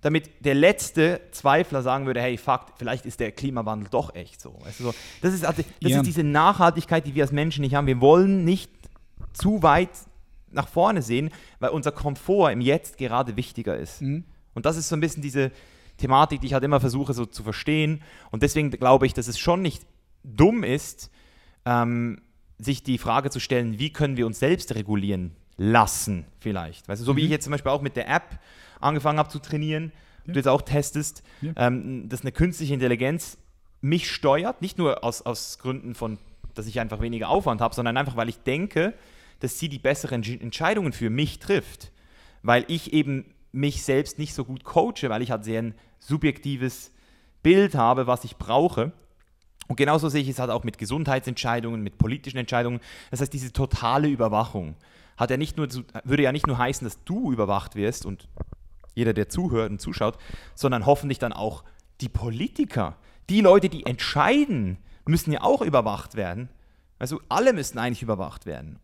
damit 0.00 0.30
der 0.44 0.54
letzte 0.54 1.20
Zweifler 1.30 1.82
sagen 1.82 2.06
würde, 2.06 2.20
hey, 2.20 2.36
fuck, 2.36 2.66
vielleicht 2.76 3.06
ist 3.06 3.20
der 3.20 3.32
Klimawandel 3.32 3.88
doch 3.90 4.14
echt 4.14 4.40
so. 4.40 4.54
Weißt 4.62 4.80
du, 4.80 4.84
so 4.84 4.94
das 5.22 5.34
ist, 5.34 5.44
also, 5.44 5.62
das 5.82 5.90
Ja. 5.90 5.98
ist 5.98 6.06
diese 6.06 6.22
Nachhaltigkeit, 6.22 7.06
die 7.06 7.14
wir 7.14 7.24
als 7.24 7.32
Menschen 7.32 7.62
nicht 7.62 7.74
haben. 7.74 7.86
Wir 7.86 8.00
wollen 8.00 8.44
nicht 8.44 8.70
zu 9.32 9.62
weit 9.62 9.90
nach 10.50 10.68
vorne 10.68 11.02
sehen, 11.02 11.30
weil 11.58 11.70
unser 11.70 11.90
Komfort 11.90 12.52
im 12.52 12.60
Jetzt 12.60 12.98
gerade 12.98 13.36
wichtiger 13.36 13.76
ist. 13.76 14.02
Mhm. 14.02 14.24
Und 14.54 14.66
das 14.66 14.76
ist 14.76 14.88
so 14.88 14.96
ein 14.96 15.00
bisschen 15.00 15.22
diese 15.22 15.50
Thematik, 15.98 16.40
die 16.40 16.46
ich 16.48 16.54
halt 16.54 16.64
immer 16.64 16.80
versuche 16.80 17.12
so 17.14 17.26
zu 17.26 17.42
verstehen. 17.42 18.02
Und 18.30 18.42
deswegen 18.42 18.70
glaube 18.70 19.06
ich, 19.06 19.14
dass 19.14 19.28
es 19.28 19.38
schon 19.38 19.62
nicht 19.62 19.82
dumm 20.24 20.64
ist, 20.64 21.10
ähm, 21.64 22.20
sich 22.58 22.82
die 22.82 22.98
Frage 22.98 23.30
zu 23.30 23.40
stellen, 23.40 23.78
wie 23.78 23.90
können 23.92 24.16
wir 24.16 24.26
uns 24.26 24.38
selbst 24.38 24.74
regulieren 24.74 25.32
lassen, 25.56 26.24
vielleicht. 26.40 26.88
Weißt 26.88 27.00
du, 27.00 27.04
so 27.06 27.16
wie 27.16 27.20
Mhm. 27.20 27.24
ich 27.26 27.30
jetzt 27.30 27.44
zum 27.44 27.50
Beispiel 27.52 27.70
auch 27.70 27.82
mit 27.82 27.96
der 27.96 28.08
App 28.08 28.38
angefangen 28.80 29.18
habe 29.18 29.28
zu 29.28 29.38
trainieren, 29.38 29.92
du 30.26 30.32
jetzt 30.34 30.48
auch 30.48 30.62
testest, 30.62 31.22
Ja. 31.42 31.52
ähm, 31.56 32.08
dass 32.08 32.22
eine 32.22 32.32
künstliche 32.32 32.74
Intelligenz 32.74 33.36
mich 33.80 34.10
steuert, 34.10 34.62
nicht 34.62 34.78
nur 34.78 35.04
aus, 35.04 35.22
aus 35.22 35.58
Gründen 35.58 35.94
von, 35.94 36.18
dass 36.54 36.66
ich 36.66 36.80
einfach 36.80 37.00
weniger 37.00 37.28
Aufwand 37.28 37.60
habe, 37.60 37.74
sondern 37.74 37.96
einfach, 37.96 38.16
weil 38.16 38.28
ich 38.28 38.38
denke, 38.38 38.94
dass 39.40 39.58
sie 39.58 39.68
die 39.68 39.78
besseren 39.78 40.22
Entsch- 40.22 40.40
Entscheidungen 40.40 40.92
für 40.92 41.10
mich 41.10 41.38
trifft. 41.38 41.92
Weil 42.42 42.64
ich 42.68 42.92
eben 42.92 43.24
mich 43.54 43.82
selbst 43.82 44.18
nicht 44.18 44.34
so 44.34 44.44
gut 44.44 44.64
coache, 44.64 45.08
weil 45.08 45.22
ich 45.22 45.30
halt 45.30 45.44
sehr 45.44 45.62
ein 45.62 45.74
subjektives 46.00 46.92
Bild 47.42 47.74
habe, 47.74 48.06
was 48.06 48.24
ich 48.24 48.36
brauche. 48.36 48.92
Und 49.68 49.76
genauso 49.76 50.08
sehe 50.08 50.22
ich 50.22 50.28
es 50.28 50.38
halt 50.38 50.50
auch 50.50 50.64
mit 50.64 50.76
Gesundheitsentscheidungen, 50.76 51.82
mit 51.82 51.96
politischen 51.96 52.38
Entscheidungen. 52.38 52.80
Das 53.10 53.20
heißt, 53.20 53.32
diese 53.32 53.52
totale 53.52 54.08
Überwachung 54.08 54.76
hat 55.16 55.30
ja 55.30 55.36
nicht 55.36 55.56
nur 55.56 55.68
würde 56.02 56.22
ja 56.24 56.32
nicht 56.32 56.46
nur 56.46 56.58
heißen, 56.58 56.84
dass 56.84 57.02
du 57.04 57.32
überwacht 57.32 57.76
wirst 57.76 58.04
und 58.04 58.28
jeder, 58.94 59.12
der 59.12 59.28
zuhört 59.28 59.70
und 59.70 59.80
zuschaut, 59.80 60.18
sondern 60.54 60.86
hoffentlich 60.86 61.18
dann 61.18 61.32
auch 61.32 61.64
die 62.00 62.08
Politiker, 62.08 62.96
die 63.28 63.40
Leute, 63.40 63.68
die 63.68 63.86
entscheiden, 63.86 64.78
müssen 65.06 65.32
ja 65.32 65.42
auch 65.42 65.62
überwacht 65.62 66.16
werden. 66.16 66.48
Also 66.98 67.20
alle 67.28 67.52
müssen 67.52 67.78
eigentlich 67.78 68.02
überwacht 68.02 68.46
werden. 68.46 68.78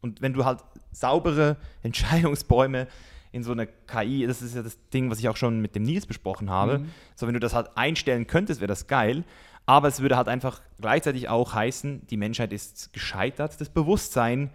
Und 0.00 0.22
wenn 0.22 0.32
du 0.32 0.44
halt 0.44 0.60
saubere 0.92 1.56
Entscheidungsbäume 1.82 2.86
in 3.32 3.42
so 3.42 3.52
eine 3.52 3.66
KI, 3.66 4.26
das 4.26 4.42
ist 4.42 4.54
ja 4.56 4.62
das 4.62 4.76
Ding, 4.90 5.10
was 5.10 5.18
ich 5.20 5.28
auch 5.28 5.36
schon 5.36 5.60
mit 5.60 5.74
dem 5.74 5.82
Nils 5.84 6.06
besprochen 6.06 6.50
habe, 6.50 6.78
Mhm. 6.80 6.90
so 7.14 7.26
wenn 7.26 7.34
du 7.34 7.40
das 7.40 7.54
halt 7.54 7.68
einstellen 7.76 8.26
könntest, 8.26 8.60
wäre 8.60 8.68
das 8.68 8.86
geil. 8.86 9.24
Aber 9.66 9.86
es 9.88 10.00
würde 10.00 10.16
halt 10.16 10.26
einfach 10.28 10.60
gleichzeitig 10.80 11.28
auch 11.28 11.54
heißen, 11.54 12.06
die 12.08 12.16
Menschheit 12.16 12.52
ist 12.52 12.92
gescheitert, 12.92 13.60
das 13.60 13.68
Bewusstsein 13.68 14.50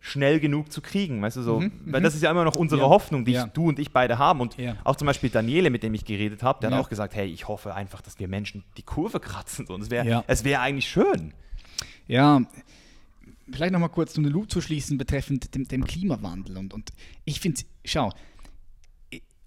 schnell 0.00 0.38
genug 0.40 0.70
zu 0.70 0.82
kriegen, 0.82 1.22
weißt 1.22 1.36
du 1.38 1.42
so, 1.42 1.60
Mhm, 1.60 1.72
weil 1.86 2.00
mhm. 2.00 2.04
das 2.04 2.14
ist 2.14 2.22
ja 2.22 2.30
immer 2.30 2.44
noch 2.44 2.56
unsere 2.56 2.82
Ja, 2.82 2.88
Hoffnung, 2.88 3.24
die 3.24 3.32
ja. 3.32 3.46
ich, 3.46 3.52
du 3.52 3.68
und 3.68 3.78
ich 3.78 3.90
beide 3.90 4.18
haben 4.18 4.40
und 4.40 4.56
Ja. 4.58 4.76
auch 4.84 4.96
zum 4.96 5.06
Beispiel 5.06 5.30
Daniele, 5.30 5.70
mit 5.70 5.82
dem 5.82 5.94
ich 5.94 6.04
geredet 6.04 6.42
habe, 6.42 6.60
der 6.60 6.70
hat 6.72 6.78
auch 6.78 6.88
gesagt, 6.90 7.14
hey, 7.14 7.26
ich 7.26 7.48
hoffe 7.48 7.74
einfach, 7.74 8.02
dass 8.02 8.18
wir 8.18 8.28
Menschen 8.28 8.64
die 8.76 8.82
Kurve 8.82 9.18
kratzen 9.20 9.66
so. 9.66 9.72
und 9.74 9.80
es 9.82 9.90
wäre 9.90 10.24
es 10.26 10.44
wäre 10.44 10.60
eigentlich 10.60 10.88
schön. 10.88 11.32
Ja, 12.06 12.42
vielleicht 13.50 13.72
nochmal 13.72 13.90
kurz 13.90 14.16
um 14.16 14.24
den 14.24 14.32
Loop 14.32 14.50
zu 14.50 14.60
schließen 14.60 14.98
betreffend 14.98 15.54
dem, 15.54 15.68
dem 15.68 15.84
Klimawandel. 15.84 16.56
Und, 16.56 16.74
und 16.74 16.90
ich 17.24 17.40
finde, 17.40 17.62
schau, 17.84 18.12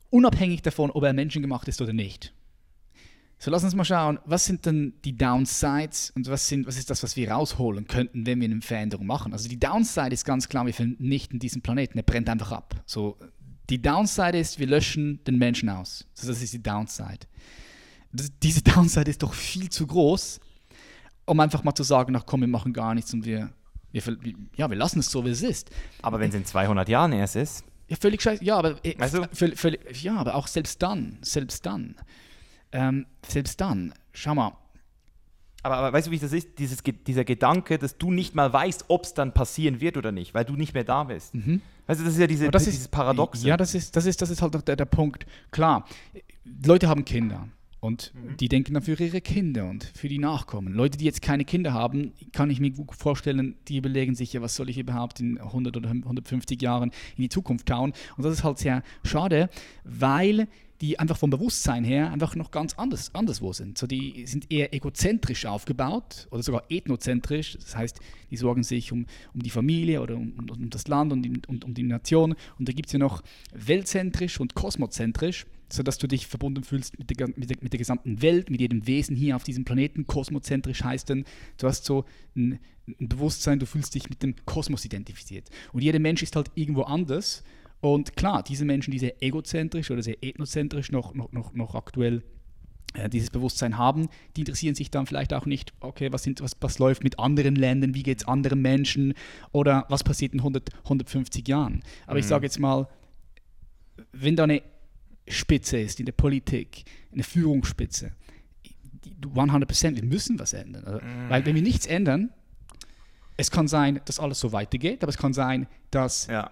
unabhängig 0.09 0.61
davon, 0.61 0.91
ob 0.91 1.03
er 1.03 1.13
menschengemacht 1.13 1.67
ist 1.67 1.81
oder 1.81 1.93
nicht. 1.93 2.33
So, 3.39 3.51
lass 3.51 3.63
uns 3.63 3.75
mal 3.75 3.85
schauen, 3.85 4.17
was 4.25 4.45
sind 4.45 4.65
denn 4.65 4.93
die 5.05 5.15
Downsides 5.15 6.11
und 6.15 6.27
was, 6.27 6.47
sind, 6.47 6.65
was 6.65 6.77
ist 6.77 6.89
das, 6.89 7.03
was 7.03 7.15
wir 7.15 7.29
rausholen 7.31 7.85
könnten, 7.85 8.25
wenn 8.25 8.41
wir 8.41 8.49
eine 8.49 8.61
Veränderung 8.61 9.05
machen. 9.05 9.31
Also 9.31 9.47
die 9.47 9.59
Downside 9.59 10.11
ist 10.11 10.25
ganz 10.25 10.49
klar, 10.49 10.65
wir 10.65 10.73
vernichten 10.73 11.37
diesen 11.37 11.61
Planeten, 11.61 11.99
er 11.99 12.03
brennt 12.03 12.29
einfach 12.29 12.51
ab. 12.51 12.81
So, 12.87 13.17
die 13.69 13.79
Downside 13.79 14.39
ist, 14.39 14.57
wir 14.57 14.65
löschen 14.65 15.23
den 15.25 15.37
Menschen 15.37 15.69
aus. 15.69 16.07
So, 16.15 16.27
das 16.27 16.41
ist 16.41 16.53
die 16.53 16.63
Downside. 16.63 17.27
Das, 18.11 18.31
diese 18.41 18.61
Downside 18.63 19.09
ist 19.09 19.21
doch 19.21 19.35
viel 19.35 19.69
zu 19.69 19.85
groß, 19.85 20.39
um 21.27 21.39
einfach 21.39 21.63
mal 21.63 21.75
zu 21.75 21.83
sagen, 21.83 22.15
ach 22.15 22.25
komm, 22.25 22.41
wir 22.41 22.47
machen 22.47 22.73
gar 22.73 22.95
nichts 22.95 23.13
und 23.13 23.23
wir, 23.23 23.53
wir, 23.91 24.01
ja, 24.55 24.69
wir 24.69 24.77
lassen 24.77 24.99
es 24.99 25.09
so, 25.11 25.25
wie 25.25 25.29
es 25.29 25.41
ist. 25.41 25.69
Aber 26.01 26.19
wenn 26.19 26.29
es 26.29 26.35
in 26.35 26.45
200 26.45 26.87
Jahren 26.89 27.11
erst 27.13 27.35
ist, 27.35 27.63
Ja, 27.87 27.95
völlig 27.99 28.21
scheiße. 28.21 28.43
Ja, 28.43 28.57
aber, 28.57 28.83
äh, 28.85 28.95
Weißt 28.99 29.15
du? 29.15 29.27
völlig, 29.33 29.57
völlig, 29.59 30.03
ja, 30.03 30.15
aber 30.17 30.35
auch 30.35 30.47
selbst 30.47 30.81
dann, 30.83 31.17
selbst 31.21 31.65
dann, 31.65 31.95
ähm, 32.71 33.05
selbst 33.27 33.61
dann, 33.61 33.93
schau 34.13 34.35
mal, 34.35 34.51
Aber, 35.63 35.77
aber 35.77 35.93
weißt 35.93 36.07
du, 36.07 36.11
wie 36.11 36.19
das 36.19 36.31
ist? 36.33 36.59
Dieses, 36.59 36.79
dieser 36.83 37.23
Gedanke, 37.25 37.77
dass 37.77 37.97
du 37.97 38.11
nicht 38.11 38.35
mal 38.35 38.51
weißt, 38.53 38.85
ob 38.89 39.03
es 39.05 39.13
dann 39.13 39.33
passieren 39.33 39.79
wird 39.81 39.97
oder 39.97 40.11
nicht, 40.11 40.33
weil 40.33 40.45
du 40.45 40.53
nicht 40.55 40.73
mehr 40.73 40.83
da 40.83 41.05
bist. 41.05 41.33
Weißt 41.33 41.99
du, 42.01 42.03
das 42.05 42.13
ist 42.13 42.19
ja 42.19 42.27
diese, 42.27 42.45
Mhm. 42.47 42.51
Das 42.51 42.65
dieses 42.65 42.81
ist, 42.81 42.91
Paradoxe. 42.91 43.47
Ja, 43.47 43.57
das 43.57 43.73
ist, 43.73 43.95
das 43.95 44.05
ist, 44.05 44.21
das 44.21 44.29
ist 44.29 44.41
halt 44.41 44.55
auch 44.55 44.61
der, 44.61 44.75
der 44.75 44.85
Punkt. 44.85 45.25
Klar, 45.51 45.85
Leute 46.65 46.87
haben 46.89 47.03
Kinder 47.05 47.47
und 47.79 48.11
die 48.39 48.47
denken 48.47 48.73
dann 48.73 48.83
für 48.83 48.93
ihre 48.93 49.21
Kinder 49.21 49.69
und 49.69 49.83
für 49.83 50.07
die 50.07 50.17
Nachkommen. 50.17 50.73
Leute, 50.73 50.97
die 50.97 51.05
jetzt 51.05 51.21
keine 51.21 51.45
Kinder 51.45 51.73
haben, 51.73 52.13
kann 52.31 52.49
ich 52.49 52.59
mir 52.59 52.71
gut 52.71 52.95
vorstellen, 52.95 53.55
die 53.67 53.77
überlegen 53.77 54.15
sich 54.15 54.33
ja, 54.33 54.41
was 54.41 54.55
soll 54.55 54.69
ich 54.69 54.77
überhaupt 54.77 55.19
in 55.19 55.39
100 55.39 55.77
oder 55.77 55.89
150 55.89 56.61
Jahren 56.61 56.91
in 57.15 57.23
die 57.23 57.29
Zukunft 57.29 57.69
schauen. 57.69 57.93
Und 58.17 58.23
das 58.23 58.33
ist 58.33 58.43
halt 58.43 58.57
sehr 58.57 58.83
schade, 59.03 59.49
weil 59.83 60.47
die 60.81 60.99
einfach 60.99 61.17
vom 61.17 61.29
Bewusstsein 61.29 61.83
her 61.83 62.11
einfach 62.11 62.35
noch 62.35 62.51
ganz 62.51 62.75
anders, 62.75 63.13
anderswo 63.15 63.53
sind. 63.53 63.77
So, 63.77 63.87
die 63.87 64.25
sind 64.27 64.51
eher 64.51 64.73
egozentrisch 64.73 65.45
aufgebaut 65.45 66.27
oder 66.29 66.43
sogar 66.43 66.63
ethnozentrisch. 66.69 67.57
Das 67.59 67.75
heißt, 67.75 67.99
die 68.29 68.37
sorgen 68.37 68.63
sich 68.63 68.91
um, 68.91 69.05
um 69.33 69.41
die 69.41 69.49
Familie 69.49 70.01
oder 70.01 70.15
um, 70.15 70.33
um, 70.37 70.49
um 70.49 70.69
das 70.69 70.87
Land 70.87 71.13
und 71.13 71.47
um, 71.47 71.59
um 71.63 71.73
die 71.73 71.83
Nation. 71.83 72.35
Und 72.59 72.67
da 72.67 72.73
gibt 72.73 72.87
es 72.87 72.93
ja 72.93 72.99
noch 72.99 73.23
weltzentrisch 73.53 74.39
und 74.39 74.53
kosmozentrisch, 74.53 75.45
sodass 75.69 75.97
du 75.97 76.07
dich 76.07 76.27
verbunden 76.27 76.63
fühlst 76.63 76.97
mit 76.99 77.09
der, 77.09 77.27
mit, 77.35 77.49
der, 77.49 77.57
mit 77.61 77.73
der 77.73 77.79
gesamten 77.79 78.21
Welt, 78.21 78.49
mit 78.49 78.61
jedem 78.61 78.85
Wesen 78.85 79.15
hier 79.15 79.35
auf 79.35 79.43
diesem 79.43 79.65
Planeten. 79.65 80.05
Kosmozentrisch 80.05 80.83
heißt 80.83 81.09
dann, 81.09 81.25
du 81.57 81.67
hast 81.67 81.85
so 81.85 82.05
ein, 82.35 82.59
ein 82.87 83.09
Bewusstsein, 83.09 83.59
du 83.59 83.65
fühlst 83.65 83.95
dich 83.95 84.09
mit 84.09 84.21
dem 84.21 84.35
Kosmos 84.45 84.85
identifiziert. 84.85 85.49
Und 85.73 85.81
jeder 85.81 85.99
Mensch 85.99 86.21
ist 86.21 86.35
halt 86.35 86.51
irgendwo 86.55 86.83
anders. 86.83 87.43
Und 87.79 88.15
klar, 88.15 88.43
diese 88.43 88.65
Menschen, 88.65 88.91
die 88.91 88.99
sehr 88.99 89.21
egozentrisch 89.21 89.91
oder 89.91 90.01
sehr 90.01 90.23
ethnozentrisch 90.23 90.91
noch, 90.91 91.13
noch, 91.13 91.31
noch, 91.31 91.53
noch 91.53 91.75
aktuell 91.75 92.23
äh, 92.93 93.09
dieses 93.09 93.29
Bewusstsein 93.29 93.77
haben, 93.77 94.07
die 94.35 94.41
interessieren 94.41 94.75
sich 94.75 94.89
dann 94.89 95.05
vielleicht 95.05 95.33
auch 95.33 95.45
nicht, 95.45 95.73
okay, 95.79 96.11
was, 96.11 96.23
sind, 96.23 96.41
was, 96.41 96.53
was 96.59 96.79
läuft 96.79 97.03
mit 97.03 97.19
anderen 97.19 97.55
Ländern, 97.55 97.93
wie 97.93 98.03
geht 98.03 98.19
es 98.19 98.27
anderen 98.27 98.61
Menschen 98.61 99.13
oder 99.51 99.85
was 99.89 100.03
passiert 100.03 100.33
in 100.33 100.39
100, 100.39 100.73
150 100.83 101.47
Jahren. 101.47 101.83
Aber 102.05 102.15
mhm. 102.15 102.19
ich 102.19 102.25
sage 102.25 102.45
jetzt 102.45 102.59
mal, 102.59 102.87
wenn 104.11 104.35
da 104.35 104.45
eine 104.45 104.63
Spitze 105.27 105.79
ist 105.79 105.99
in 105.99 106.05
der 106.05 106.13
Politik, 106.13 106.85
eine 107.11 107.23
Führungsspitze, 107.23 108.13
100%, 109.21 109.95
wir 109.95 110.03
müssen 110.03 110.39
was 110.39 110.53
ändern. 110.53 110.83
Also, 110.85 110.99
mhm. 110.99 111.29
Weil 111.29 111.45
wenn 111.45 111.55
wir 111.55 111.61
nichts 111.61 111.85
ändern, 111.85 112.31
es 113.35 113.51
kann 113.51 113.67
sein, 113.67 114.01
dass 114.05 114.19
alles 114.19 114.39
so 114.39 114.51
weitergeht, 114.51 115.03
aber 115.03 115.09
es 115.09 115.17
kann 115.17 115.33
sein, 115.33 115.67
dass 115.91 116.27
ja. 116.27 116.49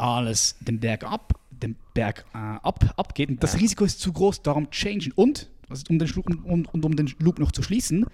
Alles 0.00 0.56
den 0.60 0.80
Berg 0.80 1.04
ab, 1.04 1.34
den 1.50 1.76
Berg 1.94 2.24
äh, 2.34 2.38
ab, 2.38 2.94
abgeht. 2.96 3.28
Und 3.28 3.42
das 3.42 3.54
ja. 3.54 3.60
Risiko 3.60 3.84
ist 3.84 4.00
zu 4.00 4.12
groß, 4.12 4.42
darum 4.42 4.70
changen. 4.70 5.12
Und, 5.14 5.50
also 5.68 5.84
um 5.88 5.98
den, 5.98 6.08
Schluck, 6.08 6.28
um, 6.28 6.66
um, 6.66 6.84
um 6.84 6.96
den 6.96 7.12
Loop 7.18 7.38
noch 7.38 7.52
zu 7.52 7.62
schließen, 7.62 8.06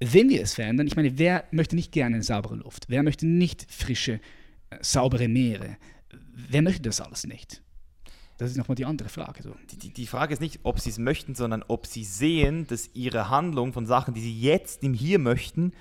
wenn 0.00 0.28
wir 0.28 0.42
es 0.42 0.54
verändern, 0.54 0.86
ich 0.86 0.96
meine, 0.96 1.18
wer 1.18 1.44
möchte 1.50 1.76
nicht 1.76 1.92
gerne 1.92 2.22
saubere 2.22 2.56
Luft? 2.56 2.86
Wer 2.88 3.02
möchte 3.02 3.26
nicht 3.26 3.70
frische, 3.70 4.20
äh, 4.70 4.76
saubere 4.80 5.28
Meere? 5.28 5.76
Wer 6.34 6.62
möchte 6.62 6.82
das 6.82 7.00
alles 7.00 7.26
nicht? 7.26 7.62
Das 8.36 8.50
ist 8.50 8.56
nochmal 8.56 8.74
die 8.74 8.84
andere 8.84 9.08
Frage. 9.08 9.42
So. 9.42 9.54
Die, 9.70 9.76
die, 9.76 9.90
die, 9.90 10.06
Frage 10.06 10.34
ist 10.34 10.40
nicht, 10.40 10.60
ob 10.64 10.80
sie 10.80 10.90
es 10.90 10.98
möchten, 10.98 11.34
sondern 11.34 11.62
ob 11.68 11.86
sie 11.86 12.04
sehen, 12.04 12.66
dass 12.66 12.90
ihre 12.92 13.30
Handlung 13.30 13.72
von 13.72 13.86
Sachen, 13.86 14.12
die 14.14 14.20
sie 14.20 14.40
jetzt 14.40 14.82
im 14.82 14.92
Hier 14.92 15.20
möchten, 15.20 15.72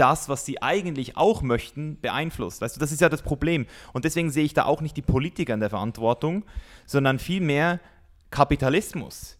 das, 0.00 0.28
was 0.28 0.44
sie 0.44 0.62
eigentlich 0.62 1.16
auch 1.16 1.42
möchten, 1.42 2.00
beeinflusst. 2.00 2.60
Weißt 2.60 2.76
du, 2.76 2.80
das 2.80 2.92
ist 2.92 3.00
ja 3.00 3.08
das 3.08 3.22
Problem. 3.22 3.66
Und 3.92 4.04
deswegen 4.04 4.30
sehe 4.30 4.44
ich 4.44 4.54
da 4.54 4.64
auch 4.64 4.80
nicht 4.80 4.96
die 4.96 5.02
Politiker 5.02 5.54
in 5.54 5.60
der 5.60 5.70
Verantwortung, 5.70 6.44
sondern 6.86 7.18
vielmehr 7.18 7.80
Kapitalismus. 8.30 9.38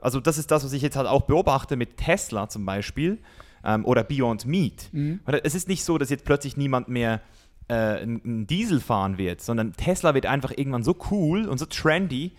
Also 0.00 0.20
das 0.20 0.38
ist 0.38 0.50
das, 0.50 0.64
was 0.64 0.72
ich 0.72 0.82
jetzt 0.82 0.96
halt 0.96 1.06
auch 1.06 1.22
beobachte 1.22 1.76
mit 1.76 1.96
Tesla 1.96 2.48
zum 2.48 2.66
Beispiel 2.66 3.18
ähm, 3.64 3.84
oder 3.84 4.04
Beyond 4.04 4.46
Meat. 4.46 4.88
Mhm. 4.92 5.20
Es 5.44 5.54
ist 5.54 5.68
nicht 5.68 5.84
so, 5.84 5.98
dass 5.98 6.10
jetzt 6.10 6.24
plötzlich 6.24 6.56
niemand 6.56 6.88
mehr 6.88 7.20
äh, 7.68 7.74
einen 7.74 8.46
Diesel 8.46 8.80
fahren 8.80 9.18
wird, 9.18 9.40
sondern 9.40 9.72
Tesla 9.74 10.14
wird 10.14 10.26
einfach 10.26 10.50
irgendwann 10.50 10.82
so 10.82 10.96
cool 11.10 11.48
und 11.48 11.58
so 11.58 11.66
trendy, 11.66 12.32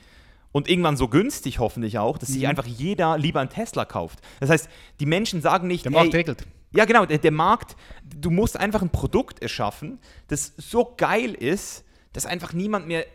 und 0.53 0.69
irgendwann 0.69 0.95
so 0.95 1.09
günstig 1.09 1.59
hoffentlich 1.59 1.97
auch, 1.97 2.17
dass 2.17 2.29
sich 2.29 2.43
mhm. 2.43 2.49
einfach 2.49 2.65
jeder 2.65 3.17
lieber 3.17 3.41
einen 3.41 3.49
Tesla 3.49 3.83
kauft. 3.83 4.19
Das 4.39 4.49
heißt, 4.49 4.69
die 5.01 5.05
Menschen 5.05 5.41
sagen 5.41 5.67
nicht, 5.67 5.83
der 5.83 5.91
Markt 5.91 6.13
hey, 6.13 6.19
regelt. 6.21 6.45
Ja, 6.73 6.85
genau, 6.85 7.05
der, 7.05 7.19
der 7.19 7.31
Markt, 7.31 7.75
du 8.03 8.31
musst 8.31 8.59
einfach 8.59 8.81
ein 8.81 8.89
Produkt 8.89 9.41
erschaffen, 9.41 9.99
das 10.27 10.53
so 10.57 10.93
geil 10.97 11.33
ist, 11.33 11.85
dass 12.13 12.25
einfach 12.25 12.53
niemand 12.53 12.87
mehr 12.87 13.05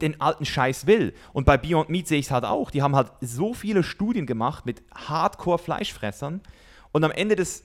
den 0.00 0.20
alten 0.20 0.44
Scheiß 0.44 0.86
will. 0.86 1.14
Und 1.32 1.46
bei 1.46 1.56
Beyond 1.56 1.88
Meat 1.88 2.06
sehe 2.06 2.18
ich 2.18 2.26
es 2.26 2.30
halt 2.30 2.44
auch. 2.44 2.70
Die 2.70 2.82
haben 2.82 2.94
halt 2.94 3.10
so 3.20 3.54
viele 3.54 3.82
Studien 3.82 4.26
gemacht 4.26 4.66
mit 4.66 4.82
Hardcore-Fleischfressern. 4.94 6.42
Und 6.92 7.04
am 7.04 7.10
Ende 7.10 7.36
des 7.36 7.64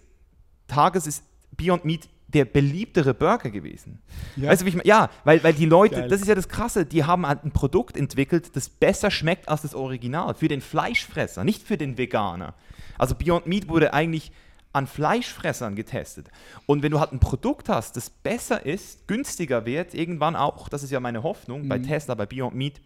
Tages 0.68 1.08
ist 1.08 1.24
Beyond 1.52 1.84
Meat 1.84 2.08
der 2.28 2.46
beliebtere 2.46 3.14
Burger 3.14 3.50
gewesen. 3.50 4.02
Ja. 4.38 4.50
Weißt 4.50 4.62
du, 4.62 4.66
wie 4.66 4.70
ich 4.70 4.76
meine? 4.76 4.88
Ja, 4.88 5.10
weil, 5.26 5.44
weil 5.44 5.54
die 5.54 5.66
Leute, 5.66 5.96
Geil. 5.96 6.08
das 6.08 6.22
ist 6.22 6.28
ja 6.28 6.36
das 6.36 6.48
Krasse, 6.48 6.86
die 6.86 7.04
haben 7.04 7.28
halt 7.28 7.44
ein 7.44 7.52
Produkt 7.52 7.98
entwickelt, 7.98 8.56
das 8.56 8.70
besser 8.70 9.12
schmeckt 9.12 9.50
als 9.50 9.64
das 9.64 9.76
Original. 9.76 10.34
Für 10.34 10.48
den 10.48 10.62
Fleischfresser, 10.62 11.44
nicht 11.44 11.64
für 11.64 11.78
den 11.78 11.98
Veganer. 11.98 12.54
Also 12.98 13.16
Beyond 13.16 13.48
Meat 13.48 13.68
wurde 13.68 13.94
eigentlich 13.94 14.32
an 14.74 14.88
Fleischfressern 14.88 15.76
getestet. 15.76 16.28
Und 16.66 16.84
wenn 16.84 16.92
du 16.92 17.00
halt 17.00 17.12
ein 17.12 17.20
Produkt 17.20 17.70
hast, 17.70 17.98
das 17.98 18.10
besser 18.10 18.66
ist, 18.66 19.08
günstiger 19.08 19.66
wird, 19.66 19.94
irgendwann 19.94 20.36
auch, 20.36 20.70
das 20.70 20.84
ist 20.84 20.92
ja 20.92 21.00
meine 21.00 21.24
Hoffnung, 21.24 21.64
mhm. 21.64 21.70
bei 21.70 21.80
Tesla, 21.80 22.16
bei 22.16 22.26
Beyond 22.26 22.56
Meat, 22.56 22.82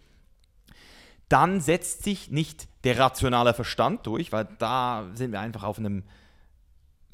dann 1.29 1.59
setzt 1.61 2.03
sich 2.03 2.31
nicht 2.31 2.67
der 2.83 2.99
rationale 2.99 3.53
Verstand 3.53 4.05
durch, 4.05 4.31
weil 4.31 4.47
da 4.59 5.09
sind 5.13 5.31
wir 5.31 5.39
einfach 5.39 5.63
auf 5.63 5.79
einem, 5.79 6.03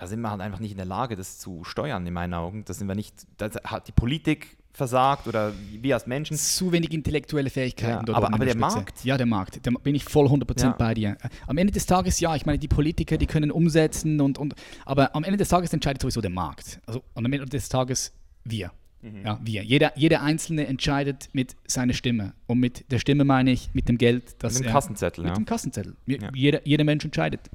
da 0.01 0.07
sind 0.07 0.19
wir 0.21 0.31
halt 0.31 0.41
einfach 0.41 0.59
nicht 0.59 0.71
in 0.71 0.77
der 0.77 0.87
Lage, 0.87 1.15
das 1.15 1.37
zu 1.37 1.63
steuern, 1.63 2.07
in 2.07 2.13
meinen 2.13 2.33
Augen. 2.33 2.65
Da 2.65 2.73
sind 2.73 2.87
wir 2.87 2.95
nicht, 2.95 3.13
da 3.37 3.51
hat 3.65 3.87
die 3.87 3.91
Politik 3.91 4.57
versagt 4.73 5.27
oder 5.27 5.53
wir 5.79 5.93
als 5.93 6.07
Menschen. 6.07 6.35
Zu 6.37 6.71
wenig 6.71 6.91
intellektuelle 6.91 7.51
Fähigkeiten. 7.51 8.07
Ja, 8.07 8.15
aber, 8.15 8.33
aber 8.33 8.45
der 8.45 8.57
Markt? 8.57 9.05
Ja, 9.05 9.15
der 9.15 9.27
Markt. 9.27 9.59
Da 9.61 9.69
bin 9.69 9.93
ich 9.93 10.03
voll 10.03 10.25
100% 10.25 10.59
ja. 10.59 10.71
bei 10.71 10.95
dir. 10.95 11.17
Am 11.45 11.55
Ende 11.55 11.71
des 11.71 11.85
Tages, 11.85 12.19
ja, 12.19 12.35
ich 12.35 12.47
meine, 12.47 12.57
die 12.57 12.67
Politiker, 12.67 13.19
die 13.19 13.27
können 13.27 13.51
umsetzen 13.51 14.19
und, 14.21 14.39
und 14.39 14.55
aber 14.85 15.15
am 15.15 15.23
Ende 15.23 15.37
des 15.37 15.49
Tages 15.49 15.71
entscheidet 15.71 16.01
sowieso 16.01 16.19
der 16.19 16.31
Markt. 16.31 16.81
Also 16.87 17.03
am 17.13 17.23
Ende 17.25 17.45
des 17.45 17.69
Tages 17.69 18.11
wir. 18.43 18.71
Mhm. 19.03 19.23
Ja, 19.23 19.39
wir. 19.43 19.63
Jeder, 19.63 19.95
jeder 19.95 20.23
Einzelne 20.23 20.65
entscheidet 20.65 21.29
mit 21.31 21.55
seiner 21.67 21.93
Stimme. 21.93 22.33
Und 22.47 22.59
mit 22.59 22.91
der 22.91 22.97
Stimme 22.97 23.23
meine 23.23 23.51
ich 23.51 23.69
mit 23.73 23.87
dem 23.87 23.99
Geld, 23.99 24.35
das 24.39 24.55
Mit 24.55 24.65
dem 24.65 24.71
Kassenzettel, 24.71 25.25
Mit 25.25 25.33
ja. 25.33 25.35
dem 25.35 25.45
Kassenzettel. 25.45 25.95
Jeder, 26.33 26.65
jeder 26.65 26.85
Mensch 26.85 27.05
entscheidet. 27.05 27.51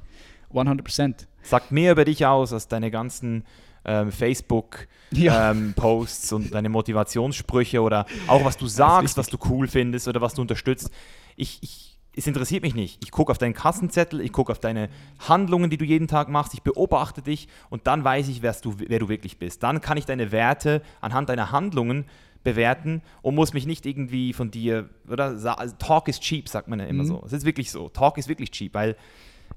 100%. 0.53 1.27
Sagt 1.47 1.71
mehr 1.71 1.93
über 1.93 2.05
dich 2.05 2.25
aus 2.25 2.53
als 2.53 2.67
deine 2.67 2.91
ganzen 2.91 3.45
ähm, 3.85 4.11
Facebook-Posts 4.11 4.89
ja. 5.11 5.51
ähm, 5.51 5.73
und 6.31 6.53
deine 6.53 6.69
Motivationssprüche 6.69 7.81
oder 7.81 8.05
auch 8.27 8.43
was 8.43 8.57
du 8.57 8.67
sagst, 8.67 9.17
was 9.17 9.27
du 9.27 9.37
cool 9.49 9.67
findest 9.67 10.07
oder 10.07 10.21
was 10.21 10.33
du 10.33 10.41
unterstützt. 10.41 10.91
Ich, 11.37 11.59
ich, 11.61 11.97
es 12.15 12.27
interessiert 12.27 12.63
mich 12.63 12.75
nicht. 12.75 13.01
Ich 13.01 13.11
gucke 13.11 13.31
auf 13.31 13.37
deinen 13.37 13.53
Kassenzettel, 13.53 14.19
ich 14.21 14.33
gucke 14.33 14.51
auf 14.51 14.59
deine 14.59 14.89
Handlungen, 15.19 15.69
die 15.69 15.77
du 15.77 15.85
jeden 15.85 16.07
Tag 16.07 16.27
machst, 16.29 16.53
ich 16.53 16.63
beobachte 16.63 17.21
dich 17.21 17.47
und 17.69 17.87
dann 17.87 18.03
weiß 18.03 18.27
ich, 18.27 18.41
du, 18.41 18.75
wer 18.77 18.99
du 18.99 19.07
wirklich 19.07 19.37
bist. 19.37 19.63
Dann 19.63 19.79
kann 19.79 19.97
ich 19.97 20.05
deine 20.05 20.31
Werte 20.31 20.81
anhand 20.99 21.29
deiner 21.29 21.51
Handlungen 21.51 22.05
bewerten 22.43 23.01
und 23.21 23.35
muss 23.35 23.53
mich 23.53 23.65
nicht 23.65 23.85
irgendwie 23.85 24.33
von 24.33 24.51
dir, 24.51 24.89
oder? 25.09 25.37
Also 25.57 25.75
Talk 25.79 26.07
is 26.07 26.19
cheap, 26.19 26.49
sagt 26.49 26.67
man 26.67 26.79
ja 26.79 26.85
immer 26.85 27.03
mhm. 27.03 27.07
so. 27.07 27.23
Es 27.25 27.33
ist 27.33 27.45
wirklich 27.45 27.71
so. 27.71 27.89
Talk 27.89 28.17
ist 28.17 28.27
wirklich 28.27 28.51
cheap, 28.51 28.73
weil 28.73 28.95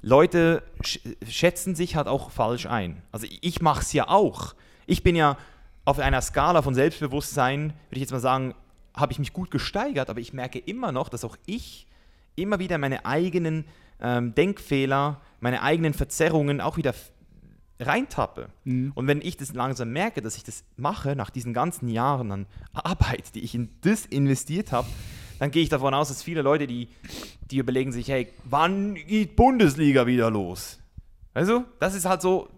Leute 0.02 0.62
schätzen 0.82 1.74
sich 1.74 1.96
halt 1.96 2.06
auch 2.06 2.30
falsch 2.30 2.66
ein. 2.66 3.02
Also 3.12 3.26
ich 3.40 3.60
mache 3.60 3.80
es 3.80 3.92
ja 3.92 4.08
auch. 4.08 4.54
Ich 4.86 5.02
bin 5.02 5.14
ja 5.14 5.36
auf 5.84 5.98
einer 5.98 6.22
Skala 6.22 6.62
von 6.62 6.74
Selbstbewusstsein, 6.74 7.74
würde 7.88 7.96
ich 7.96 8.00
jetzt 8.00 8.12
mal 8.12 8.20
sagen, 8.20 8.54
habe 8.94 9.12
ich 9.12 9.18
mich 9.18 9.32
gut 9.32 9.50
gesteigert, 9.50 10.10
aber 10.10 10.20
ich 10.20 10.32
merke 10.32 10.58
immer 10.58 10.92
noch, 10.92 11.08
dass 11.08 11.24
auch 11.24 11.36
ich 11.46 11.86
immer 12.34 12.58
wieder 12.58 12.78
meine 12.78 13.04
eigenen 13.04 13.66
ähm, 14.00 14.34
Denkfehler, 14.34 15.20
meine 15.40 15.62
eigenen 15.62 15.94
Verzerrungen 15.94 16.60
auch 16.60 16.76
wieder 16.76 16.94
reintappe. 17.78 18.48
Mhm. 18.64 18.92
Und 18.94 19.06
wenn 19.06 19.20
ich 19.20 19.36
das 19.36 19.54
langsam 19.54 19.90
merke, 19.90 20.22
dass 20.22 20.36
ich 20.36 20.44
das 20.44 20.64
mache, 20.76 21.16
nach 21.16 21.30
diesen 21.30 21.54
ganzen 21.54 21.88
Jahren 21.88 22.30
an 22.30 22.46
Arbeit, 22.72 23.34
die 23.34 23.40
ich 23.40 23.54
in 23.54 23.70
das 23.82 24.06
investiert 24.06 24.72
habe, 24.72 24.88
dann 25.40 25.50
gehe 25.50 25.62
ich 25.62 25.70
davon 25.70 25.94
aus, 25.94 26.08
dass 26.08 26.22
viele 26.22 26.42
Leute, 26.42 26.66
die, 26.66 26.88
die 27.50 27.56
überlegen 27.56 27.92
sich, 27.92 28.08
hey, 28.08 28.28
wann 28.44 28.94
geht 28.94 29.36
Bundesliga 29.36 30.06
wieder 30.06 30.30
los? 30.30 30.78
Also, 31.32 31.64
das 31.78 31.94
ist 31.94 32.04
halt 32.04 32.20
so, 32.20 32.50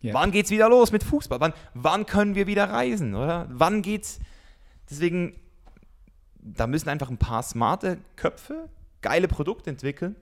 yeah. 0.00 0.14
wann 0.14 0.30
geht's 0.30 0.52
wieder 0.52 0.68
los 0.68 0.92
mit 0.92 1.02
Fußball? 1.02 1.40
Wann, 1.40 1.52
wann 1.74 2.06
können 2.06 2.36
wir 2.36 2.46
wieder 2.46 2.70
reisen, 2.70 3.16
oder? 3.16 3.48
Wann 3.50 3.82
geht's? 3.82 4.20
Deswegen, 4.88 5.34
da 6.40 6.68
müssen 6.68 6.88
einfach 6.88 7.10
ein 7.10 7.18
paar 7.18 7.42
smarte 7.42 7.98
Köpfe 8.14 8.68
geile 9.00 9.26
Produkte 9.26 9.68
entwickeln 9.68 10.14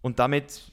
und 0.00 0.20
damit 0.20 0.72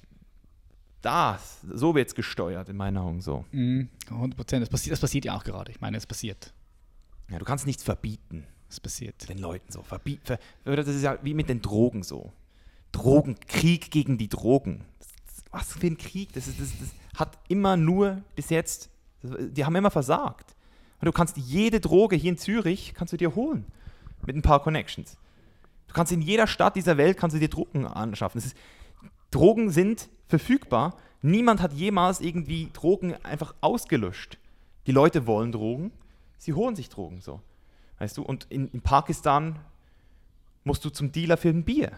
da, 1.01 1.41
so 1.69 1.93
wird 1.93 2.07
es 2.07 2.15
gesteuert, 2.15 2.69
in 2.69 2.77
meinen 2.77 2.95
Augen 2.95 3.19
so. 3.19 3.43
Mm, 3.51 3.89
100 4.09 4.37
Prozent. 4.37 4.61
Das 4.61 4.69
passiert, 4.69 4.93
das 4.93 5.01
passiert 5.01 5.25
ja 5.25 5.35
auch 5.35 5.43
gerade. 5.43 5.71
Ich 5.71 5.81
meine, 5.81 5.97
es 5.97 6.07
passiert. 6.07 6.53
Ja, 7.29 7.37
du 7.37 7.43
kannst 7.43 7.65
nichts 7.65 7.83
verbieten. 7.83 8.47
Was 8.69 8.79
passiert? 8.79 9.27
Den 9.27 9.39
Leuten 9.39 9.71
so. 9.71 9.81
Verbiet, 9.81 10.21
ver, 10.23 10.39
das 10.63 10.87
ist 10.87 11.01
ja 11.01 11.17
wie 11.23 11.33
mit 11.33 11.49
den 11.49 11.61
Drogen 11.61 12.03
so. 12.03 12.31
Drogen, 12.91 13.35
Krieg 13.47 13.91
gegen 13.91 14.17
die 14.17 14.29
Drogen. 14.29 14.85
Was 15.51 15.73
für 15.73 15.87
ein 15.87 15.97
Krieg? 15.97 16.33
Das, 16.33 16.47
ist, 16.47 16.59
das, 16.59 16.69
das 16.79 16.89
hat 17.19 17.37
immer 17.47 17.75
nur 17.77 18.21
bis 18.35 18.49
jetzt, 18.49 18.89
die 19.23 19.65
haben 19.65 19.75
immer 19.75 19.91
versagt. 19.91 20.55
Und 21.01 21.05
du 21.05 21.11
kannst 21.11 21.37
jede 21.37 21.79
Droge 21.79 22.15
hier 22.15 22.31
in 22.31 22.37
Zürich, 22.37 22.93
kannst 22.93 23.13
du 23.13 23.17
dir 23.17 23.35
holen. 23.35 23.65
Mit 24.25 24.35
ein 24.35 24.41
paar 24.41 24.61
Connections. 24.61 25.17
Du 25.87 25.93
kannst 25.93 26.11
in 26.11 26.21
jeder 26.21 26.45
Stadt 26.45 26.75
dieser 26.75 26.97
Welt, 26.97 27.17
kannst 27.17 27.35
du 27.35 27.39
dir 27.39 27.49
Drogen 27.49 27.87
anschaffen. 27.87 28.39
Ist, 28.39 28.55
Drogen 29.31 29.71
sind 29.71 30.09
verfügbar. 30.27 30.97
Niemand 31.21 31.61
hat 31.61 31.73
jemals 31.73 32.21
irgendwie 32.21 32.69
Drogen 32.73 33.15
einfach 33.23 33.55
ausgelöscht. 33.61 34.37
Die 34.85 34.91
Leute 34.91 35.25
wollen 35.25 35.51
Drogen, 35.51 35.91
sie 36.37 36.53
holen 36.53 36.75
sich 36.75 36.89
Drogen 36.89 37.21
so. 37.21 37.41
Weißt 37.99 38.17
du, 38.17 38.23
und 38.23 38.47
in, 38.49 38.69
in 38.69 38.81
Pakistan 38.81 39.59
musst 40.63 40.83
du 40.85 40.89
zum 40.89 41.11
Dealer 41.11 41.37
für 41.37 41.49
ein 41.49 41.63
Bier. 41.63 41.91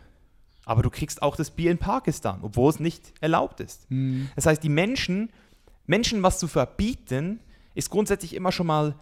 Aber 0.66 0.84
du 0.84 0.90
kriegst 0.90 1.22
auch 1.22 1.36
das 1.36 1.52
Bier 1.52 1.72
in 1.72 1.78
Pakistan, 1.78 2.40
obwohl 2.42 2.70
es 2.70 2.80
nicht 2.80 3.14
erlaubt 3.22 3.60
ist. 3.60 3.90
Mhm. 3.90 4.30
Das 4.36 4.46
heißt, 4.46 4.64
die 4.64 4.70
Menschen, 4.70 5.32
Menschen 5.88 6.24
was 6.24 6.40
zu 6.40 6.48
verbieten, 6.48 7.40
ist 7.74 7.90
grundsätzlich 7.90 8.36
immer 8.36 8.52
schon 8.52 8.68
mal 8.68 8.96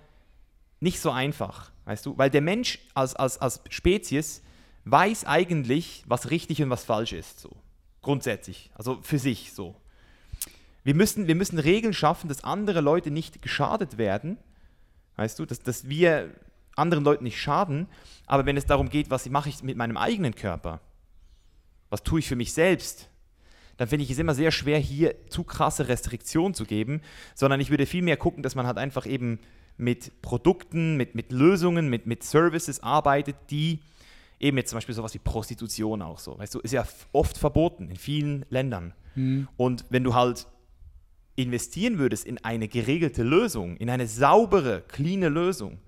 nicht 0.80 1.00
so 1.00 1.12
einfach, 1.12 1.72
weißt 1.86 2.06
du? 2.06 2.18
Weil 2.18 2.30
der 2.30 2.42
Mensch 2.42 2.80
als, 2.94 3.16
als, 3.16 3.38
als 3.38 3.62
Spezies 3.70 4.42
weiß 4.86 5.26
eigentlich, 5.26 6.04
was 6.08 6.30
richtig 6.30 6.62
und 6.62 6.70
was 6.70 6.84
falsch 6.84 7.14
ist, 7.14 7.40
so. 7.40 7.52
Grundsätzlich, 8.02 8.72
also 8.76 9.00
für 9.02 9.20
sich 9.20 9.52
so. 9.54 9.76
Wir 10.86 10.96
müssen, 10.96 11.28
wir 11.28 11.36
müssen 11.36 11.60
Regeln 11.60 11.94
schaffen, 11.94 12.30
dass 12.30 12.46
andere 12.46 12.80
Leute 12.80 13.12
nicht 13.12 13.42
geschadet 13.42 13.98
werden, 13.98 14.38
weißt 15.18 15.38
du, 15.38 15.46
dass, 15.46 15.60
dass 15.60 15.90
wir 15.90 16.34
anderen 16.80 17.04
Leuten 17.04 17.24
nicht 17.24 17.40
schaden, 17.40 17.88
aber 18.26 18.46
wenn 18.46 18.58
es 18.58 18.66
darum 18.66 18.90
geht, 18.90 19.10
was 19.10 19.30
mache 19.30 19.50
ich 19.50 19.64
mit 19.64 19.78
meinem 19.78 19.98
eigenen 19.98 20.36
Körper, 20.36 20.82
was 21.90 22.04
tue 22.04 22.20
ich 22.20 22.28
für 22.28 22.36
mich 22.36 22.54
selbst, 22.54 23.10
dann 23.78 23.88
finde 23.88 24.04
ich 24.04 24.12
es 24.12 24.20
immer 24.20 24.36
sehr 24.36 24.52
schwer, 24.52 24.78
hier 24.78 25.16
zu 25.30 25.44
krasse 25.44 25.88
Restriktionen 25.88 26.54
zu 26.54 26.66
geben, 26.66 27.02
sondern 27.34 27.62
ich 27.62 27.70
würde 27.70 27.86
viel 27.86 28.02
mehr 28.02 28.18
gucken, 28.18 28.44
dass 28.44 28.56
man 28.56 28.68
halt 28.68 28.78
einfach 28.78 29.06
eben 29.06 29.40
mit 29.78 30.22
Produkten, 30.22 30.98
mit, 30.98 31.16
mit 31.16 31.32
Lösungen, 31.32 31.90
mit, 31.90 32.06
mit 32.06 32.24
Services 32.24 32.84
arbeitet, 32.84 33.38
die 33.50 33.80
eben 34.40 34.58
jetzt 34.58 34.70
zum 34.70 34.78
Beispiel 34.78 34.96
sowas 34.96 35.14
wie 35.14 35.20
Prostitution 35.20 36.02
auch 36.02 36.20
so, 36.20 36.38
weißt 36.38 36.56
du, 36.56 36.60
ist 36.60 36.74
ja 36.74 36.86
oft 37.14 37.38
verboten 37.38 37.90
in 37.90 37.96
vielen 37.96 38.46
Ländern. 38.50 38.94
Mhm. 39.16 39.48
Und 39.58 39.86
wenn 39.90 40.04
du 40.04 40.14
halt 40.14 40.48
investieren 41.36 42.00
würdest 42.00 42.26
in 42.26 42.38
eine 42.44 42.68
geregelte 42.68 43.24
Lösung, 43.24 43.78
in 43.78 43.90
eine 43.90 44.08
saubere, 44.08 44.82
cleane 44.82 45.30
Lösung, 45.30 45.80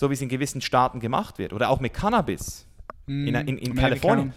so 0.00 0.08
wie 0.08 0.14
es 0.14 0.22
in 0.22 0.30
gewissen 0.30 0.62
Staaten 0.62 0.98
gemacht 0.98 1.36
wird, 1.36 1.52
oder 1.52 1.68
auch 1.68 1.78
mit 1.78 1.92
Cannabis 1.92 2.66
mhm. 3.04 3.26
in, 3.26 3.34
in, 3.34 3.58
in 3.58 3.74
Kalifornien, 3.74 4.32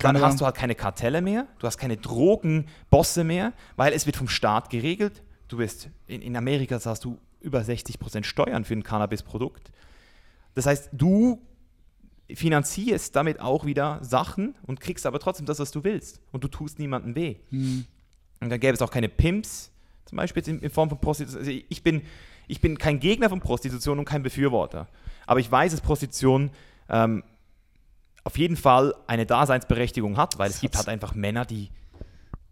dann 0.00 0.20
hast 0.20 0.40
du 0.40 0.44
halt 0.44 0.56
keine 0.56 0.74
Kartelle 0.74 1.22
mehr, 1.22 1.46
du 1.60 1.66
hast 1.68 1.78
keine 1.78 1.96
Drogenbosse 1.96 3.22
mehr, 3.22 3.52
weil 3.76 3.92
es 3.92 4.06
wird 4.06 4.16
vom 4.16 4.26
Staat 4.26 4.68
geregelt. 4.68 5.22
Du 5.46 5.58
bist 5.58 5.90
in, 6.08 6.22
in 6.22 6.36
Amerika 6.36 6.80
hast 6.84 7.04
du 7.04 7.20
über 7.40 7.60
60% 7.60 8.24
Steuern 8.24 8.64
für 8.64 8.74
ein 8.74 8.82
Cannabis-Produkt. 8.82 9.70
Das 10.56 10.66
heißt, 10.66 10.88
du 10.92 11.40
finanzierst 12.28 13.14
damit 13.14 13.38
auch 13.38 13.64
wieder 13.64 14.00
Sachen 14.02 14.56
und 14.66 14.80
kriegst 14.80 15.06
aber 15.06 15.20
trotzdem 15.20 15.46
das, 15.46 15.60
was 15.60 15.70
du 15.70 15.84
willst. 15.84 16.20
Und 16.32 16.42
du 16.42 16.48
tust 16.48 16.80
niemandem 16.80 17.14
weh. 17.14 17.36
Mhm. 17.52 17.84
Und 18.40 18.50
dann 18.50 18.58
gäbe 18.58 18.74
es 18.74 18.82
auch 18.82 18.90
keine 18.90 19.08
Pimps, 19.08 19.70
zum 20.04 20.16
Beispiel 20.16 20.42
in, 20.48 20.58
in 20.58 20.70
Form 20.70 20.88
von 20.88 20.98
Prostitution. 20.98 21.38
Also 21.38 21.52
ich, 21.68 21.84
bin, 21.84 22.02
ich 22.48 22.60
bin 22.60 22.78
kein 22.78 23.00
Gegner 23.00 23.28
von 23.28 23.40
Prostitution 23.40 23.98
und 23.98 24.04
kein 24.04 24.22
Befürworter. 24.22 24.88
Aber 25.26 25.40
ich 25.40 25.50
weiß, 25.50 25.72
dass 25.72 25.80
Prostitution 25.80 26.50
ähm, 26.88 27.24
auf 28.24 28.38
jeden 28.38 28.56
Fall 28.56 28.94
eine 29.06 29.26
Daseinsberechtigung 29.26 30.16
hat, 30.16 30.38
weil 30.38 30.48
das 30.48 30.56
es 30.56 30.60
gibt 30.60 30.76
halt 30.76 30.88
einfach 30.88 31.14
Männer, 31.14 31.44
die, 31.44 31.70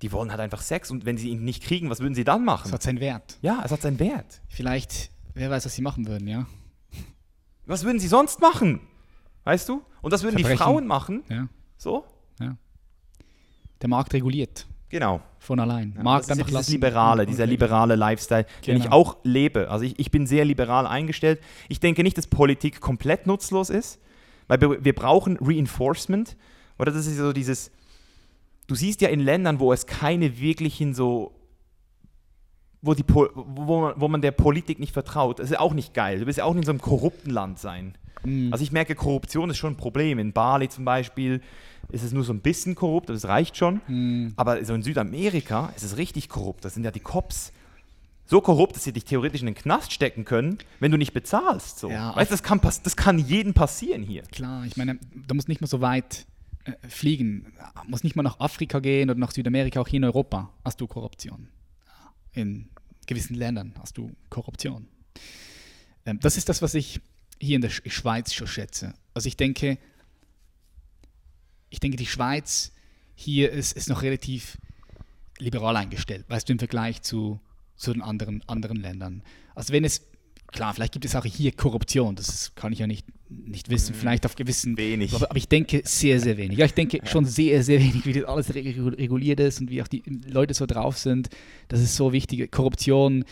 die 0.03 0.13
wollen 0.13 0.31
halt 0.31 0.41
einfach 0.41 0.63
Sex 0.63 0.91
und 0.91 1.05
wenn 1.05 1.17
sie 1.17 1.31
ihn 1.31 1.45
nicht 1.45 1.63
kriegen, 1.63 1.91
was 1.91 2.01
würden 2.01 2.15
sie 2.15 2.25
dann 2.25 2.45
machen? 2.45 2.69
Es 2.69 2.73
hat 2.73 2.83
seinen 2.83 3.01
Wert. 3.01 3.39
Ja, 3.43 3.63
es 3.65 3.71
hat 3.71 3.83
seinen 3.83 3.99
Wert. 3.99 4.41
Vielleicht, 4.49 5.11
wer 5.35 5.51
weiß, 5.51 5.65
was 5.65 5.75
sie 5.75 5.83
machen 5.83 6.07
würden, 6.07 6.29
ja. 6.29 6.47
Was 7.67 7.85
würden 7.85 7.99
sie 7.99 8.09
sonst 8.09 8.41
machen? 8.41 8.81
Weißt 9.45 9.69
du? 9.69 9.83
Und 10.03 10.13
das 10.13 10.23
würden 10.23 10.35
Verbrechen. 10.35 10.59
die 10.59 10.63
Frauen 10.63 10.87
machen. 10.87 11.23
Ja. 11.29 11.49
So? 11.77 12.05
Ja. 12.41 12.57
Der 13.81 13.89
Markt 13.89 14.13
reguliert. 14.13 14.67
Genau. 14.89 15.21
Von 15.39 15.61
allein. 15.61 15.93
Ja, 15.97 16.03
Markt 16.03 16.31
das 16.31 16.39
ist 16.39 16.49
dieses 16.49 16.69
liberale, 16.69 17.27
dieser 17.27 17.47
liberale 17.47 17.97
Lifestyle, 17.97 18.45
genau. 18.45 18.65
den 18.65 18.77
ich 18.77 18.83
genau. 18.85 18.97
auch 18.97 19.17
lebe. 19.25 19.71
Also 19.71 19.85
ich, 19.85 19.99
ich 19.99 20.11
bin 20.11 20.27
sehr 20.27 20.45
liberal 20.45 20.87
eingestellt. 20.87 21.41
Ich 21.69 21.81
denke 21.81 22.03
nicht, 22.03 22.17
dass 22.17 22.27
Politik 22.27 22.81
komplett 22.81 23.27
nutzlos 23.27 23.71
ist, 23.71 24.01
weil 24.47 24.61
wir, 24.61 24.85
wir 24.85 24.95
brauchen 24.95 25.39
Reinforcement. 25.41 26.37
Oder 26.79 26.93
das 26.93 27.07
ist 27.07 27.17
so 27.17 27.33
dieses, 27.33 27.71
du 28.67 28.75
siehst 28.75 29.01
ja 29.01 29.09
in 29.09 29.21
Ländern, 29.21 29.61
wo 29.61 29.73
es 29.73 29.87
keine 29.87 30.39
wirklichen 30.39 30.95
so 30.95 31.35
wo, 32.85 32.93
die, 32.93 33.05
wo, 33.09 33.81
man, 33.81 33.95
wo 33.97 34.09
man 34.09 34.21
der 34.21 34.31
Politik 34.31 34.79
nicht 34.79 34.93
vertraut, 34.93 35.39
das 35.39 35.47
ist 35.47 35.53
ja 35.53 35.61
auch 35.61 35.73
nicht 35.73 35.95
geil. 35.95 36.21
Du 36.21 36.27
willst 36.27 36.39
ja 36.39 36.45
auch 36.45 36.55
in 36.55 36.63
so 36.63 36.71
einem 36.71 36.83
korrupten 36.83 37.31
Land 37.31 37.59
sein. 37.59 37.97
Mhm. 38.25 38.53
Also 38.53 38.63
ich 38.63 38.73
merke, 38.73 38.95
Korruption 38.95 39.51
ist 39.51 39.59
schon 39.59 39.75
ein 39.75 39.77
Problem. 39.77 40.19
In 40.19 40.33
Bali 40.33 40.69
zum 40.69 40.85
Beispiel 40.85 41.41
ist 41.91 42.03
es 42.03 42.13
nur 42.13 42.25
so 42.25 42.33
ein 42.33 42.41
bisschen 42.41 42.75
korrupt, 42.75 43.09
das 43.09 43.27
reicht 43.27 43.57
schon. 43.57 43.81
Mhm. 43.87 44.33
Aber 44.37 44.65
so 44.65 44.75
in 44.75 44.83
Südamerika 44.83 45.73
ist 45.77 45.83
es 45.83 45.97
richtig 45.97 46.29
korrupt. 46.29 46.65
Das 46.65 46.75
sind 46.75 46.85
ja 46.85 46.91
die 46.91 47.01
Cops 47.01 47.53
so 48.27 48.41
korrupt, 48.41 48.77
dass 48.77 48.85
sie 48.85 48.93
dich 48.93 49.05
theoretisch 49.05 49.43
in 49.43 49.47
den 49.47 49.55
Knast 49.55 49.93
stecken 49.93 50.25
können, 50.25 50.59
wenn 50.81 50.91
du 50.91 50.97
nicht 50.97 51.13
bezahlst. 51.13 51.79
So. 51.79 51.91
Ja, 51.91 52.17
weißt 52.17 52.31
du, 52.31 52.33
das 52.33 52.43
kann, 52.43 52.61
das 52.61 52.97
kann 52.97 53.19
jedem 53.19 53.53
passieren 53.53 54.03
hier. 54.03 54.23
Klar, 54.23 54.65
ich 54.65 54.77
meine, 54.77 54.99
da 55.27 55.35
muss 55.35 55.47
nicht 55.47 55.61
mal 55.61 55.67
so 55.67 55.81
weit 55.81 56.27
äh, 56.65 56.73
fliegen. 56.89 57.53
Muss 57.87 58.03
nicht 58.03 58.17
mal 58.17 58.23
nach 58.23 58.41
Afrika 58.41 58.79
gehen 58.79 59.11
oder 59.11 59.19
nach 59.19 59.33
Südamerika, 59.33 59.81
auch 59.81 59.89
hier 59.89 59.99
in 59.99 60.05
Europa 60.05 60.51
hast 60.65 60.81
du 60.81 60.87
Korruption. 60.87 61.49
In 62.33 62.69
gewissen 63.07 63.35
Ländern 63.35 63.75
hast 63.79 63.99
du 63.99 64.11
Korruption. 64.31 64.89
Ähm, 66.07 66.19
das 66.21 66.37
ist 66.39 66.49
das, 66.49 66.63
was 66.63 66.75
ich 66.75 67.01
hier 67.45 67.57
in 67.57 67.63
der 67.63 67.71
Schweiz 67.71 68.33
schon 68.33 68.47
schätze. 68.47 68.95
Also 69.13 69.29
ich 69.29 69.37
denke, 69.37 69.79
ich 71.71 71.81
denke, 71.81 71.97
die 71.97 72.07
Schweiz 72.07 72.73
hier 73.15 73.51
ist, 73.51 73.73
ist 73.73 73.89
noch 73.89 74.03
relativ 74.03 74.59
liberal 75.39 75.77
eingestellt, 75.77 76.25
weißt 76.29 76.49
du, 76.49 76.53
im 76.53 76.59
Vergleich 76.59 77.03
zu, 77.03 77.41
zu 77.77 77.93
den 77.93 78.03
anderen, 78.03 78.43
anderen 78.47 78.77
Ländern. 78.77 79.23
Also 79.55 79.73
wenn 79.73 79.85
es, 79.85 80.03
klar, 80.49 80.75
vielleicht 80.75 80.93
gibt 80.93 81.05
es 81.05 81.17
auch 81.17 81.25
hier 81.25 81.53
Korruption, 81.53 82.15
das 82.15 82.55
kann 82.55 82.73
ich 82.73 82.79
ja 82.79 82.87
nicht, 82.87 83.07
nicht 83.29 83.69
wissen, 83.71 83.95
mhm. 83.95 84.01
vielleicht 84.01 84.27
auf 84.27 84.37
gewissen... 84.37 84.77
Wenig. 84.77 85.13
Aber, 85.13 85.31
aber, 85.31 85.37
ich 85.37 85.49
denke 85.49 85.83
sehr, 85.85 86.21
sehr 86.21 86.37
wenig. 86.37 86.59
Ja, 86.59 86.67
ich 86.67 86.75
denke 86.75 87.01
schon 87.05 87.25
sehr, 87.25 87.65
sehr 87.65 87.81
wenig, 87.81 88.07
wie 88.07 88.13
das 88.13 88.25
alles 88.25 88.55
reguliert 88.55 89.41
ist 89.41 89.61
und 89.61 89.71
wie 89.71 89.83
auch 89.83 89.89
die 89.89 90.03
Leute 90.27 90.55
so 90.55 90.67
drauf 90.67 90.99
sind. 90.99 91.29
Das 91.69 91.81
ist 91.81 91.97
so 91.97 92.13
wichtig. 92.13 92.51
Korruption 92.53 93.25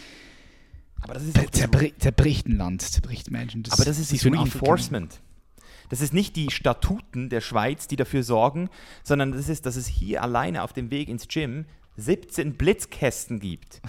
aber 1.03 1.15
das 1.15 1.25
ist 1.25 1.39
auch 1.39 1.51
zerbri 1.51 1.95
zerbricht 1.99 2.47
ein 2.47 2.57
Land, 2.57 2.83
zerbricht 2.83 3.31
Menschen. 3.31 3.63
Das 3.63 3.75
aber 3.75 3.85
das 3.85 3.99
ist 3.99 4.13
das 4.13 4.25
Reinforcement. 4.25 5.21
Das 5.89 6.01
ist 6.01 6.15
nicht 6.15 6.37
die 6.37 6.51
Statuten 6.51 7.29
der 7.29 7.43
Schweiz, 7.43 7.87
die 7.87 7.97
dafür 7.97 8.23
sorgen, 8.23 8.71
sondern 9.03 9.33
das 9.33 9.49
ist, 9.49 9.67
dass 9.67 9.77
es 9.77 9.87
hier 9.87 10.23
alleine 10.23 10.63
auf 10.63 10.73
dem 10.73 10.91
Weg 10.91 11.09
ins 11.09 11.29
Gym 11.29 11.67
17 11.97 12.55
Blitzkästen 12.55 13.41
gibt. 13.41 13.83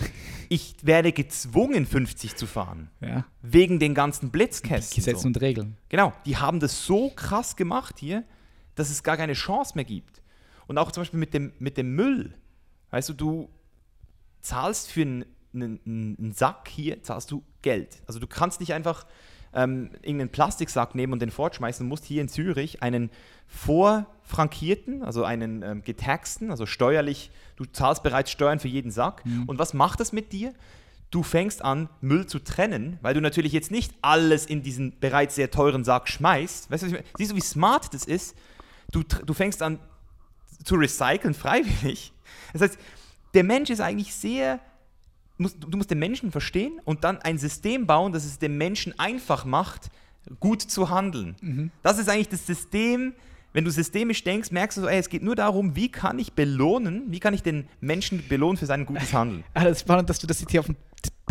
Ich 0.50 0.76
werde 0.82 1.14
gezwungen, 1.14 1.86
50 1.86 2.36
zu 2.36 2.46
fahren. 2.46 2.90
Ja. 3.00 3.26
Wegen 3.42 3.80
den 3.80 3.94
ganzen 3.94 4.30
Blitzkästen. 4.30 4.96
Gesetzen 4.96 5.22
so. 5.22 5.28
und 5.28 5.42
Regeln. 5.42 5.78
Genau, 5.90 6.12
die 6.26 6.38
haben 6.38 6.60
das 6.60 6.86
so 6.86 7.10
krass 7.12 7.56
gemacht 7.56 8.00
hier, 8.00 8.26
dass 8.76 8.90
es 8.90 9.04
gar 9.04 9.16
keine 9.16 9.34
Chance 9.34 9.74
mehr 9.76 9.86
gibt. 9.86 10.22
Und 10.68 10.78
auch 10.78 10.92
zum 10.92 11.02
Beispiel 11.02 11.20
mit 11.20 11.34
dem, 11.34 11.54
mit 11.60 11.78
dem 11.78 11.96
Müll. 11.96 12.36
Weißt 12.90 13.08
du, 13.10 13.14
du 13.14 13.50
zahlst 14.42 14.92
für 14.92 15.02
einen 15.02 15.26
einen, 15.54 15.80
einen 15.86 16.34
Sack 16.34 16.68
hier, 16.68 17.02
zahlst 17.04 17.32
du 17.32 17.44
Geld. 17.62 18.02
Also 18.08 18.20
du 18.20 18.28
kannst 18.28 18.60
nicht 18.60 18.74
einfach 18.74 19.06
ähm, 19.54 19.92
irgendeinen 20.02 20.30
Plastiksack 20.30 20.96
nehmen 20.96 21.14
und 21.14 21.22
den 21.22 21.32
fortschmeißen. 21.32 21.86
Du 21.86 21.90
musst 21.90 22.06
hier 22.06 22.22
in 22.22 22.30
Zürich 22.30 22.82
einen 22.82 23.10
vorfrankierten, 23.48 25.04
also 25.04 25.24
einen 25.24 25.62
ähm, 25.62 25.84
getaxten, 25.84 26.50
also 26.52 26.66
steuerlich, 26.66 27.32
du 27.56 27.66
zahlst 27.66 28.04
bereits 28.04 28.32
Steuern 28.32 28.60
für 28.60 28.68
jeden 28.68 28.92
Sack. 28.92 29.26
Mhm. 29.26 29.44
Und 29.46 29.60
was 29.60 29.74
macht 29.74 30.00
das 30.00 30.12
mit 30.12 30.32
dir? 30.32 30.54
Du 31.12 31.22
fängst 31.22 31.64
an, 31.64 31.90
Müll 32.02 32.26
zu 32.26 32.40
trennen, 32.40 32.98
weil 33.02 33.14
du 33.14 33.22
natürlich 33.22 33.52
jetzt 33.52 33.70
nicht 33.70 33.94
alles 34.02 34.48
in 34.48 34.64
diesen 34.64 35.00
bereits 35.00 35.36
sehr 35.36 35.52
teuren 35.52 35.84
Sack 35.84 36.10
schmeißt. 36.10 36.72
Weißt 36.72 36.84
du, 36.84 37.04
siehst 37.18 37.32
du, 37.32 37.36
wie 37.36 37.42
smart 37.42 37.94
das 37.94 38.06
ist? 38.06 38.36
Du, 38.92 39.04
du 39.04 39.34
fängst 39.34 39.62
an 39.62 39.80
zu 40.64 40.76
recyceln 40.76 41.36
freiwillig. 41.36 42.14
Das 42.54 42.64
heißt, 42.64 42.80
der 43.34 43.44
Mensch 43.44 43.70
ist 43.70 43.82
eigentlich 43.82 44.14
sehr 44.16 44.60
musst, 45.38 45.58
du 45.60 45.78
musst 45.78 45.92
den 45.92 46.00
Menschen 46.00 46.32
verstehen 46.32 46.80
und 46.86 47.04
dann 47.04 47.20
ein 47.20 47.38
System 47.38 47.86
bauen, 47.86 48.12
das 48.12 48.26
es 48.26 48.40
dem 48.40 48.58
Menschen 48.58 48.98
einfach 49.00 49.46
macht, 49.46 49.90
gut 50.40 50.62
zu 50.62 50.90
handeln. 50.90 51.36
Mhm. 51.42 51.72
Das 51.82 51.98
ist 51.98 52.10
eigentlich 52.10 52.30
das 52.30 52.46
System, 52.46 53.14
wenn 53.54 53.66
du 53.66 53.72
systemisch 53.72 54.24
denkst, 54.24 54.52
merkst 54.52 54.78
du 54.78 54.82
so, 54.82 54.88
ey, 54.88 54.98
es 54.98 55.10
geht 55.10 55.22
nur 55.22 55.36
darum, 55.36 55.76
wie 55.76 55.90
kann 55.90 56.18
ich 56.18 56.34
belohnen, 56.34 57.04
wie 57.08 57.20
kann 57.20 57.34
ich 57.34 57.44
den 57.44 57.68
Menschen 57.82 58.28
belohnen 58.28 58.58
für 58.58 58.66
sein 58.66 58.86
gutes 58.86 59.14
Handeln. 59.14 59.44
Ah, 59.54 59.64
das 59.64 59.74
ist 59.74 59.82
spannend, 59.82 60.10
dass 60.10 60.20
du 60.20 60.28
das 60.28 60.42
jetzt 60.42 60.52
hier 60.52 60.60
auf 60.60 60.66
den 60.66 60.78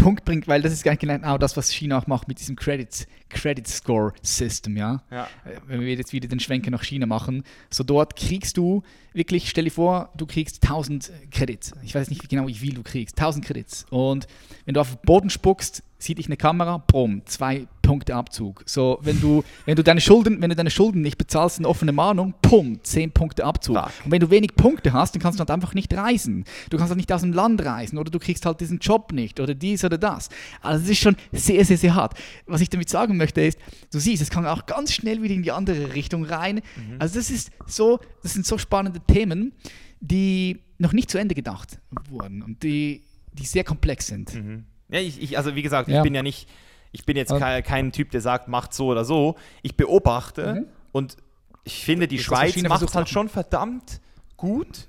Punkt 0.03 0.25
bringst, 0.25 0.49
weil 0.49 0.63
das 0.63 0.73
ist 0.73 0.83
gar 0.83 0.93
nicht 0.93 1.01
genau 1.01 1.39
das, 1.39 1.57
was 1.57 1.71
China 1.71 1.99
auch 1.99 2.07
macht 2.07 2.27
mit 2.27 2.41
diesem 2.41 2.57
Credit, 2.57 3.07
Credit 3.29 3.67
Score 3.69 4.13
System, 4.21 4.77
ja? 4.77 5.03
ja. 5.11 5.29
Äh, 5.45 5.59
wenn 5.67 5.81
wir 5.81 5.95
jetzt 5.95 6.13
wieder 6.13 6.29
den 6.29 6.41
Schwenker 6.41 6.71
nach 6.71 6.83
China 6.83 7.07
machen, 7.07 7.45
so 7.71 7.85
dort 7.85 8.17
kriegst 8.17 8.57
du 8.57 8.83
wirklich, 9.13 9.49
stell 9.49 9.65
dir 9.65 9.71
vor, 9.71 10.11
du 10.17 10.27
kriegst 10.27 10.63
1000 10.65 11.13
Credits. 11.31 11.73
Ich 11.85 11.95
weiß 11.95 12.11
nicht 12.11 12.29
genau, 12.29 12.49
wie 12.49 12.55
viel 12.55 12.75
du 12.75 12.83
kriegst. 12.83 13.19
1000 13.19 13.45
Credits. 13.45 13.87
Und 13.91 14.27
wenn 14.65 14.75
du 14.75 14.81
auf 14.81 14.97
den 14.97 15.07
Boden 15.07 15.31
spuckst, 15.31 15.85
sieht 16.03 16.19
dich 16.19 16.27
eine 16.27 16.37
Kamera, 16.37 16.79
bumm, 16.79 17.23
zwei 17.27 17.67
Punkte 17.83 18.15
Abzug. 18.15 18.63
So, 18.67 18.99
wenn 19.03 19.21
du, 19.21 19.45
wenn 19.67 19.77
du 19.77 19.83
deine 19.83 20.01
Schulden, 20.01 20.41
wenn 20.41 20.51
du 20.51 20.57
deine 20.57 20.71
Schulden 20.71 21.03
nicht 21.03 21.19
bezahlst, 21.19 21.59
eine 21.59 21.69
offene 21.69 21.93
Mahnung, 21.93 22.35
pum, 22.43 22.83
zehn 22.83 23.11
Punkte 23.11 23.45
Abzug. 23.45 23.77
Fuck. 23.77 23.93
Und 24.05 24.11
wenn 24.11 24.21
du 24.21 24.31
wenig 24.31 24.55
Punkte 24.55 24.93
hast, 24.93 25.15
dann 25.15 25.23
kannst 25.23 25.39
du 25.39 25.41
halt 25.41 25.51
einfach 25.51 25.75
nicht 25.75 25.93
reisen. 25.95 26.45
Du 26.71 26.77
kannst 26.77 26.91
halt 26.91 26.97
nicht 26.97 27.13
aus 27.13 27.23
dem 27.23 27.33
Land 27.33 27.65
reisen 27.65 27.99
oder 27.99 28.11
du 28.11 28.19
kriegst 28.19 28.47
halt 28.47 28.61
diesen 28.61 28.79
Job 28.79 29.13
nicht 29.13 29.41
oder 29.41 29.55
dies 29.55 29.85
oder 29.85 29.99
das. 29.99 30.29
Also 30.61 30.85
es 30.85 30.91
ist 30.91 30.99
schon 30.99 31.17
sehr, 31.33 31.65
sehr, 31.65 31.79
sehr 31.79 31.95
hart. 31.95 32.15
Was 32.47 32.61
ich 32.61 32.71
damit 32.71 32.89
sagen 32.89 33.17
möchte 33.17 33.41
ist, 33.41 33.59
du 33.93 33.99
siehst, 33.99 34.23
es 34.23 34.31
kann 34.31 34.47
auch 34.47 34.67
ganz 34.67 34.93
schnell 34.93 35.23
wieder 35.23 35.35
in 35.35 35.43
die 35.43 35.53
andere 35.53 35.95
Richtung 35.95 36.25
rein. 36.25 36.57
Mhm. 36.57 36.97
Also 36.99 37.17
das 37.19 37.31
ist 37.31 37.51
so, 37.67 38.01
das 38.23 38.35
sind 38.35 38.47
so 38.47 38.59
spannende 38.59 39.01
Themen, 39.01 39.53
die 40.01 40.61
noch 40.79 40.93
nicht 40.93 41.11
zu 41.11 41.19
Ende 41.19 41.35
gedacht 41.35 41.79
wurden 42.09 42.43
und 42.43 42.63
die, 42.63 43.03
die 43.33 43.47
sehr 43.47 43.65
komplex 43.65 44.09
sind. 44.09 44.35
Mhm. 44.35 44.65
Ja, 44.93 45.01
ich, 45.01 45.21
ich, 45.21 45.37
also 45.37 45.55
wie 45.57 45.63
gesagt, 45.63 45.89
ja. 45.89 45.99
ich 45.99 46.03
bin 46.03 46.15
ja 46.15 46.23
nicht, 46.23 46.49
ich 46.93 47.05
bin 47.05 47.17
jetzt 47.17 47.37
kein, 47.37 47.63
kein, 47.63 47.93
Typ, 47.93 48.11
der 48.11 48.21
sagt, 48.21 48.49
macht 48.49 48.75
so 48.75 48.89
oder 48.89 49.05
so. 49.05 49.37
Ich 49.63 49.77
beobachte 49.77 50.55
mhm. 50.55 50.67
und 50.93 51.17
ich 51.65 51.85
finde, 51.85 52.07
die 52.07 52.19
Schweiz 52.19 52.61
macht 52.63 52.95
halt 52.95 53.09
schon 53.09 53.29
verdammt 53.29 54.01
gut 54.37 54.89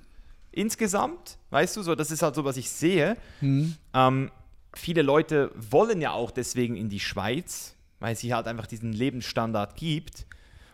insgesamt. 0.52 1.38
Weißt 1.50 1.78
du, 1.78 1.84
so, 1.84 1.96
das 1.96 2.12
ist 2.12 2.22
halt 2.22 2.36
so, 2.36 2.44
was 2.46 2.58
ich 2.58 2.70
sehe. 2.70 3.18
Mhm. 3.42 3.76
Ähm, 3.94 4.32
viele 4.74 5.02
Leute 5.02 5.52
wollen 5.56 6.02
ja 6.02 6.12
auch 6.12 6.32
deswegen 6.32 6.76
in 6.76 6.90
die 6.90 7.00
Schweiz, 7.00 7.76
weil 8.00 8.16
sie 8.16 8.34
halt 8.34 8.48
einfach 8.48 8.68
diesen 8.68 8.92
Lebensstandard 8.92 9.76
gibt. 9.76 10.26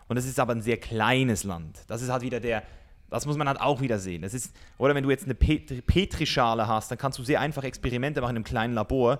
Und 0.08 0.16
das 0.16 0.26
ist 0.26 0.40
aber 0.40 0.54
ein 0.54 0.62
sehr 0.62 0.78
kleines 0.78 1.44
Land. 1.44 1.78
Das 1.86 2.02
ist 2.02 2.10
halt 2.10 2.22
wieder 2.22 2.40
der 2.40 2.62
Das 3.10 3.26
muss 3.26 3.36
man 3.36 3.48
halt 3.48 3.60
auch 3.60 3.80
wieder 3.80 3.98
sehen. 3.98 4.22
Das 4.22 4.34
ist, 4.34 4.54
oder 4.78 4.94
wenn 4.94 5.04
du 5.04 5.10
jetzt 5.10 5.24
eine 5.24 5.34
Pet 5.34 5.86
Petrischale 5.86 6.66
hast, 6.66 6.90
dann 6.90 6.98
kannst 6.98 7.18
du 7.18 7.24
sehr 7.24 7.40
einfach 7.40 7.64
Experimente 7.64 8.20
machen 8.20 8.30
in 8.30 8.36
einem 8.36 8.44
kleinen 8.44 8.74
Labor. 8.74 9.18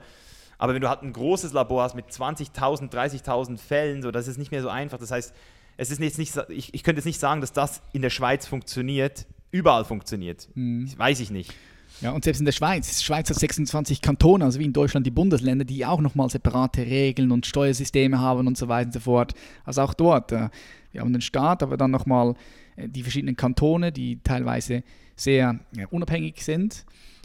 Aber 0.59 0.75
wenn 0.75 0.83
du 0.83 0.89
halt 0.89 1.03
ein 1.03 1.13
großes 1.13 1.53
Labor 1.53 1.83
hast 1.83 1.95
mit 1.95 2.07
20.000, 2.07 2.93
30.000 2.93 3.59
Fällen, 3.59 4.03
so, 4.03 4.11
das 4.11 4.29
ist 4.29 4.39
nicht 4.39 4.51
mehr 4.51 4.63
so 4.63 4.69
einfach. 4.69 4.99
Das 4.99 5.11
heißt, 5.11 5.35
es 5.77 5.91
ist 5.91 6.01
jetzt 6.01 6.19
nicht, 6.19 6.37
ich, 6.51 6.75
ich 6.75 6.83
könnte 6.85 6.99
jetzt 6.99 7.07
nicht 7.07 7.19
sagen, 7.19 7.41
dass 7.41 7.53
das 7.53 7.81
in 7.93 8.03
der 8.03 8.11
Schweiz 8.11 8.47
funktioniert, 8.47 9.27
überall 9.51 9.85
funktioniert. 9.85 10.49
Mhm. 10.55 10.85
Das 10.85 10.99
weiß 10.99 11.21
ich 11.21 11.31
nicht. 11.31 11.55
Ja, 12.03 12.13
und 12.13 12.25
selbst 12.25 12.39
in 12.39 12.45
der 12.47 12.53
Schweiz, 12.53 12.89
die 12.99 13.05
Schweiz 13.05 13.29
hat 13.29 13.39
26 13.39 14.01
Kantone, 14.01 14.45
also 14.45 14.59
wie 14.59 14.65
in 14.65 14.73
Deutschland 14.73 15.07
die 15.07 15.11
Bundesländer, 15.11 15.65
die 15.65 15.85
auch 15.85 16.01
nochmal 16.01 16.31
separate 16.31 16.83
Regeln 16.83 17.31
und 17.31 17.47
Steuersysteme 17.47 18.19
haben 18.19 18.47
und 18.47 18.57
so 18.57 18.69
weiter 18.69 18.87
und 18.87 18.93
so 18.93 19.01
fort. 19.01 19.35
Also 19.65 19.83
auch 19.83 19.95
dort, 19.95 20.33
äh, 20.33 20.49
wir 20.93 21.01
haben 21.01 21.13
den 21.13 21.21
Staat, 21.21 21.63
aber 21.63 21.77
dann 21.77 21.91
nochmal 21.91 22.35
die 22.77 23.03
verschiedenen 23.03 23.37
Kantone, 23.37 23.93
die 23.93 24.21
teilweise 24.23 24.83
sehr 25.17 25.61
unabhängig 25.91 26.43
sind. 26.43 26.85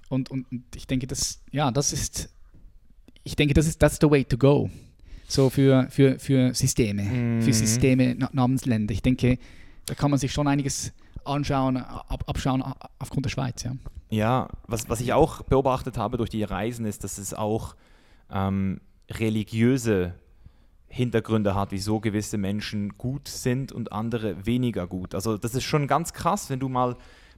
Und, 0.10 0.30
und, 0.30 0.52
und, 0.52 0.64
ich 0.76 0.88
denke, 0.88 1.08
das, 1.08 1.42
ja, 1.52 1.72
das 1.72 1.94
ist, 1.94 2.30
ich 3.24 3.36
denke, 3.36 3.54
das 3.54 3.68
ist 3.68 3.80
that's 3.80 3.98
the 4.00 4.10
way 4.10 4.24
to 4.24 4.38
go. 4.38 4.70
So 5.28 5.50
für, 5.50 5.88
für, 5.90 6.20
für 6.20 6.54
Systeme, 6.54 7.04
mhm. 7.04 7.42
für 7.42 7.54
Systeme 7.54 8.16
namens 8.32 8.66
Länder. 8.66 8.94
Ich 8.94 9.02
denke, 9.02 9.40
da 9.88 9.96
kann 9.96 10.12
man 10.12 10.20
sich 10.20 10.32
schon 10.32 10.48
einiges 10.48 10.94
anschauen, 11.24 11.78
ab, 11.78 12.24
abschauen 12.28 12.64
aufgrund 13.00 13.26
der 13.26 13.32
Schweiz. 13.32 13.64
Ja, 13.64 13.76
ja 14.10 14.50
was, 14.68 14.88
was 14.88 15.02
ich 15.02 15.14
auch 15.14 15.42
beobachtet 15.44 15.98
habe 15.98 16.18
durch 16.18 16.30
die 16.30 16.44
Reisen, 16.44 16.86
ist, 16.86 17.04
dass 17.04 17.18
es 17.18 17.34
auch 17.34 17.76
ähm, 18.32 18.82
religiöse 19.10 20.14
Hintergründe 20.96 21.56
hat, 21.56 21.72
wieso 21.72 22.00
gewisse 22.00 22.38
Menschen 22.38 22.98
gut 22.98 23.28
sind 23.28 23.74
und 23.74 23.92
andere 23.92 24.46
weniger 24.46 24.88
gut. 24.88 25.14
Also 25.14 25.38
das 25.38 25.54
ist 25.54 25.66
schon 25.66 25.88
ganz 25.88 26.14
krass, 26.14 26.50
wenn 26.50 26.62
du 26.62 26.70
mal 26.70 26.96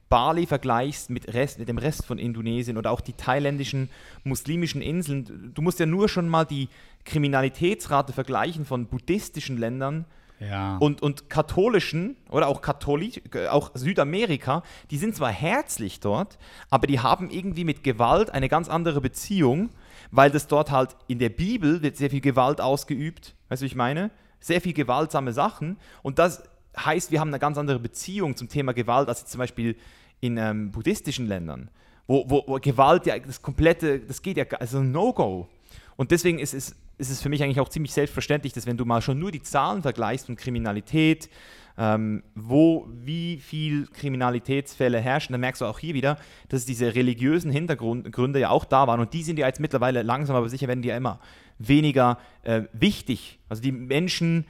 Bali 0.08 0.46
vergleichst 0.46 1.10
mit, 1.10 1.34
Rest, 1.34 1.58
mit 1.58 1.68
dem 1.68 1.76
Rest 1.76 2.06
von 2.06 2.18
Indonesien 2.18 2.78
oder 2.78 2.92
auch 2.92 3.00
die 3.00 3.14
thailändischen 3.14 3.90
muslimischen 4.22 4.80
Inseln. 4.80 5.50
Du 5.54 5.60
musst 5.60 5.80
ja 5.80 5.86
nur 5.86 6.08
schon 6.08 6.28
mal 6.28 6.44
die 6.44 6.68
Kriminalitätsrate 7.04 8.12
vergleichen 8.12 8.64
von 8.64 8.86
buddhistischen 8.86 9.58
Ländern 9.58 10.04
ja. 10.40 10.76
Und, 10.76 11.02
und 11.02 11.28
katholischen 11.28 12.16
oder 12.30 12.46
auch 12.46 12.62
katholisch, 12.62 13.20
auch 13.50 13.72
Südamerika, 13.74 14.62
die 14.92 14.98
sind 14.98 15.16
zwar 15.16 15.32
herzlich 15.32 15.98
dort, 15.98 16.38
aber 16.70 16.86
die 16.86 17.00
haben 17.00 17.28
irgendwie 17.30 17.64
mit 17.64 17.82
Gewalt 17.82 18.30
eine 18.30 18.48
ganz 18.48 18.68
andere 18.68 19.00
Beziehung, 19.00 19.70
weil 20.10 20.30
das 20.30 20.46
dort 20.46 20.70
halt 20.70 20.96
in 21.06 21.18
der 21.18 21.28
Bibel 21.28 21.82
wird 21.82 21.96
sehr 21.96 22.10
viel 22.10 22.20
Gewalt 22.20 22.60
ausgeübt, 22.60 23.34
weißt 23.48 23.62
du, 23.62 23.64
wie 23.64 23.68
ich 23.68 23.74
meine? 23.74 24.10
Sehr 24.40 24.60
viel 24.60 24.72
gewaltsame 24.72 25.32
Sachen 25.32 25.76
und 26.02 26.18
das 26.18 26.42
heißt, 26.76 27.10
wir 27.10 27.20
haben 27.20 27.28
eine 27.28 27.38
ganz 27.38 27.58
andere 27.58 27.78
Beziehung 27.78 28.36
zum 28.36 28.48
Thema 28.48 28.72
Gewalt 28.72 29.08
als 29.08 29.26
zum 29.26 29.38
Beispiel 29.38 29.76
in 30.20 30.36
ähm, 30.36 30.70
buddhistischen 30.70 31.26
Ländern, 31.26 31.70
wo, 32.06 32.24
wo, 32.28 32.44
wo 32.46 32.58
Gewalt 32.60 33.06
ja 33.06 33.18
das 33.18 33.42
komplette, 33.42 34.00
das 34.00 34.22
geht 34.22 34.36
ja, 34.36 34.44
also 34.58 34.82
No-Go. 34.82 35.48
Und 35.96 36.10
deswegen 36.12 36.38
ist 36.38 36.54
es 36.54 36.76
ist 36.98 37.10
es 37.10 37.22
für 37.22 37.28
mich 37.28 37.42
eigentlich 37.42 37.60
auch 37.60 37.68
ziemlich 37.68 37.92
selbstverständlich, 37.92 38.52
dass 38.52 38.66
wenn 38.66 38.76
du 38.76 38.84
mal 38.84 39.00
schon 39.00 39.18
nur 39.18 39.30
die 39.30 39.42
Zahlen 39.42 39.82
vergleichst 39.82 40.26
von 40.26 40.36
Kriminalität, 40.36 41.30
ähm, 41.78 42.24
wo 42.34 42.88
wie 42.90 43.38
viel 43.38 43.86
Kriminalitätsfälle 43.86 44.98
herrschen, 44.98 45.32
dann 45.32 45.40
merkst 45.40 45.62
du 45.62 45.66
auch 45.66 45.78
hier 45.78 45.94
wieder, 45.94 46.18
dass 46.48 46.66
diese 46.66 46.96
religiösen 46.96 47.52
Hintergründe 47.52 48.40
ja 48.40 48.50
auch 48.50 48.64
da 48.64 48.86
waren 48.88 49.00
und 49.00 49.14
die 49.14 49.22
sind 49.22 49.38
ja 49.38 49.46
jetzt 49.46 49.60
mittlerweile 49.60 50.02
langsam, 50.02 50.34
aber 50.34 50.48
sicher 50.48 50.66
werden 50.66 50.82
die 50.82 50.88
ja 50.88 50.96
immer 50.96 51.20
weniger 51.58 52.18
äh, 52.42 52.62
wichtig. 52.72 53.38
Also 53.48 53.62
die 53.62 53.72
Menschen, 53.72 54.46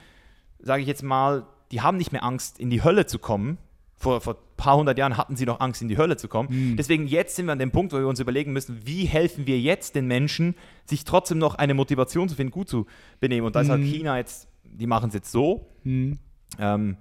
sage 0.58 0.82
ich 0.82 0.88
jetzt 0.88 1.02
mal, 1.02 1.46
die 1.70 1.82
haben 1.82 1.98
nicht 1.98 2.12
mehr 2.12 2.24
Angst, 2.24 2.58
in 2.58 2.70
die 2.70 2.82
Hölle 2.82 3.04
zu 3.04 3.18
kommen, 3.18 3.58
vor, 3.94 4.20
vor 4.20 4.34
ein 4.34 4.56
paar 4.56 4.76
hundert 4.76 4.96
Jahren 4.96 5.16
hatten 5.16 5.36
sie 5.36 5.44
noch 5.44 5.60
Angst, 5.60 5.82
in 5.82 5.88
die 5.88 5.98
Hölle 5.98 6.16
zu 6.16 6.28
kommen. 6.28 6.48
Mhm. 6.50 6.76
Deswegen 6.76 7.06
jetzt 7.06 7.36
sind 7.36 7.46
wir 7.46 7.52
an 7.52 7.58
dem 7.58 7.72
Punkt, 7.72 7.92
wo 7.92 7.98
wir 7.98 8.06
uns 8.06 8.20
überlegen 8.20 8.52
müssen, 8.52 8.86
wie 8.86 9.04
helfen 9.04 9.46
wir 9.46 9.60
jetzt 9.60 9.96
den 9.96 10.06
Menschen, 10.06 10.54
sich 10.86 11.04
trotzdem 11.04 11.38
noch 11.38 11.56
eine 11.56 11.74
Motivation 11.74 12.28
zu 12.28 12.36
finden, 12.36 12.52
gut 12.52 12.68
zu 12.68 12.86
benehmen. 13.20 13.46
Und 13.46 13.56
da 13.56 13.60
ist 13.60 13.68
halt 13.68 13.80
mhm. 13.80 13.86
China 13.86 14.16
jetzt, 14.16 14.48
die 14.64 14.86
machen 14.86 15.08
es 15.08 15.14
jetzt 15.14 15.32
so. 15.32 15.66
Mhm. 15.82 16.18
Ähm, 16.58 16.96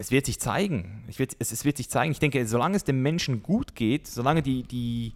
es 0.00 0.10
wird 0.10 0.24
sich 0.24 0.40
zeigen. 0.40 1.04
Wird, 1.14 1.36
es, 1.38 1.52
es, 1.52 1.66
wird 1.66 1.76
sich 1.76 1.90
zeigen. 1.90 2.10
Ich 2.10 2.18
denke, 2.18 2.46
solange 2.46 2.74
es 2.74 2.84
dem 2.84 3.02
Menschen 3.02 3.42
gut 3.42 3.74
geht, 3.74 4.06
solange 4.06 4.40
die, 4.40 4.62
die 4.62 5.12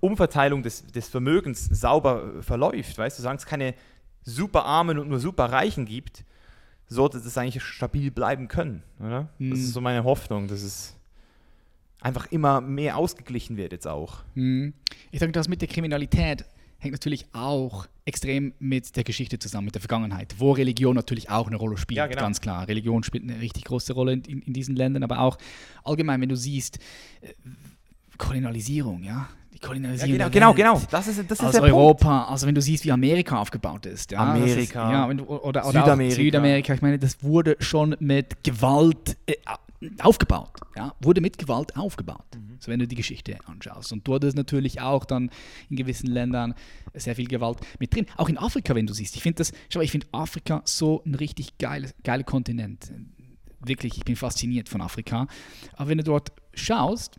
Umverteilung 0.00 0.62
des, 0.62 0.86
des 0.86 1.08
Vermögens 1.08 1.66
sauber 1.66 2.42
verläuft, 2.42 2.96
weißt 2.96 3.18
du, 3.18 3.22
solange 3.22 3.36
es 3.36 3.44
keine 3.44 3.74
super 4.22 4.64
Armen 4.64 4.98
und 4.98 5.10
nur 5.10 5.18
super 5.18 5.52
Reichen 5.52 5.84
gibt, 5.84 6.24
sollte 6.86 7.20
das 7.20 7.36
eigentlich 7.36 7.62
stabil 7.62 8.10
bleiben 8.10 8.48
können, 8.48 8.82
oder? 8.98 9.28
Mhm. 9.38 9.50
Das 9.50 9.58
ist 9.58 9.74
so 9.74 9.82
meine 9.82 10.04
Hoffnung, 10.04 10.48
dass 10.48 10.62
es 10.62 10.96
einfach 12.00 12.32
immer 12.32 12.62
mehr 12.62 12.96
ausgeglichen 12.96 13.58
wird 13.58 13.72
jetzt 13.72 13.86
auch. 13.86 14.22
Mhm. 14.34 14.72
Ich 15.10 15.18
denke, 15.18 15.32
das 15.32 15.48
mit 15.48 15.60
der 15.60 15.68
Kriminalität 15.68 16.46
hängt 16.78 16.92
natürlich 16.92 17.26
auch 17.32 17.86
extrem 18.04 18.54
mit 18.58 18.96
der 18.96 19.04
Geschichte 19.04 19.38
zusammen, 19.38 19.66
mit 19.66 19.74
der 19.74 19.82
Vergangenheit, 19.82 20.36
wo 20.38 20.52
Religion 20.52 20.94
natürlich 20.94 21.28
auch 21.28 21.46
eine 21.46 21.56
Rolle 21.56 21.76
spielt, 21.76 21.98
ja, 21.98 22.06
genau. 22.06 22.22
ganz 22.22 22.40
klar. 22.40 22.66
Religion 22.68 23.02
spielt 23.02 23.24
eine 23.24 23.40
richtig 23.40 23.64
große 23.64 23.92
Rolle 23.92 24.12
in, 24.12 24.22
in, 24.22 24.52
diesen 24.52 24.76
Ländern, 24.76 25.02
aber 25.02 25.20
auch 25.20 25.36
allgemein, 25.84 26.20
wenn 26.20 26.28
du 26.28 26.36
siehst, 26.36 26.78
äh, 27.20 27.34
Kolonialisierung, 28.16 29.02
ja, 29.02 29.28
die 29.52 29.58
Kolonialisierung. 29.58 30.18
Ja, 30.18 30.28
genau, 30.28 30.54
genau, 30.54 30.74
genau. 30.74 30.86
Das 30.90 31.08
ist, 31.08 31.18
das 31.30 31.38
ist 31.38 31.44
Aus 31.44 31.54
Europa, 31.56 32.18
Punkt. 32.18 32.30
also 32.30 32.46
wenn 32.46 32.54
du 32.54 32.62
siehst, 32.62 32.84
wie 32.84 32.92
Amerika 32.92 33.38
aufgebaut 33.38 33.86
ist. 33.86 34.12
Ja, 34.12 34.32
Amerika. 34.32 34.60
Ist, 34.60 34.74
ja, 34.74 35.14
du, 35.14 35.24
oder, 35.24 35.66
oder 35.66 35.80
Südamerika. 35.80 36.14
Südamerika. 36.14 36.74
Ich 36.74 36.82
meine, 36.82 36.98
das 36.98 37.22
wurde 37.22 37.56
schon 37.60 37.96
mit 38.00 38.42
Gewalt 38.42 39.16
äh, 39.26 39.34
aufgebaut. 40.00 40.60
Ja, 40.76 40.94
wurde 41.00 41.20
mit 41.20 41.38
Gewalt 41.38 41.76
aufgebaut. 41.76 42.26
Mhm. 42.34 42.56
So 42.58 42.70
wenn 42.70 42.80
du 42.80 42.88
die 42.88 42.96
Geschichte 42.96 43.38
anschaust. 43.46 43.92
Und 43.92 44.06
dort 44.06 44.24
ist 44.24 44.36
natürlich 44.36 44.80
auch 44.80 45.04
dann 45.04 45.30
in 45.70 45.76
gewissen 45.76 46.08
Ländern 46.08 46.54
sehr 46.94 47.14
viel 47.14 47.28
Gewalt 47.28 47.58
mit 47.78 47.94
drin. 47.94 48.06
Auch 48.16 48.28
in 48.28 48.38
Afrika, 48.38 48.74
wenn 48.74 48.86
du 48.86 48.94
siehst. 48.94 49.16
Ich 49.16 49.22
finde 49.22 49.36
das, 49.36 49.52
schau, 49.68 49.80
ich 49.80 49.90
finde 49.90 50.06
Afrika 50.12 50.62
so 50.64 51.02
ein 51.06 51.14
richtig 51.14 51.58
geiler 51.58 51.88
geile 52.02 52.24
Kontinent. 52.24 52.92
Wirklich, 53.60 53.96
ich 53.96 54.04
bin 54.04 54.16
fasziniert 54.16 54.68
von 54.68 54.80
Afrika. 54.80 55.26
Aber 55.74 55.90
wenn 55.90 55.98
du 55.98 56.04
dort 56.04 56.32
schaust, 56.54 57.18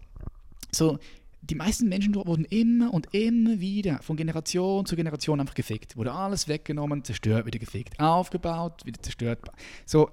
so 0.71 0.99
die 1.41 1.55
meisten 1.55 1.87
Menschen 1.87 2.13
dort 2.13 2.27
wurden 2.27 2.45
immer 2.45 2.93
und 2.93 3.13
immer 3.13 3.59
wieder 3.59 3.99
von 4.01 4.17
Generation 4.17 4.85
zu 4.85 4.95
Generation 4.95 5.39
einfach 5.39 5.55
gefickt. 5.55 5.95
Wurde 5.95 6.11
alles 6.11 6.47
weggenommen, 6.47 7.03
zerstört, 7.03 7.45
wieder 7.45 7.59
gefickt, 7.59 7.99
aufgebaut, 7.99 8.85
wieder 8.85 9.01
zerstört. 9.01 9.39
So, 9.85 10.11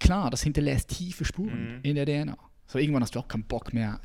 klar, 0.00 0.30
das 0.30 0.42
hinterlässt 0.42 0.88
tiefe 0.88 1.24
Spuren 1.24 1.76
mhm. 1.76 1.80
in 1.82 1.94
der 1.94 2.06
DNA. 2.06 2.36
So, 2.66 2.78
irgendwann 2.78 3.02
hast 3.02 3.14
du 3.14 3.20
auch 3.20 3.28
keinen 3.28 3.44
Bock 3.44 3.72
mehr, 3.72 4.00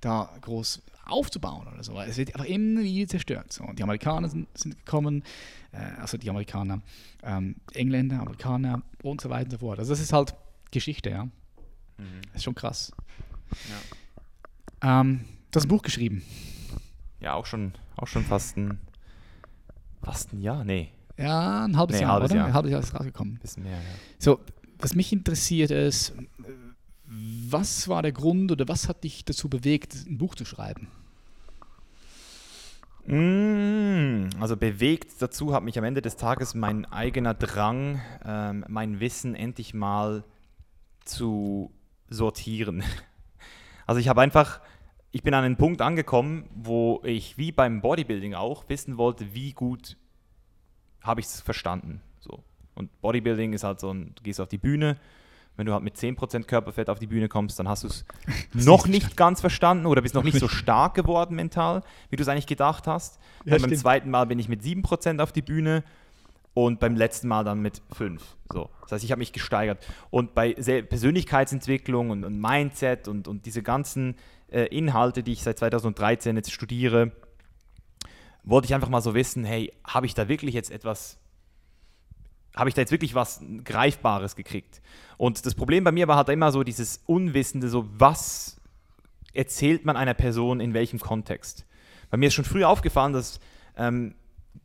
da 0.00 0.30
groß 0.40 0.82
aufzubauen 1.06 1.66
oder 1.66 1.82
so. 1.82 1.98
Es 2.00 2.18
wird 2.18 2.34
einfach 2.34 2.46
immer 2.46 2.82
wieder 2.82 3.08
zerstört. 3.08 3.52
So, 3.52 3.64
die 3.72 3.82
Amerikaner 3.82 4.28
sind, 4.28 4.46
sind 4.56 4.76
gekommen, 4.84 5.24
äh, 5.72 6.00
also 6.00 6.18
die 6.18 6.28
Amerikaner, 6.28 6.82
ähm, 7.22 7.56
Engländer, 7.72 8.20
Amerikaner 8.20 8.82
und 9.02 9.20
so 9.20 9.30
weiter 9.30 9.44
und 9.46 9.50
so 9.52 9.58
fort. 9.58 9.78
Also 9.78 9.92
das 9.92 10.00
ist 10.00 10.12
halt 10.12 10.34
Geschichte, 10.70 11.10
ja. 11.10 11.24
Mhm. 11.24 12.20
Das 12.26 12.36
ist 12.36 12.44
schon 12.44 12.54
krass. 12.54 12.92
Ja. 14.82 15.00
Ähm, 15.00 15.24
Du 15.50 15.56
hast 15.56 15.64
ein 15.64 15.68
Buch 15.68 15.82
geschrieben. 15.82 16.22
Ja, 17.20 17.34
auch 17.34 17.46
schon, 17.46 17.72
auch 17.96 18.06
schon 18.06 18.22
fast 18.22 18.56
ein, 18.58 18.78
fast 20.02 20.32
ein 20.34 20.42
Jahr, 20.42 20.62
nee. 20.62 20.90
Ja, 21.16 21.64
ein 21.64 21.76
halbes 21.76 21.96
nee, 21.96 22.02
Jahr, 22.02 22.12
halbes 22.12 22.30
oder? 22.30 22.40
Jahr. 22.40 22.46
Ein 22.48 22.54
halbes 22.54 22.70
Jahr 22.70 22.80
ist 22.80 22.94
rausgekommen. 22.94 23.38
Bisschen 23.38 23.62
mehr, 23.62 23.78
ja. 23.78 23.84
So, 24.18 24.40
was 24.78 24.94
mich 24.94 25.12
interessiert 25.12 25.70
ist, 25.70 26.14
was 27.04 27.88
war 27.88 28.02
der 28.02 28.12
Grund 28.12 28.52
oder 28.52 28.68
was 28.68 28.88
hat 28.88 29.04
dich 29.04 29.24
dazu 29.24 29.48
bewegt, 29.48 29.94
ein 30.06 30.18
Buch 30.18 30.34
zu 30.34 30.44
schreiben? 30.44 30.88
Mm, 33.06 34.28
also 34.40 34.56
bewegt 34.56 35.12
dazu 35.20 35.54
hat 35.54 35.62
mich 35.62 35.78
am 35.78 35.84
Ende 35.84 36.02
des 36.02 36.16
Tages 36.16 36.54
mein 36.54 36.84
eigener 36.84 37.34
Drang, 37.34 38.02
ähm, 38.24 38.64
mein 38.68 39.00
Wissen 39.00 39.34
endlich 39.34 39.74
mal 39.74 40.24
zu 41.04 41.72
sortieren. 42.08 42.82
Also 43.86 44.02
ich 44.02 44.08
habe 44.08 44.20
einfach 44.20 44.60
ich 45.10 45.22
bin 45.22 45.34
an 45.34 45.44
einen 45.44 45.56
Punkt 45.56 45.80
angekommen, 45.80 46.48
wo 46.54 47.00
ich 47.04 47.38
wie 47.38 47.52
beim 47.52 47.80
Bodybuilding 47.80 48.34
auch 48.34 48.68
wissen 48.68 48.98
wollte, 48.98 49.34
wie 49.34 49.52
gut 49.52 49.96
habe 51.02 51.20
ich 51.20 51.26
es 51.26 51.40
verstanden. 51.40 52.02
So. 52.20 52.44
Und 52.78 53.00
Bodybuilding 53.00 53.54
ist 53.54 53.64
halt 53.64 53.80
so, 53.80 53.90
ein, 53.90 54.12
du 54.14 54.22
gehst 54.22 54.40
auf 54.40 54.48
die 54.48 54.56
Bühne, 54.56 54.96
wenn 55.56 55.66
du 55.66 55.72
halt 55.72 55.82
mit 55.82 55.96
10% 55.96 56.44
Körperfett 56.44 56.88
auf 56.88 57.00
die 57.00 57.08
Bühne 57.08 57.28
kommst, 57.28 57.58
dann 57.58 57.68
hast 57.68 57.82
du 57.82 57.88
es 57.88 58.04
noch 58.52 58.86
nicht 58.86 59.16
ganz 59.16 59.40
verstanden 59.40 59.86
oder 59.86 60.00
bist 60.00 60.14
noch 60.14 60.22
nicht 60.22 60.38
so 60.38 60.46
stark 60.48 60.94
geworden 60.94 61.34
mental, 61.34 61.82
wie 62.08 62.16
du 62.16 62.22
es 62.22 62.28
eigentlich 62.28 62.46
gedacht 62.46 62.86
hast. 62.86 63.18
Ja, 63.44 63.58
beim 63.58 63.74
zweiten 63.74 64.10
Mal 64.10 64.26
bin 64.26 64.38
ich 64.38 64.48
mit 64.48 64.62
7% 64.62 65.20
auf 65.20 65.32
die 65.32 65.42
Bühne 65.42 65.82
und 66.54 66.78
beim 66.78 66.94
letzten 66.94 67.26
Mal 67.26 67.42
dann 67.42 67.60
mit 67.60 67.82
5. 67.90 68.22
So. 68.52 68.70
Das 68.82 68.92
heißt, 68.92 69.04
ich 69.04 69.10
habe 69.10 69.18
mich 69.18 69.32
gesteigert. 69.32 69.84
Und 70.10 70.34
bei 70.34 70.52
Persönlichkeitsentwicklung 70.52 72.10
und, 72.10 72.24
und 72.24 72.40
Mindset 72.40 73.08
und, 73.08 73.26
und 73.26 73.44
diese 73.44 73.64
ganzen 73.64 74.14
äh, 74.52 74.66
Inhalte, 74.66 75.24
die 75.24 75.32
ich 75.32 75.42
seit 75.42 75.58
2013 75.58 76.36
jetzt 76.36 76.52
studiere, 76.52 77.10
wollte 78.44 78.66
ich 78.66 78.74
einfach 78.74 78.88
mal 78.88 79.02
so 79.02 79.14
wissen, 79.14 79.44
hey, 79.44 79.72
habe 79.84 80.06
ich 80.06 80.14
da 80.14 80.28
wirklich 80.28 80.54
jetzt 80.54 80.70
etwas 80.70 81.18
habe 82.54 82.68
ich 82.68 82.74
da 82.74 82.82
jetzt 82.82 82.90
wirklich 82.90 83.14
was 83.14 83.40
Greifbares 83.64 84.36
gekriegt. 84.36 84.80
Und 85.16 85.46
das 85.46 85.54
Problem 85.54 85.84
bei 85.84 85.92
mir 85.92 86.08
war 86.08 86.16
halt 86.16 86.28
immer 86.28 86.52
so 86.52 86.62
dieses 86.62 87.00
Unwissende, 87.06 87.68
so 87.68 87.88
was 87.98 88.60
erzählt 89.32 89.84
man 89.84 89.96
einer 89.96 90.14
Person 90.14 90.60
in 90.60 90.74
welchem 90.74 90.98
Kontext. 90.98 91.66
Bei 92.10 92.16
mir 92.16 92.28
ist 92.28 92.34
schon 92.34 92.44
früh 92.44 92.64
aufgefallen, 92.64 93.12
dass 93.12 93.40
ähm, 93.76 94.14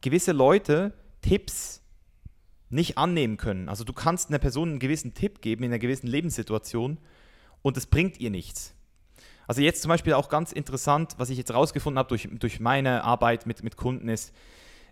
gewisse 0.01 0.31
Leute 0.31 0.93
Tipps 1.21 1.81
nicht 2.69 2.97
annehmen 2.97 3.38
können. 3.38 3.69
Also 3.69 3.84
du 3.84 3.93
kannst 3.93 4.29
einer 4.29 4.39
Person 4.39 4.69
einen 4.69 4.79
gewissen 4.79 5.13
Tipp 5.13 5.41
geben 5.41 5.63
in 5.63 5.71
einer 5.71 5.79
gewissen 5.79 6.07
Lebenssituation 6.07 6.97
und 7.61 7.77
es 7.77 7.86
bringt 7.86 8.19
ihr 8.19 8.31
nichts. 8.31 8.73
Also 9.47 9.61
jetzt 9.61 9.81
zum 9.81 9.89
Beispiel 9.89 10.13
auch 10.13 10.29
ganz 10.29 10.51
interessant, 10.51 11.15
was 11.17 11.29
ich 11.29 11.38
jetzt 11.38 11.53
rausgefunden 11.53 11.99
habe 11.99 12.09
durch, 12.09 12.27
durch 12.31 12.59
meine 12.59 13.03
Arbeit 13.03 13.45
mit, 13.45 13.63
mit 13.63 13.77
Kunden 13.77 14.09
ist, 14.09 14.34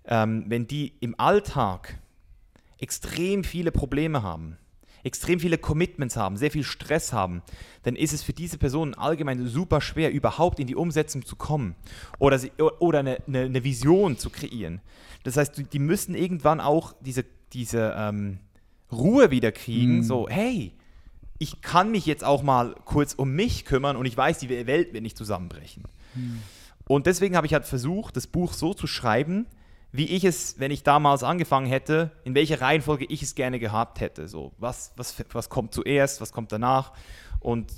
ähm, 0.05 0.45
wenn 0.47 0.67
die 0.67 0.93
im 0.99 1.19
Alltag 1.19 1.99
extrem 2.81 3.43
viele 3.43 3.71
Probleme 3.71 4.23
haben, 4.23 4.57
extrem 5.03 5.39
viele 5.39 5.57
Commitments 5.57 6.17
haben, 6.17 6.37
sehr 6.37 6.51
viel 6.51 6.63
Stress 6.63 7.13
haben, 7.13 7.41
dann 7.83 7.95
ist 7.95 8.13
es 8.13 8.23
für 8.23 8.33
diese 8.33 8.57
Personen 8.57 8.93
allgemein 8.93 9.47
super 9.47 9.81
schwer, 9.81 10.11
überhaupt 10.11 10.59
in 10.59 10.67
die 10.67 10.75
Umsetzung 10.75 11.25
zu 11.25 11.35
kommen 11.35 11.75
oder, 12.19 12.37
sie, 12.39 12.51
oder 12.57 12.99
eine, 12.99 13.17
eine, 13.27 13.41
eine 13.41 13.63
Vision 13.63 14.17
zu 14.17 14.29
kreieren. 14.29 14.81
Das 15.23 15.37
heißt, 15.37 15.63
die 15.71 15.79
müssen 15.79 16.15
irgendwann 16.15 16.59
auch 16.59 16.93
diese, 17.01 17.23
diese 17.53 17.95
ähm, 17.97 18.39
Ruhe 18.91 19.31
wieder 19.31 19.51
kriegen, 19.51 19.97
mhm. 19.97 20.03
so, 20.03 20.27
hey, 20.29 20.73
ich 21.37 21.61
kann 21.61 21.91
mich 21.91 22.05
jetzt 22.05 22.23
auch 22.23 22.43
mal 22.43 22.75
kurz 22.85 23.13
um 23.13 23.31
mich 23.33 23.65
kümmern 23.65 23.95
und 23.95 24.05
ich 24.05 24.15
weiß, 24.15 24.39
die 24.39 24.49
Welt 24.49 24.93
wird 24.93 25.01
nicht 25.01 25.17
zusammenbrechen. 25.17 25.83
Mhm. 26.13 26.41
Und 26.87 27.07
deswegen 27.07 27.35
habe 27.35 27.47
ich 27.47 27.53
halt 27.53 27.65
versucht, 27.65 28.17
das 28.17 28.27
Buch 28.27 28.53
so 28.53 28.73
zu 28.73 28.85
schreiben, 28.85 29.45
wie 29.91 30.05
ich 30.05 30.23
es, 30.23 30.59
wenn 30.59 30.71
ich 30.71 30.83
damals 30.83 31.23
angefangen 31.23 31.67
hätte, 31.67 32.11
in 32.23 32.33
welcher 32.33 32.61
Reihenfolge 32.61 33.05
ich 33.05 33.21
es 33.21 33.35
gerne 33.35 33.59
gehabt 33.59 33.99
hätte. 33.99 34.27
So, 34.27 34.53
was, 34.57 34.93
was, 34.95 35.15
was 35.33 35.49
kommt 35.49 35.73
zuerst, 35.73 36.21
was 36.21 36.31
kommt 36.31 36.51
danach. 36.51 36.93
Und 37.39 37.71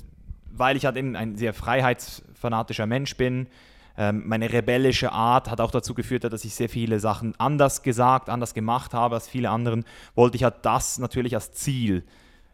weil 0.52 0.78
ich 0.78 0.86
halt 0.86 0.96
eben 0.98 1.16
ein 1.16 1.36
sehr 1.36 1.54
freiheitsfanatischer 1.54 2.86
Mensch 2.86 3.18
bin, 3.18 3.48
ähm, 3.96 4.24
meine 4.26 4.52
rebellische 4.52 5.12
Art 5.12 5.50
hat 5.50 5.62
auch 5.62 5.72
dazu 5.72 5.94
geführt, 5.94 6.24
dass 6.24 6.46
ich 6.46 6.56
sehr 6.56 6.70
viele 6.70 7.00
Sachen 7.00 7.40
anders 7.40 7.84
gesagt, 7.84 8.30
anders 8.30 8.54
gemacht 8.54 8.94
habe 8.94 9.16
als 9.16 9.28
viele 9.28 9.50
anderen, 9.50 9.86
wollte 10.16 10.36
ich 10.36 10.44
halt 10.44 10.58
das 10.64 10.98
natürlich 10.98 11.36
als 11.36 11.54
Ziel 11.54 12.04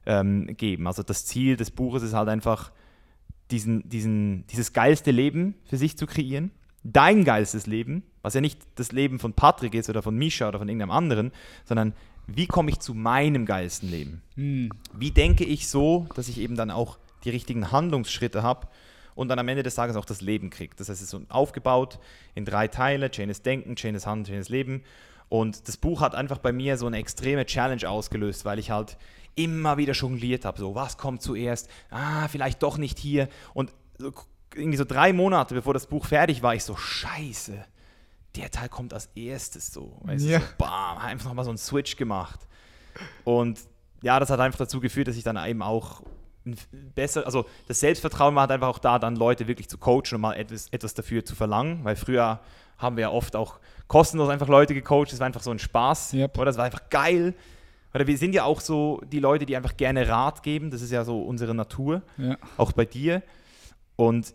ähm, 0.06 0.48
geben. 0.58 0.88
Also 0.88 1.04
das 1.04 1.26
Ziel 1.26 1.56
des 1.56 1.72
Buches 1.72 2.04
ist 2.04 2.14
halt 2.14 2.30
einfach, 2.30 2.72
diesen, 3.52 3.88
diesen, 3.90 4.46
dieses 4.48 4.74
geilste 4.74 5.12
Leben 5.12 5.56
für 5.66 5.78
sich 5.78 5.98
zu 5.98 6.06
kreieren 6.06 6.52
dein 6.84 7.24
geilstes 7.24 7.68
Leben, 7.68 8.04
was 8.22 8.34
ja 8.34 8.42
nicht 8.42 8.60
das 8.76 8.92
Leben 8.92 9.20
von 9.20 9.34
Patrick 9.34 9.74
ist 9.74 9.90
oder 9.90 10.02
von 10.02 10.16
Misha 10.16 10.48
oder 10.48 10.60
von 10.60 10.68
irgendeinem 10.68 10.92
anderen, 10.92 11.32
sondern 11.66 11.94
wie 12.28 12.48
komme 12.48 12.70
ich 12.70 12.80
zu 12.80 12.94
meinem 12.94 13.46
geilsten 13.46 13.90
Leben? 13.90 14.22
Mhm. 14.36 14.70
Wie 14.94 15.12
denke 15.12 15.44
ich 15.44 15.68
so, 15.68 16.08
dass 16.16 16.28
ich 16.28 16.40
eben 16.40 16.56
dann 16.56 16.72
auch 16.72 16.98
die 17.24 17.30
richtigen 17.30 17.72
Handlungsschritte 17.72 18.44
habe 18.44 18.68
und 19.16 19.28
dann 19.28 19.40
am 19.40 19.48
Ende 19.48 19.64
des 19.64 19.76
Tages 19.76 19.96
auch 19.96 20.06
das 20.06 20.22
Leben 20.22 20.50
kriege. 20.50 20.76
Das 20.78 20.90
heißt, 20.90 21.02
es 21.02 21.06
ist 21.06 21.10
so 21.10 21.22
aufgebaut 21.30 22.00
in 22.36 22.46
drei 22.46 22.68
Teile, 22.68 23.12
Chain 23.12 23.30
ist 23.30 23.46
Denken, 23.46 23.76
Chain 23.76 23.96
ist 23.96 24.06
Handeln, 24.06 24.26
Chain 24.26 24.42
ist 24.42 24.50
Leben. 24.50 24.84
Und 25.28 25.68
das 25.68 25.78
Buch 25.78 26.02
hat 26.02 26.16
einfach 26.16 26.38
bei 26.38 26.52
mir 26.52 26.78
so 26.78 26.88
eine 26.88 26.98
extreme 26.98 27.46
Challenge 27.46 27.88
ausgelöst, 27.88 28.46
weil 28.46 28.60
ich 28.60 28.72
halt 28.72 28.98
immer 29.36 29.78
wieder 29.78 29.94
jongliert 29.94 30.46
habe. 30.46 30.60
So, 30.60 30.76
was 30.76 30.98
kommt 30.98 31.22
zuerst? 31.22 31.70
Ah, 31.90 32.28
vielleicht 32.28 32.64
doch 32.64 32.78
nicht 32.78 32.98
hier. 32.98 33.30
Und 33.54 33.74
irgendwie 34.56 34.78
so 34.78 34.86
drei 34.86 35.14
Monate 35.14 35.54
bevor 35.54 35.74
das 35.74 35.88
Buch 35.88 36.06
fertig 36.06 36.42
war, 36.42 36.56
ich 36.56 36.64
so, 36.64 36.76
scheiße, 36.76 37.64
der 38.36 38.52
Teil 38.52 38.70
kommt 38.70 38.94
als 38.94 39.10
erstes 39.16 39.72
so. 39.72 39.98
Weißt 40.02 40.26
ja. 40.26 40.40
so 40.40 40.46
bam, 40.58 40.98
einfach 40.98 41.28
nochmal 41.28 41.46
so 41.46 41.52
einen 41.52 41.58
Switch 41.58 41.96
gemacht. 41.96 42.40
Und 43.24 43.60
ja, 44.02 44.20
das 44.20 44.30
hat 44.30 44.40
einfach 44.40 44.60
dazu 44.60 44.80
geführt, 44.80 45.08
dass 45.08 45.16
ich 45.16 45.24
dann 45.24 45.38
eben 45.46 45.62
auch 45.62 46.02
besser, 46.96 47.26
also 47.26 47.46
das 47.68 47.80
Selbstvertrauen 47.80 48.34
war 48.36 48.42
halt 48.42 48.52
einfach 48.52 48.70
auch 48.70 48.80
da, 48.80 48.98
dann 49.00 49.16
Leute 49.16 49.48
wirklich 49.48 49.70
zu 49.70 49.78
coachen 49.78 50.16
und 50.16 50.22
mal 50.22 50.34
etwas, 50.34 50.68
etwas 50.70 50.94
dafür 50.94 51.26
zu 51.26 51.36
verlangen, 51.36 51.84
weil 51.84 51.96
früher 51.96 52.40
haben 52.78 52.96
wir 52.96 53.04
ja 53.04 53.10
oft 53.10 53.36
auch 53.36 53.60
kostenlos 53.88 54.30
einfach 54.30 54.48
Leute 54.48 54.74
gecoacht, 54.74 55.12
das 55.12 55.20
war 55.20 55.28
einfach 55.28 55.44
so 55.44 55.52
ein 55.52 55.60
Spaß, 55.60 56.14
yep. 56.14 56.38
oder 56.38 56.46
das 56.46 56.58
war 56.58 56.66
einfach 56.66 56.90
geil. 56.90 57.34
Oder 57.94 58.06
wir 58.08 58.18
sind 58.18 58.34
ja 58.34 58.44
auch 58.44 58.62
so 58.62 59.02
die 59.12 59.20
Leute, 59.20 59.46
die 59.46 59.58
einfach 59.58 59.76
gerne 59.76 60.08
Rat 60.08 60.44
geben, 60.44 60.70
das 60.72 60.82
ist 60.82 60.92
ja 60.92 61.04
so 61.04 61.22
unsere 61.22 61.56
Natur, 61.56 62.04
ja. 62.18 62.38
auch 62.58 62.72
bei 62.72 62.86
dir. 62.86 63.24
Und 63.96 64.34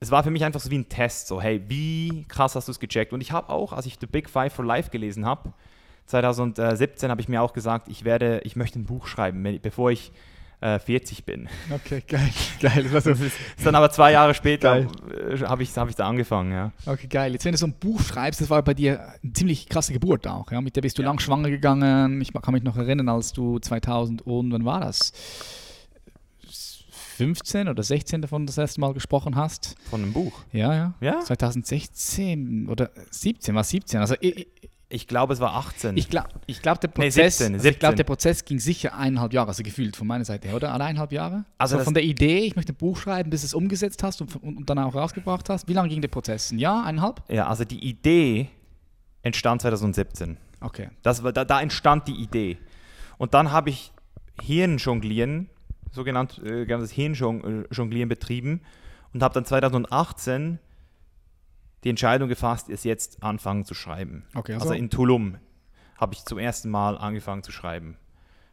es 0.00 0.10
war 0.10 0.22
für 0.22 0.30
mich 0.30 0.44
einfach 0.44 0.60
so 0.60 0.70
wie 0.70 0.78
ein 0.78 0.88
Test, 0.88 1.28
so 1.28 1.40
hey, 1.40 1.62
wie 1.68 2.24
krass 2.28 2.54
hast 2.54 2.68
du 2.68 2.72
es 2.72 2.78
gecheckt? 2.78 3.12
Und 3.12 3.20
ich 3.20 3.32
habe 3.32 3.50
auch, 3.50 3.72
als 3.72 3.86
ich 3.86 3.96
The 4.00 4.06
Big 4.06 4.30
Five 4.30 4.52
for 4.52 4.64
Life 4.64 4.90
gelesen 4.90 5.26
habe, 5.26 5.52
2017 6.06 7.10
habe 7.10 7.20
ich 7.20 7.28
mir 7.28 7.42
auch 7.42 7.52
gesagt, 7.52 7.88
ich 7.88 8.04
werde, 8.04 8.40
ich 8.44 8.56
möchte 8.56 8.78
ein 8.78 8.84
Buch 8.84 9.06
schreiben, 9.06 9.58
bevor 9.60 9.90
ich 9.90 10.12
äh, 10.60 10.78
40 10.78 11.24
bin. 11.24 11.48
Okay, 11.70 12.02
geil, 12.06 12.30
geil. 12.60 12.86
Das 12.92 13.06
ist, 13.06 13.20
ist 13.20 13.36
dann 13.64 13.74
aber 13.74 13.90
zwei 13.90 14.12
Jahre 14.12 14.34
später 14.34 14.78
äh, 14.78 15.38
habe 15.44 15.62
ich, 15.62 15.76
hab 15.76 15.88
ich 15.88 15.94
da 15.94 16.08
angefangen, 16.08 16.52
ja. 16.52 16.72
Okay, 16.86 17.06
geil. 17.06 17.32
Jetzt 17.32 17.44
wenn 17.44 17.52
du 17.52 17.58
so 17.58 17.66
ein 17.66 17.74
Buch 17.74 18.00
schreibst, 18.00 18.40
das 18.40 18.50
war 18.50 18.62
bei 18.62 18.74
dir 18.74 19.12
eine 19.22 19.32
ziemlich 19.32 19.68
krasse 19.68 19.92
Geburt 19.92 20.26
auch, 20.26 20.50
ja. 20.50 20.60
Mit 20.60 20.76
der 20.76 20.82
bist 20.82 20.98
du 20.98 21.02
ja. 21.02 21.08
lang 21.08 21.20
schwanger 21.20 21.50
gegangen. 21.50 22.20
Ich 22.20 22.32
kann 22.32 22.54
mich 22.54 22.62
noch 22.62 22.76
erinnern, 22.76 23.08
als 23.08 23.32
du 23.32 23.58
2000 23.58 24.22
und 24.22 24.52
wann 24.52 24.64
war 24.64 24.80
das? 24.80 25.12
15 27.18 27.68
oder 27.68 27.82
16 27.82 28.22
davon 28.22 28.46
das 28.46 28.58
erste 28.58 28.80
Mal 28.80 28.94
gesprochen 28.94 29.34
hast. 29.34 29.74
Von 29.90 30.02
einem 30.02 30.12
Buch? 30.12 30.44
Ja, 30.52 30.72
ja. 30.72 30.94
ja? 31.00 31.20
2016 31.20 32.68
oder 32.68 32.90
17, 33.10 33.56
war 33.56 33.64
17. 33.64 33.98
Also 33.98 34.14
ich, 34.20 34.46
ich 34.88 35.08
glaube, 35.08 35.32
es 35.32 35.40
war 35.40 35.54
18. 35.54 35.96
Ich 35.96 36.10
glaube, 36.10 36.28
ich 36.46 36.62
glaub, 36.62 36.80
der 36.80 36.86
Prozess, 36.86 37.16
nee, 37.16 37.22
17, 37.22 37.46
17. 37.46 37.54
Also 37.54 37.68
ich 37.70 37.78
glaube, 37.80 37.96
der 37.96 38.04
Prozess 38.04 38.44
ging 38.44 38.60
sicher 38.60 38.94
eineinhalb 38.96 39.32
Jahre, 39.32 39.48
also 39.48 39.64
gefühlt 39.64 39.96
von 39.96 40.06
meiner 40.06 40.24
Seite 40.24 40.46
her, 40.46 40.56
oder? 40.56 40.72
Eineinhalb 40.72 41.10
Jahre? 41.10 41.44
Also, 41.58 41.74
also 41.74 41.84
von 41.86 41.94
der 41.94 42.04
Idee, 42.04 42.38
ich 42.38 42.54
möchte 42.54 42.72
ein 42.72 42.76
Buch 42.76 42.96
schreiben, 42.96 43.30
bis 43.30 43.42
es 43.42 43.52
umgesetzt 43.52 44.04
hast 44.04 44.20
und, 44.20 44.36
und, 44.36 44.56
und 44.56 44.70
dann 44.70 44.78
auch 44.78 44.94
rausgebracht 44.94 45.48
hast. 45.48 45.66
Wie 45.66 45.72
lange 45.72 45.88
ging 45.88 46.00
der 46.00 46.08
Prozess? 46.08 46.52
Ein 46.52 46.60
Jahr, 46.60 46.86
eineinhalb? 46.86 47.24
Ja, 47.28 47.48
also 47.48 47.64
die 47.64 47.84
Idee 47.84 48.48
entstand 49.22 49.62
2017. 49.62 50.36
Okay. 50.60 50.90
Das, 51.02 51.20
da, 51.20 51.44
da 51.44 51.60
entstand 51.60 52.06
die 52.06 52.14
Idee. 52.14 52.58
Und 53.16 53.34
dann 53.34 53.50
habe 53.50 53.70
ich 53.70 53.90
Hirnjonglieren 54.40 55.50
sogenannt 55.90 56.40
äh, 56.44 56.66
Hirnjonglieren 56.66 58.08
betrieben 58.08 58.62
und 59.12 59.22
habe 59.22 59.34
dann 59.34 59.44
2018 59.44 60.58
die 61.84 61.90
Entscheidung 61.90 62.28
gefasst, 62.28 62.68
es 62.68 62.84
jetzt 62.84 63.22
anfangen 63.22 63.64
zu 63.64 63.74
schreiben. 63.74 64.24
Okay, 64.34 64.54
also. 64.54 64.70
also 64.70 64.74
in 64.74 64.90
Tulum 64.90 65.38
habe 65.96 66.14
ich 66.14 66.24
zum 66.24 66.38
ersten 66.38 66.70
Mal 66.70 66.98
angefangen 66.98 67.42
zu 67.42 67.52
schreiben. 67.52 67.96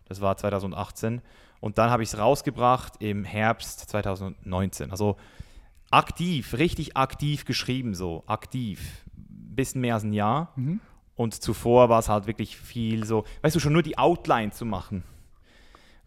Das 0.06 0.22
war 0.22 0.38
2018. 0.38 1.22
Und 1.60 1.78
dann 1.78 1.90
habe 1.90 2.04
ich 2.04 2.10
es 2.10 2.20
rausgebracht 2.20 2.94
im 3.00 3.24
Herbst 3.24 3.90
2019. 3.90 4.92
Also 4.92 5.18
aktiv, 5.90 6.54
richtig 6.54 6.96
aktiv 6.96 7.46
geschrieben, 7.46 7.96
so 7.96 8.24
aktiv. 8.28 9.06
Ein 9.18 9.56
bisschen 9.56 9.82
mehr 9.82 9.96
als 9.96 10.04
ein 10.04 10.14
Jahr. 10.14 10.52
Mhm. 10.56 10.80
Und 11.16 11.34
zuvor 11.34 11.90
war 11.90 12.00
es 12.00 12.10
halt 12.10 12.28
wirklich 12.28 12.58
viel 12.58 13.06
so, 13.06 13.24
weißt 13.42 13.56
du, 13.56 13.60
schon 13.60 13.74
nur 13.74 13.84
die 13.84 13.98
Outline 13.98 14.52
zu 14.52 14.66
machen 14.66 15.04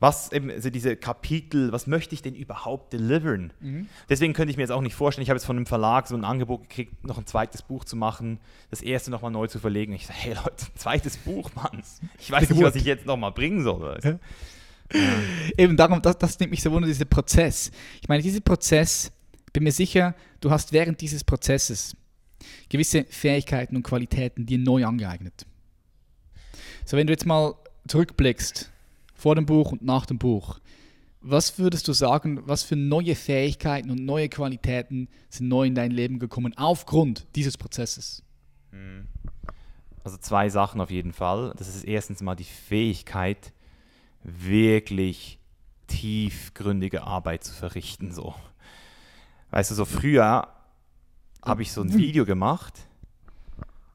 was 0.01 0.32
eben, 0.32 0.51
also 0.51 0.70
diese 0.70 0.96
Kapitel, 0.96 1.72
was 1.72 1.86
möchte 1.86 2.14
ich 2.14 2.22
denn 2.22 2.34
überhaupt 2.34 2.92
deliveren? 2.92 3.53
Mhm. 3.61 3.88
Deswegen 4.09 4.32
könnte 4.32 4.51
ich 4.51 4.57
mir 4.57 4.62
jetzt 4.62 4.70
auch 4.70 4.80
nicht 4.80 4.94
vorstellen, 4.94 5.24
ich 5.24 5.30
habe 5.30 5.38
jetzt 5.38 5.46
von 5.46 5.57
einem 5.57 5.66
Verlag 5.66 6.07
so 6.07 6.14
ein 6.14 6.24
Angebot 6.24 6.68
gekriegt, 6.68 7.05
noch 7.05 7.18
ein 7.18 7.26
zweites 7.26 7.62
Buch 7.62 7.84
zu 7.84 7.96
machen, 7.96 8.38
das 8.70 8.80
erste 8.80 9.11
nochmal 9.11 9.30
neu 9.30 9.49
zu 9.49 9.59
verlegen. 9.59 9.92
Ich 9.92 10.07
sage, 10.07 10.18
hey 10.20 10.34
Leute, 10.34 10.66
ein 10.66 10.76
zweites 10.78 11.16
Buch, 11.16 11.51
Mann. 11.55 11.82
Ich 12.18 12.30
weiß 12.30 12.51
nicht, 12.51 12.62
was 12.62 12.76
ich 12.76 12.84
jetzt 12.84 13.07
nochmal 13.07 13.32
bringen 13.32 13.62
soll. 13.62 13.99
Ja. 14.03 14.18
Ja. 14.92 15.01
Eben 15.59 15.76
darum, 15.76 16.01
das, 16.01 16.16
das 16.18 16.38
nimmt 16.38 16.53
mich 16.53 16.62
so 16.62 16.70
wunder, 16.70 16.86
dieser 16.86 17.05
Prozess. 17.05 17.70
Ich 18.01 18.09
meine, 18.09 18.22
dieser 18.22 18.40
Prozess, 18.40 19.12
bin 19.53 19.64
mir 19.64 19.72
sicher, 19.72 20.14
du 20.40 20.51
hast 20.51 20.72
während 20.72 21.01
dieses 21.01 21.24
Prozesses 21.24 21.96
gewisse 22.68 23.05
Fähigkeiten 23.05 23.76
und 23.76 23.82
Qualitäten 23.82 24.46
dir 24.46 24.59
neu 24.59 24.84
angeeignet. 24.86 25.46
So, 26.84 26.96
wenn 26.96 27.07
du 27.07 27.12
jetzt 27.12 27.26
mal 27.26 27.55
zurückblickst, 27.86 28.70
vor 29.19 29.35
dem 29.35 29.45
Buch 29.45 29.73
und 29.73 29.83
nach 29.83 30.07
dem 30.07 30.19
Buch. 30.19 30.61
Was 31.21 31.59
würdest 31.59 31.89
du 31.89 31.93
sagen, 31.93 32.41
was 32.47 32.62
für 32.62 32.77
neue 32.77 33.16
Fähigkeiten 33.16 33.91
und 33.91 34.05
neue 34.05 34.29
Qualitäten 34.29 35.09
sind 35.29 35.49
neu 35.49 35.66
in 35.66 35.75
dein 35.75 35.91
Leben 35.91 36.21
gekommen 36.21 36.57
aufgrund 36.57 37.27
dieses 37.35 37.59
Prozesses? 37.59 38.23
Hm. 38.71 39.09
Also 40.05 40.16
zwei 40.19 40.49
Sachen 40.49 40.81
auf 40.81 40.91
jeden 40.91 41.12
Fall. 41.12 41.53
Das 41.59 41.69
ist 41.69 41.83
erstens 41.83 42.23
mal 42.23 42.37
die 42.37 42.45
Fähigkeit, 42.45 43.53
wirklich 44.23 45.41
tiefgründige 45.89 47.03
Arbeit 47.03 47.43
zu 47.43 47.53
verrichten. 47.53 48.12
So. 48.12 48.35
Weißt 49.51 49.73
du, 49.73 49.75
so 49.75 49.85
früher 49.85 50.47
habe 51.43 51.62
ich 51.62 51.73
so 51.73 51.81
ein 51.83 51.93
Video 51.93 52.25
gemacht 52.25 52.75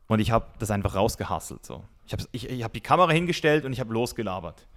und 0.08 0.20
ich 0.20 0.32
habe 0.32 0.48
das 0.60 0.70
einfach 0.70 0.96
rausgehasselt. 0.96 1.66
So. 1.66 1.86
Ich 2.06 2.12
habe 2.12 2.26
ich, 2.34 2.50
ich 2.50 2.64
hab 2.64 2.74
die 2.74 2.82
Kamera 2.82 3.12
hingestellt 3.12 3.64
und 3.64 3.72
ich 3.72 3.80
habe 3.80 3.94
losgelabert. 3.94 4.68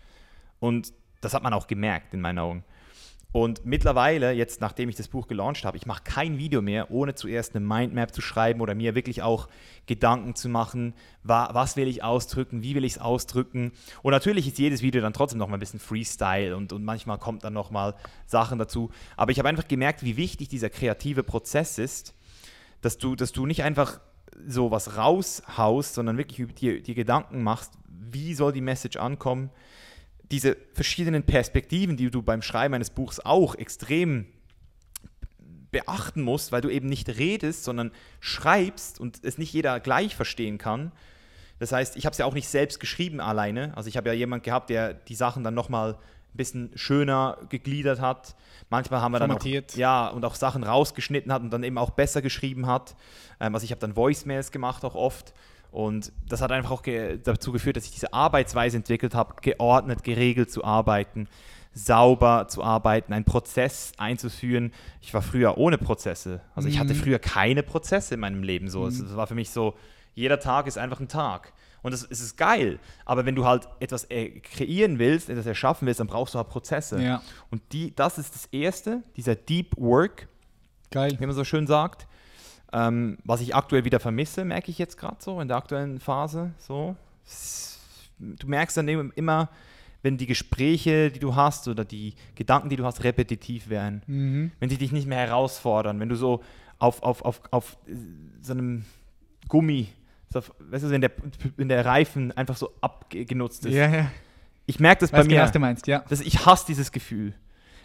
Und 0.60 0.92
das 1.20 1.34
hat 1.34 1.42
man 1.42 1.52
auch 1.52 1.66
gemerkt 1.66 2.14
in 2.14 2.20
meinen 2.20 2.38
Augen. 2.38 2.64
Und 3.36 3.66
mittlerweile, 3.66 4.32
jetzt 4.32 4.62
nachdem 4.62 4.88
ich 4.88 4.96
das 4.96 5.08
Buch 5.08 5.26
gelauncht 5.26 5.66
habe, 5.66 5.76
ich 5.76 5.84
mache 5.84 6.02
kein 6.04 6.38
Video 6.38 6.62
mehr, 6.62 6.90
ohne 6.90 7.14
zuerst 7.14 7.54
eine 7.54 7.66
Mindmap 7.66 8.14
zu 8.14 8.22
schreiben 8.22 8.62
oder 8.62 8.74
mir 8.74 8.94
wirklich 8.94 9.20
auch 9.20 9.48
Gedanken 9.84 10.34
zu 10.34 10.48
machen, 10.48 10.94
was 11.22 11.76
will 11.76 11.86
ich 11.86 12.02
ausdrücken, 12.02 12.62
wie 12.62 12.74
will 12.74 12.84
ich 12.84 12.92
es 12.92 12.98
ausdrücken. 12.98 13.72
Und 14.02 14.12
natürlich 14.12 14.46
ist 14.46 14.58
jedes 14.58 14.80
Video 14.80 15.02
dann 15.02 15.12
trotzdem 15.12 15.38
noch 15.38 15.48
mal 15.48 15.58
ein 15.58 15.60
bisschen 15.60 15.80
Freestyle 15.80 16.56
und, 16.56 16.72
und 16.72 16.82
manchmal 16.82 17.18
kommt 17.18 17.44
dann 17.44 17.52
noch 17.52 17.70
mal 17.70 17.94
Sachen 18.24 18.58
dazu. 18.58 18.90
Aber 19.18 19.32
ich 19.32 19.38
habe 19.38 19.50
einfach 19.50 19.68
gemerkt, 19.68 20.02
wie 20.02 20.16
wichtig 20.16 20.48
dieser 20.48 20.70
kreative 20.70 21.22
Prozess 21.22 21.76
ist, 21.76 22.14
dass 22.80 22.96
du, 22.96 23.16
dass 23.16 23.32
du 23.32 23.44
nicht 23.44 23.64
einfach 23.64 24.00
so 24.46 24.70
was 24.70 24.96
raushaust, 24.96 25.92
sondern 25.92 26.16
wirklich 26.16 26.54
dir, 26.54 26.82
dir 26.82 26.94
Gedanken 26.94 27.42
machst, 27.42 27.74
wie 27.86 28.32
soll 28.32 28.52
die 28.52 28.62
Message 28.62 28.96
ankommen, 28.96 29.50
diese 30.30 30.56
verschiedenen 30.72 31.22
Perspektiven, 31.22 31.96
die 31.96 32.10
du 32.10 32.22
beim 32.22 32.42
Schreiben 32.42 32.74
eines 32.74 32.90
Buchs 32.90 33.20
auch 33.20 33.54
extrem 33.54 34.26
beachten 35.70 36.22
musst, 36.22 36.52
weil 36.52 36.60
du 36.60 36.68
eben 36.68 36.88
nicht 36.88 37.08
redest, 37.08 37.64
sondern 37.64 37.92
schreibst 38.20 38.98
und 38.98 39.20
es 39.24 39.38
nicht 39.38 39.52
jeder 39.52 39.78
gleich 39.80 40.16
verstehen 40.16 40.58
kann. 40.58 40.92
Das 41.58 41.72
heißt, 41.72 41.96
ich 41.96 42.06
habe 42.06 42.12
es 42.12 42.18
ja 42.18 42.26
auch 42.26 42.34
nicht 42.34 42.48
selbst 42.48 42.80
geschrieben 42.80 43.20
alleine. 43.20 43.76
Also 43.76 43.88
ich 43.88 43.96
habe 43.96 44.08
ja 44.08 44.14
jemanden 44.14 44.44
gehabt, 44.44 44.70
der 44.70 44.94
die 44.94 45.14
Sachen 45.14 45.42
dann 45.42 45.54
nochmal 45.54 45.92
ein 45.92 46.36
bisschen 46.36 46.70
schöner 46.74 47.38
gegliedert 47.48 48.00
hat. 48.00 48.36
Manchmal 48.68 49.00
haben 49.00 49.12
wir 49.12 49.20
dann 49.20 49.30
auch, 49.30 49.42
ja, 49.74 50.08
und 50.08 50.24
auch 50.24 50.34
Sachen 50.34 50.64
rausgeschnitten 50.64 51.32
hat 51.32 51.42
und 51.42 51.50
dann 51.50 51.62
eben 51.62 51.78
auch 51.78 51.90
besser 51.90 52.20
geschrieben 52.20 52.66
hat. 52.66 52.94
Ähm, 53.40 53.54
also 53.54 53.64
ich 53.64 53.70
habe 53.70 53.80
dann 53.80 53.96
Voicemails 53.96 54.52
gemacht 54.52 54.84
auch 54.84 54.94
oft. 54.94 55.32
Und 55.76 56.10
das 56.26 56.40
hat 56.40 56.52
einfach 56.52 56.70
auch 56.70 56.82
ge 56.82 57.18
dazu 57.22 57.52
geführt, 57.52 57.76
dass 57.76 57.84
ich 57.84 57.90
diese 57.90 58.14
Arbeitsweise 58.14 58.78
entwickelt 58.78 59.14
habe, 59.14 59.34
geordnet, 59.42 60.04
geregelt 60.04 60.50
zu 60.50 60.64
arbeiten, 60.64 61.28
sauber 61.74 62.46
zu 62.48 62.64
arbeiten, 62.64 63.12
einen 63.12 63.26
Prozess 63.26 63.92
einzuführen. 63.98 64.72
Ich 65.02 65.12
war 65.12 65.20
früher 65.20 65.58
ohne 65.58 65.76
Prozesse. 65.76 66.40
Also 66.54 66.70
ich 66.70 66.78
hatte 66.78 66.94
mhm. 66.94 66.98
früher 66.98 67.18
keine 67.18 67.62
Prozesse 67.62 68.14
in 68.14 68.20
meinem 68.20 68.42
Leben. 68.42 68.70
So. 68.70 68.84
Mhm. 68.84 68.86
Es 68.86 69.16
war 69.16 69.26
für 69.26 69.34
mich 69.34 69.50
so, 69.50 69.74
jeder 70.14 70.40
Tag 70.40 70.66
ist 70.66 70.78
einfach 70.78 70.98
ein 70.98 71.08
Tag. 71.08 71.52
Und 71.82 71.92
es 71.92 72.04
ist 72.04 72.38
geil. 72.38 72.78
Aber 73.04 73.26
wenn 73.26 73.34
du 73.34 73.44
halt 73.44 73.68
etwas 73.78 74.04
äh, 74.10 74.30
kreieren 74.40 74.98
willst, 74.98 75.28
etwas 75.28 75.44
erschaffen 75.44 75.84
willst, 75.86 76.00
dann 76.00 76.06
brauchst 76.06 76.32
du 76.32 76.38
halt 76.38 76.48
Prozesse. 76.48 77.02
Ja. 77.02 77.20
Und 77.50 77.60
die, 77.72 77.94
das 77.94 78.16
ist 78.16 78.34
das 78.34 78.46
Erste, 78.46 79.02
dieser 79.18 79.34
Deep 79.34 79.76
Work, 79.76 80.26
geil. 80.90 81.14
wie 81.18 81.26
man 81.26 81.34
so 81.34 81.44
schön 81.44 81.66
sagt. 81.66 82.06
Ähm, 82.76 83.16
was 83.24 83.40
ich 83.40 83.54
aktuell 83.54 83.86
wieder 83.86 84.00
vermisse, 84.00 84.44
merke 84.44 84.70
ich 84.70 84.76
jetzt 84.78 84.98
gerade 84.98 85.16
so 85.18 85.40
in 85.40 85.48
der 85.48 85.56
aktuellen 85.56 85.98
Phase. 85.98 86.50
So. 86.58 86.94
Du 88.18 88.46
merkst 88.46 88.76
dann 88.76 88.86
immer, 88.86 89.48
wenn 90.02 90.18
die 90.18 90.26
Gespräche, 90.26 91.10
die 91.10 91.18
du 91.18 91.34
hast 91.34 91.68
oder 91.68 91.86
die 91.86 92.14
Gedanken, 92.34 92.68
die 92.68 92.76
du 92.76 92.84
hast, 92.84 93.02
repetitiv 93.02 93.70
werden. 93.70 94.02
Mhm. 94.06 94.52
Wenn 94.60 94.68
sie 94.68 94.76
dich 94.76 94.92
nicht 94.92 95.06
mehr 95.06 95.18
herausfordern, 95.18 95.98
wenn 96.00 96.10
du 96.10 96.16
so 96.16 96.42
auf, 96.78 97.02
auf, 97.02 97.22
auf, 97.24 97.40
auf 97.50 97.78
so 98.42 98.52
einem 98.52 98.84
Gummi, 99.48 99.88
so 100.28 100.40
auf, 100.40 100.52
weißt 100.58 100.84
du, 100.84 100.90
wenn 100.90 101.00
der, 101.00 101.12
wenn 101.56 101.70
der 101.70 101.82
Reifen 101.86 102.30
einfach 102.32 102.58
so 102.58 102.74
abgenutzt 102.82 103.64
ist. 103.64 103.74
Ja, 103.74 103.88
ja. 103.88 104.10
Ich 104.66 104.80
merke 104.80 105.00
das 105.00 105.14
Weiß 105.14 105.22
bei 105.26 105.32
mir. 105.32 105.40
Was 105.40 105.52
du 105.52 105.60
meinst, 105.60 105.86
ja. 105.86 106.04
Dass 106.10 106.20
ich 106.20 106.44
hasse 106.44 106.66
dieses 106.66 106.92
Gefühl 106.92 107.32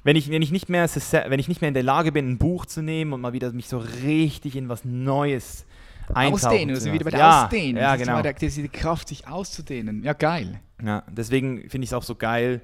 wenn 0.03 0.15
ich, 0.15 0.29
wenn, 0.29 0.41
ich 0.41 0.51
nicht 0.51 0.69
mehr, 0.69 0.89
wenn 0.89 1.39
ich 1.39 1.47
nicht 1.47 1.61
mehr 1.61 1.67
in 1.67 1.73
der 1.73 1.83
Lage 1.83 2.11
bin, 2.11 2.29
ein 2.29 2.37
Buch 2.37 2.65
zu 2.65 2.81
nehmen 2.81 3.13
und 3.13 3.21
mal 3.21 3.33
wieder 3.33 3.51
mich 3.51 3.67
so 3.67 3.77
richtig 3.77 4.55
in 4.55 4.69
was 4.69 4.83
Neues 4.85 5.65
Ausdehnen, 6.13 6.75
also 6.75 6.91
wieder 6.91 7.05
bei 7.05 7.11
der 7.11 7.19
ja, 7.19 7.45
Ausdehnen. 7.45 7.81
Ja, 7.81 7.95
genau. 7.95 8.21
Das 8.21 8.41
ist 8.41 8.57
die 8.57 8.67
Kraft, 8.67 9.07
sich 9.07 9.27
auszudehnen. 9.27 10.03
Ja, 10.03 10.13
geil. 10.13 10.59
Ja, 10.83 11.03
deswegen 11.09 11.69
finde 11.69 11.85
ich 11.85 11.91
es 11.91 11.93
auch 11.93 12.03
so 12.03 12.15
geil, 12.15 12.61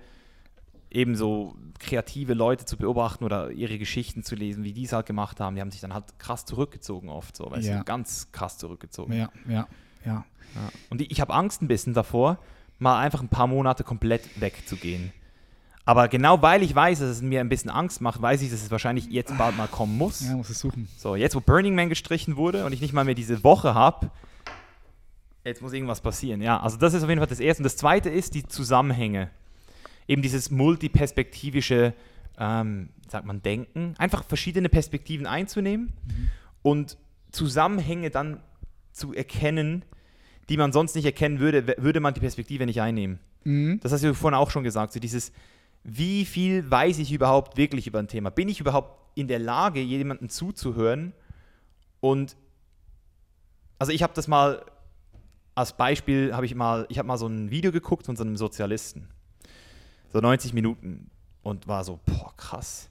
eben 0.89 1.15
so 1.15 1.55
kreative 1.79 2.33
Leute 2.33 2.65
zu 2.65 2.77
beobachten 2.77 3.23
oder 3.23 3.51
ihre 3.51 3.77
Geschichten 3.77 4.23
zu 4.23 4.35
lesen, 4.35 4.63
wie 4.63 4.73
die 4.73 4.85
es 4.85 4.93
halt 4.93 5.05
gemacht 5.05 5.39
haben. 5.39 5.55
Die 5.55 5.61
haben 5.61 5.71
sich 5.71 5.81
dann 5.81 5.93
halt 5.93 6.17
krass 6.17 6.45
zurückgezogen 6.45 7.09
oft, 7.09 7.35
so, 7.35 7.49
weißt 7.49 7.67
ja. 7.67 7.77
du, 7.79 7.83
ganz 7.83 8.31
krass 8.31 8.57
zurückgezogen. 8.57 9.13
Ja, 9.13 9.29
ja, 9.47 9.67
ja. 10.05 10.25
ja. 10.55 10.69
Und 10.89 11.01
ich 11.01 11.21
habe 11.21 11.33
Angst 11.33 11.61
ein 11.61 11.67
bisschen 11.67 11.93
davor, 11.93 12.39
mal 12.79 12.99
einfach 12.99 13.21
ein 13.21 13.29
paar 13.29 13.47
Monate 13.47 13.83
komplett 13.83 14.41
wegzugehen. 14.41 15.11
Aber 15.87 16.09
genau 16.09 16.41
weil 16.41 16.63
ich 16.63 16.75
weiß, 16.75 16.99
dass 16.99 17.07
es 17.07 17.21
mir 17.21 17.39
ein 17.39 17.47
bisschen 17.47 17.71
Angst 17.71 18.01
macht, 18.01 18.21
weiß 18.21 18.41
ich, 18.41 18.51
dass 18.51 18.61
es 18.61 18.69
wahrscheinlich 18.69 19.05
jetzt 19.05 19.35
bald 19.37 19.55
mal 19.55 19.69
kommen 19.69 19.97
muss. 19.97 20.19
Ja, 20.19 20.35
muss 20.35 20.49
es 20.49 20.59
suchen. 20.59 20.89
So, 20.97 21.15
jetzt 21.15 21.33
wo 21.33 21.39
Burning 21.39 21.75
Man 21.75 21.87
gestrichen 21.87 22.35
wurde 22.35 22.65
und 22.65 22.73
ich 22.73 22.81
nicht 22.81 22.91
mal 22.91 23.05
mehr 23.05 23.15
diese 23.15 23.41
Woche 23.45 23.73
habe, 23.73 24.11
jetzt 25.45 25.61
muss 25.61 25.71
irgendwas 25.71 26.01
passieren. 26.01 26.41
Ja, 26.41 26.59
also 26.59 26.75
das 26.75 26.93
ist 26.93 27.03
auf 27.03 27.09
jeden 27.09 27.21
Fall 27.21 27.27
das 27.29 27.39
Erste. 27.39 27.61
Und 27.61 27.63
das 27.63 27.77
Zweite 27.77 28.09
ist 28.09 28.35
die 28.35 28.45
Zusammenhänge. 28.45 29.29
Eben 30.09 30.21
dieses 30.21 30.51
multiperspektivische, 30.51 31.93
ähm, 32.37 32.89
sagt 33.09 33.25
man, 33.25 33.41
Denken. 33.41 33.95
Einfach 33.97 34.25
verschiedene 34.25 34.67
Perspektiven 34.67 35.25
einzunehmen 35.25 35.93
mhm. 36.05 36.29
und 36.63 36.97
Zusammenhänge 37.31 38.09
dann 38.09 38.41
zu 38.91 39.13
erkennen, 39.13 39.85
die 40.49 40.57
man 40.57 40.73
sonst 40.73 40.95
nicht 40.95 41.05
erkennen 41.05 41.39
würde, 41.39 41.75
würde 41.77 42.01
man 42.01 42.13
die 42.13 42.19
Perspektive 42.19 42.65
nicht 42.65 42.81
einnehmen. 42.81 43.19
Mhm. 43.45 43.79
Das 43.81 43.93
hast 43.93 44.03
du 44.03 44.13
vorhin 44.13 44.37
auch 44.37 44.51
schon 44.51 44.65
gesagt, 44.65 44.91
so 44.91 44.99
dieses 44.99 45.31
wie 45.89 46.25
viel 46.25 46.69
weiß 46.69 46.99
ich 46.99 47.13
überhaupt 47.13 47.55
wirklich 47.55 47.87
über 47.87 47.99
ein 47.99 48.09
Thema? 48.09 48.29
Bin 48.29 48.49
ich 48.49 48.59
überhaupt 48.59 48.99
in 49.15 49.29
der 49.29 49.39
Lage, 49.39 49.79
jemandem 49.79 50.27
zuzuhören? 50.27 51.13
Und 52.01 52.35
also 53.79 53.93
ich 53.93 54.03
habe 54.03 54.13
das 54.13 54.27
mal 54.27 54.65
als 55.55 55.77
Beispiel, 55.77 56.35
habe 56.35 56.45
ich 56.45 56.55
mal, 56.55 56.85
ich 56.89 56.99
habe 56.99 57.07
mal 57.07 57.17
so 57.17 57.27
ein 57.27 57.51
Video 57.51 57.71
geguckt 57.71 58.05
von 58.05 58.17
so 58.17 58.23
einem 58.23 58.35
Sozialisten. 58.35 59.07
So 60.11 60.19
90 60.19 60.53
Minuten 60.53 61.09
und 61.41 61.69
war 61.69 61.85
so, 61.85 62.01
boah, 62.05 62.35
krass. 62.35 62.89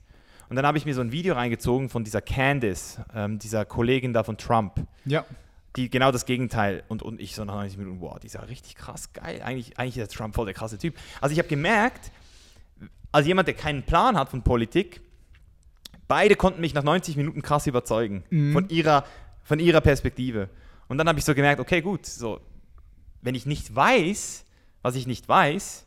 Und 0.48 0.56
dann 0.56 0.64
habe 0.64 0.78
ich 0.78 0.86
mir 0.86 0.94
so 0.94 1.02
ein 1.02 1.12
Video 1.12 1.34
reingezogen 1.34 1.90
von 1.90 2.02
dieser 2.02 2.22
Candice, 2.22 3.04
ähm, 3.14 3.38
dieser 3.38 3.66
Kollegin 3.66 4.14
da 4.14 4.24
von 4.24 4.38
Trump. 4.38 4.86
Ja. 5.04 5.26
Die 5.76 5.90
genau 5.90 6.12
das 6.12 6.24
Gegenteil. 6.24 6.82
Und, 6.88 7.02
und 7.02 7.20
ich 7.20 7.34
so 7.34 7.44
nach 7.44 7.56
90 7.56 7.76
Minuten, 7.76 8.00
boah, 8.00 8.18
die 8.18 8.28
ist 8.28 8.34
ja 8.34 8.40
richtig 8.40 8.74
krass 8.74 9.12
geil. 9.12 9.42
Eigentlich, 9.44 9.78
eigentlich 9.78 9.98
ist 9.98 10.10
der 10.10 10.16
Trump 10.16 10.34
voll 10.34 10.46
der 10.46 10.54
krasse 10.54 10.78
Typ. 10.78 10.94
Also 11.20 11.34
ich 11.34 11.38
habe 11.38 11.48
gemerkt, 11.48 12.10
als 13.12 13.26
jemand, 13.26 13.48
der 13.48 13.54
keinen 13.54 13.82
Plan 13.82 14.16
hat 14.16 14.28
von 14.28 14.42
Politik, 14.42 15.00
beide 16.08 16.36
konnten 16.36 16.60
mich 16.60 16.74
nach 16.74 16.82
90 16.82 17.16
Minuten 17.16 17.42
krass 17.42 17.66
überzeugen 17.66 18.24
mhm. 18.30 18.52
von, 18.52 18.68
ihrer, 18.68 19.04
von 19.42 19.58
ihrer 19.58 19.80
Perspektive. 19.80 20.48
Und 20.88 20.98
dann 20.98 21.08
habe 21.08 21.18
ich 21.18 21.24
so 21.24 21.34
gemerkt, 21.34 21.60
okay, 21.60 21.80
gut, 21.80 22.06
so, 22.06 22.40
wenn 23.22 23.34
ich 23.34 23.46
nicht 23.46 23.74
weiß, 23.74 24.44
was 24.82 24.94
ich 24.94 25.06
nicht 25.06 25.28
weiß, 25.28 25.86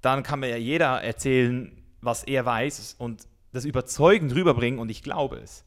dann 0.00 0.22
kann 0.22 0.40
mir 0.40 0.48
ja 0.48 0.56
jeder 0.56 1.02
erzählen, 1.02 1.72
was 2.00 2.24
er 2.24 2.44
weiß 2.44 2.96
und 2.98 3.26
das 3.52 3.64
überzeugend 3.64 4.34
rüberbringen 4.34 4.80
und 4.80 4.90
ich 4.90 5.02
glaube 5.02 5.36
es. 5.36 5.64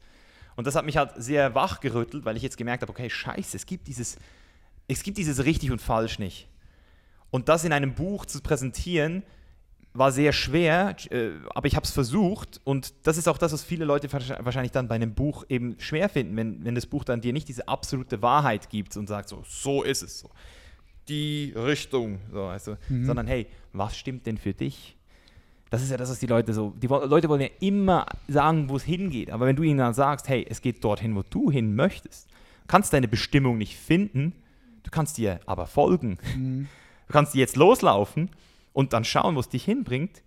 Und 0.56 0.68
das 0.68 0.76
hat 0.76 0.86
mich 0.86 0.98
halt 0.98 1.12
sehr 1.18 1.54
wachgerüttelt, 1.54 2.26
weil 2.26 2.38
ich 2.38 2.44
jetzt 2.44 2.58
gemerkt 2.58 2.82
habe, 2.82 2.92
okay, 2.92 3.10
scheiße, 3.10 3.58
es 3.58 3.66
gibt 3.66 3.88
dieses, 3.88 4.18
es 4.88 5.04
gibt 5.04 5.18
dieses 5.18 5.44
richtig 5.44 5.72
und 5.72 5.82
falsch 5.82 6.20
nicht. 6.20 6.48
Und 7.30 7.50
das 7.50 7.66
in 7.66 7.74
einem 7.74 7.94
Buch 7.94 8.26
zu 8.26 8.42
präsentieren, 8.42 9.24
war 9.98 10.12
sehr 10.12 10.34
schwer, 10.34 10.96
äh, 11.10 11.32
aber 11.54 11.68
ich 11.68 11.76
habe 11.76 11.86
es 11.86 11.92
versucht 11.92 12.60
und 12.64 12.94
das 13.04 13.18
ist 13.18 13.28
auch 13.28 13.38
das, 13.38 13.54
was 13.54 13.64
viele 13.64 13.86
Leute 13.86 14.12
wahrscheinlich 14.12 14.72
dann 14.72 14.88
bei 14.88 14.96
einem 14.96 15.14
Buch 15.14 15.46
eben 15.48 15.76
schwer 15.80 16.10
finden, 16.10 16.36
wenn, 16.36 16.64
wenn 16.66 16.76
das 16.76 16.86
Buch 16.86 17.04
dann 17.04 17.22
dir 17.22 17.34
nicht 17.34 17.48
diese 17.48 17.68
absolute 17.68 18.22
Wahrheit 18.22 18.70
gibt 18.70 18.96
und 18.98 19.08
sagt 19.08 19.30
so, 19.30 19.44
so 19.48 19.84
ist 19.84 20.04
es 20.04 20.20
so. 20.20 20.30
Die 21.08 21.54
Richtung, 21.56 22.20
so, 22.32 22.46
weißt 22.46 22.68
du, 22.68 22.78
mhm. 22.90 23.06
sondern 23.06 23.28
hey, 23.28 23.48
was 23.74 23.98
stimmt 23.98 24.26
denn 24.26 24.38
für 24.38 24.54
dich? 24.54 24.98
Das 25.70 25.82
ist 25.82 25.92
ja 25.92 25.98
das, 25.98 26.10
was 26.10 26.20
die 26.20 26.28
Leute 26.28 26.54
so, 26.54 26.74
die 26.82 26.88
Leute 26.88 27.30
wollen 27.30 27.42
ja 27.42 27.50
immer 27.60 28.06
sagen, 28.28 28.70
wo 28.70 28.76
es 28.76 28.84
hingeht, 28.84 29.32
aber 29.32 29.46
wenn 29.46 29.56
du 29.56 29.64
ihnen 29.64 29.78
dann 29.78 29.94
sagst, 29.94 30.28
hey, 30.28 30.46
es 30.50 30.62
geht 30.62 30.84
dorthin, 30.84 31.16
wo 31.16 31.24
du 31.30 31.50
hin 31.50 31.76
möchtest, 31.76 32.28
kannst 32.68 32.94
deine 32.94 33.08
Bestimmung 33.08 33.58
nicht 33.58 33.78
finden, 33.78 34.34
du 34.84 34.92
kannst 34.92 35.18
dir 35.18 35.40
aber 35.46 35.68
folgen. 35.68 36.18
Mhm. 36.36 36.68
Du 37.08 37.14
kannst 37.14 37.36
jetzt 37.36 37.56
loslaufen 37.56 38.30
und 38.76 38.92
dann 38.92 39.06
schauen, 39.06 39.36
wo 39.36 39.40
es 39.40 39.48
dich 39.48 39.64
hinbringt. 39.64 40.22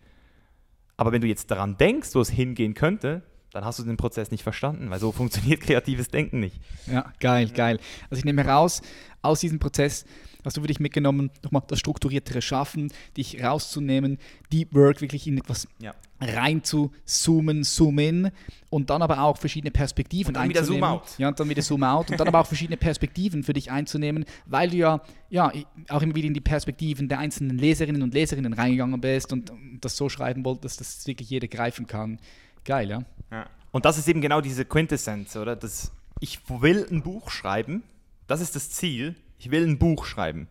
Aber 0.97 1.13
wenn 1.13 1.21
du 1.21 1.27
jetzt 1.29 1.51
daran 1.51 1.77
denkst, 1.77 2.15
wo 2.15 2.21
es 2.21 2.31
hingehen 2.31 2.73
könnte, 2.73 3.23
dann 3.53 3.65
hast 3.65 3.79
du 3.79 3.85
den 3.85 3.99
Prozess 3.99 4.31
nicht 4.31 4.43
verstanden, 4.43 4.91
weil 4.91 4.99
so 4.99 5.13
funktioniert 5.21 5.61
kreatives 5.61 6.09
Denken 6.09 6.41
nicht. 6.41 6.59
Ja, 6.87 7.13
geil, 7.21 7.51
geil. 7.51 7.79
Also 8.11 8.19
ich 8.19 8.25
nehme 8.25 8.43
heraus, 8.43 8.81
aus 9.21 9.41
diesem 9.41 9.59
Prozess 9.59 10.07
hast 10.45 10.57
du 10.57 10.61
für 10.61 10.67
dich 10.67 10.81
mitgenommen, 10.81 11.31
nochmal 11.43 11.63
das 11.67 11.79
strukturiertere 11.79 12.43
Schaffen, 12.43 12.93
dich 13.17 13.43
rauszunehmen, 13.43 14.19
Deep 14.53 14.75
Work 14.75 15.01
wirklich 15.01 15.27
in 15.27 15.39
etwas 15.39 15.69
ja. 15.81 15.95
rein 16.21 16.65
zu 16.65 16.93
zoomen, 17.05 17.65
zoom 17.65 17.99
in 17.99 18.31
und 18.71 18.91
dann 18.91 19.03
aber 19.03 19.23
auch 19.23 19.37
verschiedene 19.37 19.71
Perspektiven 19.71 20.29
und 20.29 20.35
dann 20.35 20.45
einzunehmen. 20.45 20.77
Wieder 20.77 20.81
Zoom 20.81 21.01
out. 21.01 21.19
Ja, 21.19 21.29
und 21.29 21.41
dann 21.41 21.49
wieder 21.49 21.63
Zoom 21.63 21.85
out 21.85 22.11
und 22.11 22.21
dann 22.21 22.29
aber 22.29 22.41
auch 22.41 22.47
verschiedene 22.47 22.77
Perspektiven 22.77 23.43
für 23.43 23.53
dich 23.53 23.71
einzunehmen, 23.71 24.25
weil 24.47 24.71
du 24.71 24.77
ja, 24.77 25.01
ja 25.31 25.53
auch 25.89 26.03
immer 26.03 26.15
wieder 26.15 26.29
in 26.29 26.35
die 26.35 26.41
Perspektiven 26.41 27.09
der 27.09 27.19
einzelnen 27.19 27.59
Leserinnen 27.59 28.03
und 28.03 28.15
Leserinnen 28.15 28.53
reingegangen 28.53 29.01
bist 29.01 29.33
und 29.33 29.53
das 29.81 29.97
so 29.97 30.09
schreiben 30.09 30.45
wolltest, 30.45 30.81
dass 30.81 31.07
wirklich 31.07 31.31
jeder 31.31 31.49
greifen 31.49 31.87
kann. 31.87 32.19
Geil, 32.65 32.89
ja? 32.89 33.03
ja. 33.31 33.47
Und 33.71 33.85
das 33.85 33.99
ist 33.99 34.09
eben 34.09 34.21
genau 34.21 34.41
diese 34.41 34.65
Quintessenz, 34.65 35.37
oder? 35.37 35.57
Das, 35.57 35.93
ich 36.21 36.41
will 36.49 36.87
ein 36.91 37.03
Buch 37.03 37.31
schreiben, 37.31 37.83
das 38.27 38.41
ist 38.41 38.57
das 38.57 38.71
Ziel, 38.71 39.15
ich 39.39 39.51
will 39.51 39.67
ein 39.67 39.79
Buch 39.79 40.05
schreiben. 40.05 40.49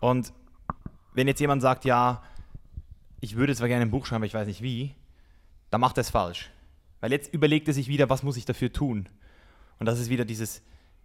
Und 0.00 0.32
wenn 1.14 1.28
jetzt 1.28 1.40
jemand 1.40 1.62
sagt, 1.62 1.84
ja, 1.84 2.22
ich 3.20 3.36
würde 3.36 3.54
zwar 3.54 3.68
gerne 3.68 3.82
ein 3.82 3.90
Buch 3.90 4.06
schreiben, 4.06 4.22
aber 4.22 4.26
ich 4.26 4.34
weiß 4.34 4.46
nicht 4.46 4.62
wie, 4.62 4.94
dann 5.70 5.80
macht 5.80 5.96
er 5.96 6.02
es 6.02 6.10
falsch. 6.10 6.50
Weil 7.00 7.12
jetzt 7.12 7.32
überlegt 7.32 7.68
er 7.68 7.74
sich 7.74 7.88
wieder, 7.88 8.10
was 8.10 8.22
muss 8.22 8.36
ich 8.36 8.44
dafür 8.44 8.72
tun? 8.72 9.08
Und 9.78 9.86
das 9.86 9.98
ist 9.98 10.10
wieder 10.10 10.24
dieses 10.24 10.62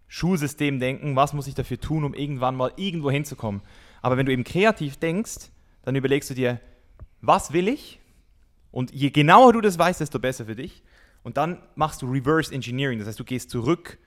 Schulsystem-Denken, 0.08 1.16
was 1.16 1.32
muss 1.32 1.46
ich 1.46 1.54
dafür 1.54 1.80
tun, 1.80 2.04
um 2.04 2.14
irgendwann 2.14 2.56
mal 2.56 2.72
irgendwo 2.76 3.10
hinzukommen. 3.10 3.62
Aber 4.02 4.16
wenn 4.16 4.26
du 4.26 4.32
eben 4.32 4.44
kreativ 4.44 4.96
denkst, 4.96 5.50
dann 5.82 5.96
überlegst 5.96 6.30
du 6.30 6.34
dir, 6.34 6.60
was 7.20 7.52
will 7.52 7.68
ich? 7.68 8.00
Und 8.70 8.92
je 8.92 9.10
genauer 9.10 9.52
du 9.52 9.60
das 9.60 9.78
weißt, 9.78 10.00
desto 10.00 10.18
besser 10.18 10.46
für 10.46 10.56
dich. 10.56 10.82
Und 11.22 11.36
dann 11.36 11.62
machst 11.74 12.02
du 12.02 12.10
Reverse 12.10 12.54
Engineering, 12.54 12.98
das 12.98 13.08
heißt, 13.08 13.20
du 13.20 13.24
gehst 13.24 13.50
zurück. 13.50 13.98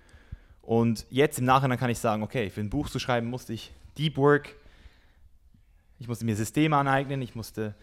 Und 0.72 1.05
jetzt 1.09 1.38
im 1.38 1.43
Nachhinein 1.43 1.78
kann 1.78 1.89
ich 1.89 1.99
sagen, 1.99 2.24
okay, 2.24 2.49
für 2.49 2.61
ein 2.61 2.69
Buch 2.69 2.89
zu 2.89 2.97
schreiben 2.97 3.28
musste 3.28 3.51
ich 3.51 3.74
Deep 3.97 4.15
Work, 4.15 4.55
ich 5.99 6.07
musste 6.07 6.24
mir 6.24 6.34
Systeme 6.34 6.78
aneignen, 6.78 7.22
ich 7.22 7.36
musste 7.36 7.76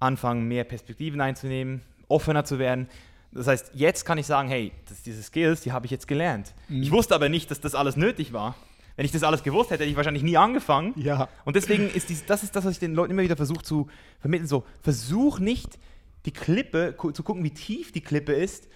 anfangen, 0.00 0.48
mehr 0.48 0.64
Perspektiven 0.64 1.20
einzunehmen, 1.20 1.82
offener 2.08 2.46
zu 2.46 2.58
werden. 2.58 2.88
Das 3.32 3.48
heißt, 3.48 3.72
jetzt 3.74 4.06
kann 4.06 4.16
ich 4.16 4.24
sagen, 4.24 4.48
hey, 4.48 4.72
das, 4.88 5.02
diese 5.02 5.22
Skills, 5.22 5.60
die 5.60 5.72
habe 5.72 5.84
ich 5.84 5.92
jetzt 5.92 6.08
gelernt. 6.08 6.54
Mhm. 6.70 6.84
Ich 6.84 6.90
wusste 6.90 7.14
aber 7.14 7.28
nicht, 7.28 7.50
dass 7.50 7.60
das 7.60 7.74
alles 7.74 7.96
nötig 7.96 8.32
war. 8.32 8.54
Wenn 8.96 9.04
ich 9.04 9.12
das 9.12 9.22
alles 9.22 9.42
gewusst 9.42 9.68
hätte, 9.68 9.82
hätte 9.82 9.90
ich 9.90 9.96
wahrscheinlich 9.98 10.22
nie 10.22 10.38
angefangen. 10.38 10.94
Ja. 10.96 11.28
Und 11.44 11.54
deswegen 11.54 11.90
ist 11.90 12.08
dies, 12.08 12.24
das 12.24 12.42
ist 12.42 12.56
das, 12.56 12.64
was 12.64 12.72
ich 12.72 12.78
den 12.78 12.94
Leuten 12.94 13.10
immer 13.10 13.24
wieder 13.24 13.36
versuche 13.36 13.62
zu 13.62 13.88
vermitteln. 14.20 14.48
So, 14.48 14.64
versuch 14.80 15.38
nicht 15.38 15.78
die 16.24 16.32
Klippe, 16.32 16.94
gu 16.96 17.10
zu 17.10 17.22
gucken, 17.22 17.44
wie 17.44 17.50
tief 17.50 17.92
die 17.92 18.00
Klippe 18.00 18.32
ist, 18.32 18.68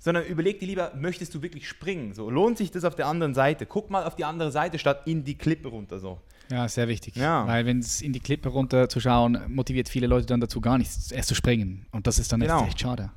sondern 0.00 0.24
überleg 0.24 0.58
dir 0.58 0.66
lieber, 0.66 0.92
möchtest 0.96 1.32
du 1.34 1.42
wirklich 1.42 1.68
springen? 1.68 2.12
So, 2.14 2.28
lohnt 2.28 2.58
sich 2.58 2.72
das 2.72 2.82
auf 2.84 2.96
der 2.96 3.06
anderen 3.06 3.34
Seite? 3.34 3.66
Guck 3.66 3.90
mal 3.90 4.02
auf 4.04 4.16
die 4.16 4.24
andere 4.24 4.50
Seite, 4.50 4.78
statt 4.80 5.02
in 5.06 5.22
die 5.22 5.36
Klippe 5.36 5.68
runter. 5.68 6.00
So. 6.00 6.18
Ja, 6.50 6.66
sehr 6.66 6.88
wichtig. 6.88 7.14
Ja. 7.14 7.46
Weil 7.46 7.64
wenn 7.66 7.78
es 7.78 8.02
in 8.02 8.12
die 8.12 8.18
Klippe 8.20 8.48
runter 8.48 8.88
zu 8.88 8.98
schauen, 8.98 9.38
motiviert 9.46 9.88
viele 9.88 10.08
Leute 10.08 10.26
dann 10.26 10.40
dazu, 10.40 10.60
gar 10.60 10.78
nicht 10.78 10.90
erst 11.12 11.28
zu 11.28 11.34
springen. 11.36 11.86
Und 11.92 12.08
das 12.08 12.18
ist 12.18 12.32
dann 12.32 12.40
Genau. 12.40 12.60
echt, 12.62 12.68
echt 12.70 12.80
schade. 12.80 13.10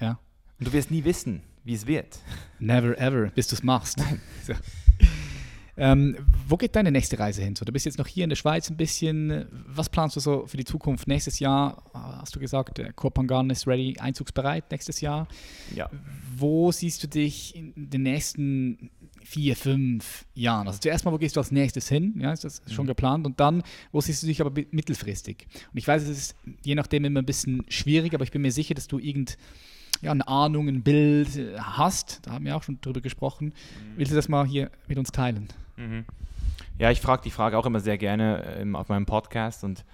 Ja. 0.00 0.18
Und 0.58 0.68
du 0.68 0.72
wirst 0.72 0.90
nie 0.90 1.04
wissen, 1.04 1.42
wie 1.64 1.74
es 1.74 1.86
wird. 1.86 2.18
Never 2.58 2.96
ever, 2.98 3.26
bis 3.34 3.48
du 3.48 3.56
es 3.56 3.62
machst. 3.62 3.98
so. 4.46 4.54
Ähm, 5.78 6.16
wo 6.48 6.56
geht 6.56 6.74
deine 6.76 6.90
nächste 6.90 7.18
Reise 7.18 7.42
hin? 7.42 7.54
So, 7.56 7.64
du 7.64 7.72
bist 7.72 7.86
jetzt 7.86 7.98
noch 7.98 8.06
hier 8.06 8.24
in 8.24 8.30
der 8.30 8.36
Schweiz 8.36 8.68
ein 8.68 8.76
bisschen. 8.76 9.46
Was 9.66 9.88
planst 9.88 10.16
du 10.16 10.20
so 10.20 10.46
für 10.46 10.56
die 10.56 10.64
Zukunft? 10.64 11.06
Nächstes 11.08 11.38
Jahr 11.38 11.82
hast 11.94 12.34
du 12.34 12.40
gesagt, 12.40 12.80
Kopangan 12.96 13.48
ist 13.50 13.66
ready, 13.66 13.96
einzugsbereit 13.98 14.70
nächstes 14.70 15.00
Jahr. 15.00 15.28
Ja. 15.74 15.88
Wo 16.36 16.72
siehst 16.72 17.02
du 17.02 17.08
dich 17.08 17.54
in 17.54 17.72
den 17.76 18.02
nächsten 18.02 18.90
vier, 19.22 19.56
fünf 19.56 20.24
Jahren? 20.34 20.66
Also 20.66 20.80
zuerst 20.80 21.04
mal, 21.04 21.12
wo 21.12 21.18
gehst 21.18 21.36
du 21.36 21.40
als 21.40 21.50
nächstes 21.52 21.88
hin? 21.88 22.14
Ja, 22.20 22.32
ist 22.32 22.44
das 22.44 22.62
schon 22.70 22.84
Mhm. 22.86 22.88
geplant? 22.88 23.26
Und 23.26 23.38
dann, 23.40 23.62
wo 23.92 24.00
siehst 24.00 24.22
du 24.22 24.26
dich 24.26 24.40
aber 24.40 24.52
mittelfristig? 24.70 25.46
Und 25.72 25.78
ich 25.78 25.86
weiß, 25.86 26.02
es 26.02 26.08
ist 26.18 26.36
je 26.64 26.74
nachdem 26.74 27.04
immer 27.04 27.20
ein 27.22 27.26
bisschen 27.26 27.64
schwierig, 27.68 28.14
aber 28.14 28.24
ich 28.24 28.30
bin 28.30 28.42
mir 28.42 28.52
sicher, 28.52 28.74
dass 28.74 28.88
du 28.88 28.98
irgend 28.98 29.36
ja, 30.02 30.10
eine 30.12 30.26
Ahnung, 30.28 30.68
ein 30.68 30.82
Bild 30.82 31.36
äh, 31.36 31.58
hast. 31.58 32.26
Da 32.26 32.32
haben 32.32 32.44
wir 32.44 32.56
auch 32.56 32.62
schon 32.62 32.80
drüber 32.80 33.00
gesprochen. 33.00 33.52
Willst 33.96 34.12
du 34.12 34.16
das 34.16 34.28
mal 34.28 34.46
hier 34.46 34.70
mit 34.86 34.98
uns 34.98 35.10
teilen? 35.12 35.48
Mhm. 35.76 36.04
Ja, 36.78 36.90
ich 36.90 37.00
frage 37.00 37.22
die 37.22 37.30
Frage 37.30 37.58
auch 37.58 37.66
immer 37.66 37.80
sehr 37.80 37.98
gerne 37.98 38.44
ähm, 38.58 38.76
auf 38.76 38.88
meinem 38.88 39.06
Podcast 39.06 39.64
und 39.64 39.84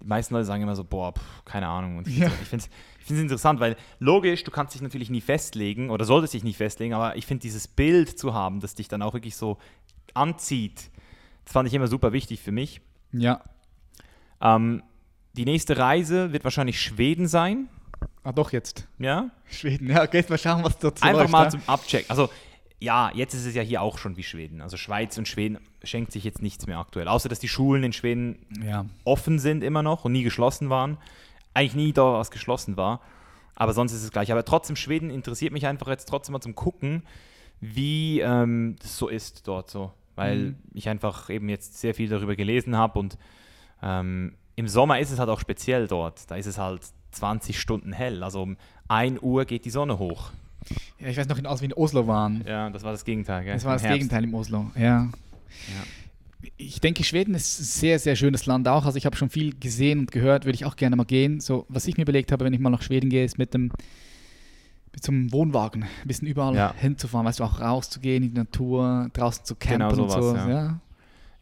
die 0.00 0.06
meisten 0.06 0.34
Leute 0.34 0.44
sagen 0.46 0.62
immer 0.62 0.76
so, 0.76 0.84
boah, 0.84 1.12
pff, 1.12 1.44
keine 1.44 1.66
Ahnung. 1.66 1.96
Und 1.98 2.06
ich 2.06 2.18
Ja. 2.18 2.28
finde 2.30 2.64
es 3.04 3.10
interessant, 3.10 3.58
weil 3.58 3.76
logisch, 3.98 4.44
du 4.44 4.50
kannst 4.52 4.74
dich 4.74 4.82
natürlich 4.82 5.10
nie 5.10 5.20
festlegen 5.20 5.90
oder 5.90 6.04
solltest 6.04 6.34
dich 6.34 6.44
nicht 6.44 6.56
festlegen, 6.56 6.94
aber 6.94 7.16
ich 7.16 7.26
finde 7.26 7.42
dieses 7.42 7.66
Bild 7.66 8.16
zu 8.18 8.34
haben, 8.34 8.60
das 8.60 8.76
dich 8.76 8.86
dann 8.86 9.02
auch 9.02 9.14
wirklich 9.14 9.34
so 9.34 9.58
anzieht, 10.14 10.90
das 11.44 11.52
fand 11.52 11.66
ich 11.66 11.74
immer 11.74 11.88
super 11.88 12.12
wichtig 12.12 12.40
für 12.40 12.52
mich. 12.52 12.80
Ja. 13.12 13.40
Ähm, 14.40 14.82
die 15.34 15.44
nächste 15.44 15.78
Reise 15.78 16.32
wird 16.32 16.44
wahrscheinlich 16.44 16.80
Schweden 16.80 17.26
sein. 17.26 17.68
Ah, 18.24 18.32
doch 18.32 18.52
jetzt. 18.52 18.86
Ja? 18.98 19.30
Schweden. 19.50 19.88
Ja, 19.90 20.02
okay, 20.02 20.18
jetzt 20.18 20.30
mal 20.30 20.38
schauen, 20.38 20.62
was 20.64 20.78
dort 20.78 20.98
so 20.98 21.04
Einfach 21.06 21.20
läuft, 21.22 21.32
mal 21.32 21.44
ja? 21.44 21.50
zum 21.50 21.62
Abchecken. 21.66 22.10
Also, 22.10 22.28
ja, 22.80 23.10
jetzt 23.14 23.34
ist 23.34 23.46
es 23.46 23.54
ja 23.54 23.62
hier 23.62 23.80
auch 23.82 23.98
schon 23.98 24.16
wie 24.16 24.22
Schweden. 24.22 24.60
Also, 24.60 24.76
Schweiz 24.76 25.16
und 25.18 25.26
Schweden 25.28 25.58
schenkt 25.82 26.12
sich 26.12 26.24
jetzt 26.24 26.42
nichts 26.42 26.66
mehr 26.66 26.78
aktuell. 26.78 27.08
Außer, 27.08 27.28
dass 27.28 27.38
die 27.40 27.48
Schulen 27.48 27.82
in 27.84 27.92
Schweden 27.92 28.38
Ja. 28.64 28.84
offen 29.04 29.38
sind 29.38 29.62
immer 29.64 29.82
noch 29.82 30.04
und 30.04 30.12
nie 30.12 30.22
geschlossen 30.24 30.68
waren. 30.70 30.98
Eigentlich 31.54 31.74
nie 31.74 31.92
da 31.92 32.14
was 32.14 32.30
geschlossen 32.30 32.76
war. 32.76 33.00
Aber 33.56 33.72
sonst 33.72 33.92
ist 33.92 34.04
es 34.04 34.10
gleich. 34.12 34.30
Aber 34.30 34.44
trotzdem, 34.44 34.76
Schweden 34.76 35.10
interessiert 35.10 35.52
mich 35.52 35.66
einfach 35.66 35.88
jetzt 35.88 36.08
trotzdem 36.08 36.32
mal 36.34 36.40
zum 36.40 36.54
Gucken, 36.54 37.02
wie 37.60 38.20
ähm, 38.20 38.76
das 38.80 38.96
so 38.98 39.08
ist 39.08 39.46
dort 39.48 39.70
so. 39.70 39.92
Weil 40.14 40.38
Mhm. 40.38 40.56
ich 40.74 40.88
einfach 40.88 41.30
eben 41.30 41.48
jetzt 41.48 41.78
sehr 41.80 41.94
viel 41.94 42.08
darüber 42.08 42.36
gelesen 42.36 42.76
habe 42.76 42.98
und 42.98 43.16
ähm, 43.82 44.34
im 44.56 44.66
Sommer 44.68 44.98
ist 44.98 45.10
es 45.12 45.18
halt 45.20 45.28
auch 45.30 45.38
speziell 45.40 45.86
dort. 45.86 46.28
Da 46.30 46.36
ist 46.36 46.46
es 46.46 46.58
halt 46.58 46.82
20 47.12 47.58
Stunden 47.60 47.92
hell. 47.92 48.22
Also 48.22 48.42
um 48.42 48.56
1 48.88 49.20
Uhr 49.22 49.44
geht 49.44 49.64
die 49.64 49.70
Sonne 49.70 49.98
hoch. 49.98 50.30
ja. 50.98 51.08
Ich 51.08 51.16
weiß 51.16 51.28
noch, 51.28 51.42
als 51.44 51.60
wir 51.60 51.66
in 51.66 51.72
Oslo 51.74 52.06
waren. 52.06 52.44
Ja, 52.46 52.70
das 52.70 52.82
war 52.82 52.92
das 52.92 53.04
Gegenteil. 53.04 53.44
Gell? 53.44 53.54
Das 53.54 53.64
war 53.64 53.72
Im 53.72 53.76
das 53.76 53.82
Herbst. 53.84 53.94
Gegenteil 53.98 54.24
im 54.24 54.34
Oslo. 54.34 54.70
Ja. 54.78 55.08
Ich 56.56 56.80
denke, 56.80 57.02
Schweden 57.04 57.34
ist 57.34 57.58
ein 57.60 57.64
sehr, 57.64 57.98
sehr 57.98 58.14
schönes 58.16 58.46
Land 58.46 58.68
auch. 58.68 58.84
Also 58.84 58.96
ich 58.96 59.06
habe 59.06 59.16
schon 59.16 59.28
viel 59.30 59.54
gesehen 59.58 60.00
und 60.00 60.12
gehört, 60.12 60.44
würde 60.44 60.54
ich 60.54 60.64
auch 60.64 60.76
gerne 60.76 60.94
mal 60.96 61.04
gehen. 61.04 61.40
So, 61.40 61.66
was 61.68 61.86
ich 61.88 61.96
mir 61.96 62.02
überlegt 62.04 62.30
habe, 62.30 62.44
wenn 62.44 62.52
ich 62.52 62.60
mal 62.60 62.70
nach 62.70 62.82
Schweden 62.82 63.10
gehe, 63.10 63.24
ist 63.24 63.38
mit 63.38 63.54
dem 63.54 63.72
mit 64.92 65.04
so 65.04 65.12
einem 65.12 65.30
Wohnwagen 65.32 65.82
ein 65.82 65.88
bisschen 66.08 66.26
überall 66.26 66.54
Ja. 66.56 66.74
hinzufahren, 66.76 67.26
weißt 67.26 67.40
du, 67.40 67.44
auch 67.44 67.60
rauszugehen 67.60 68.22
in 68.24 68.30
die 68.30 68.38
Natur, 68.38 69.10
draußen 69.12 69.44
zu 69.44 69.54
campen 69.54 69.80
Genau 69.90 69.90
und 70.02 70.10
sowas, 70.10 70.24
so. 70.24 70.36
ja. 70.36 70.48
Ja. 70.48 70.80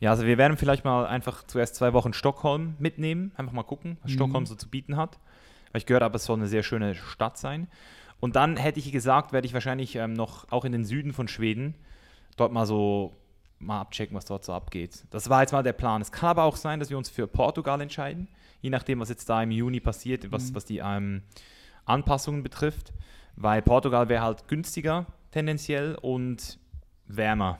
Ja, 0.00 0.10
also 0.10 0.26
wir 0.26 0.36
werden 0.36 0.56
vielleicht 0.58 0.84
mal 0.84 1.06
einfach 1.06 1.46
zuerst 1.46 1.74
zwei 1.76 1.92
Wochen 1.94 2.12
Stockholm 2.12 2.74
mitnehmen, 2.78 3.32
einfach 3.36 3.52
mal 3.54 3.62
gucken, 3.62 3.96
was 4.02 4.10
Mhm. 4.10 4.16
Stockholm 4.16 4.46
so 4.46 4.54
zu 4.56 4.68
bieten 4.68 4.96
hat. 4.96 5.18
Weil 5.77 5.81
ich 5.81 5.85
gehört 5.87 6.05
habe, 6.05 6.16
es 6.16 6.24
soll 6.24 6.39
eine 6.39 6.49
sehr 6.49 6.62
schöne 6.62 6.95
Stadt 6.95 7.37
sein. 7.37 7.68
Und 8.18 8.35
dann 8.35 8.57
hätte 8.57 8.79
ich 8.79 8.91
gesagt, 8.91 9.35
werde 9.35 9.47
ich 9.47 9.53
wahrscheinlich 9.53 9.95
ähm, 9.97 10.14
noch 10.14 10.51
auch 10.51 10.64
in 10.64 10.72
den 10.72 10.87
Süden 10.87 11.12
von 11.12 11.29
Schweden 11.29 11.74
dort 12.39 12.51
mal 12.51 12.64
so 12.64 13.12
mal 13.59 13.83
abchecken, 13.83 14.16
was 14.16 14.24
dort 14.24 14.43
so 14.43 14.55
abgeht. 14.55 15.05
Das 15.11 15.29
war 15.29 15.43
jetzt 15.43 15.53
mal 15.53 15.62
der 15.62 15.74
Plan. 15.74 16.01
Es 16.01 16.11
kann 16.12 16.31
aber 16.31 16.45
auch 16.45 16.57
sein, 16.57 16.81
dass 16.81 16.89
wir 16.89 16.97
uns 16.97 17.11
für 17.11 17.27
Portugal 17.27 17.79
entscheiden, 17.83 18.27
je 18.62 18.70
nachdem, 18.70 19.01
was 19.01 19.11
jetzt 19.11 19.29
da 19.29 19.43
im 19.43 19.51
Juni 19.51 19.81
passiert, 19.81 20.33
was, 20.33 20.51
Mhm. 20.51 20.55
was 20.55 20.64
die 20.64 20.79
ähm, 20.79 21.20
Anpassungen 21.85 22.43
betrifft. 22.43 22.95
Weil 23.37 23.61
Portugal 23.61 24.09
wäre 24.09 24.22
halt 24.22 24.49
günstiger 24.49 25.05
tendenziell 25.31 25.95
und 26.01 26.59
wärmer. 27.07 27.59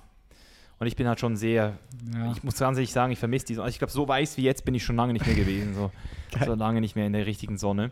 Und 0.79 0.87
ich 0.87 0.97
bin 0.97 1.09
halt 1.09 1.19
schon 1.21 1.37
sehr 1.37 1.79
Ja. 2.15 2.33
ich 2.33 2.43
muss 2.45 2.59
ganz 2.59 2.77
ehrlich 2.77 2.93
sagen, 2.93 3.11
ich 3.13 3.19
vermisse 3.19 3.47
die 3.47 3.55
Sonne. 3.55 3.65
Also 3.65 3.75
ich 3.75 3.79
glaube, 3.79 3.93
so 3.93 4.07
weiß 4.07 4.37
wie 4.37 4.43
jetzt 4.43 4.65
bin 4.65 4.75
ich 4.75 4.85
schon 4.85 4.97
lange 4.97 5.13
nicht 5.15 5.27
mehr 5.27 5.35
gewesen. 5.35 5.75
So, 5.75 5.91
so 6.45 6.55
lange 6.55 6.81
nicht 6.81 6.97
mehr 6.97 7.07
in 7.07 7.13
der 7.15 7.25
richtigen 7.27 7.57
Sonne. 7.57 7.91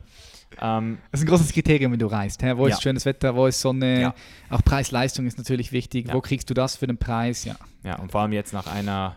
Ähm, 0.61 0.99
Das 1.11 1.21
ist 1.21 1.27
ein 1.27 1.31
großes 1.31 1.53
Kriterium, 1.53 1.93
wenn 1.93 1.99
du 1.99 2.07
reist. 2.07 2.43
Hä? 2.43 2.53
Wo 2.57 2.67
Ja. 2.69 2.75
ist 2.75 2.83
schönes 2.83 3.07
Wetter, 3.07 3.35
wo 3.35 3.47
ist 3.47 3.61
Sonne? 3.61 4.01
Ja. 4.03 4.15
Auch 4.51 4.63
Preis-Leistung 4.63 5.27
ist 5.27 5.39
natürlich 5.39 5.73
wichtig. 5.73 6.13
Wo 6.13 6.21
kriegst 6.21 6.49
du 6.51 6.55
das 6.55 6.77
für 6.77 6.87
den 6.87 6.99
Preis? 6.99 7.45
Ja. 7.45 7.57
ja, 7.83 7.99
und 7.99 8.13
vor 8.13 8.21
allem 8.21 8.33
jetzt 8.33 8.53
nach 8.53 8.67
einer 8.67 9.17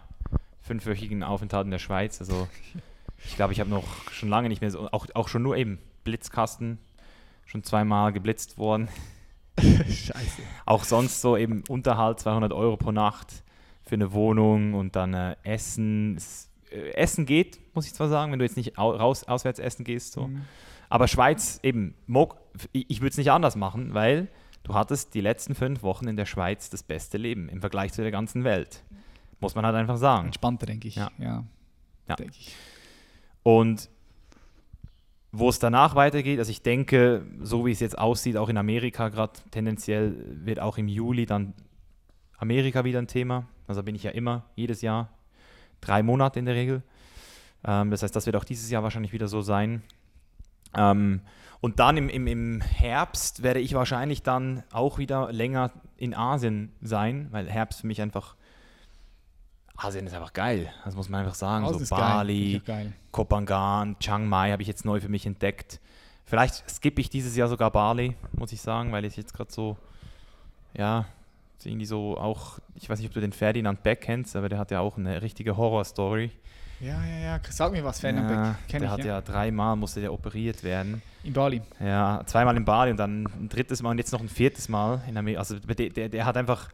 fünfwöchigen 0.62 1.24
Aufenthalt 1.24 1.66
in 1.66 1.72
der 1.72 1.80
Schweiz. 1.80 2.20
Also 2.22 2.48
ich 3.26 3.36
glaube, 3.36 3.52
ich 3.54 3.60
habe 3.60 3.70
noch 3.70 3.84
schon 4.12 4.30
lange 4.30 4.48
nicht 4.48 4.62
mehr 4.62 4.72
so, 4.72 4.90
auch, 4.92 5.08
auch 5.14 5.28
schon 5.28 5.44
nur 5.44 5.58
eben 5.58 5.78
Blitzkasten, 6.06 6.78
schon 7.46 7.64
zweimal 7.64 8.14
geblitzt 8.14 8.58
worden. 8.58 8.88
Scheiße. 9.60 10.42
Auch 10.66 10.84
sonst 10.86 11.22
so 11.22 11.36
eben 11.36 11.64
Unterhalt 11.68 12.20
200 12.20 12.54
Euro 12.54 12.78
pro 12.78 12.92
Nacht 12.92 13.44
für 13.88 13.96
eine 13.96 14.12
Wohnung 14.14 14.74
und 14.74 14.96
dann 14.96 15.14
äh, 15.14 15.36
Essen. 15.44 16.16
Es, 16.16 16.50
äh, 16.72 16.92
Essen 16.92 17.26
geht, 17.26 17.60
muss 17.74 17.86
ich 17.86 17.94
zwar 17.94 18.10
sagen, 18.10 18.32
wenn 18.32 18.40
du 18.40 18.46
jetzt 18.46 18.58
nicht 18.58 18.78
au 18.78 18.92
raus, 18.92 19.24
auswärts 19.24 19.60
essen 19.60 19.84
gehst. 19.84 20.14
So. 20.14 20.28
Mhm. 20.28 20.42
Aber 20.90 21.08
Schweiz 21.08 21.60
eben, 21.64 21.94
Mo- 22.06 22.34
ich, 22.72 22.90
ich 22.90 23.02
würde 23.02 23.12
es 23.12 23.18
nicht 23.18 23.32
anders 23.32 23.56
machen, 23.56 23.94
weil 23.94 24.28
du 24.64 24.74
hattest 24.74 25.14
die 25.14 25.22
letzten 25.22 25.56
fünf 25.56 25.84
Wochen 25.84 26.08
in 26.08 26.18
der 26.18 26.26
Schweiz 26.26 26.70
das 26.70 26.84
beste 26.84 27.18
Leben 27.18 27.50
im 27.50 27.62
Vergleich 27.62 27.94
zu 27.94 28.02
der 28.02 28.12
ganzen 28.12 28.44
Welt. 28.44 28.84
Muss 29.40 29.56
man 29.56 29.66
halt 29.66 29.76
einfach 29.76 29.98
sagen. 29.98 30.28
Entspannter, 30.28 30.66
denke 30.66 30.88
ich. 30.88 30.96
Ja. 30.96 31.12
ja. 31.20 31.44
Ja. 32.08 32.16
Denke 32.16 32.36
ich. 32.40 32.56
Und 33.44 33.90
wo 35.32 35.50
es 35.50 35.60
danach 35.60 35.94
weitergeht, 35.96 36.40
also 36.40 36.50
ich 36.50 36.62
denke, 36.64 37.26
so 37.42 37.66
wie 37.66 37.72
es 37.72 37.80
jetzt 37.82 37.98
aussieht, 37.98 38.38
auch 38.38 38.50
in 38.50 38.58
Amerika 38.58 39.10
gerade 39.10 39.34
tendenziell 39.52 40.16
wird 40.46 40.60
auch 40.60 40.78
im 40.78 40.88
Juli 40.88 41.26
dann 41.26 41.54
Amerika 42.38 42.84
wieder 42.84 43.00
ein 43.00 43.08
Thema. 43.08 43.48
Also 43.68 43.84
bin 43.84 43.96
ich 43.96 44.04
ja 44.04 44.12
immer, 44.12 44.46
jedes 44.56 44.82
Jahr, 44.82 45.10
drei 45.82 46.04
Monate 46.04 46.40
in 46.40 46.46
der 46.46 46.56
Regel. 46.56 46.84
Ähm, 47.66 47.92
das 47.92 48.04
heißt, 48.04 48.16
das 48.16 48.26
wird 48.26 48.36
auch 48.36 48.44
dieses 48.44 48.70
Jahr 48.70 48.84
wahrscheinlich 48.84 49.14
wieder 49.14 49.28
so 49.28 49.42
sein. 49.42 49.84
Ähm, 50.76 51.22
und 51.60 51.80
dann 51.80 51.98
im, 51.98 52.10
im, 52.10 52.28
im 52.28 52.62
Herbst 52.62 53.42
werde 53.42 53.60
ich 53.60 53.74
wahrscheinlich 53.74 54.22
dann 54.22 54.64
auch 54.72 54.98
wieder 54.98 55.32
länger 55.32 55.72
in 55.98 56.14
Asien 56.14 56.72
sein, 56.82 57.28
weil 57.32 57.50
Herbst 57.50 57.82
für 57.82 57.88
mich 57.88 58.02
einfach, 58.02 58.36
Asien 59.76 60.06
ist 60.06 60.14
einfach 60.14 60.34
geil, 60.34 60.72
das 60.86 60.96
muss 60.96 61.10
man 61.10 61.22
einfach 61.22 61.36
sagen. 61.36 61.66
Außen 61.66 61.86
so. 61.86 61.96
Bali. 61.96 62.62
Kopangan, 63.12 63.98
Chiang 64.00 64.28
Mai 64.28 64.52
habe 64.52 64.62
ich 64.62 64.68
jetzt 64.68 64.86
neu 64.86 65.02
für 65.02 65.10
mich 65.10 65.26
entdeckt. 65.26 65.80
Vielleicht 66.26 66.70
skippe 66.70 67.02
ich 67.02 67.10
dieses 67.10 67.36
Jahr 67.36 67.48
sogar 67.48 67.72
Bali, 67.72 68.16
muss 68.34 68.52
ich 68.52 68.62
sagen, 68.62 68.92
weil 68.92 69.06
ich 69.06 69.16
jetzt 69.16 69.34
gerade 69.34 69.52
so, 69.52 69.78
ja, 70.76 71.06
irgendwie 71.66 71.86
so 71.86 72.18
auch, 72.18 72.60
ich 72.76 72.90
weiß 72.90 73.00
nicht, 73.00 73.08
ob 73.08 73.14
du 73.14 73.22
den 73.22 73.34
Ferdinand 73.34 73.84
Beck 73.84 74.02
kennst, 74.02 74.36
aber 74.36 74.50
der 74.50 74.60
hat 74.60 74.72
ja 74.72 74.80
auch 74.80 74.98
eine 74.98 75.22
richtige 75.22 75.58
Horror-Story. 75.58 76.32
Ja, 76.80 77.04
ja, 77.04 77.18
ja. 77.18 77.40
Sag 77.50 77.72
mir 77.72 77.84
was, 77.84 78.00
Fernand 78.00 78.30
Ja, 78.30 78.44
Beck. 78.44 78.56
Kenn 78.68 78.82
der 78.82 78.90
ich, 78.90 78.94
hat 78.94 79.00
ja. 79.00 79.16
ja 79.16 79.22
dreimal 79.22 79.76
musste 79.76 80.00
der 80.00 80.14
operiert 80.14 80.64
werden. 80.64 81.02
In 81.24 81.34
Bali. 81.34 81.62
Ja, 81.80 82.22
zweimal 82.26 82.56
in 82.56 82.66
Bali 82.66 82.92
und 82.92 82.98
dann 82.98 83.26
ein 83.26 83.50
drittes 83.50 83.82
Mal 83.82 83.92
und 83.92 83.98
jetzt 83.98 84.12
noch 84.12 84.22
ein 84.22 84.30
viertes 84.30 84.70
Mal 84.70 85.02
in 85.08 85.18
Amerika. 85.18 85.40
Also 85.40 85.58
der, 85.60 85.90
der, 85.90 86.10
der 86.10 86.26
hat 86.26 86.38
einfach, 86.38 86.70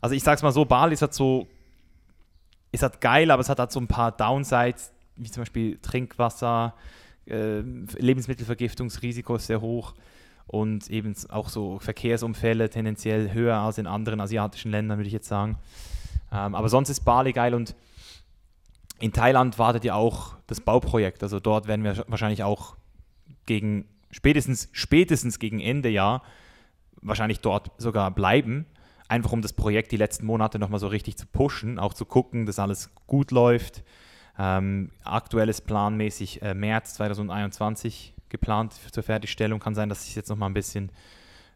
also 0.00 0.14
ich 0.14 0.22
sag's 0.22 0.42
mal 0.42 0.52
so, 0.52 0.64
Bali 0.64 0.94
ist 0.94 1.02
halt 1.02 1.14
so, 1.14 1.46
ist 2.72 2.82
halt 2.82 3.00
geil, 3.00 3.30
aber 3.30 3.40
es 3.40 3.48
hat 3.48 3.58
halt 3.58 3.70
so 3.70 3.78
ein 3.80 3.86
paar 3.86 4.10
Downsides, 4.12 4.92
wie 5.14 5.30
zum 5.30 5.42
Beispiel 5.42 5.78
Trinkwasser, 5.78 6.74
äh, 7.26 7.60
Lebensmittelvergiftungsrisiko 7.60 9.36
ist 9.36 9.46
sehr 9.46 9.60
hoch 9.60 9.94
und 10.46 10.88
eben 10.90 11.14
auch 11.28 11.48
so 11.48 11.78
Verkehrsunfälle 11.78 12.70
tendenziell 12.70 13.32
höher 13.32 13.56
als 13.56 13.78
in 13.78 13.86
anderen 13.86 14.20
asiatischen 14.20 14.70
Ländern, 14.70 14.98
würde 14.98 15.08
ich 15.08 15.12
jetzt 15.12 15.28
sagen. 15.28 15.58
Ähm, 16.32 16.54
aber 16.54 16.68
sonst 16.68 16.88
ist 16.88 17.00
Bali 17.04 17.32
geil 17.32 17.54
und 17.54 17.74
in 18.98 19.12
Thailand 19.12 19.58
wartet 19.58 19.84
ja 19.84 19.94
auch 19.94 20.36
das 20.46 20.60
Bauprojekt. 20.60 21.22
Also 21.22 21.40
dort 21.40 21.66
werden 21.66 21.84
wir 21.84 22.04
wahrscheinlich 22.08 22.42
auch 22.42 22.76
gegen 23.44 23.86
spätestens, 24.10 24.68
spätestens 24.72 25.38
gegen 25.38 25.60
Ende 25.60 25.88
Jahr 25.88 26.22
wahrscheinlich 27.02 27.40
dort 27.40 27.70
sogar 27.78 28.10
bleiben. 28.10 28.66
Einfach 29.08 29.32
um 29.32 29.42
das 29.42 29.52
Projekt 29.52 29.92
die 29.92 29.96
letzten 29.96 30.26
Monate 30.26 30.58
nochmal 30.58 30.80
so 30.80 30.88
richtig 30.88 31.16
zu 31.16 31.26
pushen, 31.26 31.78
auch 31.78 31.94
zu 31.94 32.04
gucken, 32.04 32.46
dass 32.46 32.58
alles 32.58 32.90
gut 33.06 33.30
läuft. 33.30 33.84
Ähm, 34.38 34.90
aktuell 35.04 35.48
ist 35.48 35.62
planmäßig 35.62 36.42
äh, 36.42 36.54
März 36.54 36.94
2021 36.94 38.15
geplant 38.28 38.74
zur 38.92 39.02
Fertigstellung. 39.02 39.60
Kann 39.60 39.74
sein, 39.74 39.88
dass 39.88 40.04
sich 40.06 40.14
jetzt 40.16 40.28
nochmal 40.28 40.50
ein 40.50 40.54
bisschen 40.54 40.90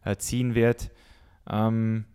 äh, 0.05 0.15
ziehen 0.17 0.55
wird. 0.55 0.89
Ähm, 1.49 2.05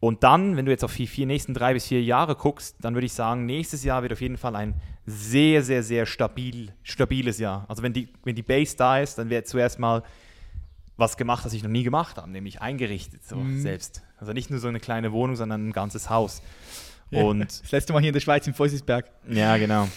und 0.00 0.22
dann, 0.24 0.56
wenn 0.56 0.64
du 0.64 0.70
jetzt 0.70 0.82
auf 0.84 0.96
die 0.96 1.06
vier 1.06 1.26
nächsten 1.26 1.52
drei 1.52 1.74
bis 1.74 1.86
vier 1.86 2.02
Jahre 2.02 2.34
guckst, 2.34 2.76
dann 2.80 2.94
würde 2.94 3.04
ich 3.06 3.12
sagen, 3.12 3.44
nächstes 3.44 3.84
Jahr 3.84 4.02
wird 4.02 4.12
auf 4.14 4.20
jeden 4.22 4.38
Fall 4.38 4.56
ein 4.56 4.80
sehr, 5.04 5.62
sehr, 5.62 5.82
sehr 5.82 6.06
stabil, 6.06 6.72
stabiles 6.82 7.38
Jahr. 7.38 7.66
Also 7.68 7.82
wenn 7.82 7.92
die, 7.92 8.08
wenn 8.24 8.34
die 8.34 8.42
Base 8.42 8.76
da 8.76 8.98
ist, 8.98 9.18
dann 9.18 9.28
wird 9.28 9.46
zuerst 9.46 9.78
mal 9.78 10.02
was 10.96 11.16
gemacht, 11.16 11.44
was 11.44 11.52
ich 11.52 11.62
noch 11.62 11.70
nie 11.70 11.82
gemacht 11.82 12.16
habe, 12.16 12.30
nämlich 12.30 12.60
eingerichtet 12.62 13.24
so 13.24 13.36
Mhm. 13.36 13.60
selbst. 13.60 14.02
Also 14.18 14.32
nicht 14.32 14.50
nur 14.50 14.58
so 14.58 14.68
eine 14.68 14.80
kleine 14.80 15.12
Wohnung, 15.12 15.36
sondern 15.36 15.68
ein 15.68 15.72
ganzes 15.72 16.08
Haus. 16.10 16.42
Ja. 17.10 17.22
Und 17.22 17.40
Das 17.40 17.62
letzte 17.72 17.92
Mal 17.92 18.00
hier 18.00 18.10
in 18.10 18.14
der 18.14 18.20
Schweiz, 18.20 18.46
in 18.46 18.54
Feusisberg. 18.54 19.10
ja, 19.28 19.56
genau. 19.58 19.88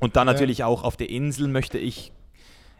Und 0.00 0.16
dann 0.16 0.26
Ja. 0.26 0.32
natürlich 0.32 0.64
auch 0.64 0.82
auf 0.82 0.96
der 0.96 1.08
Insel 1.10 1.46
möchte 1.48 1.78
ich, 1.78 2.12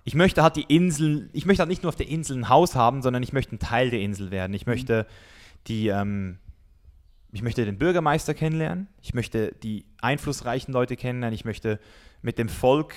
ich 0.05 0.15
möchte 0.15 0.43
halt 0.43 0.57
die 0.57 0.63
Insel, 0.63 1.29
ich 1.33 1.47
möchte 1.47 1.61
halt 1.61 1.69
nicht 1.69 1.83
nur 1.83 1.89
auf 1.91 1.97
der 1.97 2.09
Insel 2.09 2.39
ein 2.39 2.49
Haus 2.49 2.75
haben, 2.75 3.03
sondern 3.03 3.23
ich 3.23 3.33
möchte 3.33 3.55
ein 3.55 3.59
Teil 3.59 3.91
der 3.91 4.01
Insel 4.01 4.31
werden. 4.31 4.55
Ich 4.55 4.67
möchte 4.67 5.07
die, 5.67 5.89
ähm, 5.89 6.39
ich 7.33 7.43
möchte 7.43 7.65
den 7.65 7.79
Bürgermeister 7.79 8.35
kennenlernen, 8.35 8.89
ich 9.03 9.15
möchte 9.15 9.55
die 9.63 9.85
einflussreichen 10.01 10.73
Leute 10.73 10.97
kennenlernen, 10.97 11.35
ich 11.35 11.45
möchte 11.45 11.79
mit 12.23 12.39
dem 12.39 12.49
Volk 12.49 12.95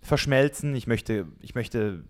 verschmelzen, 0.00 0.74
ich 0.74 0.86
möchte, 0.86 1.26
ich 1.40 1.54
möchte, 1.54 2.04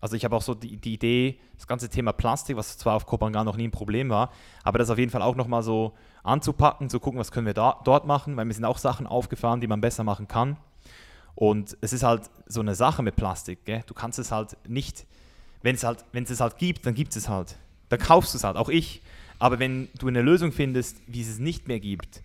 also 0.00 0.16
ich 0.16 0.24
habe 0.24 0.34
auch 0.34 0.42
so 0.42 0.54
die, 0.54 0.76
die 0.78 0.94
Idee, 0.94 1.38
das 1.56 1.66
ganze 1.66 1.88
Thema 1.88 2.12
Plastik, 2.12 2.56
was 2.56 2.78
zwar 2.78 2.96
auf 2.96 3.06
Kopangan 3.06 3.44
noch 3.44 3.56
nie 3.56 3.68
ein 3.68 3.72
Problem 3.72 4.08
war, 4.08 4.32
aber 4.62 4.78
das 4.78 4.90
auf 4.90 4.98
jeden 4.98 5.10
Fall 5.10 5.22
auch 5.22 5.36
nochmal 5.36 5.62
so 5.62 5.94
anzupacken, 6.22 6.88
zu 6.88 6.98
gucken, 6.98 7.20
was 7.20 7.30
können 7.30 7.46
wir 7.46 7.54
da, 7.54 7.80
dort 7.84 8.06
machen, 8.06 8.36
weil 8.36 8.46
mir 8.46 8.54
sind 8.54 8.64
auch 8.64 8.78
Sachen 8.78 9.06
aufgefahren, 9.06 9.60
die 9.60 9.66
man 9.66 9.80
besser 9.80 10.02
machen 10.02 10.28
kann. 10.28 10.56
Und 11.34 11.76
es 11.80 11.92
ist 11.92 12.02
halt 12.04 12.22
so 12.46 12.60
eine 12.60 12.74
Sache 12.74 13.02
mit 13.02 13.16
Plastik, 13.16 13.64
gell? 13.64 13.82
du 13.86 13.94
kannst 13.94 14.18
es 14.18 14.30
halt 14.30 14.56
nicht, 14.68 15.04
wenn 15.62 15.74
es 15.74 15.82
halt, 15.82 16.04
wenn 16.12 16.24
es 16.24 16.40
halt 16.40 16.58
gibt, 16.58 16.86
dann 16.86 16.94
gibt 16.94 17.16
es 17.16 17.28
halt. 17.28 17.56
Dann 17.88 17.98
kaufst 17.98 18.34
du 18.34 18.38
es 18.38 18.44
halt, 18.44 18.56
auch 18.56 18.68
ich. 18.68 19.02
Aber 19.38 19.58
wenn 19.58 19.88
du 19.98 20.06
eine 20.08 20.22
Lösung 20.22 20.52
findest, 20.52 20.96
wie 21.06 21.20
es 21.20 21.28
es 21.28 21.38
nicht 21.38 21.66
mehr 21.66 21.80
gibt, 21.80 22.22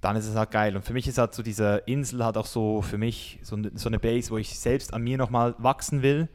dann 0.00 0.16
ist 0.16 0.26
es 0.26 0.34
halt 0.36 0.50
geil. 0.50 0.76
Und 0.76 0.84
für 0.84 0.92
mich 0.92 1.08
ist 1.08 1.16
halt 1.16 1.34
so 1.34 1.42
diese 1.42 1.82
Insel 1.86 2.22
halt 2.24 2.36
auch 2.36 2.46
so 2.46 2.82
für 2.82 2.98
mich 2.98 3.38
so, 3.42 3.56
eine- 3.56 3.70
so 3.74 3.88
eine 3.88 3.98
Base, 3.98 4.30
wo 4.30 4.36
ich 4.36 4.58
selbst 4.58 4.92
an 4.92 5.02
mir 5.02 5.16
nochmal 5.16 5.54
wachsen 5.58 6.02
will. 6.02 6.28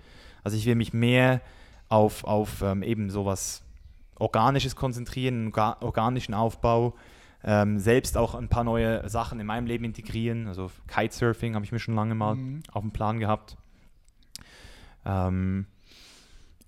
Also 0.44 0.58
ich 0.58 0.66
will 0.66 0.76
mich 0.76 0.92
mehr 0.92 1.42
auf, 1.88 2.24
auf 2.24 2.62
ähm, 2.64 2.82
eben 2.82 3.10
sowas 3.12 3.62
Organisches 4.16 4.76
konzentrieren, 4.76 5.52
orga- 5.54 5.82
organischen 5.84 6.34
Aufbau, 6.34 6.96
ähm, 7.44 7.80
selbst 7.80 8.18
auch 8.18 8.36
ein 8.36 8.50
paar 8.50 8.64
neue 8.64 9.08
Sachen 9.10 9.40
in 9.40 9.46
meinem 9.48 9.66
Leben 9.66 9.86
integrieren. 9.86 10.48
Also 10.48 10.72
Kitesurfing 10.88 11.56
habe 11.56 11.64
ich 11.66 11.72
mir 11.72 11.80
schon 11.80 11.96
lange 11.96 12.16
mal 12.16 12.36
Mhm. 12.36 12.64
auf 12.72 12.82
dem 12.82 12.92
Plan 12.92 13.20
gehabt. 13.20 13.56
Ähm, 15.06 15.66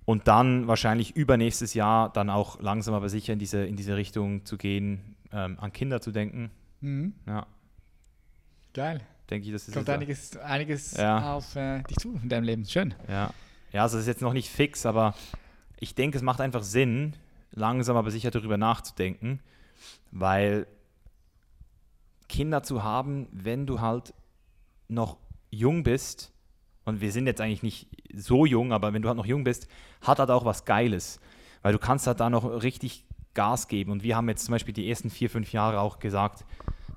und 0.06 0.28
dann 0.28 0.68
wahrscheinlich 0.68 1.16
übernächstes 1.16 1.74
Jahr 1.74 2.12
dann 2.12 2.30
auch 2.30 2.60
langsam 2.60 2.94
aber 2.94 3.10
sicher 3.10 3.34
in 3.34 3.40
diese, 3.40 3.66
in 3.66 3.76
diese 3.76 3.96
Richtung 3.96 4.46
zu 4.46 4.58
gehen, 4.58 5.16
ähm, 5.32 5.58
an 5.60 5.72
Kinder 5.74 6.02
zu 6.02 6.12
denken. 6.12 6.50
Mhm. 6.82 7.14
Ja, 7.28 7.46
Geil. 8.74 9.02
denke 9.30 9.46
ich, 9.48 9.54
das 9.54 9.68
ist 9.68 9.74
Kommt 9.74 9.90
einiges, 9.90 10.36
einiges 10.38 10.98
Ja. 10.98 11.34
auf 11.34 11.56
äh, 11.56 11.84
dich 11.84 11.98
zu 11.98 12.20
in 12.22 12.30
deinem 12.30 12.44
Leben. 12.46 12.66
Schön. 12.66 12.94
Ja. 13.08 13.32
ja, 13.72 13.84
also 13.84 13.98
das 13.98 14.04
ist 14.04 14.08
jetzt 14.08 14.22
noch 14.22 14.34
nicht 14.34 14.50
fix, 14.50 14.86
aber 14.86 15.14
ich 15.80 15.94
denke, 15.96 16.18
es 16.18 16.24
macht 16.24 16.42
einfach 16.42 16.64
Sinn, 16.64 17.14
langsam 17.52 17.96
aber 17.98 18.10
sicher 18.12 18.32
darüber 18.32 18.58
nachzudenken, 18.58 19.40
weil 20.12 20.68
Kinder 22.30 22.64
zu 22.64 22.84
haben, 22.84 23.28
wenn 23.32 23.66
du 23.66 23.82
halt 23.82 24.14
noch 24.88 25.18
jung 25.50 25.84
bist, 25.84 26.32
und 26.84 27.00
wir 27.00 27.12
sind 27.12 27.28
jetzt 27.28 27.40
eigentlich 27.40 27.62
nicht 27.62 27.88
so 28.14 28.46
jung, 28.46 28.74
aber 28.74 28.92
wenn 28.94 29.02
du 29.02 29.08
halt 29.08 29.18
noch 29.18 29.26
jung 29.26 29.44
bist, 29.44 29.68
hat 30.02 30.20
halt 30.20 30.32
auch 30.32 30.46
was 30.46 30.66
Geiles, 30.66 31.20
weil 31.62 31.74
du 31.74 31.80
kannst 31.80 32.08
halt 32.08 32.20
da 32.20 32.30
noch 32.30 32.44
richtig 32.64 33.06
Gas 33.34 33.68
geben. 33.68 33.92
Und 33.92 34.04
wir 34.04 34.16
haben 34.16 34.28
jetzt 34.30 34.46
zum 34.46 34.54
Beispiel 34.54 34.74
die 34.74 34.90
ersten 34.90 35.10
vier, 35.10 35.30
fünf 35.30 35.54
Jahre 35.54 35.80
auch 35.80 36.00
gesagt, 36.00 36.44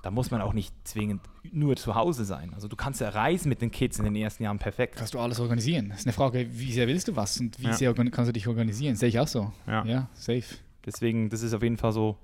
da 0.02 0.10
muss 0.10 0.30
man 0.30 0.40
auch 0.40 0.52
nicht 0.52 0.74
zwingend 0.86 1.20
nur 1.52 1.76
zu 1.76 1.94
Hause 1.94 2.24
sein. 2.24 2.52
Also 2.54 2.66
du 2.66 2.76
kannst 2.76 3.00
ja 3.00 3.10
reisen 3.10 3.48
mit 3.48 3.60
den 3.62 3.70
Kids 3.70 3.98
in 3.98 4.04
den 4.04 4.16
ersten 4.16 4.42
Jahren 4.42 4.58
perfekt. 4.58 4.96
Kannst 4.96 5.14
du 5.14 5.18
alles 5.20 5.38
organisieren? 5.38 5.90
Das 5.90 6.00
ist 6.00 6.06
eine 6.06 6.12
Frage, 6.12 6.46
wie 6.50 6.72
sehr 6.72 6.88
willst 6.88 7.08
du 7.08 7.16
was 7.16 7.38
und 7.38 7.58
wie 7.60 7.64
Ja. 7.66 7.72
sehr 7.74 7.94
kannst 7.94 8.28
du 8.28 8.32
dich 8.32 8.48
organisieren? 8.48 8.96
Sehe 8.96 9.10
ich 9.10 9.18
auch 9.20 9.28
so. 9.28 9.52
Ja. 9.66 9.84
Ja, 9.84 10.08
safe. 10.14 10.44
Deswegen, 10.84 11.28
das 11.30 11.42
ist 11.42 11.54
auf 11.54 11.62
jeden 11.62 11.76
Fall 11.76 11.92
so 11.92 12.18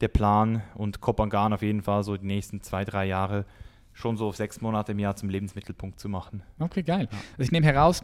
der 0.00 0.08
Plan 0.08 0.62
und 0.74 1.00
Kopangan 1.00 1.52
auf 1.52 1.62
jeden 1.62 1.82
Fall 1.82 2.02
so 2.04 2.16
die 2.16 2.26
nächsten 2.26 2.62
zwei, 2.62 2.84
drei 2.84 3.06
Jahre 3.06 3.44
schon 3.92 4.16
so 4.16 4.32
sechs 4.32 4.60
Monate 4.60 4.92
im 4.92 4.98
Jahr 4.98 5.16
zum 5.16 5.28
Lebensmittelpunkt 5.28 6.00
zu 6.00 6.08
machen. 6.08 6.42
Okay, 6.58 6.82
geil. 6.82 7.08
Ja. 7.10 7.18
Also 7.32 7.42
ich 7.42 7.52
nehme 7.52 7.66
heraus, 7.66 8.02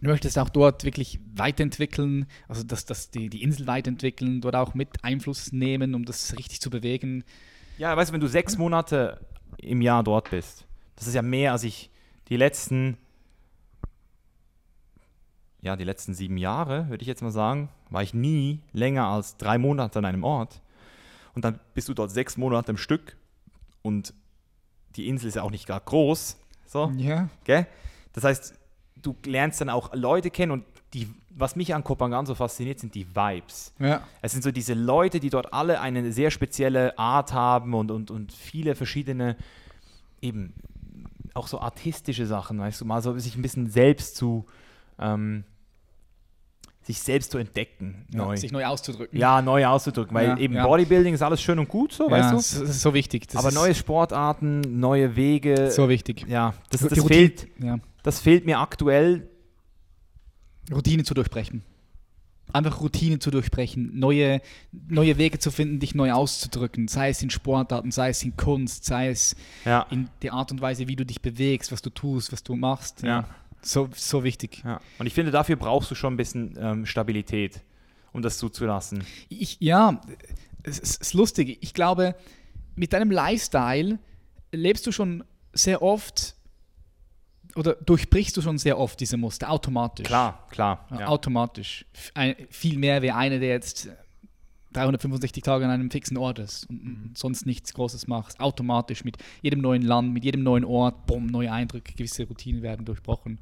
du 0.00 0.08
möchtest 0.08 0.38
auch 0.38 0.48
dort 0.48 0.84
wirklich 0.84 1.20
weiterentwickeln, 1.34 2.26
also 2.48 2.62
dass, 2.62 2.86
dass 2.86 3.10
die, 3.10 3.28
die 3.28 3.42
Insel 3.42 3.66
weiterentwickeln, 3.66 4.40
dort 4.40 4.56
auch 4.56 4.74
mit 4.74 5.04
Einfluss 5.04 5.52
nehmen, 5.52 5.94
um 5.94 6.04
das 6.04 6.36
richtig 6.36 6.60
zu 6.60 6.70
bewegen. 6.70 7.24
Ja, 7.78 7.96
weißt 7.96 8.10
du, 8.10 8.14
wenn 8.14 8.20
du 8.20 8.28
sechs 8.28 8.56
Monate 8.56 9.20
im 9.58 9.82
Jahr 9.82 10.02
dort 10.02 10.30
bist, 10.30 10.66
das 10.96 11.06
ist 11.06 11.14
ja 11.14 11.22
mehr, 11.22 11.52
als 11.52 11.64
ich 11.64 11.90
die 12.28 12.36
letzten, 12.36 12.96
ja, 15.60 15.76
die 15.76 15.84
letzten 15.84 16.14
sieben 16.14 16.36
Jahre, 16.36 16.88
würde 16.88 17.02
ich 17.02 17.08
jetzt 17.08 17.22
mal 17.22 17.30
sagen, 17.30 17.68
war 17.90 18.02
ich 18.02 18.14
nie 18.14 18.60
länger 18.72 19.06
als 19.06 19.36
drei 19.36 19.58
Monate 19.58 19.98
an 19.98 20.04
einem 20.04 20.24
Ort. 20.24 20.60
Und 21.34 21.44
dann 21.44 21.58
bist 21.74 21.88
du 21.88 21.94
dort 21.94 22.10
sechs 22.10 22.36
Monate 22.36 22.70
im 22.70 22.76
Stück 22.76 23.16
und 23.82 24.14
die 24.96 25.08
Insel 25.08 25.28
ist 25.28 25.34
ja 25.34 25.42
auch 25.42 25.50
nicht 25.50 25.66
gar 25.66 25.80
groß. 25.80 26.38
So. 26.66 26.92
Ja. 26.96 27.28
Gell? 27.44 27.66
Das 28.12 28.24
heißt, 28.24 28.54
du 29.02 29.16
lernst 29.24 29.60
dann 29.60 29.68
auch 29.68 29.94
Leute 29.94 30.30
kennen 30.30 30.52
und 30.52 30.64
die, 30.94 31.08
was 31.30 31.56
mich 31.56 31.74
an 31.74 31.82
Kopangan 31.82 32.26
so 32.26 32.34
fasziniert, 32.34 32.78
sind 32.78 32.94
die 32.94 33.06
Vibes. 33.14 33.74
Ja. 33.78 34.06
Es 34.22 34.32
sind 34.32 34.42
so 34.42 34.52
diese 34.52 34.74
Leute, 34.74 35.18
die 35.18 35.30
dort 35.30 35.52
alle 35.52 35.80
eine 35.80 36.12
sehr 36.12 36.30
spezielle 36.30 36.96
Art 36.98 37.32
haben 37.32 37.74
und, 37.74 37.90
und, 37.90 38.10
und 38.10 38.32
viele 38.32 38.76
verschiedene, 38.76 39.36
eben 40.20 40.54
auch 41.34 41.48
so 41.48 41.60
artistische 41.60 42.26
Sachen, 42.26 42.60
weißt 42.60 42.80
du, 42.80 42.84
mal 42.84 43.02
so 43.02 43.18
sich 43.18 43.34
ein 43.34 43.42
bisschen 43.42 43.68
selbst 43.68 44.16
zu, 44.16 44.46
ähm, 45.00 45.44
sich 46.86 47.00
selbst 47.00 47.30
zu 47.32 47.38
entdecken, 47.38 48.06
ja. 48.12 48.18
neu. 48.18 48.36
Sich 48.36 48.52
neu 48.52 48.64
auszudrücken. 48.66 49.18
Ja, 49.18 49.40
neu 49.42 49.64
auszudrücken, 49.66 50.14
weil 50.14 50.28
Ja, 50.28 50.36
eben 50.38 50.54
ja. 50.54 50.66
Bodybuilding 50.66 51.14
ist 51.14 51.22
alles 51.22 51.40
schön 51.42 51.58
und 51.58 51.68
gut, 51.68 51.92
so, 51.92 52.10
weißt 52.10 52.32
du? 52.32 52.36
das 52.36 52.52
ist 52.52 52.80
so 52.82 52.92
wichtig. 52.94 53.26
Das 53.28 53.36
Aber 53.36 53.52
neue 53.52 53.74
Sportarten, 53.74 54.60
neue 54.80 55.16
Wege, 55.16 55.70
so 55.70 55.88
wichtig. 55.88 56.26
ja, 56.28 56.54
das, 56.70 56.82
das, 56.82 57.04
fehlt, 57.04 57.48
Ja. 57.58 57.78
das 58.02 58.20
fehlt 58.20 58.44
mir 58.44 58.58
aktuell 58.60 59.28
Routine 60.70 61.04
zu 61.04 61.14
durchbrechen. 61.14 61.62
Einfach 62.52 62.80
Routine 62.82 63.18
zu 63.18 63.30
durchbrechen, 63.30 63.98
neue, 63.98 64.40
neue 64.70 65.18
Wege 65.18 65.38
zu 65.38 65.50
finden, 65.50 65.80
dich 65.80 65.94
neu 65.94 66.12
auszudrücken, 66.12 66.86
sei 66.86 67.08
es 67.08 67.20
in 67.22 67.30
Sportarten, 67.30 67.90
sei 67.90 68.10
es 68.10 68.22
in 68.22 68.36
Kunst, 68.36 68.84
sei 68.84 69.08
es 69.08 69.34
in 69.90 70.08
der 70.22 70.34
Art 70.34 70.52
und 70.52 70.60
Weise, 70.60 70.86
wie 70.86 70.94
du 70.94 71.04
dich 71.04 71.20
bewegst, 71.20 71.72
was 71.72 71.82
du 71.82 71.90
tust, 71.90 72.32
was 72.32 72.42
du 72.44 72.54
machst. 72.54 73.02
Ja. 73.02 73.24
So, 73.64 73.88
so 73.94 74.24
wichtig. 74.24 74.62
ja. 74.64 74.80
Und 74.98 75.06
ich 75.06 75.14
finde, 75.14 75.30
dafür 75.30 75.56
brauchst 75.56 75.90
du 75.90 75.94
schon 75.94 76.14
ein 76.14 76.16
bisschen 76.16 76.56
ähm, 76.60 76.86
Stabilität, 76.86 77.60
um 78.12 78.22
das 78.22 78.38
zuzulassen. 78.38 79.04
Ich, 79.28 79.56
ja, 79.60 80.00
es 80.62 80.78
ist 80.78 81.14
lustig. 81.14 81.58
Ich 81.60 81.74
glaube, 81.74 82.14
mit 82.74 82.92
deinem 82.92 83.10
Lifestyle 83.10 83.98
lebst 84.52 84.86
du 84.86 84.92
schon 84.92 85.24
sehr 85.52 85.82
oft 85.82 86.34
oder 87.56 87.74
durchbrichst 87.74 88.36
du 88.36 88.42
schon 88.42 88.58
sehr 88.58 88.78
oft 88.78 88.98
diese 89.00 89.16
Muster 89.16 89.50
automatisch. 89.50 90.06
Klar, 90.06 90.46
klar. 90.50 90.86
Ja. 90.90 91.06
Automatisch. 91.06 91.86
Ein, 92.14 92.34
viel 92.50 92.78
mehr 92.78 93.00
wie 93.02 93.12
einer, 93.12 93.38
der 93.38 93.50
jetzt 93.50 93.88
365 94.74 95.42
Tage 95.42 95.64
an 95.64 95.70
einem 95.70 95.90
fixen 95.90 96.16
Ort 96.16 96.38
ist 96.38 96.68
und 96.68 96.84
mhm. 96.84 97.10
sonst 97.14 97.46
nichts 97.46 97.74
Großes 97.74 98.06
machst, 98.06 98.40
automatisch 98.40 99.04
mit 99.04 99.16
jedem 99.42 99.60
neuen 99.60 99.82
Land, 99.82 100.12
mit 100.12 100.24
jedem 100.24 100.42
neuen 100.42 100.64
Ort, 100.64 101.06
bumm, 101.06 101.26
neue 101.26 101.50
Eindrücke, 101.50 101.92
gewisse 101.94 102.26
Routinen 102.26 102.62
werden 102.62 102.84
durchbrochen. 102.84 103.38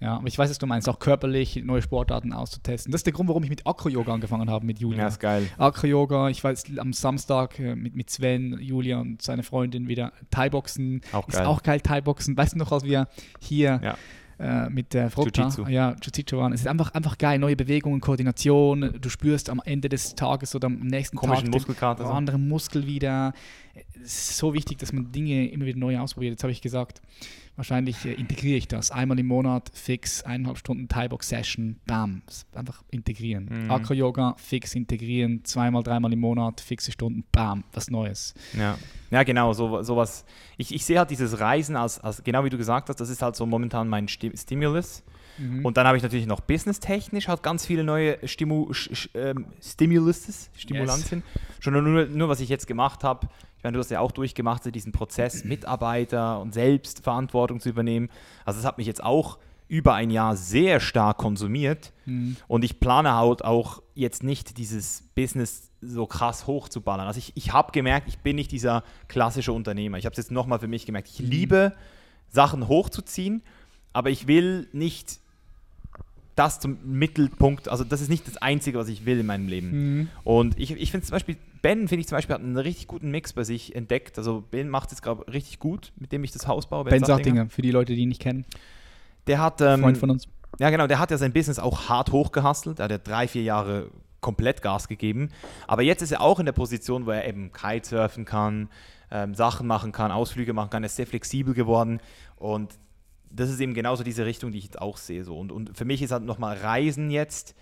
Ja, 0.00 0.16
aber 0.16 0.28
ich 0.28 0.38
weiß, 0.38 0.50
was 0.50 0.58
du 0.58 0.66
meinst, 0.66 0.88
auch 0.88 0.98
körperlich 0.98 1.56
neue 1.64 1.82
Sportarten 1.82 2.32
auszutesten. 2.32 2.92
Das 2.92 3.00
ist 3.00 3.06
der 3.06 3.12
Grund, 3.12 3.28
warum 3.28 3.42
ich 3.42 3.50
mit 3.50 3.66
Acro-Yoga 3.66 4.12
angefangen 4.12 4.50
habe 4.50 4.66
mit 4.66 4.78
Julia. 4.78 5.00
Ja, 5.00 5.08
ist 5.08 5.20
geil. 5.20 5.48
Acro-Yoga, 5.58 6.28
ich 6.28 6.42
weiß, 6.42 6.64
am 6.78 6.92
Samstag 6.92 7.58
äh, 7.58 7.74
mit, 7.74 7.94
mit 7.94 8.10
Sven, 8.10 8.58
Julia 8.60 9.00
und 9.00 9.22
seine 9.22 9.42
Freundin 9.42 9.88
wieder 9.88 10.12
Thai-Boxen. 10.30 11.00
Auch 11.12 11.28
ist 11.28 11.36
geil. 11.36 11.46
auch 11.46 11.62
geil 11.62 11.80
Thai-Boxen. 11.80 12.36
Weißt 12.36 12.54
du 12.54 12.58
noch, 12.58 12.72
als 12.72 12.84
wir 12.84 13.08
hier 13.40 13.80
Ja. 13.82 13.96
Äh, 14.38 14.68
mit 14.68 14.92
der 14.94 15.10
Frota, 15.10 15.42
Jiu-Jitsu. 15.42 15.66
ja, 15.68 15.92
Jiu-Jitsu 16.00 16.36
waren. 16.36 16.52
Es 16.52 16.60
ist 16.60 16.66
einfach, 16.66 16.92
einfach 16.94 17.16
geil, 17.18 17.38
neue 17.38 17.56
Bewegungen, 17.56 18.00
Koordination. 18.00 18.94
Du 19.00 19.08
spürst 19.08 19.48
am 19.50 19.60
Ende 19.64 19.88
des 19.88 20.14
Tages 20.14 20.54
oder 20.54 20.66
am 20.66 20.78
nächsten 20.80 21.16
Komischen 21.16 21.46
Tag 21.46 21.54
Muskelkater. 21.54 22.04
den 22.04 22.08
So. 22.08 22.12
anderen 22.12 22.46
Muskel 22.48 22.86
wieder. 22.86 23.32
Es 24.02 24.30
ist 24.30 24.36
so 24.38 24.54
wichtig, 24.54 24.78
dass 24.78 24.92
man 24.92 25.10
Dinge 25.12 25.48
immer 25.50 25.66
wieder 25.66 25.78
neu 25.78 25.98
ausprobiert. 25.98 26.32
Jetzt 26.32 26.42
habe 26.42 26.52
ich 26.52 26.60
gesagt, 26.62 27.00
wahrscheinlich 27.56 28.04
äh, 28.04 28.12
integriere 28.12 28.56
ich 28.56 28.68
das. 28.68 28.90
Einmal 28.90 29.18
im 29.18 29.26
Monat 29.26 29.70
fix, 29.74 30.22
eineinhalb 30.22 30.58
Stunden 30.58 30.88
Thai-Box-Session, 30.88 31.80
bam, 31.86 32.22
einfach 32.54 32.82
integrieren. 32.90 33.48
Mhm. 33.50 33.70
Acro-Yoga, 33.70 34.36
fix 34.38 34.74
integrieren, 34.74 35.44
zweimal, 35.44 35.82
dreimal 35.82 36.12
im 36.12 36.20
Monat, 36.20 36.60
fixe 36.60 36.92
Stunden, 36.92 37.24
bam, 37.32 37.64
was 37.72 37.90
Neues. 37.90 38.34
Ja, 38.56 38.78
ja 39.10 39.22
genau, 39.22 39.52
so, 39.52 39.82
sowas. 39.82 40.24
Ich, 40.56 40.74
ich 40.74 40.84
sehe 40.84 40.98
halt 40.98 41.10
dieses 41.10 41.40
Reisen 41.40 41.76
als, 41.76 41.98
als, 41.98 42.22
genau 42.22 42.44
wie 42.44 42.50
du 42.50 42.58
gesagt 42.58 42.88
hast, 42.88 43.00
das 43.00 43.08
ist 43.08 43.22
halt 43.22 43.36
so 43.36 43.46
momentan 43.46 43.88
mein 43.88 44.08
Sti 44.08 44.32
Stimulus. 44.36 45.02
Mhm. 45.38 45.64
Und 45.64 45.76
dann 45.76 45.86
habe 45.86 45.96
ich 45.96 46.02
natürlich 46.02 46.26
noch 46.26 46.40
businesstechnisch 46.40 47.28
halt 47.28 47.42
ganz 47.42 47.66
viele 47.66 47.84
neue 47.84 48.26
Stimu 48.26 48.72
sch, 48.72 48.90
sch, 48.92 49.08
ähm, 49.14 49.46
Stimuluses, 49.60 50.50
Stimulantien. 50.56 51.22
Schon 51.60 51.72
nur, 51.72 52.06
nur, 52.06 52.28
was 52.28 52.40
ich 52.40 52.48
jetzt 52.48 52.66
gemacht 52.66 53.04
habe. 53.04 53.28
Meine, 53.66 53.74
du 53.74 53.80
hast 53.80 53.90
ja 53.90 54.00
auch 54.00 54.12
durchgemacht, 54.12 54.74
diesen 54.74 54.92
Prozess, 54.92 55.44
Mitarbeiter 55.44 56.40
und 56.40 56.54
selbst 56.54 57.02
Verantwortung 57.02 57.60
zu 57.60 57.68
übernehmen. 57.68 58.08
Also 58.44 58.58
das 58.58 58.66
hat 58.66 58.78
mich 58.78 58.86
jetzt 58.86 59.02
auch 59.02 59.38
über 59.68 59.94
ein 59.94 60.10
Jahr 60.10 60.36
sehr 60.36 60.78
stark 60.80 61.18
konsumiert. 61.18 61.92
Mhm. 62.04 62.36
Und 62.46 62.64
ich 62.64 62.78
plane 62.78 63.14
halt 63.14 63.44
auch 63.44 63.82
jetzt 63.94 64.22
nicht 64.22 64.58
dieses 64.58 65.02
Business 65.14 65.70
so 65.80 66.06
krass 66.06 66.46
hochzuballern. 66.46 67.06
Also 67.06 67.18
ich, 67.18 67.32
ich 67.34 67.52
habe 67.52 67.72
gemerkt, 67.72 68.08
ich 68.08 68.18
bin 68.18 68.36
nicht 68.36 68.52
dieser 68.52 68.84
klassische 69.08 69.52
Unternehmer. 69.52 69.98
Ich 69.98 70.04
habe 70.04 70.12
es 70.12 70.18
jetzt 70.18 70.30
nochmal 70.30 70.60
für 70.60 70.68
mich 70.68 70.86
gemerkt. 70.86 71.08
Ich 71.08 71.18
liebe, 71.18 71.72
Sachen 72.28 72.68
hochzuziehen, 72.68 73.42
aber 73.92 74.10
ich 74.10 74.26
will 74.26 74.68
nicht 74.72 75.20
das 76.36 76.60
zum 76.60 76.78
Mittelpunkt, 76.84 77.68
also 77.68 77.82
das 77.82 78.02
ist 78.02 78.10
nicht 78.10 78.28
das 78.28 78.36
Einzige, 78.36 78.78
was 78.78 78.88
ich 78.88 79.06
will 79.06 79.20
in 79.20 79.26
meinem 79.26 79.48
Leben. 79.48 79.70
Mhm. 79.70 80.08
Und 80.22 80.58
ich, 80.58 80.70
ich 80.70 80.90
finde 80.90 81.06
zum 81.06 81.14
Beispiel, 81.14 81.36
Ben, 81.66 81.88
finde 81.88 82.00
ich 82.02 82.06
zum 82.06 82.16
Beispiel, 82.16 82.34
hat 82.34 82.42
einen 82.42 82.56
richtig 82.56 82.86
guten 82.86 83.10
Mix 83.10 83.32
bei 83.32 83.42
sich 83.42 83.74
entdeckt. 83.74 84.18
Also 84.18 84.44
Ben 84.52 84.68
macht 84.68 84.92
es 84.92 85.02
gerade 85.02 85.26
richtig 85.32 85.58
gut, 85.58 85.92
mit 85.96 86.12
dem 86.12 86.22
ich 86.22 86.30
das 86.30 86.46
Haus 86.46 86.68
baue. 86.68 86.84
Ben 86.84 87.00
Sattinger. 87.00 87.16
Sattinger, 87.16 87.50
für 87.50 87.62
die 87.62 87.72
Leute, 87.72 87.94
die 87.94 88.02
ihn 88.02 88.08
nicht 88.08 88.22
kennen. 88.22 88.44
Der 89.26 89.40
hat, 89.40 89.60
ähm, 89.60 89.80
Freund 89.80 89.98
von 89.98 90.10
uns. 90.10 90.28
ja, 90.60 90.70
genau, 90.70 90.86
der 90.86 91.00
hat 91.00 91.10
ja 91.10 91.18
sein 91.18 91.32
Business 91.32 91.58
auch 91.58 91.88
hart 91.88 92.12
hochgehustelt. 92.12 92.78
Er 92.78 92.84
hat 92.84 92.90
ja 92.92 92.98
drei, 92.98 93.26
vier 93.26 93.42
Jahre 93.42 93.90
komplett 94.20 94.62
Gas 94.62 94.86
gegeben. 94.86 95.30
Aber 95.66 95.82
jetzt 95.82 96.02
ist 96.02 96.12
er 96.12 96.20
auch 96.20 96.38
in 96.38 96.46
der 96.46 96.52
Position, 96.52 97.04
wo 97.04 97.10
er 97.10 97.26
eben 97.26 97.50
Kitesurfen 97.52 98.24
kann, 98.24 98.68
ähm, 99.10 99.34
Sachen 99.34 99.66
machen 99.66 99.90
kann, 99.90 100.12
Ausflüge 100.12 100.52
machen 100.52 100.70
kann. 100.70 100.84
Er 100.84 100.86
ist 100.86 100.94
sehr 100.94 101.06
flexibel 101.08 101.52
geworden. 101.52 101.98
Und 102.36 102.78
das 103.28 103.50
ist 103.50 103.58
eben 103.58 103.74
genauso 103.74 104.04
diese 104.04 104.24
Richtung, 104.24 104.52
die 104.52 104.58
ich 104.58 104.64
jetzt 104.64 104.80
auch 104.80 104.98
sehe. 104.98 105.24
So. 105.24 105.36
Und, 105.36 105.50
und 105.50 105.76
für 105.76 105.84
mich 105.84 106.00
ist 106.00 106.12
halt 106.12 106.22
nochmal 106.22 106.56
Reisen 106.58 107.10
jetzt 107.10 107.56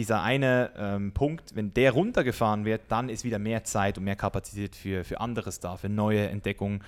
dieser 0.00 0.22
eine 0.22 0.70
ähm, 0.78 1.12
Punkt, 1.12 1.54
wenn 1.54 1.74
der 1.74 1.92
runtergefahren 1.92 2.64
wird, 2.64 2.80
dann 2.88 3.10
ist 3.10 3.22
wieder 3.22 3.38
mehr 3.38 3.64
Zeit 3.64 3.98
und 3.98 4.04
mehr 4.04 4.16
Kapazität 4.16 4.74
für, 4.74 5.04
für 5.04 5.20
anderes 5.20 5.60
da, 5.60 5.76
für 5.76 5.90
neue 5.90 6.26
Entdeckungen. 6.28 6.82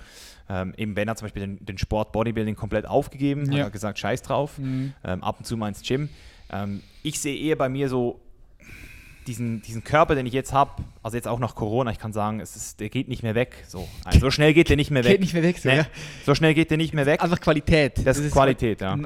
Ähm, 0.49 0.73
eben 0.77 0.95
Ben 0.95 1.07
hat 1.09 1.19
zum 1.19 1.25
Beispiel 1.25 1.41
den, 1.43 1.63
den 1.63 1.77
Sport 1.77 2.11
Bodybuilding 2.11 2.55
komplett 2.55 2.87
aufgegeben, 2.87 3.51
Ja. 3.51 3.65
hat 3.65 3.71
gesagt, 3.71 3.99
scheiß 3.99 4.23
drauf 4.23 4.57
Mhm. 4.57 4.93
ähm, 5.03 5.23
ab 5.23 5.35
und 5.37 5.45
zu 5.45 5.55
mal 5.57 5.67
ins 5.67 5.83
Gym. 5.83 6.09
Ähm, 6.51 6.81
ich 7.03 7.19
sehe 7.19 7.37
eher 7.37 7.55
bei 7.55 7.69
mir 7.69 7.87
so 7.87 8.19
diesen, 9.27 9.61
diesen 9.61 9.83
Körper, 9.83 10.15
den 10.15 10.25
ich 10.25 10.33
jetzt 10.33 10.53
habe, 10.53 10.83
also 11.01 11.15
jetzt 11.17 11.27
auch 11.27 11.39
nach 11.39 11.55
Corona, 11.55 11.91
ich 11.91 11.99
kann 11.99 12.13
sagen, 12.13 12.39
es 12.39 12.55
ist, 12.55 12.79
der 12.79 12.89
geht 12.89 13.07
nicht 13.07 13.23
mehr 13.23 13.35
weg. 13.35 13.63
So, 13.67 13.87
also 14.03 14.19
so 14.19 14.31
schnell 14.31 14.53
geht 14.53 14.69
der 14.69 14.75
nicht 14.75 14.91
mehr 14.91 15.03
weg. 15.03 15.11
Geht 15.13 15.21
nicht 15.21 15.33
mehr 15.33 15.43
weg, 15.43 15.57
so, 15.57 15.69
Nee, 15.69 15.77
ja. 15.77 15.87
So 16.25 16.35
schnell 16.35 16.53
geht 16.53 16.69
der 16.69 16.77
nicht 16.77 16.93
mehr 16.93 17.05
weg. 17.05 17.21
Einfach 17.21 17.39
Qualität. 17.39 18.05
Das 18.05 18.17
ist 18.17 18.33
Qualität, 18.33 18.81
ja. 18.81 18.97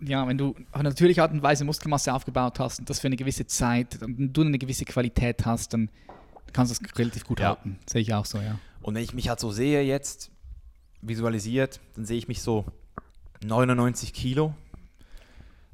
Ja, 0.00 0.26
wenn 0.26 0.38
du 0.38 0.50
auf 0.72 0.80
eine 0.80 0.88
natürliche 0.90 1.22
Art 1.22 1.32
und 1.32 1.42
Weise 1.42 1.64
Muskelmasse 1.64 2.12
aufgebaut 2.14 2.58
hast 2.58 2.78
und 2.80 2.90
das 2.90 3.00
für 3.00 3.08
eine 3.08 3.16
gewisse 3.16 3.46
Zeit 3.46 4.02
und 4.02 4.32
du 4.32 4.42
eine 4.42 4.58
gewisse 4.58 4.84
Qualität 4.84 5.44
hast, 5.44 5.72
dann 5.74 5.90
kannst 6.52 6.78
du 6.80 6.84
es 6.84 6.98
relativ 6.98 7.24
gut 7.24 7.40
Ja. 7.40 7.48
halten. 7.50 7.78
Sehe 7.86 8.00
ich 8.00 8.14
auch 8.14 8.24
so, 8.24 8.38
ja. 8.38 8.58
Und 8.82 8.94
wenn 8.94 9.02
ich 9.02 9.12
mich 9.14 9.28
halt 9.28 9.40
so 9.40 9.50
sehe 9.50 9.82
jetzt, 9.82 10.30
visualisiert, 11.02 11.80
dann 11.96 12.04
sehe 12.06 12.16
ich 12.18 12.28
mich 12.28 12.42
so 12.42 12.64
99 13.44 14.12
Kilo. 14.12 14.54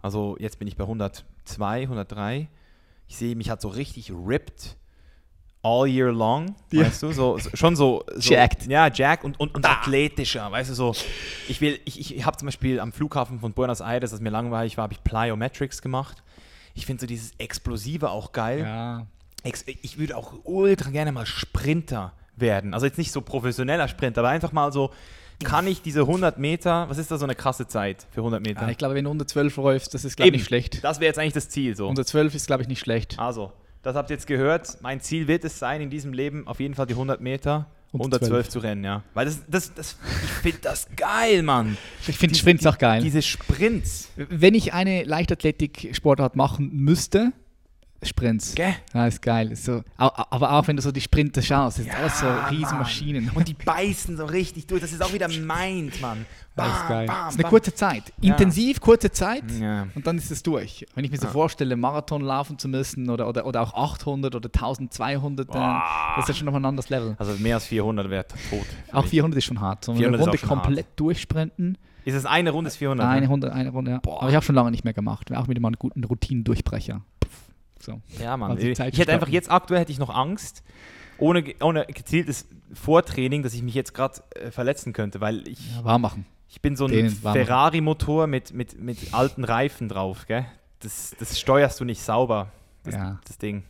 Also 0.03 0.37
jetzt 0.39 0.59
bin 0.59 0.69
ich 0.69 0.77
bei 0.77 0.85
102, 0.85 1.83
103. 1.83 2.49
Ich 3.09 3.17
sehe 3.17 3.37
mich 3.37 3.51
halt 3.51 3.61
so 3.61 3.69
richtig 3.69 4.11
ripped 4.11 4.77
all 5.63 5.87
year 5.89 6.13
long, 6.13 6.55
Ja. 6.73 6.83
weißt 6.85 7.03
du, 7.05 7.13
so, 7.13 7.39
so 7.39 7.49
schon 7.55 7.75
so, 7.75 8.05
so 8.17 8.33
Jacked. 8.35 8.67
Ja, 8.67 8.89
Jack 8.93 9.25
und, 9.25 9.41
und, 9.41 9.55
und 9.55 9.65
athletischer, 9.67 10.51
weißt 10.53 10.71
du, 10.71 10.75
so. 10.75 10.95
Ich 11.49 11.61
will, 11.63 11.81
ich, 11.87 12.15
ich 12.15 12.25
habe 12.27 12.37
zum 12.37 12.47
Beispiel 12.47 12.81
am 12.81 12.93
Flughafen 12.93 13.41
von 13.41 13.55
Buenos 13.55 13.81
Aires, 13.81 14.13
als 14.13 14.21
mir 14.21 14.29
langweilig 14.31 14.77
war, 14.77 14.83
habe 14.85 14.93
ich 14.93 15.03
Plyometrics 15.03 15.81
gemacht. 15.81 16.23
Ich 16.75 16.85
finde 16.85 17.01
so 17.01 17.07
dieses 17.07 17.33
Explosive 17.39 18.11
auch 18.11 18.33
geil. 18.33 18.61
Ja. 18.61 19.07
Ex 19.43 19.65
ich 19.67 19.97
würde 19.99 20.17
auch 20.17 20.35
ultra 20.45 20.91
gerne 20.91 21.13
mal 21.13 21.25
Sprinter 21.27 22.13
werden. 22.37 22.75
Also 22.75 22.85
jetzt 22.87 22.99
nicht 22.99 23.13
so 23.13 23.21
professioneller 23.23 23.89
Sprinter, 23.89 24.21
aber 24.21 24.31
einfach 24.31 24.53
mal 24.53 24.71
so, 24.73 24.91
kann 25.43 25.67
ich 25.67 25.83
diese 25.83 26.01
100 26.01 26.39
Meter, 26.39 26.89
was 26.89 26.99
ist 26.99 27.11
da 27.11 27.19
so 27.19 27.25
eine 27.25 27.35
krasse 27.35 27.67
Zeit 27.67 28.07
für 28.11 28.21
100 28.21 28.45
Meter? 28.45 28.63
ja. 28.63 28.69
Ich 28.69 28.79
glaube, 28.79 28.95
wenn 28.95 29.05
du 29.05 29.11
unter 29.11 29.27
12 29.27 29.57
läufst, 29.57 29.95
das 29.95 30.05
ist, 30.05 30.17
glaube 30.17 30.29
ich, 30.29 30.33
nicht 30.35 30.47
schlecht. 30.47 30.83
Das 30.85 31.01
wäre 31.01 31.09
jetzt 31.09 31.19
eigentlich 31.19 31.33
das 31.35 31.49
Ziel 31.49 31.77
so. 31.77 31.89
Unter 31.89 32.05
12 32.05 32.35
ist, 32.35 32.47
glaube 32.47 32.63
ich, 32.63 32.69
nicht 32.69 32.81
schlecht. 32.81 33.19
Also, 33.19 33.53
das 33.83 33.97
habt 33.97 34.11
ihr 34.11 34.15
jetzt 34.15 34.27
gehört. 34.27 34.79
Mein 34.81 35.01
Ziel 35.01 35.29
wird 35.29 35.45
es 35.45 35.59
sein, 35.59 35.81
in 35.81 35.91
diesem 35.91 36.13
Leben 36.13 36.47
auf 36.47 36.61
jeden 36.61 36.75
Fall 36.75 36.87
die 36.87 36.95
100 36.95 37.21
Meter 37.21 37.67
Unter 37.93 38.05
unter 38.07 38.19
12 38.19 38.31
12 38.31 38.49
zu 38.49 38.59
rennen, 38.61 38.85
ja. 38.85 39.03
Weil 39.13 39.27
das, 39.27 39.43
das, 39.47 39.75
das 39.75 39.97
ich 40.23 40.31
finde 40.31 40.59
das 40.63 40.89
geil, 40.97 41.43
Mann. 41.43 41.77
Ich 42.09 42.17
finde 42.17 42.35
Sprints 42.35 42.67
auch 42.67 42.79
geil. 42.79 43.03
Diese 43.03 43.23
Sprints. 43.23 44.09
Wenn 44.17 44.55
ich 44.55 44.73
eine 44.73 45.05
Leichtathletik-Sportart 45.05 46.37
machen 46.37 46.71
müsste, 46.73 47.33
Sprints. 48.05 48.55
Gell? 48.55 48.75
Ja, 48.93 49.07
ist 49.07 49.23
geil. 49.23 49.55
So, 49.57 49.83
aber 49.97 50.53
auch 50.53 50.67
wenn 50.69 50.77
du 50.77 50.83
so 50.83 50.93
die 50.93 51.01
Sprinter 51.01 51.43
schaust, 51.43 51.79
das 51.79 51.85
sind 51.85 51.95
alles 51.95 52.19
so 52.21 52.27
Riesenmaschinen. 52.51 53.31
Und 53.35 53.49
die 53.49 53.55
beißen 53.55 54.17
so 54.17 54.25
richtig 54.25 54.67
durch. 54.67 54.81
Das 54.81 54.93
ist 54.93 55.03
auch 55.03 55.13
wieder 55.13 55.29
meins, 55.29 56.01
Mann. 56.01 56.27
Das 56.57 56.69
ist 56.69 56.89
geil. 56.89 57.07
bam, 57.07 57.17
das 57.17 57.35
ist 57.35 57.35
eine 57.35 57.43
bam. 57.43 57.51
kurze 57.51 57.75
Zeit. 57.75 58.13
Intensiv, 58.21 58.81
kurze 58.81 59.11
Zeit. 59.11 59.43
Ja. 59.61 59.89
Und 59.95 60.07
dann 60.07 60.17
ist 60.17 60.31
es 60.31 60.43
durch. 60.43 60.87
Wenn 60.95 61.05
ich 61.05 61.11
mir 61.11 61.19
so 61.19 61.27
vorstelle, 61.27 61.75
Marathon 61.77 62.23
laufen 62.23 62.59
zu 62.59 62.69
müssen 62.69 63.11
oder, 63.11 63.29
oder, 63.29 63.45
oder 63.47 63.63
auch 63.63 63.75
800 63.75 64.35
oder 64.35 64.49
1200, 64.49 65.53
dann 65.53 65.83
das 66.17 66.25
ist 66.25 66.29
ja 66.29 66.35
schon 66.35 66.47
noch 66.47 66.55
ein 66.55 66.65
anderes 66.65 66.91
Level. 66.91 67.17
Also 67.19 67.33
mehr 67.43 67.57
als 67.57 67.67
400 67.67 68.09
wäre 68.09 68.27
tot. 68.29 68.67
Auch 68.93 69.03
mich. 69.03 69.11
400 69.11 69.39
ist 69.39 69.45
schon 69.45 69.61
hart. 69.61 69.85
So 69.85 69.93
eine 69.93 70.01
400 70.01 70.21
ist 70.21 70.27
Runde 70.27 70.39
komplett 70.47 70.87
durchsprinten. 70.97 71.77
Ist 72.05 72.15
es 72.15 72.27
eine 72.27 72.51
Runde 72.51 72.69
ist 72.69 72.77
400? 72.77 73.07
Eine 73.07 73.21
ne? 73.23 73.29
Runde, 73.29 73.53
eine 73.53 73.71
Runde, 73.71 73.91
ja. 73.93 73.99
Boah. 73.99 74.21
Aber 74.21 74.29
ich 74.29 74.37
habe 74.37 74.45
schon 74.45 74.55
lange 74.55 74.71
nicht 74.71 74.85
mehr 74.85 74.93
gemacht. 74.93 75.33
Auch 75.35 75.47
mit 75.47 75.57
einem 75.57 75.73
guten 75.79 76.05
Routinendurchbrecher. 76.05 77.01
So. 77.85 78.01
Ja, 78.19 78.37
Mann. 78.37 78.51
Also 78.53 78.67
ich 78.67 78.79
hätte 78.79 79.13
einfach 79.13 79.29
jetzt 79.29 79.51
aktuell 79.51 79.81
hätte 79.81 79.93
ich 79.93 79.99
noch 79.99 80.11
Angst, 80.11 80.63
ohne, 81.19 81.45
ohne 81.61 81.87
gezieltes 81.87 82.47
Vortraining, 82.73 83.43
dass 83.43 83.55
ich 83.55 83.63
mich 83.63 83.75
jetzt 83.75 83.95
gerade 83.95 84.21
äh, 84.35 84.51
verletzen 84.51 84.93
könnte, 84.93 85.21
weil 85.21 85.47
ich, 85.47 85.59
Ja, 85.77 85.85
warm 85.85 86.03
machen. 86.03 86.27
ich 86.49 86.61
bin 86.61 86.77
so 86.77 86.87
ein. 86.87 87.11
Ferrari-Motor 87.11 88.27
mit, 88.27 88.53
mit, 88.53 88.81
mit 88.81 89.13
alten 89.15 89.45
Reifen 89.45 89.89
drauf, 89.89 90.27
gell? 90.27 90.47
Das, 90.81 91.15
das 91.19 91.39
steuerst 91.39 91.79
du 91.81 91.85
nicht 91.85 92.03
sauber, 92.03 92.51
das, 92.83 92.95
Ja, 92.95 93.19
das 93.27 93.39
Ding. 93.39 93.63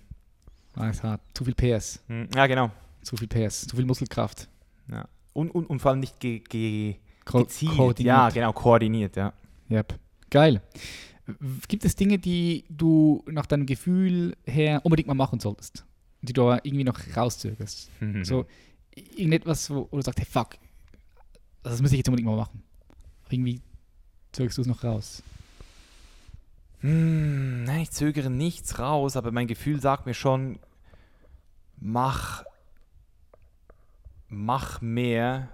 ist 0.90 1.02
hart. 1.02 1.20
Zu 1.34 1.44
viel 1.44 1.54
PS. 1.54 2.02
Hm, 2.08 2.28
Ja, 2.34 2.46
genau. 2.46 2.70
Zu 3.02 3.16
viel 3.16 3.28
PS. 3.28 3.66
Zu 3.66 3.76
viel 3.76 3.84
Muskelkraft. 3.84 4.48
Ja. 4.90 5.06
Und, 5.32 5.50
und, 5.54 5.66
und 5.68 5.80
vor 5.80 5.90
allem 5.90 6.00
nicht 6.00 6.18
ge, 6.20 6.38
ge, 6.40 6.96
Ko 7.24 7.40
gezielt. 7.40 7.76
koordiniert. 7.76 8.06
Ja, 8.16 8.28
genau, 8.30 8.52
koordiniert, 8.52 9.16
ja. 9.16 9.32
Yep. 9.70 9.94
Geil. 10.30 10.60
Gibt 11.68 11.84
es 11.84 11.96
Dinge, 11.96 12.18
die 12.18 12.64
du 12.68 13.24
nach 13.26 13.46
deinem 13.46 13.66
Gefühl 13.66 14.36
her 14.44 14.80
unbedingt 14.84 15.08
mal 15.08 15.14
machen 15.14 15.40
solltest? 15.40 15.84
Die 16.22 16.32
du 16.32 16.42
aber 16.42 16.64
irgendwie 16.64 16.84
noch 16.84 16.98
rauszögerst? 17.16 17.90
Mhm. 18.00 18.24
So 18.24 18.46
irgendetwas, 18.94 19.70
wo, 19.70 19.88
wo 19.90 19.96
du 19.96 20.02
sagst, 20.02 20.20
hey 20.20 20.26
fuck, 20.26 20.56
das 21.62 21.82
muss 21.82 21.92
ich 21.92 21.98
jetzt 21.98 22.08
unbedingt 22.08 22.28
mal 22.28 22.36
machen. 22.36 22.62
Irgendwie 23.28 23.60
zögerst 24.32 24.58
du 24.58 24.62
es 24.62 24.68
noch 24.68 24.84
raus. 24.84 25.22
Hm, 26.80 27.64
nein, 27.64 27.80
ich 27.80 27.90
zögere 27.90 28.30
nichts 28.30 28.78
raus, 28.78 29.16
aber 29.16 29.32
mein 29.32 29.46
Gefühl 29.46 29.80
sagt 29.80 30.06
mir 30.06 30.14
schon, 30.14 30.58
mach, 31.80 32.44
mach 34.28 34.82
mehr 34.82 35.48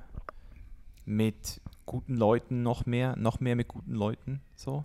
mit 1.05 1.61
guten 1.87 2.17
Leuten, 2.17 2.63
noch 2.63 2.85
mehr, 2.85 3.17
noch 3.17 3.41
mehr 3.41 3.55
mit 3.57 3.69
guten 3.69 3.95
Leuten, 3.95 4.41
so. 4.57 4.85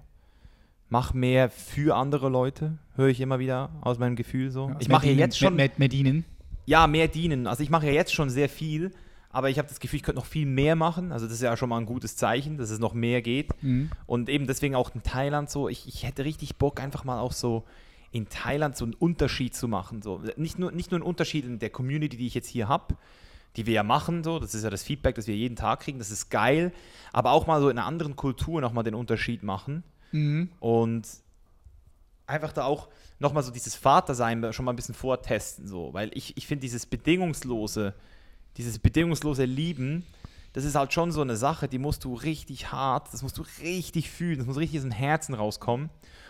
Mach 0.90 1.14
mehr 1.14 1.50
für 1.50 1.96
andere 1.96 2.30
Leute, 2.30 2.78
höre 2.96 3.08
ich 3.08 3.20
immer 3.22 3.40
wieder 3.40 3.70
aus 3.82 3.98
meinem 4.00 4.16
Gefühl 4.16 4.52
so. 4.52 4.70
Ja, 4.70 4.76
ich 4.80 4.90
mache 4.90 5.06
ja 5.08 5.12
dienen, 5.12 5.20
jetzt 5.20 5.38
schon 5.38 5.56
Mehr, 5.56 5.68
mehr, 5.68 5.76
mehr 5.78 5.88
dienen. 5.90 6.26
ja, 6.66 6.88
mehr 6.88 7.08
dienen. 7.08 7.48
Also 7.48 7.64
ich 7.64 7.70
mache 7.70 7.88
ja 7.88 7.92
jetzt 7.94 8.14
schon 8.14 8.30
sehr 8.30 8.50
viel, 8.50 8.92
aber 9.32 9.50
ich 9.50 9.58
habe 9.58 9.68
das 9.68 9.80
Gefühl, 9.80 9.98
ich 9.98 10.04
könnte 10.04 10.20
noch 10.20 10.26
viel 10.28 10.46
mehr 10.46 10.76
machen. 10.76 11.12
Also 11.12 11.26
das 11.26 11.36
ist 11.36 11.42
ja 11.42 11.58
schon 11.58 11.70
mal 11.70 11.78
ein 11.78 11.86
gutes 11.86 12.16
Zeichen, 12.16 12.58
dass 12.58 12.70
es 12.70 12.80
noch 12.80 12.94
mehr 12.94 13.22
geht. 13.22 13.50
Mhm. 13.62 13.90
Und 14.06 14.30
eben 14.30 14.48
deswegen 14.48 14.76
auch 14.76 14.94
in 14.96 15.04
Thailand 15.04 15.50
so, 15.50 15.68
ich, 15.68 15.88
ich 15.88 16.06
hätte 16.06 16.24
richtig 16.24 16.56
Bock, 16.56 16.80
einfach 16.80 17.04
mal 17.04 17.20
auch 17.20 17.34
so 17.34 17.66
in 18.12 18.30
Thailand 18.30 18.78
so 18.78 18.86
einen 18.86 18.94
Unterschied 18.94 19.54
zu 19.54 19.68
machen. 19.68 20.02
So. 20.02 20.22
Nicht, 20.38 20.58
nur, 20.58 20.72
nicht 20.72 20.92
nur 20.92 21.00
einen 21.02 21.08
Unterschied 21.08 21.44
in 21.46 21.60
der 21.60 21.70
Community, 21.70 22.16
die 22.16 22.28
ich 22.28 22.34
jetzt 22.34 22.48
hier 22.48 22.70
habe, 22.70 22.96
die 23.58 23.66
wir 23.66 23.74
ja 23.74 23.84
machen, 23.84 24.24
so, 24.24 24.40
das 24.40 24.54
ist 24.56 24.64
ja 24.64 24.70
das 24.70 24.84
Feedback, 24.84 25.16
das 25.16 25.28
wir 25.28 25.36
jeden 25.36 25.56
Tag 25.58 25.82
kriegen, 25.82 25.98
das 26.00 26.12
ist 26.12 26.30
geil, 26.30 26.72
aber 27.12 27.32
auch 27.32 27.46
mal 27.48 27.60
so 27.62 27.70
in 27.70 27.78
einer 27.78 27.88
anderen 27.88 28.16
Kultur 28.16 28.62
nochmal 28.62 28.84
den 28.86 28.96
Unterschied 28.96 29.44
machen. 29.44 29.84
Mhm. 30.16 30.50
Und 30.62 31.08
einfach 32.26 32.54
da 32.54 32.64
auch 32.64 32.88
nochmal 33.20 33.44
so 33.44 33.52
dieses 33.52 33.76
Vatersein 33.76 34.54
schon 34.54 34.64
mal 34.66 34.72
ein 34.72 34.78
bisschen 34.78 34.96
vortesten, 34.96 35.68
so, 35.68 35.94
weil 35.94 36.10
ich, 36.14 36.38
ich 36.38 36.48
finde 36.48 36.62
dieses 36.62 36.86
bedingungslose, 36.86 37.94
dieses 38.58 38.80
bedingungslose 38.80 39.44
Lieben, 39.44 40.06
das 40.54 40.64
ist 40.64 40.76
halt 40.76 40.94
schon 40.94 41.12
so 41.12 41.22
eine 41.22 41.36
Sache, 41.36 41.68
die 41.68 41.80
musst 41.80 42.06
du 42.06 42.14
richtig 42.14 42.72
hart, 42.72 43.12
das 43.12 43.24
musst 43.24 43.38
du 43.38 43.44
richtig 43.62 44.10
fühlen, 44.10 44.38
das 44.38 44.48
muss 44.48 44.56
richtig 44.58 44.80
aus 44.80 44.84
dem 44.84 44.92
Herzen 44.92 45.36
rauskommen. 45.36 45.90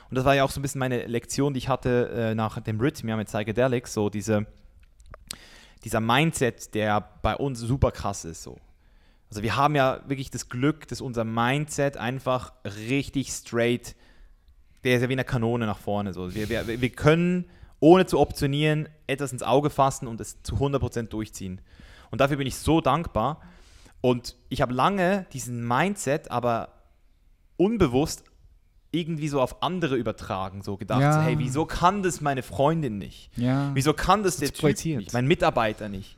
Und 0.09 0.15
das 0.15 0.25
war 0.25 0.33
ja 0.33 0.43
auch 0.43 0.49
so 0.49 0.59
ein 0.59 0.63
bisschen 0.63 0.79
meine 0.79 1.05
Lektion, 1.05 1.53
die 1.53 1.59
ich 1.59 1.69
hatte 1.69 2.09
äh, 2.09 2.35
nach 2.35 2.59
dem 2.59 2.79
Rhythmia 2.79 3.17
mit 3.17 3.27
Psychedelics, 3.27 3.93
so 3.93 4.09
diese, 4.09 4.47
dieser 5.83 5.99
Mindset, 5.99 6.73
der 6.73 7.07
bei 7.21 7.35
uns 7.35 7.59
super 7.59 7.91
krass 7.91 8.25
ist, 8.25 8.41
so. 8.41 8.57
Also 9.35 9.43
wir 9.43 9.57
haben 9.57 9.75
ja 9.75 9.99
wirklich 10.07 10.31
das 10.31 10.47
Glück, 10.47 10.87
dass 10.87 11.01
unser 11.01 11.25
Mindset 11.25 11.97
einfach 11.97 12.53
richtig 12.87 13.27
straight, 13.33 13.93
der 14.85 14.95
ist 14.95 15.01
ja 15.01 15.09
wie 15.09 15.13
eine 15.13 15.25
Kanone 15.25 15.65
nach 15.65 15.77
vorne. 15.77 16.13
So. 16.13 16.33
Wir, 16.33 16.47
wir, 16.47 16.79
wir 16.79 16.89
können, 16.91 17.43
ohne 17.81 18.05
zu 18.05 18.17
optionieren, 18.17 18.87
etwas 19.07 19.33
ins 19.33 19.43
Auge 19.43 19.69
fassen 19.69 20.07
und 20.07 20.21
es 20.21 20.41
zu 20.41 20.55
100% 20.55 21.09
durchziehen. 21.09 21.59
Und 22.11 22.21
dafür 22.21 22.37
bin 22.37 22.47
ich 22.47 22.55
so 22.55 22.79
dankbar. 22.79 23.41
Und 23.99 24.37
ich 24.47 24.61
habe 24.61 24.73
lange 24.73 25.25
diesen 25.33 25.67
Mindset, 25.67 26.31
aber 26.31 26.69
unbewusst 27.57 28.23
irgendwie 28.91 29.27
so 29.27 29.41
auf 29.41 29.61
andere 29.61 29.97
übertragen, 29.97 30.61
so 30.61 30.77
gedacht, 30.77 31.01
Ja. 31.01 31.21
hey, 31.23 31.39
wieso 31.39 31.65
kann 31.65 32.03
das 32.03 32.21
meine 32.21 32.41
Freundin 32.41 32.97
nicht? 32.99 33.31
Ja. 33.35 33.71
Wieso 33.73 33.93
kann 33.93 34.23
das 34.23 34.37
der 34.37 34.53
Typ 34.53 34.85
nicht, 34.85 35.11
mein 35.11 35.27
Mitarbeiter 35.27 35.89
nicht? 35.89 36.17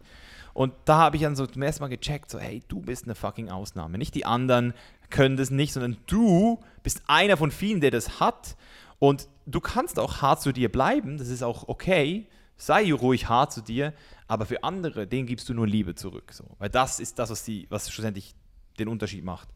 Und 0.58 0.74
da 0.86 0.98
habe 0.98 1.18
ich 1.18 1.22
dann 1.22 1.36
so 1.36 1.46
zum 1.46 1.62
ersten 1.62 1.84
Mal 1.84 1.88
gecheckt, 1.88 2.32
so, 2.32 2.40
hey, 2.40 2.64
du 2.68 2.82
bist 2.82 3.04
eine 3.04 3.14
fucking 3.14 3.52
Ausnahme. 3.52 4.00
Nicht 4.00 4.16
die 4.16 4.26
anderen 4.26 4.74
können 5.12 5.38
das 5.38 5.52
nicht, 5.52 5.72
sondern 5.72 5.98
du 6.08 6.60
bist 6.82 7.04
einer 7.06 7.38
von 7.38 7.52
vielen, 7.52 7.80
der 7.80 7.92
das 7.92 8.20
hat. 8.20 8.58
Und 8.98 9.28
du 9.46 9.60
kannst 9.62 10.00
auch 10.00 10.24
hart 10.24 10.42
zu 10.42 10.52
dir 10.52 10.72
bleiben, 10.72 11.20
das 11.20 11.28
ist 11.28 11.44
auch 11.44 11.68
okay. 11.68 12.26
Sei 12.56 12.92
ruhig 12.92 13.30
hart 13.30 13.54
zu 13.54 13.62
dir, 13.62 13.94
aber 14.28 14.48
für 14.48 14.64
andere, 14.64 15.06
denen 15.06 15.28
gibst 15.28 15.48
du 15.48 15.54
nur 15.54 15.68
Liebe 15.68 15.94
zurück. 15.94 16.34
So. 16.34 16.46
Weil 16.58 16.70
das 16.70 17.00
ist 17.00 17.20
das, 17.20 17.30
was, 17.30 17.44
die, 17.44 17.68
was 17.70 17.92
schlussendlich 17.92 18.34
den 18.80 18.88
Unterschied 18.88 19.24
macht. 19.24 19.50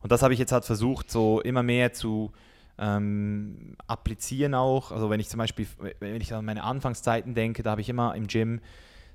Und 0.00 0.10
das 0.10 0.22
habe 0.22 0.34
ich 0.34 0.40
jetzt 0.40 0.50
halt 0.50 0.64
versucht, 0.64 1.08
so 1.08 1.40
immer 1.40 1.62
mehr 1.62 1.92
zu 1.92 2.32
ähm, 2.78 3.76
applizieren 3.86 4.56
auch. 4.56 4.90
Also 4.90 5.08
wenn 5.08 5.20
ich 5.20 5.28
zum 5.28 5.38
Beispiel, 5.38 5.68
wenn 6.00 6.20
ich 6.20 6.34
an 6.34 6.44
meine 6.44 6.64
Anfangszeiten 6.64 7.32
denke, 7.32 7.62
da 7.62 7.70
habe 7.70 7.80
ich 7.80 7.88
immer 7.88 8.16
im 8.16 8.26
Gym 8.26 8.60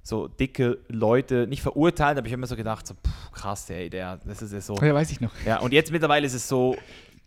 so 0.07 0.27
dicke 0.29 0.77
Leute, 0.87 1.47
nicht 1.47 1.61
verurteilt, 1.61 2.17
aber 2.17 2.27
ich 2.27 2.31
habe 2.33 2.39
immer 2.39 2.47
so 2.47 2.55
gedacht, 2.55 2.87
so 2.87 2.93
pff, 2.93 3.31
krass, 3.33 3.69
ey, 3.69 3.89
der, 3.89 4.17
das 4.25 4.41
ist 4.41 4.53
ja 4.53 4.61
so. 4.61 4.75
Ja, 4.75 4.93
weiß 4.93 5.11
ich 5.11 5.19
noch. 5.19 5.31
Ja, 5.45 5.59
und 5.59 5.73
jetzt 5.73 5.91
mittlerweile 5.91 6.25
ist 6.25 6.33
es 6.33 6.47
so, 6.47 6.77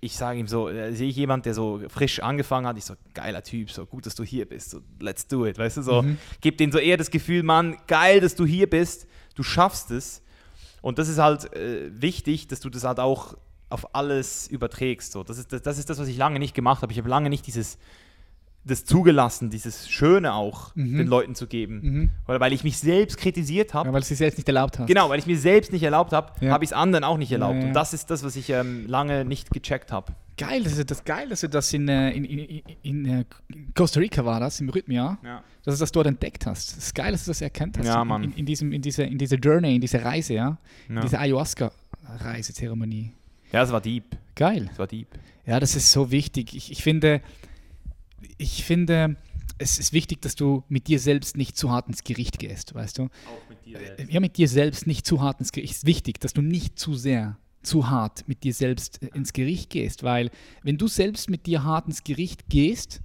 ich 0.01 0.17
sage 0.17 0.39
ihm 0.39 0.49
so, 0.49 0.69
äh, 0.71 0.95
sehe 0.95 1.09
ich 1.11 1.17
jemand, 1.17 1.45
der 1.45 1.53
so 1.53 1.83
frisch 1.89 2.21
angefangen 2.21 2.67
hat, 2.67 2.79
ich 2.79 2.87
so, 2.87 2.95
geiler 3.13 3.43
Typ, 3.43 3.71
so 3.71 3.85
gut, 3.85 4.07
dass 4.07 4.15
du 4.15 4.25
hier 4.25 4.47
bist, 4.49 4.71
so 4.71 4.81
let's 4.99 5.27
do 5.27 5.45
it, 5.45 5.59
weißt 5.59 5.77
du, 5.77 5.83
so, 5.83 6.01
Mhm. 6.03 6.17
gib 6.41 6.57
denen 6.57 6.73
so 6.73 6.79
eher 6.79 6.97
das 6.97 7.11
Gefühl, 7.11 7.43
Mann, 7.43 7.77
geil, 7.87 8.21
dass 8.21 8.35
du 8.35 8.47
hier 8.47 8.69
bist, 8.69 9.07
du 9.35 9.43
schaffst 9.43 9.91
es. 9.91 10.23
Und 10.81 10.99
das 10.99 11.09
ist 11.11 11.19
halt 11.19 11.53
äh, 11.55 11.91
wichtig, 11.93 12.49
dass 12.49 12.61
du 12.61 12.71
das 12.71 12.85
halt 12.85 12.99
auch 12.99 13.37
auf 13.69 13.95
alles 13.95 14.49
überträgst. 14.49 15.13
So. 15.13 15.23
Das, 15.23 15.37
ist, 15.37 15.53
das, 15.53 15.61
das 15.61 15.79
ist 15.79 15.91
das, 15.91 15.99
was 15.99 16.09
ich 16.09 16.17
lange 16.17 16.39
nicht 16.39 16.55
gemacht 16.55 16.81
habe. 16.81 16.91
Ich 16.93 16.99
habe 16.99 17.11
lange 17.11 17.29
nicht 17.29 17.47
dieses, 17.47 17.77
das 18.65 18.85
zugelassen, 18.85 19.49
dieses 19.51 19.89
Schöne 19.89 20.35
auch 20.35 20.75
Mhm. 20.77 20.99
den 20.99 21.07
Leuten 21.07 21.35
zu 21.35 21.47
geben. 21.47 21.81
Mhm. 21.83 22.11
Oder 22.29 22.41
weil 22.41 22.53
ich 22.53 22.63
mich 22.63 22.77
selbst 22.79 23.17
kritisiert 23.17 23.73
habe. 23.73 23.89
Ja, 23.89 23.93
weil 23.95 24.01
du 24.01 24.05
es 24.05 24.09
dir 24.09 24.17
selbst 24.17 24.37
nicht 24.37 24.49
erlaubt 24.49 24.79
hast. 24.79 24.87
Genau, 24.87 25.09
weil 25.09 25.19
ich 25.19 25.27
mir 25.27 25.39
selbst 25.39 25.73
nicht 25.73 25.83
erlaubt 25.83 26.13
habe, 26.13 26.33
Ja. 26.45 26.53
habe 26.53 26.63
ich 26.65 26.69
es 26.71 26.73
anderen 26.75 27.03
auch 27.05 27.17
nicht 27.17 27.33
erlaubt. 27.33 27.59
Ja. 27.61 27.69
Und 27.69 27.73
das 27.73 27.95
ist 27.95 28.11
das, 28.11 28.23
was 28.23 28.37
ich 28.37 28.51
ähm, 28.51 28.87
lange 28.87 29.25
nicht 29.25 29.51
gecheckt 29.51 29.93
habe. 29.93 30.13
Geil, 30.37 30.63
das 30.63 30.77
ist 30.77 30.91
das 30.91 31.05
geil, 31.05 31.29
dass 31.31 31.41
du 31.41 31.49
das 31.49 31.73
in, 31.73 31.89
äh, 31.89 32.11
in, 32.13 32.25
in, 32.25 32.63
in 32.83 33.05
äh, 33.07 33.25
Costa 33.75 33.99
Rica 34.01 34.25
war, 34.25 34.41
das 34.41 34.61
im 34.61 34.69
Rhythmia, 34.69 35.19
Ja. 35.25 35.43
dass 35.65 35.77
du 35.77 35.81
das 35.81 35.93
dort 35.93 36.07
entdeckt 36.07 36.45
hast. 36.47 36.73
Das 36.77 36.79
ist 36.85 36.95
geil, 36.95 37.13
dass 37.13 37.25
du 37.25 37.31
das 37.31 37.41
erkannt 37.41 37.79
hast. 37.79 37.87
Ja, 37.87 38.03
in, 38.03 38.09
Mann. 38.09 38.33
In, 38.37 38.45
diesem, 38.47 38.73
in, 38.73 38.83
dieser, 38.83 39.05
in 39.07 39.17
dieser 39.19 39.37
Journey, 39.37 39.75
in 39.75 39.81
dieser 39.81 40.05
Reise, 40.05 40.35
ja. 40.35 40.59
In 40.89 41.01
dieser 41.01 41.21
Ayahuasca-Reisezeremonie. 41.21 43.13
ja, 43.53 43.63
es 43.63 43.73
war 43.73 43.81
deep. 43.81 44.05
Geil. 44.35 44.69
Es 44.73 44.79
war 44.79 44.87
deep. 44.87 45.09
Ja, 45.47 45.59
das 45.61 45.75
ist 45.77 45.91
so 45.93 46.11
wichtig. 46.11 46.55
Ich, 46.55 46.71
ich 46.71 46.83
finde, 46.83 47.21
ich 48.39 48.65
finde, 48.65 49.17
es 49.59 49.79
ist 49.79 49.93
wichtig, 49.93 50.23
dass 50.23 50.35
du 50.35 50.65
mit 50.69 50.89
dir 50.89 50.99
selbst 50.99 51.37
nicht 51.37 51.57
zu 51.57 51.71
hart 51.71 51.89
ins 51.89 52.03
Gericht 52.05 52.39
gehst, 52.39 52.75
weißt 52.75 52.99
du? 52.99 53.05
Auch 53.05 53.49
mit 53.49 53.65
dir 53.65 53.79
Ja, 54.09 54.21
mit 54.21 54.37
dir 54.37 54.49
selbst 54.49 54.87
nicht 54.87 55.07
zu 55.07 55.21
hart 55.21 55.41
ins 55.41 55.53
Gericht. 55.53 55.73
Es 55.73 55.79
ist 55.79 55.87
wichtig, 55.87 56.21
dass 56.21 56.33
du 56.33 56.43
nicht 56.43 56.79
zu 56.79 56.95
sehr, 56.95 57.37
zu 57.63 57.91
hart 57.91 58.27
mit 58.27 58.43
dir 58.43 58.55
selbst 58.55 59.03
äh, 59.03 59.09
ins 59.15 59.33
Gericht 59.33 59.71
gehst, 59.71 60.03
weil 60.03 60.31
wenn 60.63 60.79
du 60.79 60.89
selbst 60.89 61.29
mit 61.29 61.47
dir 61.47 61.63
hart 61.63 61.87
ins 61.87 62.05
Gericht 62.05 62.49
gehst, 62.49 63.01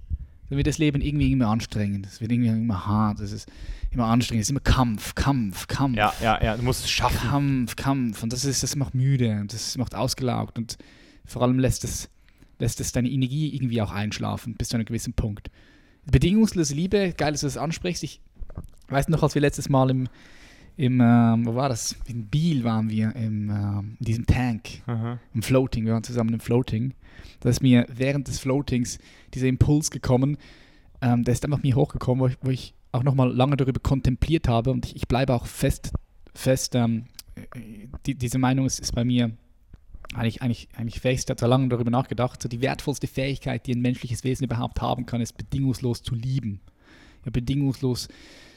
dann 0.48 0.56
wird 0.58 0.66
das 0.66 0.78
Leben 0.78 1.02
irgendwie 1.02 1.32
immer 1.32 1.48
anstrengend. 1.48 2.06
Es 2.06 2.20
wird 2.20 2.30
irgendwie 2.30 2.50
immer 2.50 2.86
hart. 2.86 3.20
Es 3.20 3.32
ist 3.32 3.48
immer 3.90 4.06
anstrengend. 4.06 4.42
Es 4.42 4.46
ist 4.46 4.50
immer 4.50 4.60
Kampf, 4.60 5.14
Kampf, 5.14 5.66
Kampf. 5.66 5.96
Ja, 5.96 6.14
ja, 6.22 6.42
ja, 6.42 6.56
du 6.56 6.62
musst 6.62 6.84
es 6.84 6.90
schaffen. 6.90 7.28
Kampf, 7.28 7.76
Kampf. 7.76 8.22
Und 8.22 8.32
das, 8.32 8.44
ist, 8.44 8.62
das 8.62 8.76
macht 8.76 8.94
müde 8.94 9.40
und 9.40 9.52
das 9.52 9.76
macht 9.76 9.94
ausgelaugt 9.94 10.56
und 10.56 10.78
vor 11.24 11.42
allem 11.42 11.58
lässt 11.58 11.82
es, 11.82 12.08
lässt 12.58 12.80
es 12.80 12.92
deine 12.92 13.10
Energie 13.10 13.54
irgendwie 13.54 13.82
auch 13.82 13.92
einschlafen 13.92 14.54
bis 14.54 14.68
zu 14.68 14.76
einem 14.76 14.86
gewissen 14.86 15.12
Punkt. 15.12 15.50
Bedingungslose 16.10 16.74
Liebe, 16.74 17.14
geil, 17.16 17.32
dass 17.32 17.40
du 17.40 17.46
das 17.46 17.56
ansprichst. 17.56 18.02
Ich 18.04 18.20
weiß 18.88 19.08
noch, 19.08 19.22
als 19.22 19.34
wir 19.34 19.42
letztes 19.42 19.68
Mal 19.68 19.90
im, 19.90 20.08
im 20.76 21.00
ähm, 21.00 21.46
wo 21.46 21.54
war 21.54 21.68
das? 21.68 21.96
In 22.06 22.26
Biel 22.26 22.64
waren 22.64 22.88
wir, 22.88 23.14
im, 23.16 23.50
ähm, 23.50 23.96
in 23.98 24.04
diesem 24.04 24.26
Tank, 24.26 24.82
Aha. 24.86 25.18
im 25.34 25.42
Floating. 25.42 25.84
Wir 25.84 25.94
waren 25.94 26.04
zusammen 26.04 26.32
im 26.32 26.40
Floating. 26.40 26.94
Da 27.40 27.48
ist 27.50 27.62
mir 27.62 27.86
während 27.92 28.28
des 28.28 28.38
Floatings 28.38 28.98
dieser 29.34 29.48
Impuls 29.48 29.90
gekommen, 29.90 30.36
ähm, 31.00 31.24
der 31.24 31.32
ist 31.32 31.44
einfach 31.44 31.62
mir 31.62 31.74
hochgekommen, 31.74 32.20
wo 32.22 32.26
ich, 32.28 32.38
wo 32.42 32.50
ich 32.50 32.74
auch 32.92 33.02
nochmal 33.02 33.32
lange 33.32 33.56
darüber 33.56 33.80
kontempliert 33.80 34.48
habe 34.48 34.70
und 34.70 34.86
ich, 34.86 34.96
ich 34.96 35.08
bleibe 35.08 35.34
auch 35.34 35.46
fest, 35.46 35.92
fest 36.34 36.74
ähm, 36.74 37.04
äh, 37.34 37.42
die, 38.06 38.14
diese 38.14 38.38
Meinung 38.38 38.66
ist, 38.66 38.80
ist 38.80 38.94
bei 38.94 39.04
mir 39.04 39.32
eigentlich, 40.16 40.42
eigentlich, 40.42 40.68
eigentlich 40.74 41.00
fest, 41.00 41.24
ich 41.24 41.30
habe 41.30 41.40
da 41.40 41.46
lange 41.46 41.68
darüber 41.68 41.90
nachgedacht, 41.90 42.42
so 42.42 42.48
die 42.48 42.60
wertvollste 42.60 43.06
Fähigkeit, 43.06 43.66
die 43.66 43.74
ein 43.74 43.80
menschliches 43.80 44.24
Wesen 44.24 44.44
überhaupt 44.44 44.80
haben 44.80 45.06
kann, 45.06 45.20
ist 45.20 45.36
bedingungslos 45.36 46.02
zu 46.02 46.14
lieben. 46.14 46.60
Ja, 47.24 47.30
bedingungslos 47.30 48.08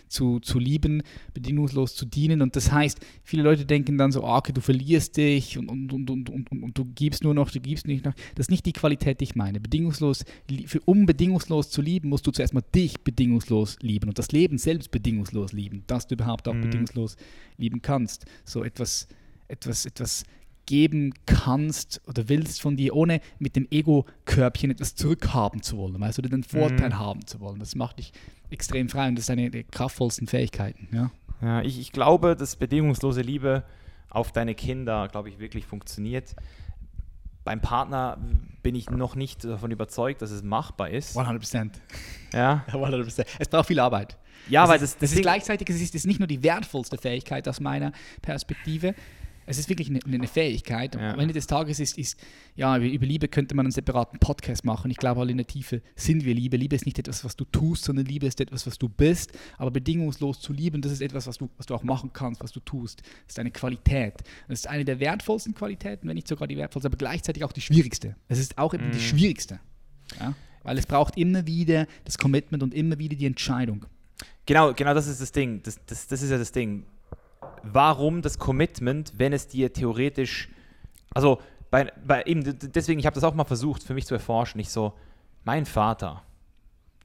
zu, 0.10 0.40
zu 0.40 0.60
lieben, 0.60 1.04
bedingungslos 1.34 1.96
zu 1.96 2.06
dienen. 2.06 2.42
Und 2.42 2.56
das 2.56 2.72
heißt, 2.72 3.00
viele 3.24 3.44
Leute 3.44 3.66
denken 3.66 3.98
dann 3.98 4.12
so, 4.12 4.24
ah, 4.24 4.38
okay, 4.38 4.52
du 4.52 4.62
verlierst 4.62 5.18
dich 5.18 5.58
und, 5.58 5.70
und, 5.70 5.94
und, 5.94 6.10
und, 6.10 6.30
und, 6.30 6.52
und, 6.52 6.64
und 6.64 6.78
du 6.78 6.86
gibst 6.86 7.24
nur 7.24 7.34
noch, 7.34 7.52
du 7.52 7.60
gibst 7.60 7.88
nicht 7.88 8.06
noch. 8.06 8.14
Das 8.36 8.46
ist 8.46 8.52
nicht 8.52 8.66
die 8.66 8.74
Qualität, 8.74 9.20
die 9.20 9.26
ich 9.26 9.36
meine. 9.36 9.60
Bedingungslos, 9.60 10.26
für, 10.66 10.80
um 10.82 11.06
bedingungslos 11.06 11.70
zu 11.70 11.82
lieben, 11.82 12.10
musst 12.10 12.26
du 12.26 12.32
zuerst 12.32 12.54
mal 12.54 12.64
dich 12.74 13.00
bedingungslos 13.02 13.78
lieben 13.82 14.10
und 14.10 14.20
das 14.20 14.32
Leben 14.32 14.58
selbst 14.58 14.92
bedingungslos 14.92 15.54
lieben, 15.54 15.84
dass 15.88 16.08
du 16.08 16.16
überhaupt 16.16 16.48
auch 16.48 16.54
Mhm. 16.54 16.62
bedingungslos 16.62 17.16
lieben 17.58 17.82
kannst. 17.82 18.26
So 18.46 18.64
etwas, 18.64 19.08
etwas, 19.48 19.86
etwas 19.86 20.24
geben 20.70 21.14
kannst 21.26 22.00
oder 22.08 22.30
willst 22.30 22.62
von 22.62 22.78
dir, 22.78 22.96
ohne 22.96 23.22
mit 23.40 23.56
dem 23.56 23.68
Ego-Körbchen 23.72 24.70
etwas 24.70 24.94
zurückhaben 24.94 25.64
zu 25.64 25.78
wollen, 25.78 26.00
weißt 26.00 26.20
du, 26.20 26.22
oder 26.22 26.30
den 26.30 26.44
Vorteil 26.44 26.90
Mhm. 26.90 27.00
haben 27.00 27.26
zu 27.26 27.40
wollen. 27.40 27.60
Das 27.60 27.74
macht 27.76 27.98
dich 27.98 28.14
extrem 28.52 28.88
frei 28.88 29.08
und 29.08 29.16
das 29.16 29.24
ist 29.26 29.30
eine 29.32 29.50
der 29.50 29.64
kraftvollsten 29.64 30.28
Fähigkeiten. 30.28 30.88
Ja? 30.96 31.12
Ja, 31.42 31.62
ich, 31.64 31.80
ich 31.80 31.92
glaube, 31.92 32.36
dass 32.36 32.56
bedingungslose 32.56 33.22
Liebe 33.22 33.64
auf 34.12 34.32
deine 34.32 34.54
Kinder, 34.54 35.08
glaube 35.08 35.30
ich, 35.30 35.40
wirklich 35.40 35.66
funktioniert. 35.66 36.36
Beim 37.44 37.62
Partner 37.62 38.18
bin 38.62 38.76
ich 38.76 38.90
noch 38.92 39.16
nicht 39.16 39.44
davon 39.46 39.72
überzeugt, 39.72 40.22
dass 40.22 40.30
es 40.30 40.44
machbar 40.44 40.90
ist. 40.92 41.18
100 41.18 41.42
Prozent. 41.42 41.82
Ja, 42.34 42.64
100 42.72 43.26
Es 43.40 43.48
braucht 43.48 43.68
viel 43.68 43.80
Arbeit. 43.80 44.18
ja 44.50 44.62
das 44.62 44.70
weil 44.70 44.76
ist, 44.76 44.82
das, 44.84 44.98
das 45.00 45.12
ist 45.14 45.22
gleichzeitig, 45.22 45.68
es 45.70 45.78
ist, 45.78 45.96
es 45.96 46.02
ist 46.02 46.06
nicht 46.08 46.20
nur 46.20 46.28
die 46.28 46.44
wertvollste 46.44 46.98
Fähigkeit 46.98 47.48
aus 47.48 47.60
meiner 47.60 47.92
Perspektive, 48.22 48.94
es 49.50 49.58
ist 49.58 49.68
wirklich 49.68 49.90
eine, 49.90 50.00
eine 50.06 50.28
Fähigkeit. 50.28 50.96
Ja. 50.96 51.14
Am 51.14 51.20
Ende 51.20 51.34
des 51.34 51.48
Tages 51.48 51.80
ist, 51.80 51.98
ist, 51.98 52.20
ja, 52.56 52.78
über 52.78 53.06
Liebe 53.06 53.28
könnte 53.28 53.56
man 53.56 53.66
einen 53.66 53.72
separaten 53.72 54.20
Podcast 54.20 54.64
machen. 54.64 54.92
Ich 54.92 54.98
glaube, 54.98 55.22
alle 55.22 55.32
in 55.32 55.38
der 55.38 55.48
Tiefe 55.48 55.82
sind 55.96 56.24
wir 56.24 56.34
Liebe. 56.36 56.56
Liebe 56.58 56.76
ist 56.76 56.86
nicht 56.86 57.00
etwas, 57.00 57.26
was 57.26 57.36
du 57.36 57.46
tust, 57.46 57.84
sondern 57.84 58.06
Liebe 58.06 58.28
ist 58.28 58.40
etwas, 58.40 58.68
was 58.68 58.78
du 58.78 58.88
bist. 58.88 59.32
Aber 59.58 59.72
bedingungslos 59.72 60.40
zu 60.40 60.54
lieben, 60.54 60.82
das 60.82 60.92
ist 60.92 61.02
etwas, 61.02 61.26
was 61.26 61.38
du, 61.40 61.50
was 61.58 61.66
du 61.66 61.74
auch 61.74 61.84
machen 61.84 62.12
kannst, 62.14 62.44
was 62.44 62.52
du 62.52 62.60
tust. 62.60 63.02
Das 63.02 63.34
ist 63.34 63.40
eine 63.40 63.52
Qualität. 63.52 64.16
Das 64.48 64.60
ist 64.60 64.68
eine 64.68 64.86
der 64.86 65.00
wertvollsten 65.00 65.56
Qualitäten, 65.56 66.08
wenn 66.08 66.16
nicht 66.16 66.28
sogar 66.28 66.48
die 66.48 66.58
wertvollste, 66.58 66.88
aber 66.88 66.98
gleichzeitig 66.98 67.44
auch 67.44 67.52
die 67.52 67.62
schwierigste. 67.62 68.16
Es 68.28 68.38
ist 68.40 68.58
auch 68.58 68.74
eben 68.74 68.92
die 68.92 68.98
Mhm. 68.98 69.02
schwierigste. 69.02 69.60
Ja? 70.20 70.34
Weil 70.64 70.78
es 70.78 70.86
braucht 70.86 71.18
immer 71.18 71.48
wieder 71.48 71.88
das 72.06 72.18
Commitment 72.18 72.62
und 72.62 72.74
immer 72.74 73.00
wieder 73.00 73.16
die 73.16 73.26
Entscheidung. 73.26 73.86
Genau, 74.46 74.74
genau 74.74 74.94
das 74.94 75.08
ist 75.08 75.22
das 75.22 75.32
Ding. 75.32 75.62
Das, 75.64 75.80
das, 75.86 76.08
das 76.08 76.22
ist 76.22 76.30
ja 76.30 76.38
das 76.38 76.52
Ding. 76.52 76.86
Warum 77.64 78.22
das 78.22 78.40
Commitment, 78.40 79.14
wenn 79.18 79.34
es 79.34 79.48
dir 79.48 79.74
theoretisch, 79.74 80.50
also 81.14 81.42
bei, 81.72 81.92
bei 82.06 82.24
eben, 82.24 82.44
deswegen, 82.44 83.00
ich 83.00 83.06
habe 83.06 83.16
das 83.16 83.24
auch 83.24 83.34
mal 83.34 83.46
versucht 83.46 83.84
für 83.84 83.94
mich 83.94 84.06
zu 84.06 84.16
erforschen. 84.16 84.60
Ich 84.60 84.70
so, 84.70 84.94
mein 85.44 85.66
Vater, 85.66 86.24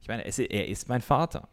ich 0.01 0.07
meine, 0.07 0.25
es, 0.25 0.39
er 0.39 0.67
ist 0.67 0.89
mein 0.89 1.01
Vater. 1.01 1.47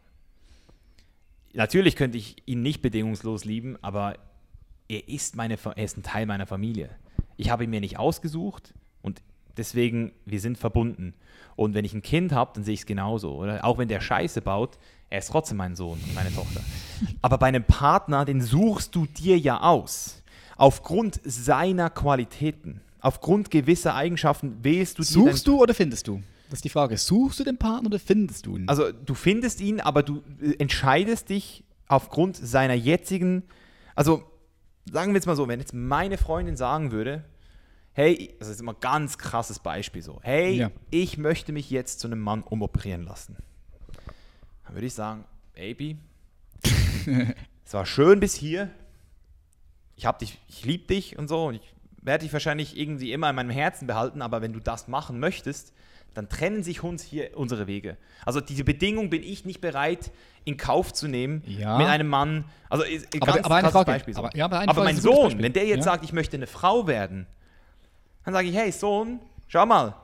Natürlich 1.53 1.95
könnte 1.95 2.17
ich 2.17 2.37
ihn 2.45 2.61
nicht 2.61 2.81
bedingungslos 2.81 3.45
lieben, 3.45 3.77
aber 3.81 4.17
er 4.87 5.07
ist, 5.07 5.35
meine, 5.35 5.57
er 5.63 5.83
ist 5.83 5.97
ein 5.97 6.03
Teil 6.03 6.25
meiner 6.25 6.47
Familie. 6.47 6.89
Ich 7.37 7.49
habe 7.49 7.63
ihn 7.63 7.69
mir 7.69 7.79
nicht 7.79 7.97
ausgesucht 7.97 8.73
deswegen, 9.57 10.11
wir 10.25 10.39
sind 10.39 10.57
verbunden. 10.57 11.13
Und 11.55 11.73
wenn 11.73 11.85
ich 11.85 11.93
ein 11.93 12.01
Kind 12.01 12.31
habe, 12.31 12.51
dann 12.55 12.63
sehe 12.63 12.73
ich 12.73 12.81
es 12.81 12.85
genauso. 12.85 13.35
Oder? 13.35 13.63
Auch 13.63 13.77
wenn 13.77 13.87
der 13.87 14.01
Scheiße 14.01 14.41
baut, 14.41 14.77
er 15.09 15.19
ist 15.19 15.29
trotzdem 15.29 15.57
mein 15.57 15.75
Sohn, 15.75 15.99
meine 16.15 16.33
Tochter. 16.33 16.61
Aber 17.21 17.37
bei 17.37 17.47
einem 17.47 17.63
Partner, 17.63 18.25
den 18.25 18.41
suchst 18.41 18.95
du 18.95 19.05
dir 19.05 19.37
ja 19.37 19.61
aus. 19.61 20.23
Aufgrund 20.57 21.19
seiner 21.23 21.89
Qualitäten, 21.89 22.81
aufgrund 22.99 23.51
gewisser 23.51 23.95
Eigenschaften 23.95 24.63
wählst 24.63 24.97
du. 24.97 25.03
Suchst 25.03 25.45
du 25.47 25.61
oder 25.61 25.73
findest 25.73 26.07
du? 26.07 26.21
Das 26.49 26.57
ist 26.59 26.65
die 26.65 26.69
Frage. 26.69 26.97
Suchst 26.97 27.39
du 27.39 27.43
den 27.43 27.57
Partner 27.57 27.87
oder 27.87 27.99
findest 27.99 28.45
du 28.45 28.57
ihn? 28.57 28.67
Also 28.67 28.91
du 28.91 29.13
findest 29.13 29.61
ihn, 29.61 29.81
aber 29.81 30.03
du 30.03 30.21
äh, 30.41 30.53
entscheidest 30.59 31.29
dich 31.29 31.63
aufgrund 31.87 32.37
seiner 32.37 32.73
jetzigen, 32.73 33.43
also 33.95 34.23
sagen 34.91 35.11
wir 35.11 35.15
jetzt 35.15 35.25
mal 35.25 35.35
so, 35.35 35.47
wenn 35.47 35.59
jetzt 35.59 35.73
meine 35.73 36.17
Freundin 36.17 36.55
sagen 36.55 36.91
würde, 36.91 37.23
hey, 37.93 38.35
das 38.39 38.47
ist 38.47 38.59
immer 38.59 38.73
ein 38.73 38.79
ganz 38.81 39.17
krasses 39.17 39.59
Beispiel 39.59 40.01
so, 40.01 40.19
hey, 40.23 40.55
ja. 40.55 40.71
ich 40.89 41.17
möchte 41.17 41.51
mich 41.51 41.69
jetzt 41.69 41.99
zu 41.99 42.07
einem 42.07 42.19
Mann 42.19 42.43
umoperieren 42.43 43.03
lassen. 43.03 43.37
Dann 44.65 44.75
würde 44.75 44.87
ich 44.87 44.93
sagen, 44.93 45.25
Baby, 45.53 45.97
es 47.65 47.73
war 47.73 47.85
schön 47.85 48.19
bis 48.19 48.35
hier, 48.35 48.69
ich 49.95 50.05
hab 50.05 50.19
dich, 50.19 50.39
ich 50.49 50.65
liebe 50.65 50.87
dich 50.87 51.17
und 51.17 51.27
so 51.27 51.45
und 51.45 51.55
ich 51.55 51.73
werde 52.01 52.23
dich 52.23 52.33
wahrscheinlich 52.33 52.77
irgendwie 52.77 53.13
immer 53.13 53.29
in 53.29 53.35
meinem 53.35 53.51
Herzen 53.51 53.87
behalten, 53.87 54.21
aber 54.21 54.41
wenn 54.41 54.53
du 54.53 54.59
das 54.59 54.87
machen 54.87 55.19
möchtest, 55.19 55.73
dann 56.13 56.29
trennen 56.29 56.63
sich 56.63 56.83
uns 56.83 57.01
hier 57.03 57.35
unsere 57.35 57.65
Wege. 57.65 57.97
Also 58.25 58.39
diese 58.39 58.63
Bedingung 58.63 59.09
bin 59.09 59.23
ich 59.23 59.45
nicht 59.45 59.61
bereit 59.61 60.11
in 60.45 60.57
Kauf 60.57 60.93
zu 60.93 61.07
nehmen 61.07 61.43
ja. 61.45 61.77
mit 61.77 61.87
einem 61.87 62.07
Mann. 62.07 62.45
Also 62.69 62.83
aber, 62.83 63.25
ganz 63.25 63.45
aber 63.45 63.71
Frage, 63.71 63.85
Beispiel. 63.85 64.13
So. 64.13 64.19
Aber, 64.19 64.35
ja, 64.35 64.45
aber, 64.45 64.67
aber 64.67 64.83
mein 64.83 64.97
Sohn, 64.97 65.41
wenn 65.41 65.53
der 65.53 65.65
jetzt 65.65 65.85
ja. 65.85 65.93
sagt, 65.93 66.03
ich 66.03 66.13
möchte 66.13 66.37
eine 66.37 66.47
Frau 66.47 66.85
werden, 66.85 67.25
dann 68.25 68.33
sage 68.33 68.47
ich, 68.47 68.55
hey 68.55 68.71
Sohn, 68.71 69.19
schau 69.47 69.65
mal, 69.65 69.95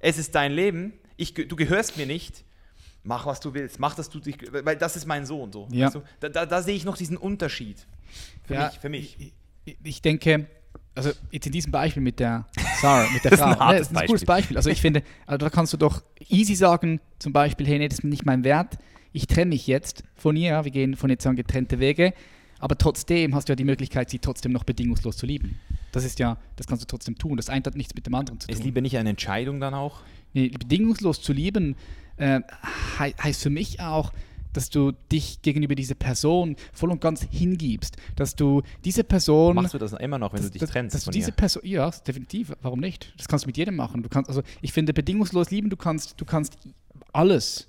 es 0.00 0.18
ist 0.18 0.34
dein 0.34 0.52
Leben, 0.52 0.92
ich, 1.16 1.34
du 1.34 1.56
gehörst 1.56 1.96
mir 1.96 2.06
nicht, 2.06 2.44
mach 3.02 3.26
was 3.26 3.40
du 3.40 3.54
willst, 3.54 3.78
mach 3.78 3.94
das 3.94 4.10
du 4.10 4.20
dich, 4.20 4.36
weil 4.50 4.76
das 4.76 4.96
ist 4.96 5.06
mein 5.06 5.24
Sohn 5.24 5.52
so. 5.52 5.68
Ja. 5.70 5.86
Weißt 5.86 5.96
du? 5.96 6.02
da, 6.20 6.28
da, 6.28 6.46
da, 6.46 6.62
sehe 6.62 6.74
ich 6.74 6.84
noch 6.84 6.96
diesen 6.96 7.16
Unterschied. 7.16 7.86
Für 8.44 8.54
ja, 8.54 8.66
mich, 8.66 8.78
für 8.78 8.88
mich. 8.88 9.32
Ich, 9.64 9.76
ich, 9.82 10.02
denke, 10.02 10.46
also 10.94 11.10
jetzt 11.30 11.46
in 11.46 11.52
diesem 11.52 11.72
Beispiel 11.72 12.02
mit 12.02 12.20
der 12.20 12.46
Sarah, 12.80 13.08
mit 13.12 13.24
der 13.24 13.30
das 13.30 13.40
Frau, 13.40 13.50
ist 13.50 13.60
ein, 13.60 13.68
ne, 13.68 13.78
das 13.78 13.90
ist 13.90 13.96
ein 13.96 14.06
cooles 14.06 14.24
Beispiel. 14.24 14.56
Also 14.56 14.70
ich 14.70 14.80
finde, 14.80 15.02
also 15.26 15.38
da 15.38 15.50
kannst 15.50 15.72
du 15.72 15.76
doch 15.76 16.02
easy 16.28 16.54
sagen, 16.54 17.00
zum 17.18 17.32
Beispiel, 17.32 17.66
hey, 17.66 17.78
nee, 17.78 17.88
das 17.88 17.98
ist 17.98 18.04
nicht 18.04 18.26
mein 18.26 18.44
Wert, 18.44 18.78
ich 19.12 19.26
trenne 19.26 19.50
mich 19.50 19.66
jetzt 19.66 20.02
von 20.14 20.36
ihr, 20.36 20.64
wir 20.64 20.70
gehen 20.70 20.96
von 20.96 21.10
jetzt 21.10 21.26
an 21.26 21.36
getrennte 21.36 21.78
Wege, 21.78 22.12
aber 22.58 22.76
trotzdem 22.76 23.34
hast 23.34 23.48
du 23.48 23.52
ja 23.52 23.56
die 23.56 23.64
Möglichkeit, 23.64 24.10
sie 24.10 24.18
trotzdem 24.18 24.52
noch 24.52 24.64
bedingungslos 24.64 25.16
zu 25.16 25.26
lieben. 25.26 25.60
Das 25.96 26.04
ist 26.04 26.18
ja, 26.18 26.36
das 26.56 26.66
kannst 26.66 26.82
du 26.82 26.86
trotzdem 26.86 27.16
tun. 27.16 27.36
Das 27.36 27.48
eine 27.48 27.64
hat 27.64 27.74
nichts 27.74 27.94
mit 27.94 28.06
dem 28.06 28.14
anderen 28.14 28.38
zu 28.38 28.46
tun. 28.46 28.54
Ist 28.54 28.64
Liebe 28.64 28.82
nicht 28.82 28.96
eine 28.98 29.10
Entscheidung 29.10 29.60
dann 29.60 29.74
auch? 29.74 30.00
Nee, 30.34 30.48
bedingungslos 30.50 31.22
zu 31.22 31.32
lieben 31.32 31.74
äh, 32.16 32.40
he 32.98 33.14
heißt 33.22 33.42
für 33.42 33.50
mich 33.50 33.80
auch, 33.80 34.12
dass 34.52 34.70
du 34.70 34.92
dich 35.12 35.42
gegenüber 35.42 35.74
dieser 35.74 35.94
Person 35.94 36.56
voll 36.72 36.90
und 36.90 37.00
ganz 37.00 37.26
hingibst, 37.30 37.96
dass 38.16 38.34
du 38.34 38.62
diese 38.84 39.04
Person. 39.04 39.54
Machst 39.54 39.74
du 39.74 39.78
das 39.78 39.92
immer 39.92 40.18
noch, 40.18 40.32
wenn 40.32 40.38
dass, 40.38 40.46
du 40.46 40.52
dich 40.52 40.60
dass, 40.60 40.70
trennst? 40.70 40.94
Dass 40.94 41.04
du 41.04 41.10
diese 41.10 41.32
Person, 41.32 41.62
ja, 41.66 41.90
definitiv. 41.90 42.52
Warum 42.62 42.80
nicht? 42.80 43.12
Das 43.18 43.28
kannst 43.28 43.44
du 43.44 43.48
mit 43.48 43.58
jedem 43.58 43.76
machen. 43.76 44.02
Du 44.02 44.08
kannst, 44.08 44.30
also 44.30 44.42
ich 44.62 44.72
finde 44.72 44.94
bedingungslos 44.94 45.50
lieben. 45.50 45.68
Du 45.68 45.76
kannst, 45.76 46.18
du 46.18 46.24
kannst 46.24 46.56
alles, 47.12 47.68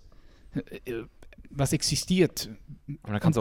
äh, 0.56 1.04
was 1.50 1.74
existiert, 1.74 2.50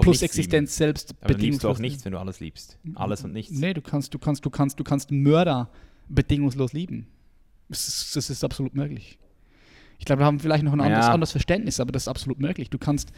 plus 0.01 0.23
Existenz 0.23 0.71
lieben. 0.71 0.77
selbst 0.77 1.15
Aber 1.21 1.35
bedingungslos. 1.35 1.43
liebst 1.43 1.65
du 1.65 1.69
auch 1.69 1.79
nichts, 1.79 2.05
wenn 2.05 2.13
du 2.13 2.19
alles 2.19 2.41
liebst. 2.41 2.79
Alles 2.95 3.25
und 3.25 3.33
nichts. 3.33 3.53
Nee, 3.53 3.75
du 3.75 3.83
kannst, 3.83 4.15
du 4.15 4.19
kannst, 4.19 4.45
du 4.45 4.51
kannst, 4.51 4.79
du 4.81 4.85
kannst 4.85 5.11
Mörder 5.11 5.71
bedingungslos 6.09 6.73
lieben. 6.73 7.07
Das 7.69 7.89
ist, 7.89 8.17
das 8.17 8.31
ist 8.31 8.45
absolut 8.45 8.75
möglich. 8.75 9.19
Ich 9.99 10.05
glaube, 10.05 10.21
wir 10.21 10.27
haben 10.27 10.41
vielleicht 10.41 10.65
noch 10.65 10.73
ein 10.73 10.81
anderes, 10.81 11.07
ja. 11.07 11.13
anderes 11.13 11.33
Verständnis, 11.33 11.81
aber 11.81 11.93
das 11.93 12.05
ist 12.05 12.09
absolut 12.09 12.39
möglich. 12.39 12.71
Du 12.71 12.79
kannst, 12.79 13.11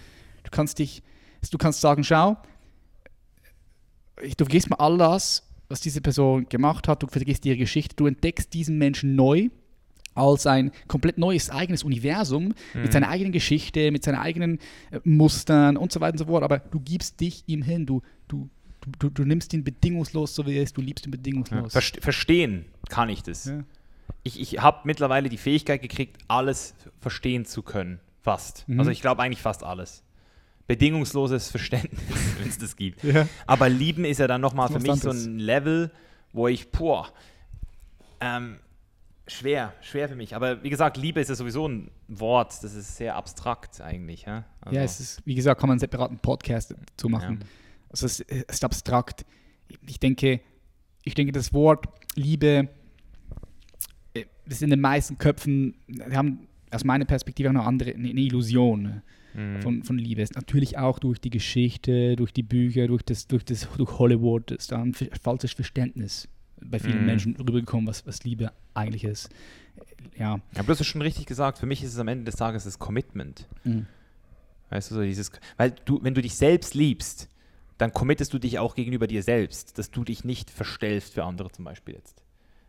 du 0.44 0.50
kannst 0.50 0.78
dich, 0.78 1.02
du 1.50 1.58
kannst 1.58 1.80
sagen, 1.80 2.04
schau, 2.04 2.36
du 4.16 4.44
vergisst 4.44 4.70
mal 4.70 4.76
all 4.76 4.96
das, 4.96 5.42
was 5.68 5.80
diese 5.80 6.00
Person 6.00 6.48
gemacht 6.48 6.88
hat, 6.88 7.02
du 7.02 7.06
vergisst 7.06 7.44
ihre 7.44 7.58
Geschichte, 7.58 7.96
du 7.96 8.06
entdeckst 8.06 8.54
diesen 8.54 8.78
Menschen 8.78 9.16
neu 9.16 9.50
als 10.18 10.46
ein 10.46 10.72
komplett 10.86 11.18
neues 11.18 11.50
eigenes 11.50 11.84
Universum 11.84 12.54
mhm. 12.74 12.82
mit 12.82 12.92
seiner 12.92 13.08
eigenen 13.08 13.32
Geschichte, 13.32 13.90
mit 13.90 14.04
seinen 14.04 14.18
eigenen 14.18 14.58
äh, 14.90 15.00
Mustern 15.04 15.76
und 15.76 15.92
so 15.92 16.00
weiter 16.00 16.12
und 16.12 16.18
so 16.18 16.26
fort. 16.26 16.42
Aber 16.42 16.58
du 16.58 16.80
gibst 16.80 17.20
dich 17.20 17.44
ihm 17.46 17.62
hin, 17.62 17.86
du, 17.86 18.02
du, 18.28 18.48
du, 18.98 19.10
du 19.10 19.24
nimmst 19.24 19.52
ihn 19.54 19.64
bedingungslos, 19.64 20.34
so 20.34 20.46
wie 20.46 20.56
er 20.56 20.62
ist, 20.62 20.76
du 20.76 20.80
liebst 20.80 21.06
ihn 21.06 21.10
bedingungslos. 21.10 21.74
Ja. 21.74 21.80
Verstehen 22.00 22.66
kann 22.88 23.08
ich 23.08 23.22
das. 23.22 23.46
Ja 23.46 23.64
ich, 24.22 24.40
ich 24.40 24.60
habe 24.60 24.80
mittlerweile 24.84 25.28
die 25.28 25.36
Fähigkeit 25.36 25.82
gekriegt, 25.82 26.18
alles 26.28 26.74
verstehen 27.00 27.44
zu 27.44 27.62
können. 27.62 28.00
Fast. 28.22 28.68
Mhm. 28.68 28.78
Also 28.78 28.90
ich 28.90 29.00
glaube 29.00 29.22
eigentlich 29.22 29.42
fast 29.42 29.64
alles. 29.64 30.02
Bedingungsloses 30.66 31.48
Verständnis, 31.48 32.00
wenn 32.38 32.48
es 32.48 32.58
das 32.58 32.76
gibt. 32.76 33.02
Ja. 33.02 33.26
Aber 33.46 33.68
lieben 33.68 34.04
ist 34.04 34.18
ja 34.18 34.26
dann 34.26 34.40
nochmal 34.40 34.68
für 34.68 34.80
mich 34.80 35.00
so 35.00 35.10
ein 35.10 35.38
Level, 35.38 35.90
wo 36.32 36.48
ich, 36.48 36.70
boah, 36.70 37.08
ähm, 38.20 38.58
schwer, 39.28 39.72
schwer 39.80 40.08
für 40.08 40.16
mich. 40.16 40.34
Aber 40.34 40.62
wie 40.62 40.70
gesagt, 40.70 40.96
Liebe 40.96 41.20
ist 41.20 41.28
ja 41.28 41.34
sowieso 41.34 41.68
ein 41.68 41.90
Wort, 42.08 42.62
das 42.62 42.74
ist 42.74 42.96
sehr 42.96 43.14
abstrakt 43.14 43.80
eigentlich. 43.80 44.22
Ja, 44.22 44.44
also 44.60 44.76
ja 44.76 44.82
es 44.82 45.00
ist, 45.00 45.22
wie 45.24 45.34
gesagt, 45.34 45.60
kann 45.60 45.68
man 45.68 45.74
einen 45.74 45.80
separaten 45.80 46.18
Podcast 46.18 46.74
zu 46.96 47.08
machen. 47.08 47.38
Ja. 47.40 47.46
Also 47.90 48.06
es 48.06 48.20
ist 48.20 48.64
abstrakt. 48.64 49.24
Ich 49.86 50.00
denke, 50.00 50.40
ich 51.04 51.14
denke, 51.14 51.32
das 51.32 51.52
Wort 51.52 51.86
Liebe 52.16 52.68
das 54.48 54.62
in 54.62 54.70
den 54.70 54.80
meisten 54.80 55.18
Köpfen, 55.18 55.74
wir 55.86 56.16
haben 56.16 56.48
aus 56.70 56.84
meiner 56.84 57.04
Perspektive 57.04 57.48
auch 57.48 57.54
noch 57.54 57.66
andere, 57.66 57.94
eine, 57.94 58.08
Illusion 58.08 59.02
mhm. 59.34 59.62
von, 59.62 59.82
von 59.82 59.98
Liebe. 59.98 60.22
Ist 60.22 60.36
natürlich 60.36 60.78
auch 60.78 60.98
durch 60.98 61.20
die 61.20 61.30
Geschichte, 61.30 62.16
durch 62.16 62.32
die 62.32 62.42
Bücher, 62.42 62.86
durch, 62.86 63.02
das, 63.02 63.26
durch, 63.26 63.44
das, 63.44 63.68
durch 63.76 63.98
Hollywood 63.98 64.50
ist 64.50 64.72
da 64.72 64.82
ein 64.82 64.94
falsches 64.94 65.52
Verständnis 65.52 66.28
bei 66.62 66.78
vielen 66.78 67.00
mhm. 67.00 67.06
Menschen 67.06 67.36
rübergekommen, 67.36 67.86
was, 67.86 68.06
was 68.06 68.24
Liebe 68.24 68.52
eigentlich 68.74 69.04
ist. 69.04 69.30
Ja. 70.18 70.40
Aber 70.54 70.64
du 70.64 70.70
hast 70.70 70.80
es 70.80 70.86
schon 70.86 71.02
richtig 71.02 71.26
gesagt, 71.26 71.58
für 71.58 71.66
mich 71.66 71.82
ist 71.82 71.92
es 71.92 71.98
am 71.98 72.08
Ende 72.08 72.24
des 72.24 72.36
Tages 72.36 72.64
das 72.64 72.78
Commitment. 72.78 73.46
Mhm. 73.64 73.86
Weißt 74.70 74.90
du, 74.90 74.96
so 74.96 75.02
dieses, 75.02 75.30
weil 75.56 75.72
du, 75.84 76.02
wenn 76.02 76.14
du 76.14 76.22
dich 76.22 76.34
selbst 76.34 76.74
liebst, 76.74 77.28
dann 77.78 77.92
committest 77.92 78.32
du 78.34 78.38
dich 78.38 78.58
auch 78.58 78.74
gegenüber 78.74 79.06
dir 79.06 79.22
selbst, 79.22 79.78
dass 79.78 79.90
du 79.90 80.04
dich 80.04 80.24
nicht 80.24 80.50
verstellst 80.50 81.14
für 81.14 81.24
andere 81.24 81.50
zum 81.50 81.64
Beispiel 81.64 81.94
jetzt. 81.94 82.22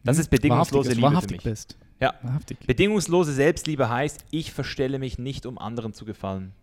Das 0.04 0.18
ist 0.18 0.30
bedingungslose 0.30 0.92
Liebe 0.92 1.02
wahrhaftig 1.02 1.42
für 1.42 1.50
mich. 1.50 1.60
Bist. 1.60 1.78
Ja. 2.00 2.14
Wahrhaftig. 2.22 2.60
Bedingungslose 2.66 3.34
Selbstliebe 3.34 3.90
heißt, 3.90 4.26
ich 4.32 4.54
verstelle 4.54 5.00
mich 5.00 5.18
nicht, 5.20 5.46
um 5.46 5.58
anderen 5.58 5.94
zu 5.94 6.06
gefallen. 6.06 6.54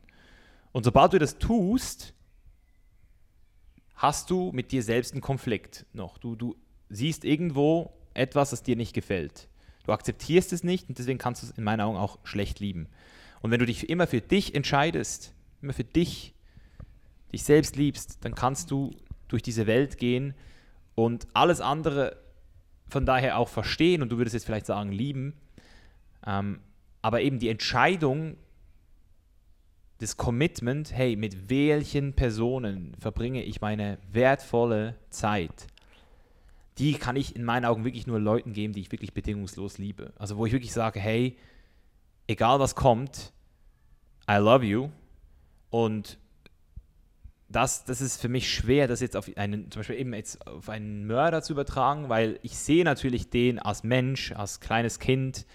Und 0.73 0.85
sobald 0.85 1.13
du 1.13 1.19
das 1.19 1.39
tust, 1.39 2.15
hast 3.97 4.31
du 4.31 4.53
mit 4.53 4.73
dir 4.73 4.83
selbst 4.83 5.13
einen 5.13 5.21
Konflikt 5.21 5.85
noch. 5.93 6.19
Du, 6.19 6.37
du 6.37 6.57
siehst 6.89 7.25
irgendwo 7.25 7.93
etwas, 8.15 8.51
das 8.51 8.63
dir 8.63 8.77
nicht 8.77 8.95
gefällt. 8.95 9.49
Du 9.85 9.93
akzeptierst 9.93 10.53
es 10.53 10.65
nicht 10.65 10.89
und 10.89 10.99
deswegen 10.99 11.19
kannst 11.19 11.43
du 11.43 11.47
es 11.47 11.53
in 11.53 11.65
meinen 11.65 11.81
Augen 11.81 11.97
auch 11.97 12.19
schlecht 12.25 12.61
lieben. 12.61 12.89
Und 13.41 13.51
wenn 13.51 13.61
du 13.61 13.67
dich 13.67 13.89
immer 13.89 14.07
für 14.07 14.21
dich 14.21 14.55
entscheidest, 14.55 15.33
immer 15.63 15.73
für 15.73 15.85
dich, 15.85 16.35
dich 17.33 17.45
selbst 17.45 17.77
liebst, 17.77 18.19
dann 18.25 18.35
kannst 18.35 18.71
du 18.71 18.91
durch 19.29 19.43
diese 19.43 19.67
Welt 19.67 19.99
gehen 19.99 20.35
und 20.95 21.27
alles 21.35 21.61
andere 21.61 22.17
von 22.89 23.05
daher 23.05 23.39
auch 23.39 23.49
verstehen 23.49 24.03
und 24.03 24.11
du 24.11 24.19
würdest 24.19 24.35
jetzt 24.35 24.47
vielleicht 24.47 24.67
sagen, 24.67 24.93
lieben. 24.93 25.35
Ähm, 26.27 26.61
aber 27.03 27.21
eben 27.21 27.39
die 27.39 27.49
Entscheidung, 27.49 28.37
das 29.99 30.17
Commitment, 30.17 30.93
hey, 30.93 31.17
mit 31.17 31.49
welchen 31.49 32.13
Personen 32.15 32.95
verbringe 32.99 33.43
ich 33.43 33.61
meine 33.61 33.99
wertvolle 34.11 34.97
Zeit, 35.11 35.69
die 36.79 36.95
kann 36.95 37.17
ich 37.17 37.35
in 37.35 37.45
meinen 37.45 37.65
Augen 37.65 37.85
wirklich 37.85 38.07
nur 38.07 38.21
Leuten 38.21 38.53
geben, 38.53 38.73
die 38.73 38.81
ich 38.81 38.93
wirklich 38.93 39.15
bedingungslos 39.15 39.79
liebe. 39.79 40.13
Also 40.19 40.37
wo 40.37 40.47
ich 40.47 40.53
wirklich 40.53 40.73
sage, 40.73 41.01
hey, 41.01 41.37
egal 42.27 42.61
was 42.61 42.75
kommt, 42.75 43.33
I 44.31 44.37
love 44.37 44.65
you. 44.65 44.91
Und 45.71 46.19
das, 47.49 47.85
das 47.85 48.01
ist 48.01 48.21
für 48.21 48.29
mich 48.29 48.53
schwer, 48.53 48.89
das 48.89 49.01
jetzt 49.01 49.17
auf 49.17 49.31
einen, 49.37 49.71
zum 49.71 49.81
Beispiel 49.81 49.97
eben 49.97 50.13
jetzt 50.15 50.47
auf 50.47 50.69
einen 50.69 51.07
Mörder 51.07 51.43
zu 51.43 51.53
übertragen, 51.53 52.09
weil 52.09 52.39
ich 52.43 52.59
sehe 52.59 52.85
natürlich 52.85 53.31
den 53.31 53.59
als 53.59 53.85
Mensch, 53.85 54.33
als 54.33 54.61
kleines 54.61 54.99
Kind, 54.99 55.47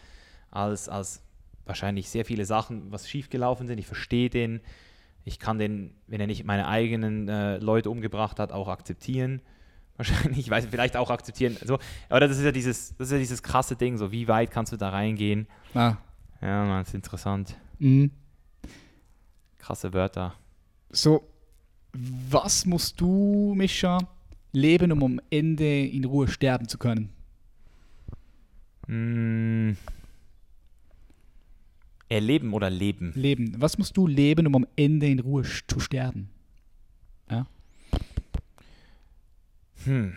als, 0.50 0.90
als 0.90 1.22
wahrscheinlich 1.66 2.10
sehr 2.10 2.26
viele 2.26 2.46
Sachen, 2.46 2.92
was 2.92 3.10
schiefgelaufen 3.10 3.68
sind. 3.68 3.78
Ich 3.78 3.88
verstehe 3.88 4.30
den. 4.30 4.62
Ich 5.24 5.38
kann 5.38 5.60
den, 5.60 5.94
wenn 6.08 6.20
er 6.20 6.28
nicht 6.28 6.46
meine 6.46 6.68
eigenen 6.68 7.28
äh, 7.28 7.58
Leute 7.58 7.92
umgebracht 7.92 8.40
hat, 8.40 8.52
auch 8.52 8.68
akzeptieren. 8.68 9.42
Wahrscheinlich, 9.98 10.40
ich 10.40 10.50
weiß, 10.50 10.68
vielleicht 10.68 10.98
auch 10.98 11.10
akzeptieren. 11.10 11.58
So, 11.64 11.78
aber 12.10 12.22
das 12.22 12.38
ist 12.38 12.44
ja 12.44 12.52
dieses, 12.52 12.96
das 12.98 13.08
ist 13.08 13.12
ja 13.12 13.20
dieses 13.20 13.44
krasse 13.44 13.76
Ding, 13.76 13.98
so 13.98 14.12
wie 14.12 14.28
weit 14.28 14.52
kannst 14.52 14.72
du 14.72 14.78
da 14.78 14.90
reingehen? 14.90 15.48
Ah. 15.74 15.98
Ja, 16.42 16.66
man, 16.66 16.82
ist 16.82 16.94
interessant. 16.94 17.56
Mhm. 17.80 18.12
Krasse 19.60 19.94
Wörter. 19.94 20.34
So, 20.90 21.24
was 21.94 22.66
musst 22.66 23.00
du, 23.00 23.54
Mischa, 23.56 24.00
leben, 24.54 24.92
um 24.92 25.04
am 25.04 25.22
Ende 25.30 25.86
in 25.86 26.06
Ruhe 26.06 26.28
sterben 26.28 26.68
zu 26.68 26.78
können? 26.78 27.10
Mm. 28.88 29.72
Erleben 32.10 32.54
oder 32.54 32.70
leben? 32.70 33.14
Leben. 33.16 33.56
Was 33.58 33.78
musst 33.78 33.96
du 33.96 34.06
leben, 34.06 34.48
um 34.48 34.56
am 34.56 34.68
Ende 34.76 35.08
in 35.08 35.20
Ruhe 35.20 35.44
zu 35.44 35.80
sterben? 35.80 36.30
Ja? 37.30 37.48
Hm. 39.86 40.14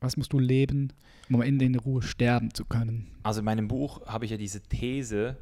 Was 0.00 0.16
musst 0.16 0.32
du 0.32 0.38
leben, 0.38 0.92
um 1.28 1.36
am 1.36 1.42
Ende 1.42 1.64
in 1.64 1.74
Ruhe 1.74 2.02
sterben 2.02 2.54
zu 2.54 2.64
können? 2.64 3.10
Also 3.22 3.40
in 3.40 3.44
meinem 3.44 3.68
Buch 3.68 4.06
habe 4.06 4.24
ich 4.24 4.30
ja 4.30 4.36
diese 4.36 4.60
These, 4.60 5.36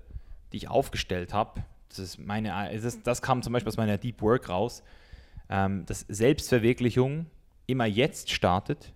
die 0.52 0.58
ich 0.58 0.68
aufgestellt 0.68 1.34
habe. 1.34 1.64
Das 1.88 1.98
ist 1.98 2.18
meine, 2.18 2.50
das, 2.80 3.02
das 3.02 3.22
kam 3.22 3.42
zum 3.42 3.52
Beispiel 3.52 3.68
aus 3.68 3.76
meiner 3.76 3.98
Deep 3.98 4.22
Work 4.22 4.48
raus, 4.48 4.82
ähm, 5.48 5.84
dass 5.86 6.00
Selbstverwirklichung 6.08 7.26
immer 7.66 7.86
jetzt 7.86 8.30
startet, 8.30 8.92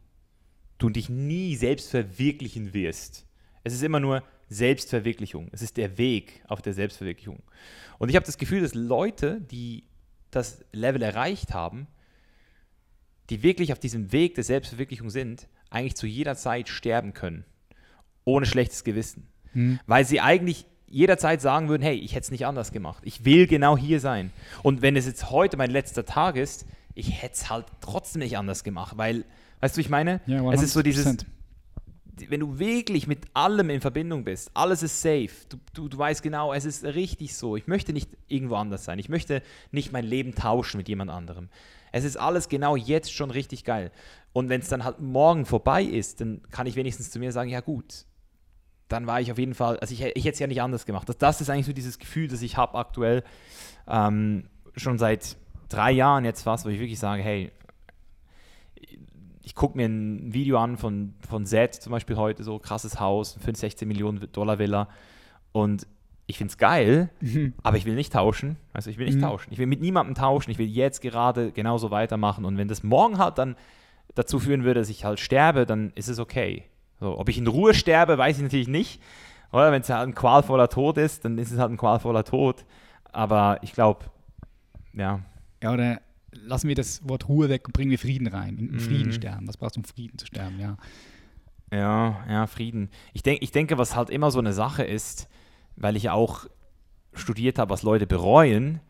du 0.78 0.88
dich 0.88 1.09
nie 1.09 1.56
selbst 1.56 1.90
verwirklichen 1.90 2.72
wirst. 2.72 3.26
Es 3.64 3.74
ist 3.74 3.82
immer 3.82 4.01
nur 4.01 4.22
Selbstverwirklichung. 4.48 5.48
Es 5.52 5.62
ist 5.62 5.76
der 5.76 5.98
Weg 5.98 6.42
auf 6.48 6.62
der 6.62 6.72
Selbstverwirklichung. 6.72 7.42
Und 7.98 8.09
ich 8.09 8.16
habe 8.16 8.26
das 8.26 8.38
Gefühl, 8.38 8.62
dass 8.62 8.74
Leute, 8.74 9.40
die 9.42 9.84
das 10.30 10.64
Level 10.72 11.02
erreicht 11.02 11.52
haben, 11.52 11.86
die 13.31 13.43
wirklich 13.43 13.73
auf 13.73 13.78
diesem 13.78 14.12
Weg 14.12 14.35
der 14.35 14.44
Selbstverwirklichung 14.44 15.11
sind, 15.11 15.48
eigentlich 15.70 15.94
zu 15.97 16.07
jeder 16.07 16.36
Zeit 16.36 16.69
sterben 16.69 17.15
können. 17.15 17.44
Ohne 18.24 18.44
schlechtes 18.47 18.85
Gewissen. 18.85 19.27
Weil 19.86 20.05
sie 20.05 20.20
eigentlich 20.20 20.66
jederzeit 20.89 21.40
sagen 21.40 21.69
würden, 21.69 21.82
hey, 21.82 21.97
ich 21.97 22.12
hätte 22.15 22.24
es 22.24 22.31
nicht 22.31 22.47
anders 22.47 22.73
gemacht. 22.73 23.02
Ich 23.05 23.24
will 23.24 23.47
genau 23.47 23.77
hier 23.77 24.01
sein. 24.01 24.32
Und 24.62 24.82
wenn 24.82 24.97
es 24.97 25.07
jetzt 25.07 25.31
heute 25.31 25.57
mein 25.57 25.70
letzter 25.70 26.05
Tag 26.05 26.36
ist, 26.36 26.66
ich 26.94 27.23
hätte 27.23 27.35
es 27.35 27.51
halt 27.51 27.66
trotzdem 27.81 28.20
nicht 28.20 28.36
anders 28.36 28.65
gemacht. 28.65 28.98
Weil, 28.98 29.24
weißt 29.61 29.77
du, 29.77 29.81
ich 29.81 29.89
meine, 29.89 30.20
Ja, 30.27 30.52
es 30.52 30.62
ist 30.62 30.73
so 30.73 30.82
dieses, 30.82 31.07
100%. 31.07 31.24
Wenn 32.28 32.40
du 32.40 32.59
wirklich 32.59 33.06
mit 33.06 33.20
allem 33.34 33.70
in 33.70 33.80
Verbindung 33.80 34.24
bist, 34.24 34.51
alles 34.55 34.82
ist 34.82 35.01
safe, 35.01 35.30
du, 35.48 35.56
du, 35.72 35.88
du 35.88 35.98
weißt 35.98 36.22
genau, 36.22 36.52
es 36.52 36.64
ist 36.64 36.84
richtig 36.84 37.34
so. 37.36 37.56
Ich 37.56 37.66
möchte 37.66 37.92
nicht 37.92 38.10
irgendwo 38.28 38.56
anders 38.56 38.84
sein. 38.84 38.98
Ich 38.98 39.09
möchte 39.09 39.42
nicht 39.70 39.92
mein 39.92 40.05
Leben 40.05 40.34
tauschen 40.34 40.78
mit 40.78 40.88
jemand 40.88 41.10
anderem. 41.10 41.48
Es 41.92 42.05
ist 42.05 42.16
alles 42.16 42.48
genau 42.48 42.76
jetzt 42.76 43.12
schon 43.12 43.30
richtig 43.30 43.64
geil. 43.64 43.90
Und 44.32 44.48
wenn 44.48 44.60
es 44.60 44.68
dann 44.68 44.84
halt 44.84 45.01
morgen 45.01 45.47
vorbei 45.47 45.82
ist, 45.82 46.20
dann 46.20 46.42
kann 46.51 46.66
ich 46.66 46.76
wenigstens 46.76 47.10
zu 47.10 47.18
mir 47.18 47.32
sagen, 47.32 47.51
ja 47.51 47.60
gut, 47.60 48.05
dann 48.88 49.06
war 49.06 49.20
ich 49.20 49.32
auf 49.32 49.38
jeden 49.38 49.55
Fall, 49.55 49.78
also 49.78 49.92
ich, 49.92 50.02
ich 50.02 50.24
hätte 50.24 50.34
es 50.34 50.38
ja 50.38 50.47
nicht 50.47 50.62
anders 50.62 50.86
gemacht. 50.86 51.09
Das, 51.09 51.18
das 51.18 51.40
ist 51.40 51.51
eigentlich 51.51 51.66
so 51.66 51.72
dieses 51.72 51.98
Gefühl, 51.98 52.28
das 52.28 52.42
ich 52.42 52.56
habe 52.56 52.76
aktuell 52.76 53.24
ähm, 53.88 54.48
schon 54.76 54.98
seit 54.98 55.36
drei 55.68 55.92
Jahren 55.92 56.24
jetzt 56.24 56.42
fast, 56.42 56.64
wo 56.64 56.68
ich 56.68 56.80
wirklich 56.80 56.98
sage, 56.98 57.22
hey, 57.22 57.52
ich 59.51 59.56
gucke 59.56 59.77
mir 59.77 59.86
ein 59.86 60.32
Video 60.32 60.59
an 60.59 60.77
von, 60.77 61.12
von 61.28 61.44
Z 61.44 61.74
zum 61.74 61.90
Beispiel 61.90 62.14
heute, 62.16 62.44
so 62.44 62.60
krasses 62.60 63.01
Haus, 63.01 63.36
5, 63.40 63.59
16 63.59 63.89
Millionen 63.89 64.28
Dollar 64.31 64.60
Villa 64.60 64.86
und 65.51 65.89
ich 66.28 66.39
finde 66.39 66.52
es 66.52 66.56
geil, 66.59 67.10
aber 67.64 67.77
ich 67.77 67.85
will 67.85 67.97
nicht 67.97 68.12
tauschen. 68.12 68.56
Also 68.72 68.90
ich 68.90 68.98
will 68.98 69.06
nicht 69.06 69.16
Mhm. 69.16 69.22
tauschen. 69.22 69.52
Ich 69.52 69.59
will 69.59 69.66
mit 69.66 69.81
niemandem 69.81 70.14
tauschen. 70.14 70.52
Ich 70.52 70.59
will 70.59 70.68
jetzt 70.68 71.01
gerade 71.02 71.51
genauso 71.51 71.90
weitermachen. 71.90 72.44
Und 72.44 72.56
wenn 72.59 72.68
das 72.68 72.85
morgen 72.85 73.18
halt 73.18 73.39
dann 73.39 73.56
dazu 74.14 74.39
führen 74.39 74.62
würde, 74.62 74.78
dass 74.78 74.89
ich 74.90 75.05
halt 75.05 75.18
sterbe, 75.18 75.66
dann 75.66 75.90
ist 75.97 76.06
es 76.06 76.20
okay. 76.20 76.62
So, 77.01 77.18
ob 77.18 77.28
ich 77.28 77.36
in 77.39 77.48
Ruhe 77.48 77.74
sterbe, 77.74 78.16
weiß 78.16 78.36
ich 78.36 78.44
natürlich 78.44 78.68
nicht. 78.68 79.02
Oder 79.51 79.72
wenn 79.72 79.81
es 79.82 79.90
halt 79.90 80.06
ein 80.06 80.14
qualvoller 80.14 80.68
Tod 80.68 80.97
ist, 80.98 81.24
dann 81.24 81.36
ist 81.39 81.51
es 81.51 81.59
halt 81.59 81.72
ein 81.72 81.77
qualvoller 81.77 82.22
Tod. 82.22 82.64
Aber 83.10 83.59
ich 83.62 83.72
glaube, 83.72 84.05
ja, 84.93 85.18
Ja, 85.60 85.72
oder 85.72 86.01
lassen 86.32 86.69
wir 86.69 86.74
das 86.74 87.07
Wort 87.09 87.28
Ruhe 87.28 87.48
weg 87.48 87.66
und 87.66 87.73
bringen 87.73 87.90
wir 87.90 87.98
Frieden 87.98 88.27
rein. 88.27 88.57
In 88.59 88.70
Mhm. 88.73 88.81
Frieden 88.81 89.12
sterben. 89.12 89.48
Was 89.48 89.57
brauchst 89.57 89.77
du, 89.77 89.81
um 89.81 89.85
Frieden 89.85 90.19
zu 90.19 90.27
sterben? 90.27 90.59
Ja. 90.61 90.77
Ja, 91.73 92.24
ja, 92.28 92.47
Frieden. 92.47 92.90
Ich, 93.12 93.23
denk, 93.23 93.43
ich 93.43 93.52
denke, 93.52 93.78
was 93.78 93.94
halt 93.94 94.11
immer 94.11 94.31
so 94.31 94.39
eine 94.40 94.52
Sache 94.52 94.82
ist, 94.82 95.28
weil 95.77 95.97
ich 95.97 96.11
auch 96.11 96.47
studiert 97.15 97.59
habe, 97.59 97.70
was 97.70 97.82
Leute 97.82 98.07
bereuen. 98.07 98.81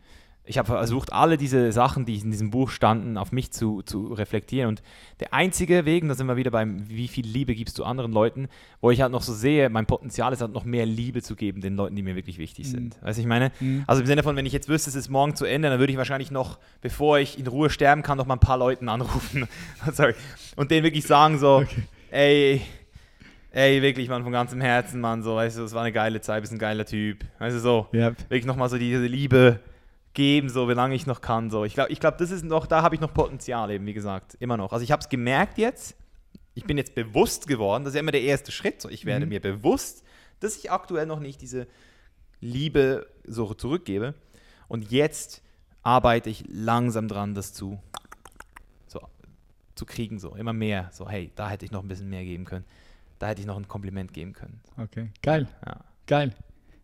Ich 0.43 0.57
habe 0.57 0.65
versucht, 0.65 1.13
alle 1.13 1.37
diese 1.37 1.71
Sachen, 1.71 2.05
die 2.05 2.15
in 2.17 2.31
diesem 2.31 2.49
Buch 2.49 2.71
standen, 2.71 3.15
auf 3.17 3.31
mich 3.31 3.51
zu, 3.51 3.83
zu 3.83 4.11
reflektieren. 4.11 4.69
Und 4.69 4.81
der 5.19 5.35
einzige 5.35 5.85
Weg, 5.85 6.01
und 6.01 6.09
da 6.09 6.15
sind 6.15 6.25
wir 6.25 6.35
wieder 6.35 6.49
beim, 6.49 6.89
wie 6.89 7.07
viel 7.07 7.25
Liebe 7.27 7.53
gibst 7.53 7.77
du 7.77 7.83
anderen 7.83 8.11
Leuten, 8.11 8.47
wo 8.81 8.89
ich 8.89 9.01
halt 9.01 9.11
noch 9.11 9.21
so 9.21 9.33
sehe, 9.33 9.69
mein 9.69 9.85
Potenzial 9.85 10.33
ist 10.33 10.41
halt 10.41 10.51
noch 10.51 10.65
mehr 10.65 10.87
Liebe 10.87 11.21
zu 11.21 11.35
geben 11.35 11.61
den 11.61 11.75
Leuten, 11.75 11.95
die 11.95 12.01
mir 12.01 12.15
wirklich 12.15 12.39
wichtig 12.39 12.67
sind. 12.69 12.97
Weißt 13.03 13.19
du, 13.19 13.21
ich 13.21 13.27
meine? 13.27 13.51
Mhm. 13.59 13.83
Also 13.85 14.01
im 14.01 14.07
Sinne 14.07 14.23
von, 14.23 14.35
wenn 14.35 14.47
ich 14.47 14.51
jetzt 14.53 14.67
wüsste, 14.67 14.89
es 14.89 14.95
ist 14.95 15.09
morgen 15.09 15.35
zu 15.35 15.45
Ende, 15.45 15.69
dann 15.69 15.79
würde 15.79 15.91
ich 15.93 15.97
wahrscheinlich 15.97 16.31
noch, 16.31 16.57
bevor 16.81 17.19
ich 17.19 17.37
in 17.37 17.45
Ruhe 17.45 17.69
sterben 17.69 18.01
kann, 18.01 18.17
noch 18.17 18.25
mal 18.25 18.35
ein 18.35 18.39
paar 18.39 18.57
Leuten 18.57 18.89
anrufen. 18.89 19.47
Sorry. 19.93 20.15
Und 20.55 20.71
denen 20.71 20.83
wirklich 20.83 21.05
sagen 21.05 21.37
so, 21.37 21.63
ey, 22.09 22.61
ey, 23.51 23.81
wirklich, 23.83 24.09
Mann, 24.09 24.23
von 24.23 24.31
ganzem 24.31 24.59
Herzen, 24.59 25.01
Mann, 25.01 25.21
so, 25.21 25.35
weißt 25.35 25.59
du, 25.59 25.63
es 25.63 25.73
war 25.73 25.81
eine 25.83 25.91
geile 25.91 26.19
Zeit, 26.21 26.41
bist 26.41 26.51
ein 26.51 26.57
geiler 26.59 26.85
Typ. 26.85 27.23
Weißt 27.37 27.55
du, 27.55 27.59
so, 27.59 27.87
Ja. 27.91 28.09
wirklich 28.29 28.45
nochmal 28.45 28.69
so 28.69 28.77
diese 28.79 29.05
Liebe 29.05 29.59
geben, 30.13 30.49
so, 30.49 30.67
wie 30.69 30.73
lange 30.73 30.95
ich 30.95 31.05
noch 31.07 31.21
kann, 31.21 31.49
so. 31.49 31.63
Ich 31.65 31.73
glaube, 31.73 31.91
ich 31.91 31.99
glaub, 31.99 32.17
das 32.17 32.31
ist 32.31 32.43
noch, 32.43 32.67
da 32.67 32.81
habe 32.81 32.95
ich 32.95 33.01
noch 33.01 33.13
Potenzial 33.13 33.71
eben, 33.71 33.85
wie 33.85 33.93
gesagt, 33.93 34.35
immer 34.39 34.57
noch. 34.57 34.73
Also 34.73 34.83
ich 34.83 34.91
habe 34.91 35.01
es 35.01 35.09
gemerkt 35.09 35.57
jetzt, 35.57 35.95
ich 36.53 36.65
bin 36.65 36.77
jetzt 36.77 36.95
bewusst 36.95 37.47
geworden, 37.47 37.83
das 37.85 37.91
ist 37.91 37.95
ja 37.95 38.01
immer 38.01 38.11
der 38.11 38.21
erste 38.23 38.51
Schritt, 38.51 38.81
so, 38.81 38.89
ich 38.89 39.05
werde 39.05 39.25
Mhm. 39.25 39.29
mir 39.29 39.39
bewusst, 39.41 40.03
dass 40.41 40.57
ich 40.57 40.71
aktuell 40.71 41.05
noch 41.05 41.19
nicht 41.19 41.41
diese 41.41 41.67
Liebe 42.41 43.07
so 43.25 43.53
zurückgebe. 43.53 44.15
Und 44.67 44.91
jetzt 44.91 45.41
arbeite 45.83 46.29
ich 46.29 46.43
langsam 46.47 47.07
dran, 47.07 47.33
das 47.35 47.53
zu, 47.53 47.79
so, 48.87 49.01
zu 49.75 49.85
kriegen, 49.85 50.19
so, 50.19 50.35
immer 50.35 50.53
mehr. 50.53 50.89
So, 50.91 51.07
hey, 51.07 51.31
da 51.35 51.49
hätte 51.49 51.65
ich 51.65 51.71
noch 51.71 51.83
ein 51.83 51.87
bisschen 51.87 52.09
mehr 52.09 52.23
geben 52.23 52.45
können. 52.45 52.65
Da 53.19 53.27
hätte 53.27 53.41
ich 53.41 53.47
noch 53.47 53.57
ein 53.57 53.67
Kompliment 53.67 54.13
geben 54.13 54.33
können. 54.33 54.59
Okay. 54.77 55.11
Geil. 55.21 55.47
Ja. 55.65 55.81
Geil. 56.07 56.33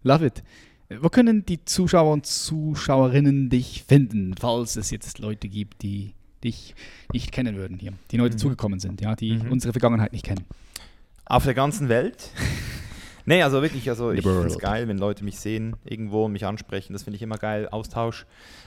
Love 0.03 0.27
it. 0.27 0.43
Wo 0.89 1.09
können 1.09 1.45
die 1.45 1.63
Zuschauer 1.65 2.13
und 2.13 2.25
Zuschauerinnen 2.25 3.49
dich 3.49 3.83
finden, 3.87 4.35
falls 4.39 4.77
es 4.77 4.89
jetzt 4.89 5.19
Leute 5.19 5.49
gibt, 5.49 5.81
die 5.81 6.13
dich 6.43 6.75
nicht 7.11 7.31
kennen 7.31 7.55
würden 7.57 7.77
hier, 7.77 7.93
die 8.11 8.17
neu 8.17 8.25
Mhm. 8.27 8.31
dazugekommen 8.31 8.79
sind, 8.79 9.01
ja, 9.01 9.15
die 9.15 9.33
Mhm. 9.33 9.51
unsere 9.51 9.73
Vergangenheit 9.73 10.13
nicht 10.13 10.23
kennen? 10.25 10.45
Auf 11.25 11.43
der 11.43 11.53
ganzen 11.55 11.89
Welt? 11.89 12.31
nee, 13.25 13.43
also 13.43 13.61
wirklich, 13.61 13.89
also 13.89 14.11
ich 14.11 14.23
finde 14.23 14.47
es 14.47 14.59
geil, 14.59 14.87
wenn 14.87 14.97
Leute 14.97 15.25
mich 15.25 15.39
sehen 15.39 15.75
irgendwo 15.83 16.25
und 16.25 16.31
mich 16.31 16.45
ansprechen. 16.45 16.93
Das 16.93 17.03
finde 17.03 17.17
ich 17.17 17.21
immer 17.21 17.37
geil, 17.37 17.67
Austausch. 17.69 18.25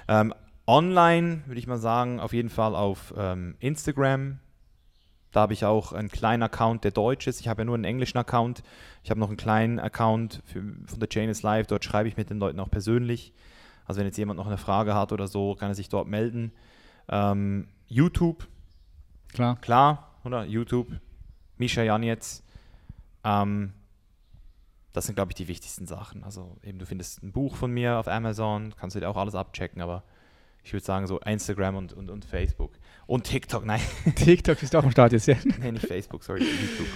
Ähm, 0.08 0.34
online 0.66 1.42
würde 1.46 1.58
ich 1.58 1.66
mal 1.66 1.78
sagen, 1.78 2.20
auf 2.20 2.34
jeden 2.34 2.50
Fall 2.50 2.74
auf 2.74 3.14
ähm, 3.16 3.54
Instagram. 3.60 4.40
Da 5.32 5.40
habe 5.40 5.52
ich 5.52 5.64
auch 5.64 5.92
einen 5.92 6.08
kleinen 6.08 6.42
Account, 6.42 6.84
der 6.84 6.90
deutsch 6.90 7.26
ist. 7.26 7.40
Ich 7.40 7.48
habe 7.48 7.62
ja 7.62 7.64
nur 7.64 7.76
einen 7.76 7.84
englischen 7.84 8.18
Account. 8.18 8.62
Ich 9.04 9.10
habe 9.10 9.20
noch 9.20 9.28
einen 9.28 9.36
kleinen 9.36 9.78
Account 9.78 10.42
für, 10.44 10.60
von 10.86 10.98
der 10.98 11.08
Chain 11.08 11.28
is 11.28 11.42
Live. 11.42 11.68
Dort 11.68 11.84
schreibe 11.84 12.08
ich 12.08 12.16
mit 12.16 12.30
den 12.30 12.38
Leuten 12.38 12.58
auch 12.58 12.70
persönlich. 12.70 13.32
Also 13.84 13.98
wenn 14.00 14.06
jetzt 14.06 14.18
jemand 14.18 14.38
noch 14.38 14.46
eine 14.46 14.58
Frage 14.58 14.94
hat 14.94 15.12
oder 15.12 15.28
so, 15.28 15.54
kann 15.54 15.70
er 15.70 15.74
sich 15.74 15.88
dort 15.88 16.08
melden. 16.08 16.52
Ähm, 17.08 17.68
YouTube, 17.86 18.46
Klar. 19.32 19.56
klar, 19.60 20.14
oder? 20.24 20.44
YouTube, 20.44 20.88
Misha 21.56 21.82
Janetz. 21.82 22.42
Ähm, 23.24 23.72
das 24.92 25.06
sind, 25.06 25.14
glaube 25.14 25.30
ich, 25.30 25.36
die 25.36 25.48
wichtigsten 25.48 25.86
Sachen. 25.86 26.24
Also 26.24 26.56
eben, 26.62 26.78
du 26.78 26.86
findest 26.86 27.22
ein 27.22 27.32
Buch 27.32 27.56
von 27.56 27.70
mir 27.70 27.98
auf 27.98 28.08
Amazon, 28.08 28.74
kannst 28.76 28.96
du 28.96 29.00
dir 29.00 29.08
auch 29.08 29.16
alles 29.16 29.34
abchecken, 29.34 29.82
aber 29.82 30.02
ich 30.64 30.72
würde 30.72 30.84
sagen 30.84 31.06
so 31.06 31.18
Instagram 31.20 31.76
und, 31.76 31.92
und, 31.92 32.10
und 32.10 32.24
Facebook. 32.24 32.72
Und 33.06 33.24
TikTok, 33.24 33.64
nein, 33.64 33.80
TikTok 34.14 34.62
ist 34.62 34.74
auch 34.76 34.84
am 34.84 34.90
Start 34.90 35.12
jetzt, 35.12 35.26
ja. 35.28 35.36
nee, 35.60 35.72
nicht 35.72 35.86
Facebook, 35.86 36.22
sorry, 36.22 36.40
YouTube. 36.42 36.86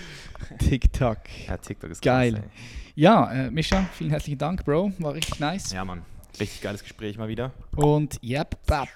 TikTok. 0.58 1.18
Ja, 1.48 1.56
TikTok 1.56 1.90
ist 1.90 2.02
Geil. 2.02 2.34
krass, 2.34 2.44
Ja, 2.94 3.32
äh, 3.32 3.50
Mischa, 3.50 3.86
vielen 3.94 4.10
herzlichen 4.10 4.38
Dank, 4.38 4.64
Bro. 4.64 4.92
War 4.98 5.14
richtig 5.14 5.40
nice. 5.40 5.72
Ja, 5.72 5.84
Mann. 5.84 6.02
Richtig 6.38 6.60
geiles 6.62 6.82
Gespräch 6.82 7.16
mal 7.16 7.28
wieder. 7.28 7.52
Und 7.76 8.20
yep, 8.22 8.56
bap. 8.66 8.88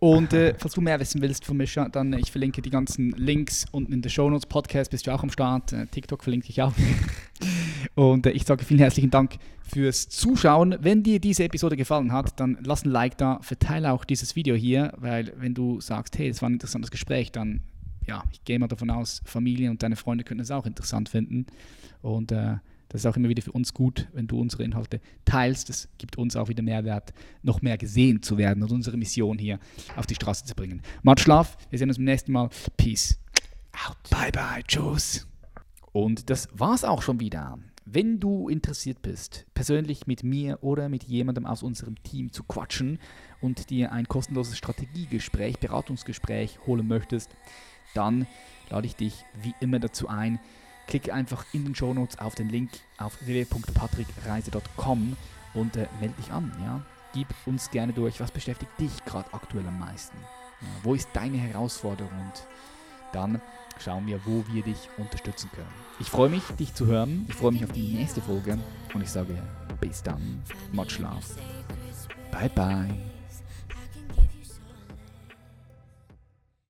Und 0.00 0.32
äh, 0.32 0.54
falls 0.58 0.74
du 0.74 0.80
mehr 0.80 0.98
wissen 0.98 1.20
willst 1.20 1.44
von 1.44 1.58
Mischa, 1.58 1.88
dann 1.88 2.14
äh, 2.14 2.20
ich 2.20 2.30
verlinke 2.30 2.62
die 2.62 2.70
ganzen 2.70 3.10
Links 3.12 3.66
unten 3.70 3.92
in 3.92 4.00
der 4.00 4.08
Shownotes. 4.08 4.46
Podcast 4.46 4.90
bist 4.90 5.06
du 5.06 5.14
auch 5.14 5.22
am 5.22 5.30
Start. 5.30 5.74
Äh, 5.74 5.86
TikTok 5.86 6.22
verlinke 6.22 6.48
ich 6.48 6.62
auch. 6.62 6.72
Und 7.94 8.24
äh, 8.24 8.30
ich 8.30 8.44
sage 8.44 8.64
vielen 8.64 8.80
herzlichen 8.80 9.10
Dank 9.10 9.36
fürs 9.62 10.08
Zuschauen. 10.08 10.76
Wenn 10.80 11.02
dir 11.02 11.20
diese 11.20 11.44
Episode 11.44 11.76
gefallen 11.76 12.12
hat, 12.12 12.40
dann 12.40 12.56
lass 12.64 12.84
ein 12.86 12.90
Like 12.90 13.18
da, 13.18 13.40
verteile 13.42 13.92
auch 13.92 14.06
dieses 14.06 14.34
Video 14.36 14.56
hier, 14.56 14.94
weil 14.96 15.34
wenn 15.36 15.52
du 15.52 15.80
sagst, 15.80 16.18
hey, 16.18 16.28
das 16.28 16.40
war 16.40 16.48
ein 16.48 16.54
interessantes 16.54 16.90
Gespräch, 16.90 17.30
dann 17.30 17.60
ja, 18.06 18.24
ich 18.32 18.42
gehe 18.44 18.58
mal 18.58 18.68
davon 18.68 18.90
aus, 18.90 19.20
Familie 19.24 19.70
und 19.70 19.82
deine 19.82 19.96
Freunde 19.96 20.24
könnten 20.24 20.42
es 20.42 20.50
auch 20.50 20.66
interessant 20.66 21.10
finden. 21.10 21.46
Und 22.00 22.32
äh, 22.32 22.56
Das 22.90 23.02
ist 23.02 23.06
auch 23.06 23.16
immer 23.16 23.28
wieder 23.28 23.40
für 23.40 23.52
uns 23.52 23.72
gut, 23.72 24.08
wenn 24.12 24.26
du 24.26 24.38
unsere 24.38 24.64
Inhalte 24.64 25.00
teilst. 25.24 25.68
Das 25.68 25.88
gibt 25.96 26.18
uns 26.18 26.34
auch 26.36 26.48
wieder 26.48 26.62
Mehrwert, 26.62 27.14
noch 27.42 27.62
mehr 27.62 27.78
gesehen 27.78 28.20
zu 28.20 28.36
werden 28.36 28.62
und 28.62 28.72
unsere 28.72 28.96
Mission 28.96 29.38
hier 29.38 29.60
auf 29.96 30.06
die 30.06 30.16
Straße 30.16 30.44
zu 30.44 30.54
bringen. 30.54 30.82
Macht 31.02 31.20
Schlaf, 31.20 31.56
wir 31.70 31.78
sehen 31.78 31.88
uns 31.88 31.98
beim 31.98 32.04
nächsten 32.04 32.32
Mal. 32.32 32.50
Peace. 32.76 33.18
Out. 33.86 33.96
Bye 34.10 34.32
bye, 34.32 34.62
tschüss. 34.66 35.28
Und 35.92 36.30
das 36.30 36.48
war's 36.52 36.84
auch 36.84 37.02
schon 37.02 37.20
wieder. 37.20 37.58
Wenn 37.84 38.18
du 38.18 38.48
interessiert 38.48 39.02
bist, 39.02 39.46
persönlich 39.54 40.06
mit 40.06 40.24
mir 40.24 40.58
oder 40.62 40.88
mit 40.88 41.04
jemandem 41.04 41.46
aus 41.46 41.62
unserem 41.62 42.00
Team 42.02 42.32
zu 42.32 42.42
quatschen 42.42 42.98
und 43.40 43.70
dir 43.70 43.92
ein 43.92 44.06
kostenloses 44.06 44.58
Strategiegespräch, 44.58 45.58
Beratungsgespräch 45.58 46.58
holen 46.66 46.86
möchtest, 46.86 47.30
dann 47.94 48.26
lade 48.68 48.86
ich 48.86 48.96
dich 48.96 49.24
wie 49.42 49.54
immer 49.60 49.78
dazu 49.78 50.08
ein, 50.08 50.40
Klicke 50.90 51.14
einfach 51.14 51.46
in 51.52 51.64
den 51.64 51.74
Show 51.74 51.94
Notes 51.94 52.18
auf 52.18 52.34
den 52.34 52.50
Link 52.50 52.70
auf 52.98 53.16
www.patrickreise.com 53.24 55.16
und 55.54 55.76
äh, 55.76 55.86
melde 56.00 56.14
dich 56.16 56.30
an. 56.30 56.52
Ja? 56.62 56.82
Gib 57.14 57.28
uns 57.46 57.70
gerne 57.70 57.92
durch, 57.92 58.20
was 58.20 58.30
beschäftigt 58.30 58.72
dich 58.78 59.04
gerade 59.04 59.32
aktuell 59.32 59.66
am 59.66 59.78
meisten? 59.78 60.16
Ja, 60.60 60.68
wo 60.82 60.94
ist 60.94 61.08
deine 61.12 61.38
Herausforderung? 61.38 62.10
Und 62.12 62.46
dann 63.12 63.40
schauen 63.82 64.06
wir, 64.06 64.20
wo 64.26 64.44
wir 64.52 64.62
dich 64.62 64.88
unterstützen 64.98 65.50
können. 65.54 65.72
Ich 66.00 66.08
freue 66.10 66.28
mich, 66.28 66.42
dich 66.58 66.74
zu 66.74 66.86
hören. 66.86 67.24
Ich 67.28 67.34
freue 67.34 67.52
mich 67.52 67.64
auf 67.64 67.72
die 67.72 67.94
nächste 67.94 68.20
Folge 68.20 68.58
und 68.92 69.00
ich 69.00 69.10
sage 69.10 69.40
bis 69.80 70.02
dann. 70.02 70.42
Much 70.72 70.98
love. 70.98 71.24
Bye 72.30 72.50
bye. 72.50 73.19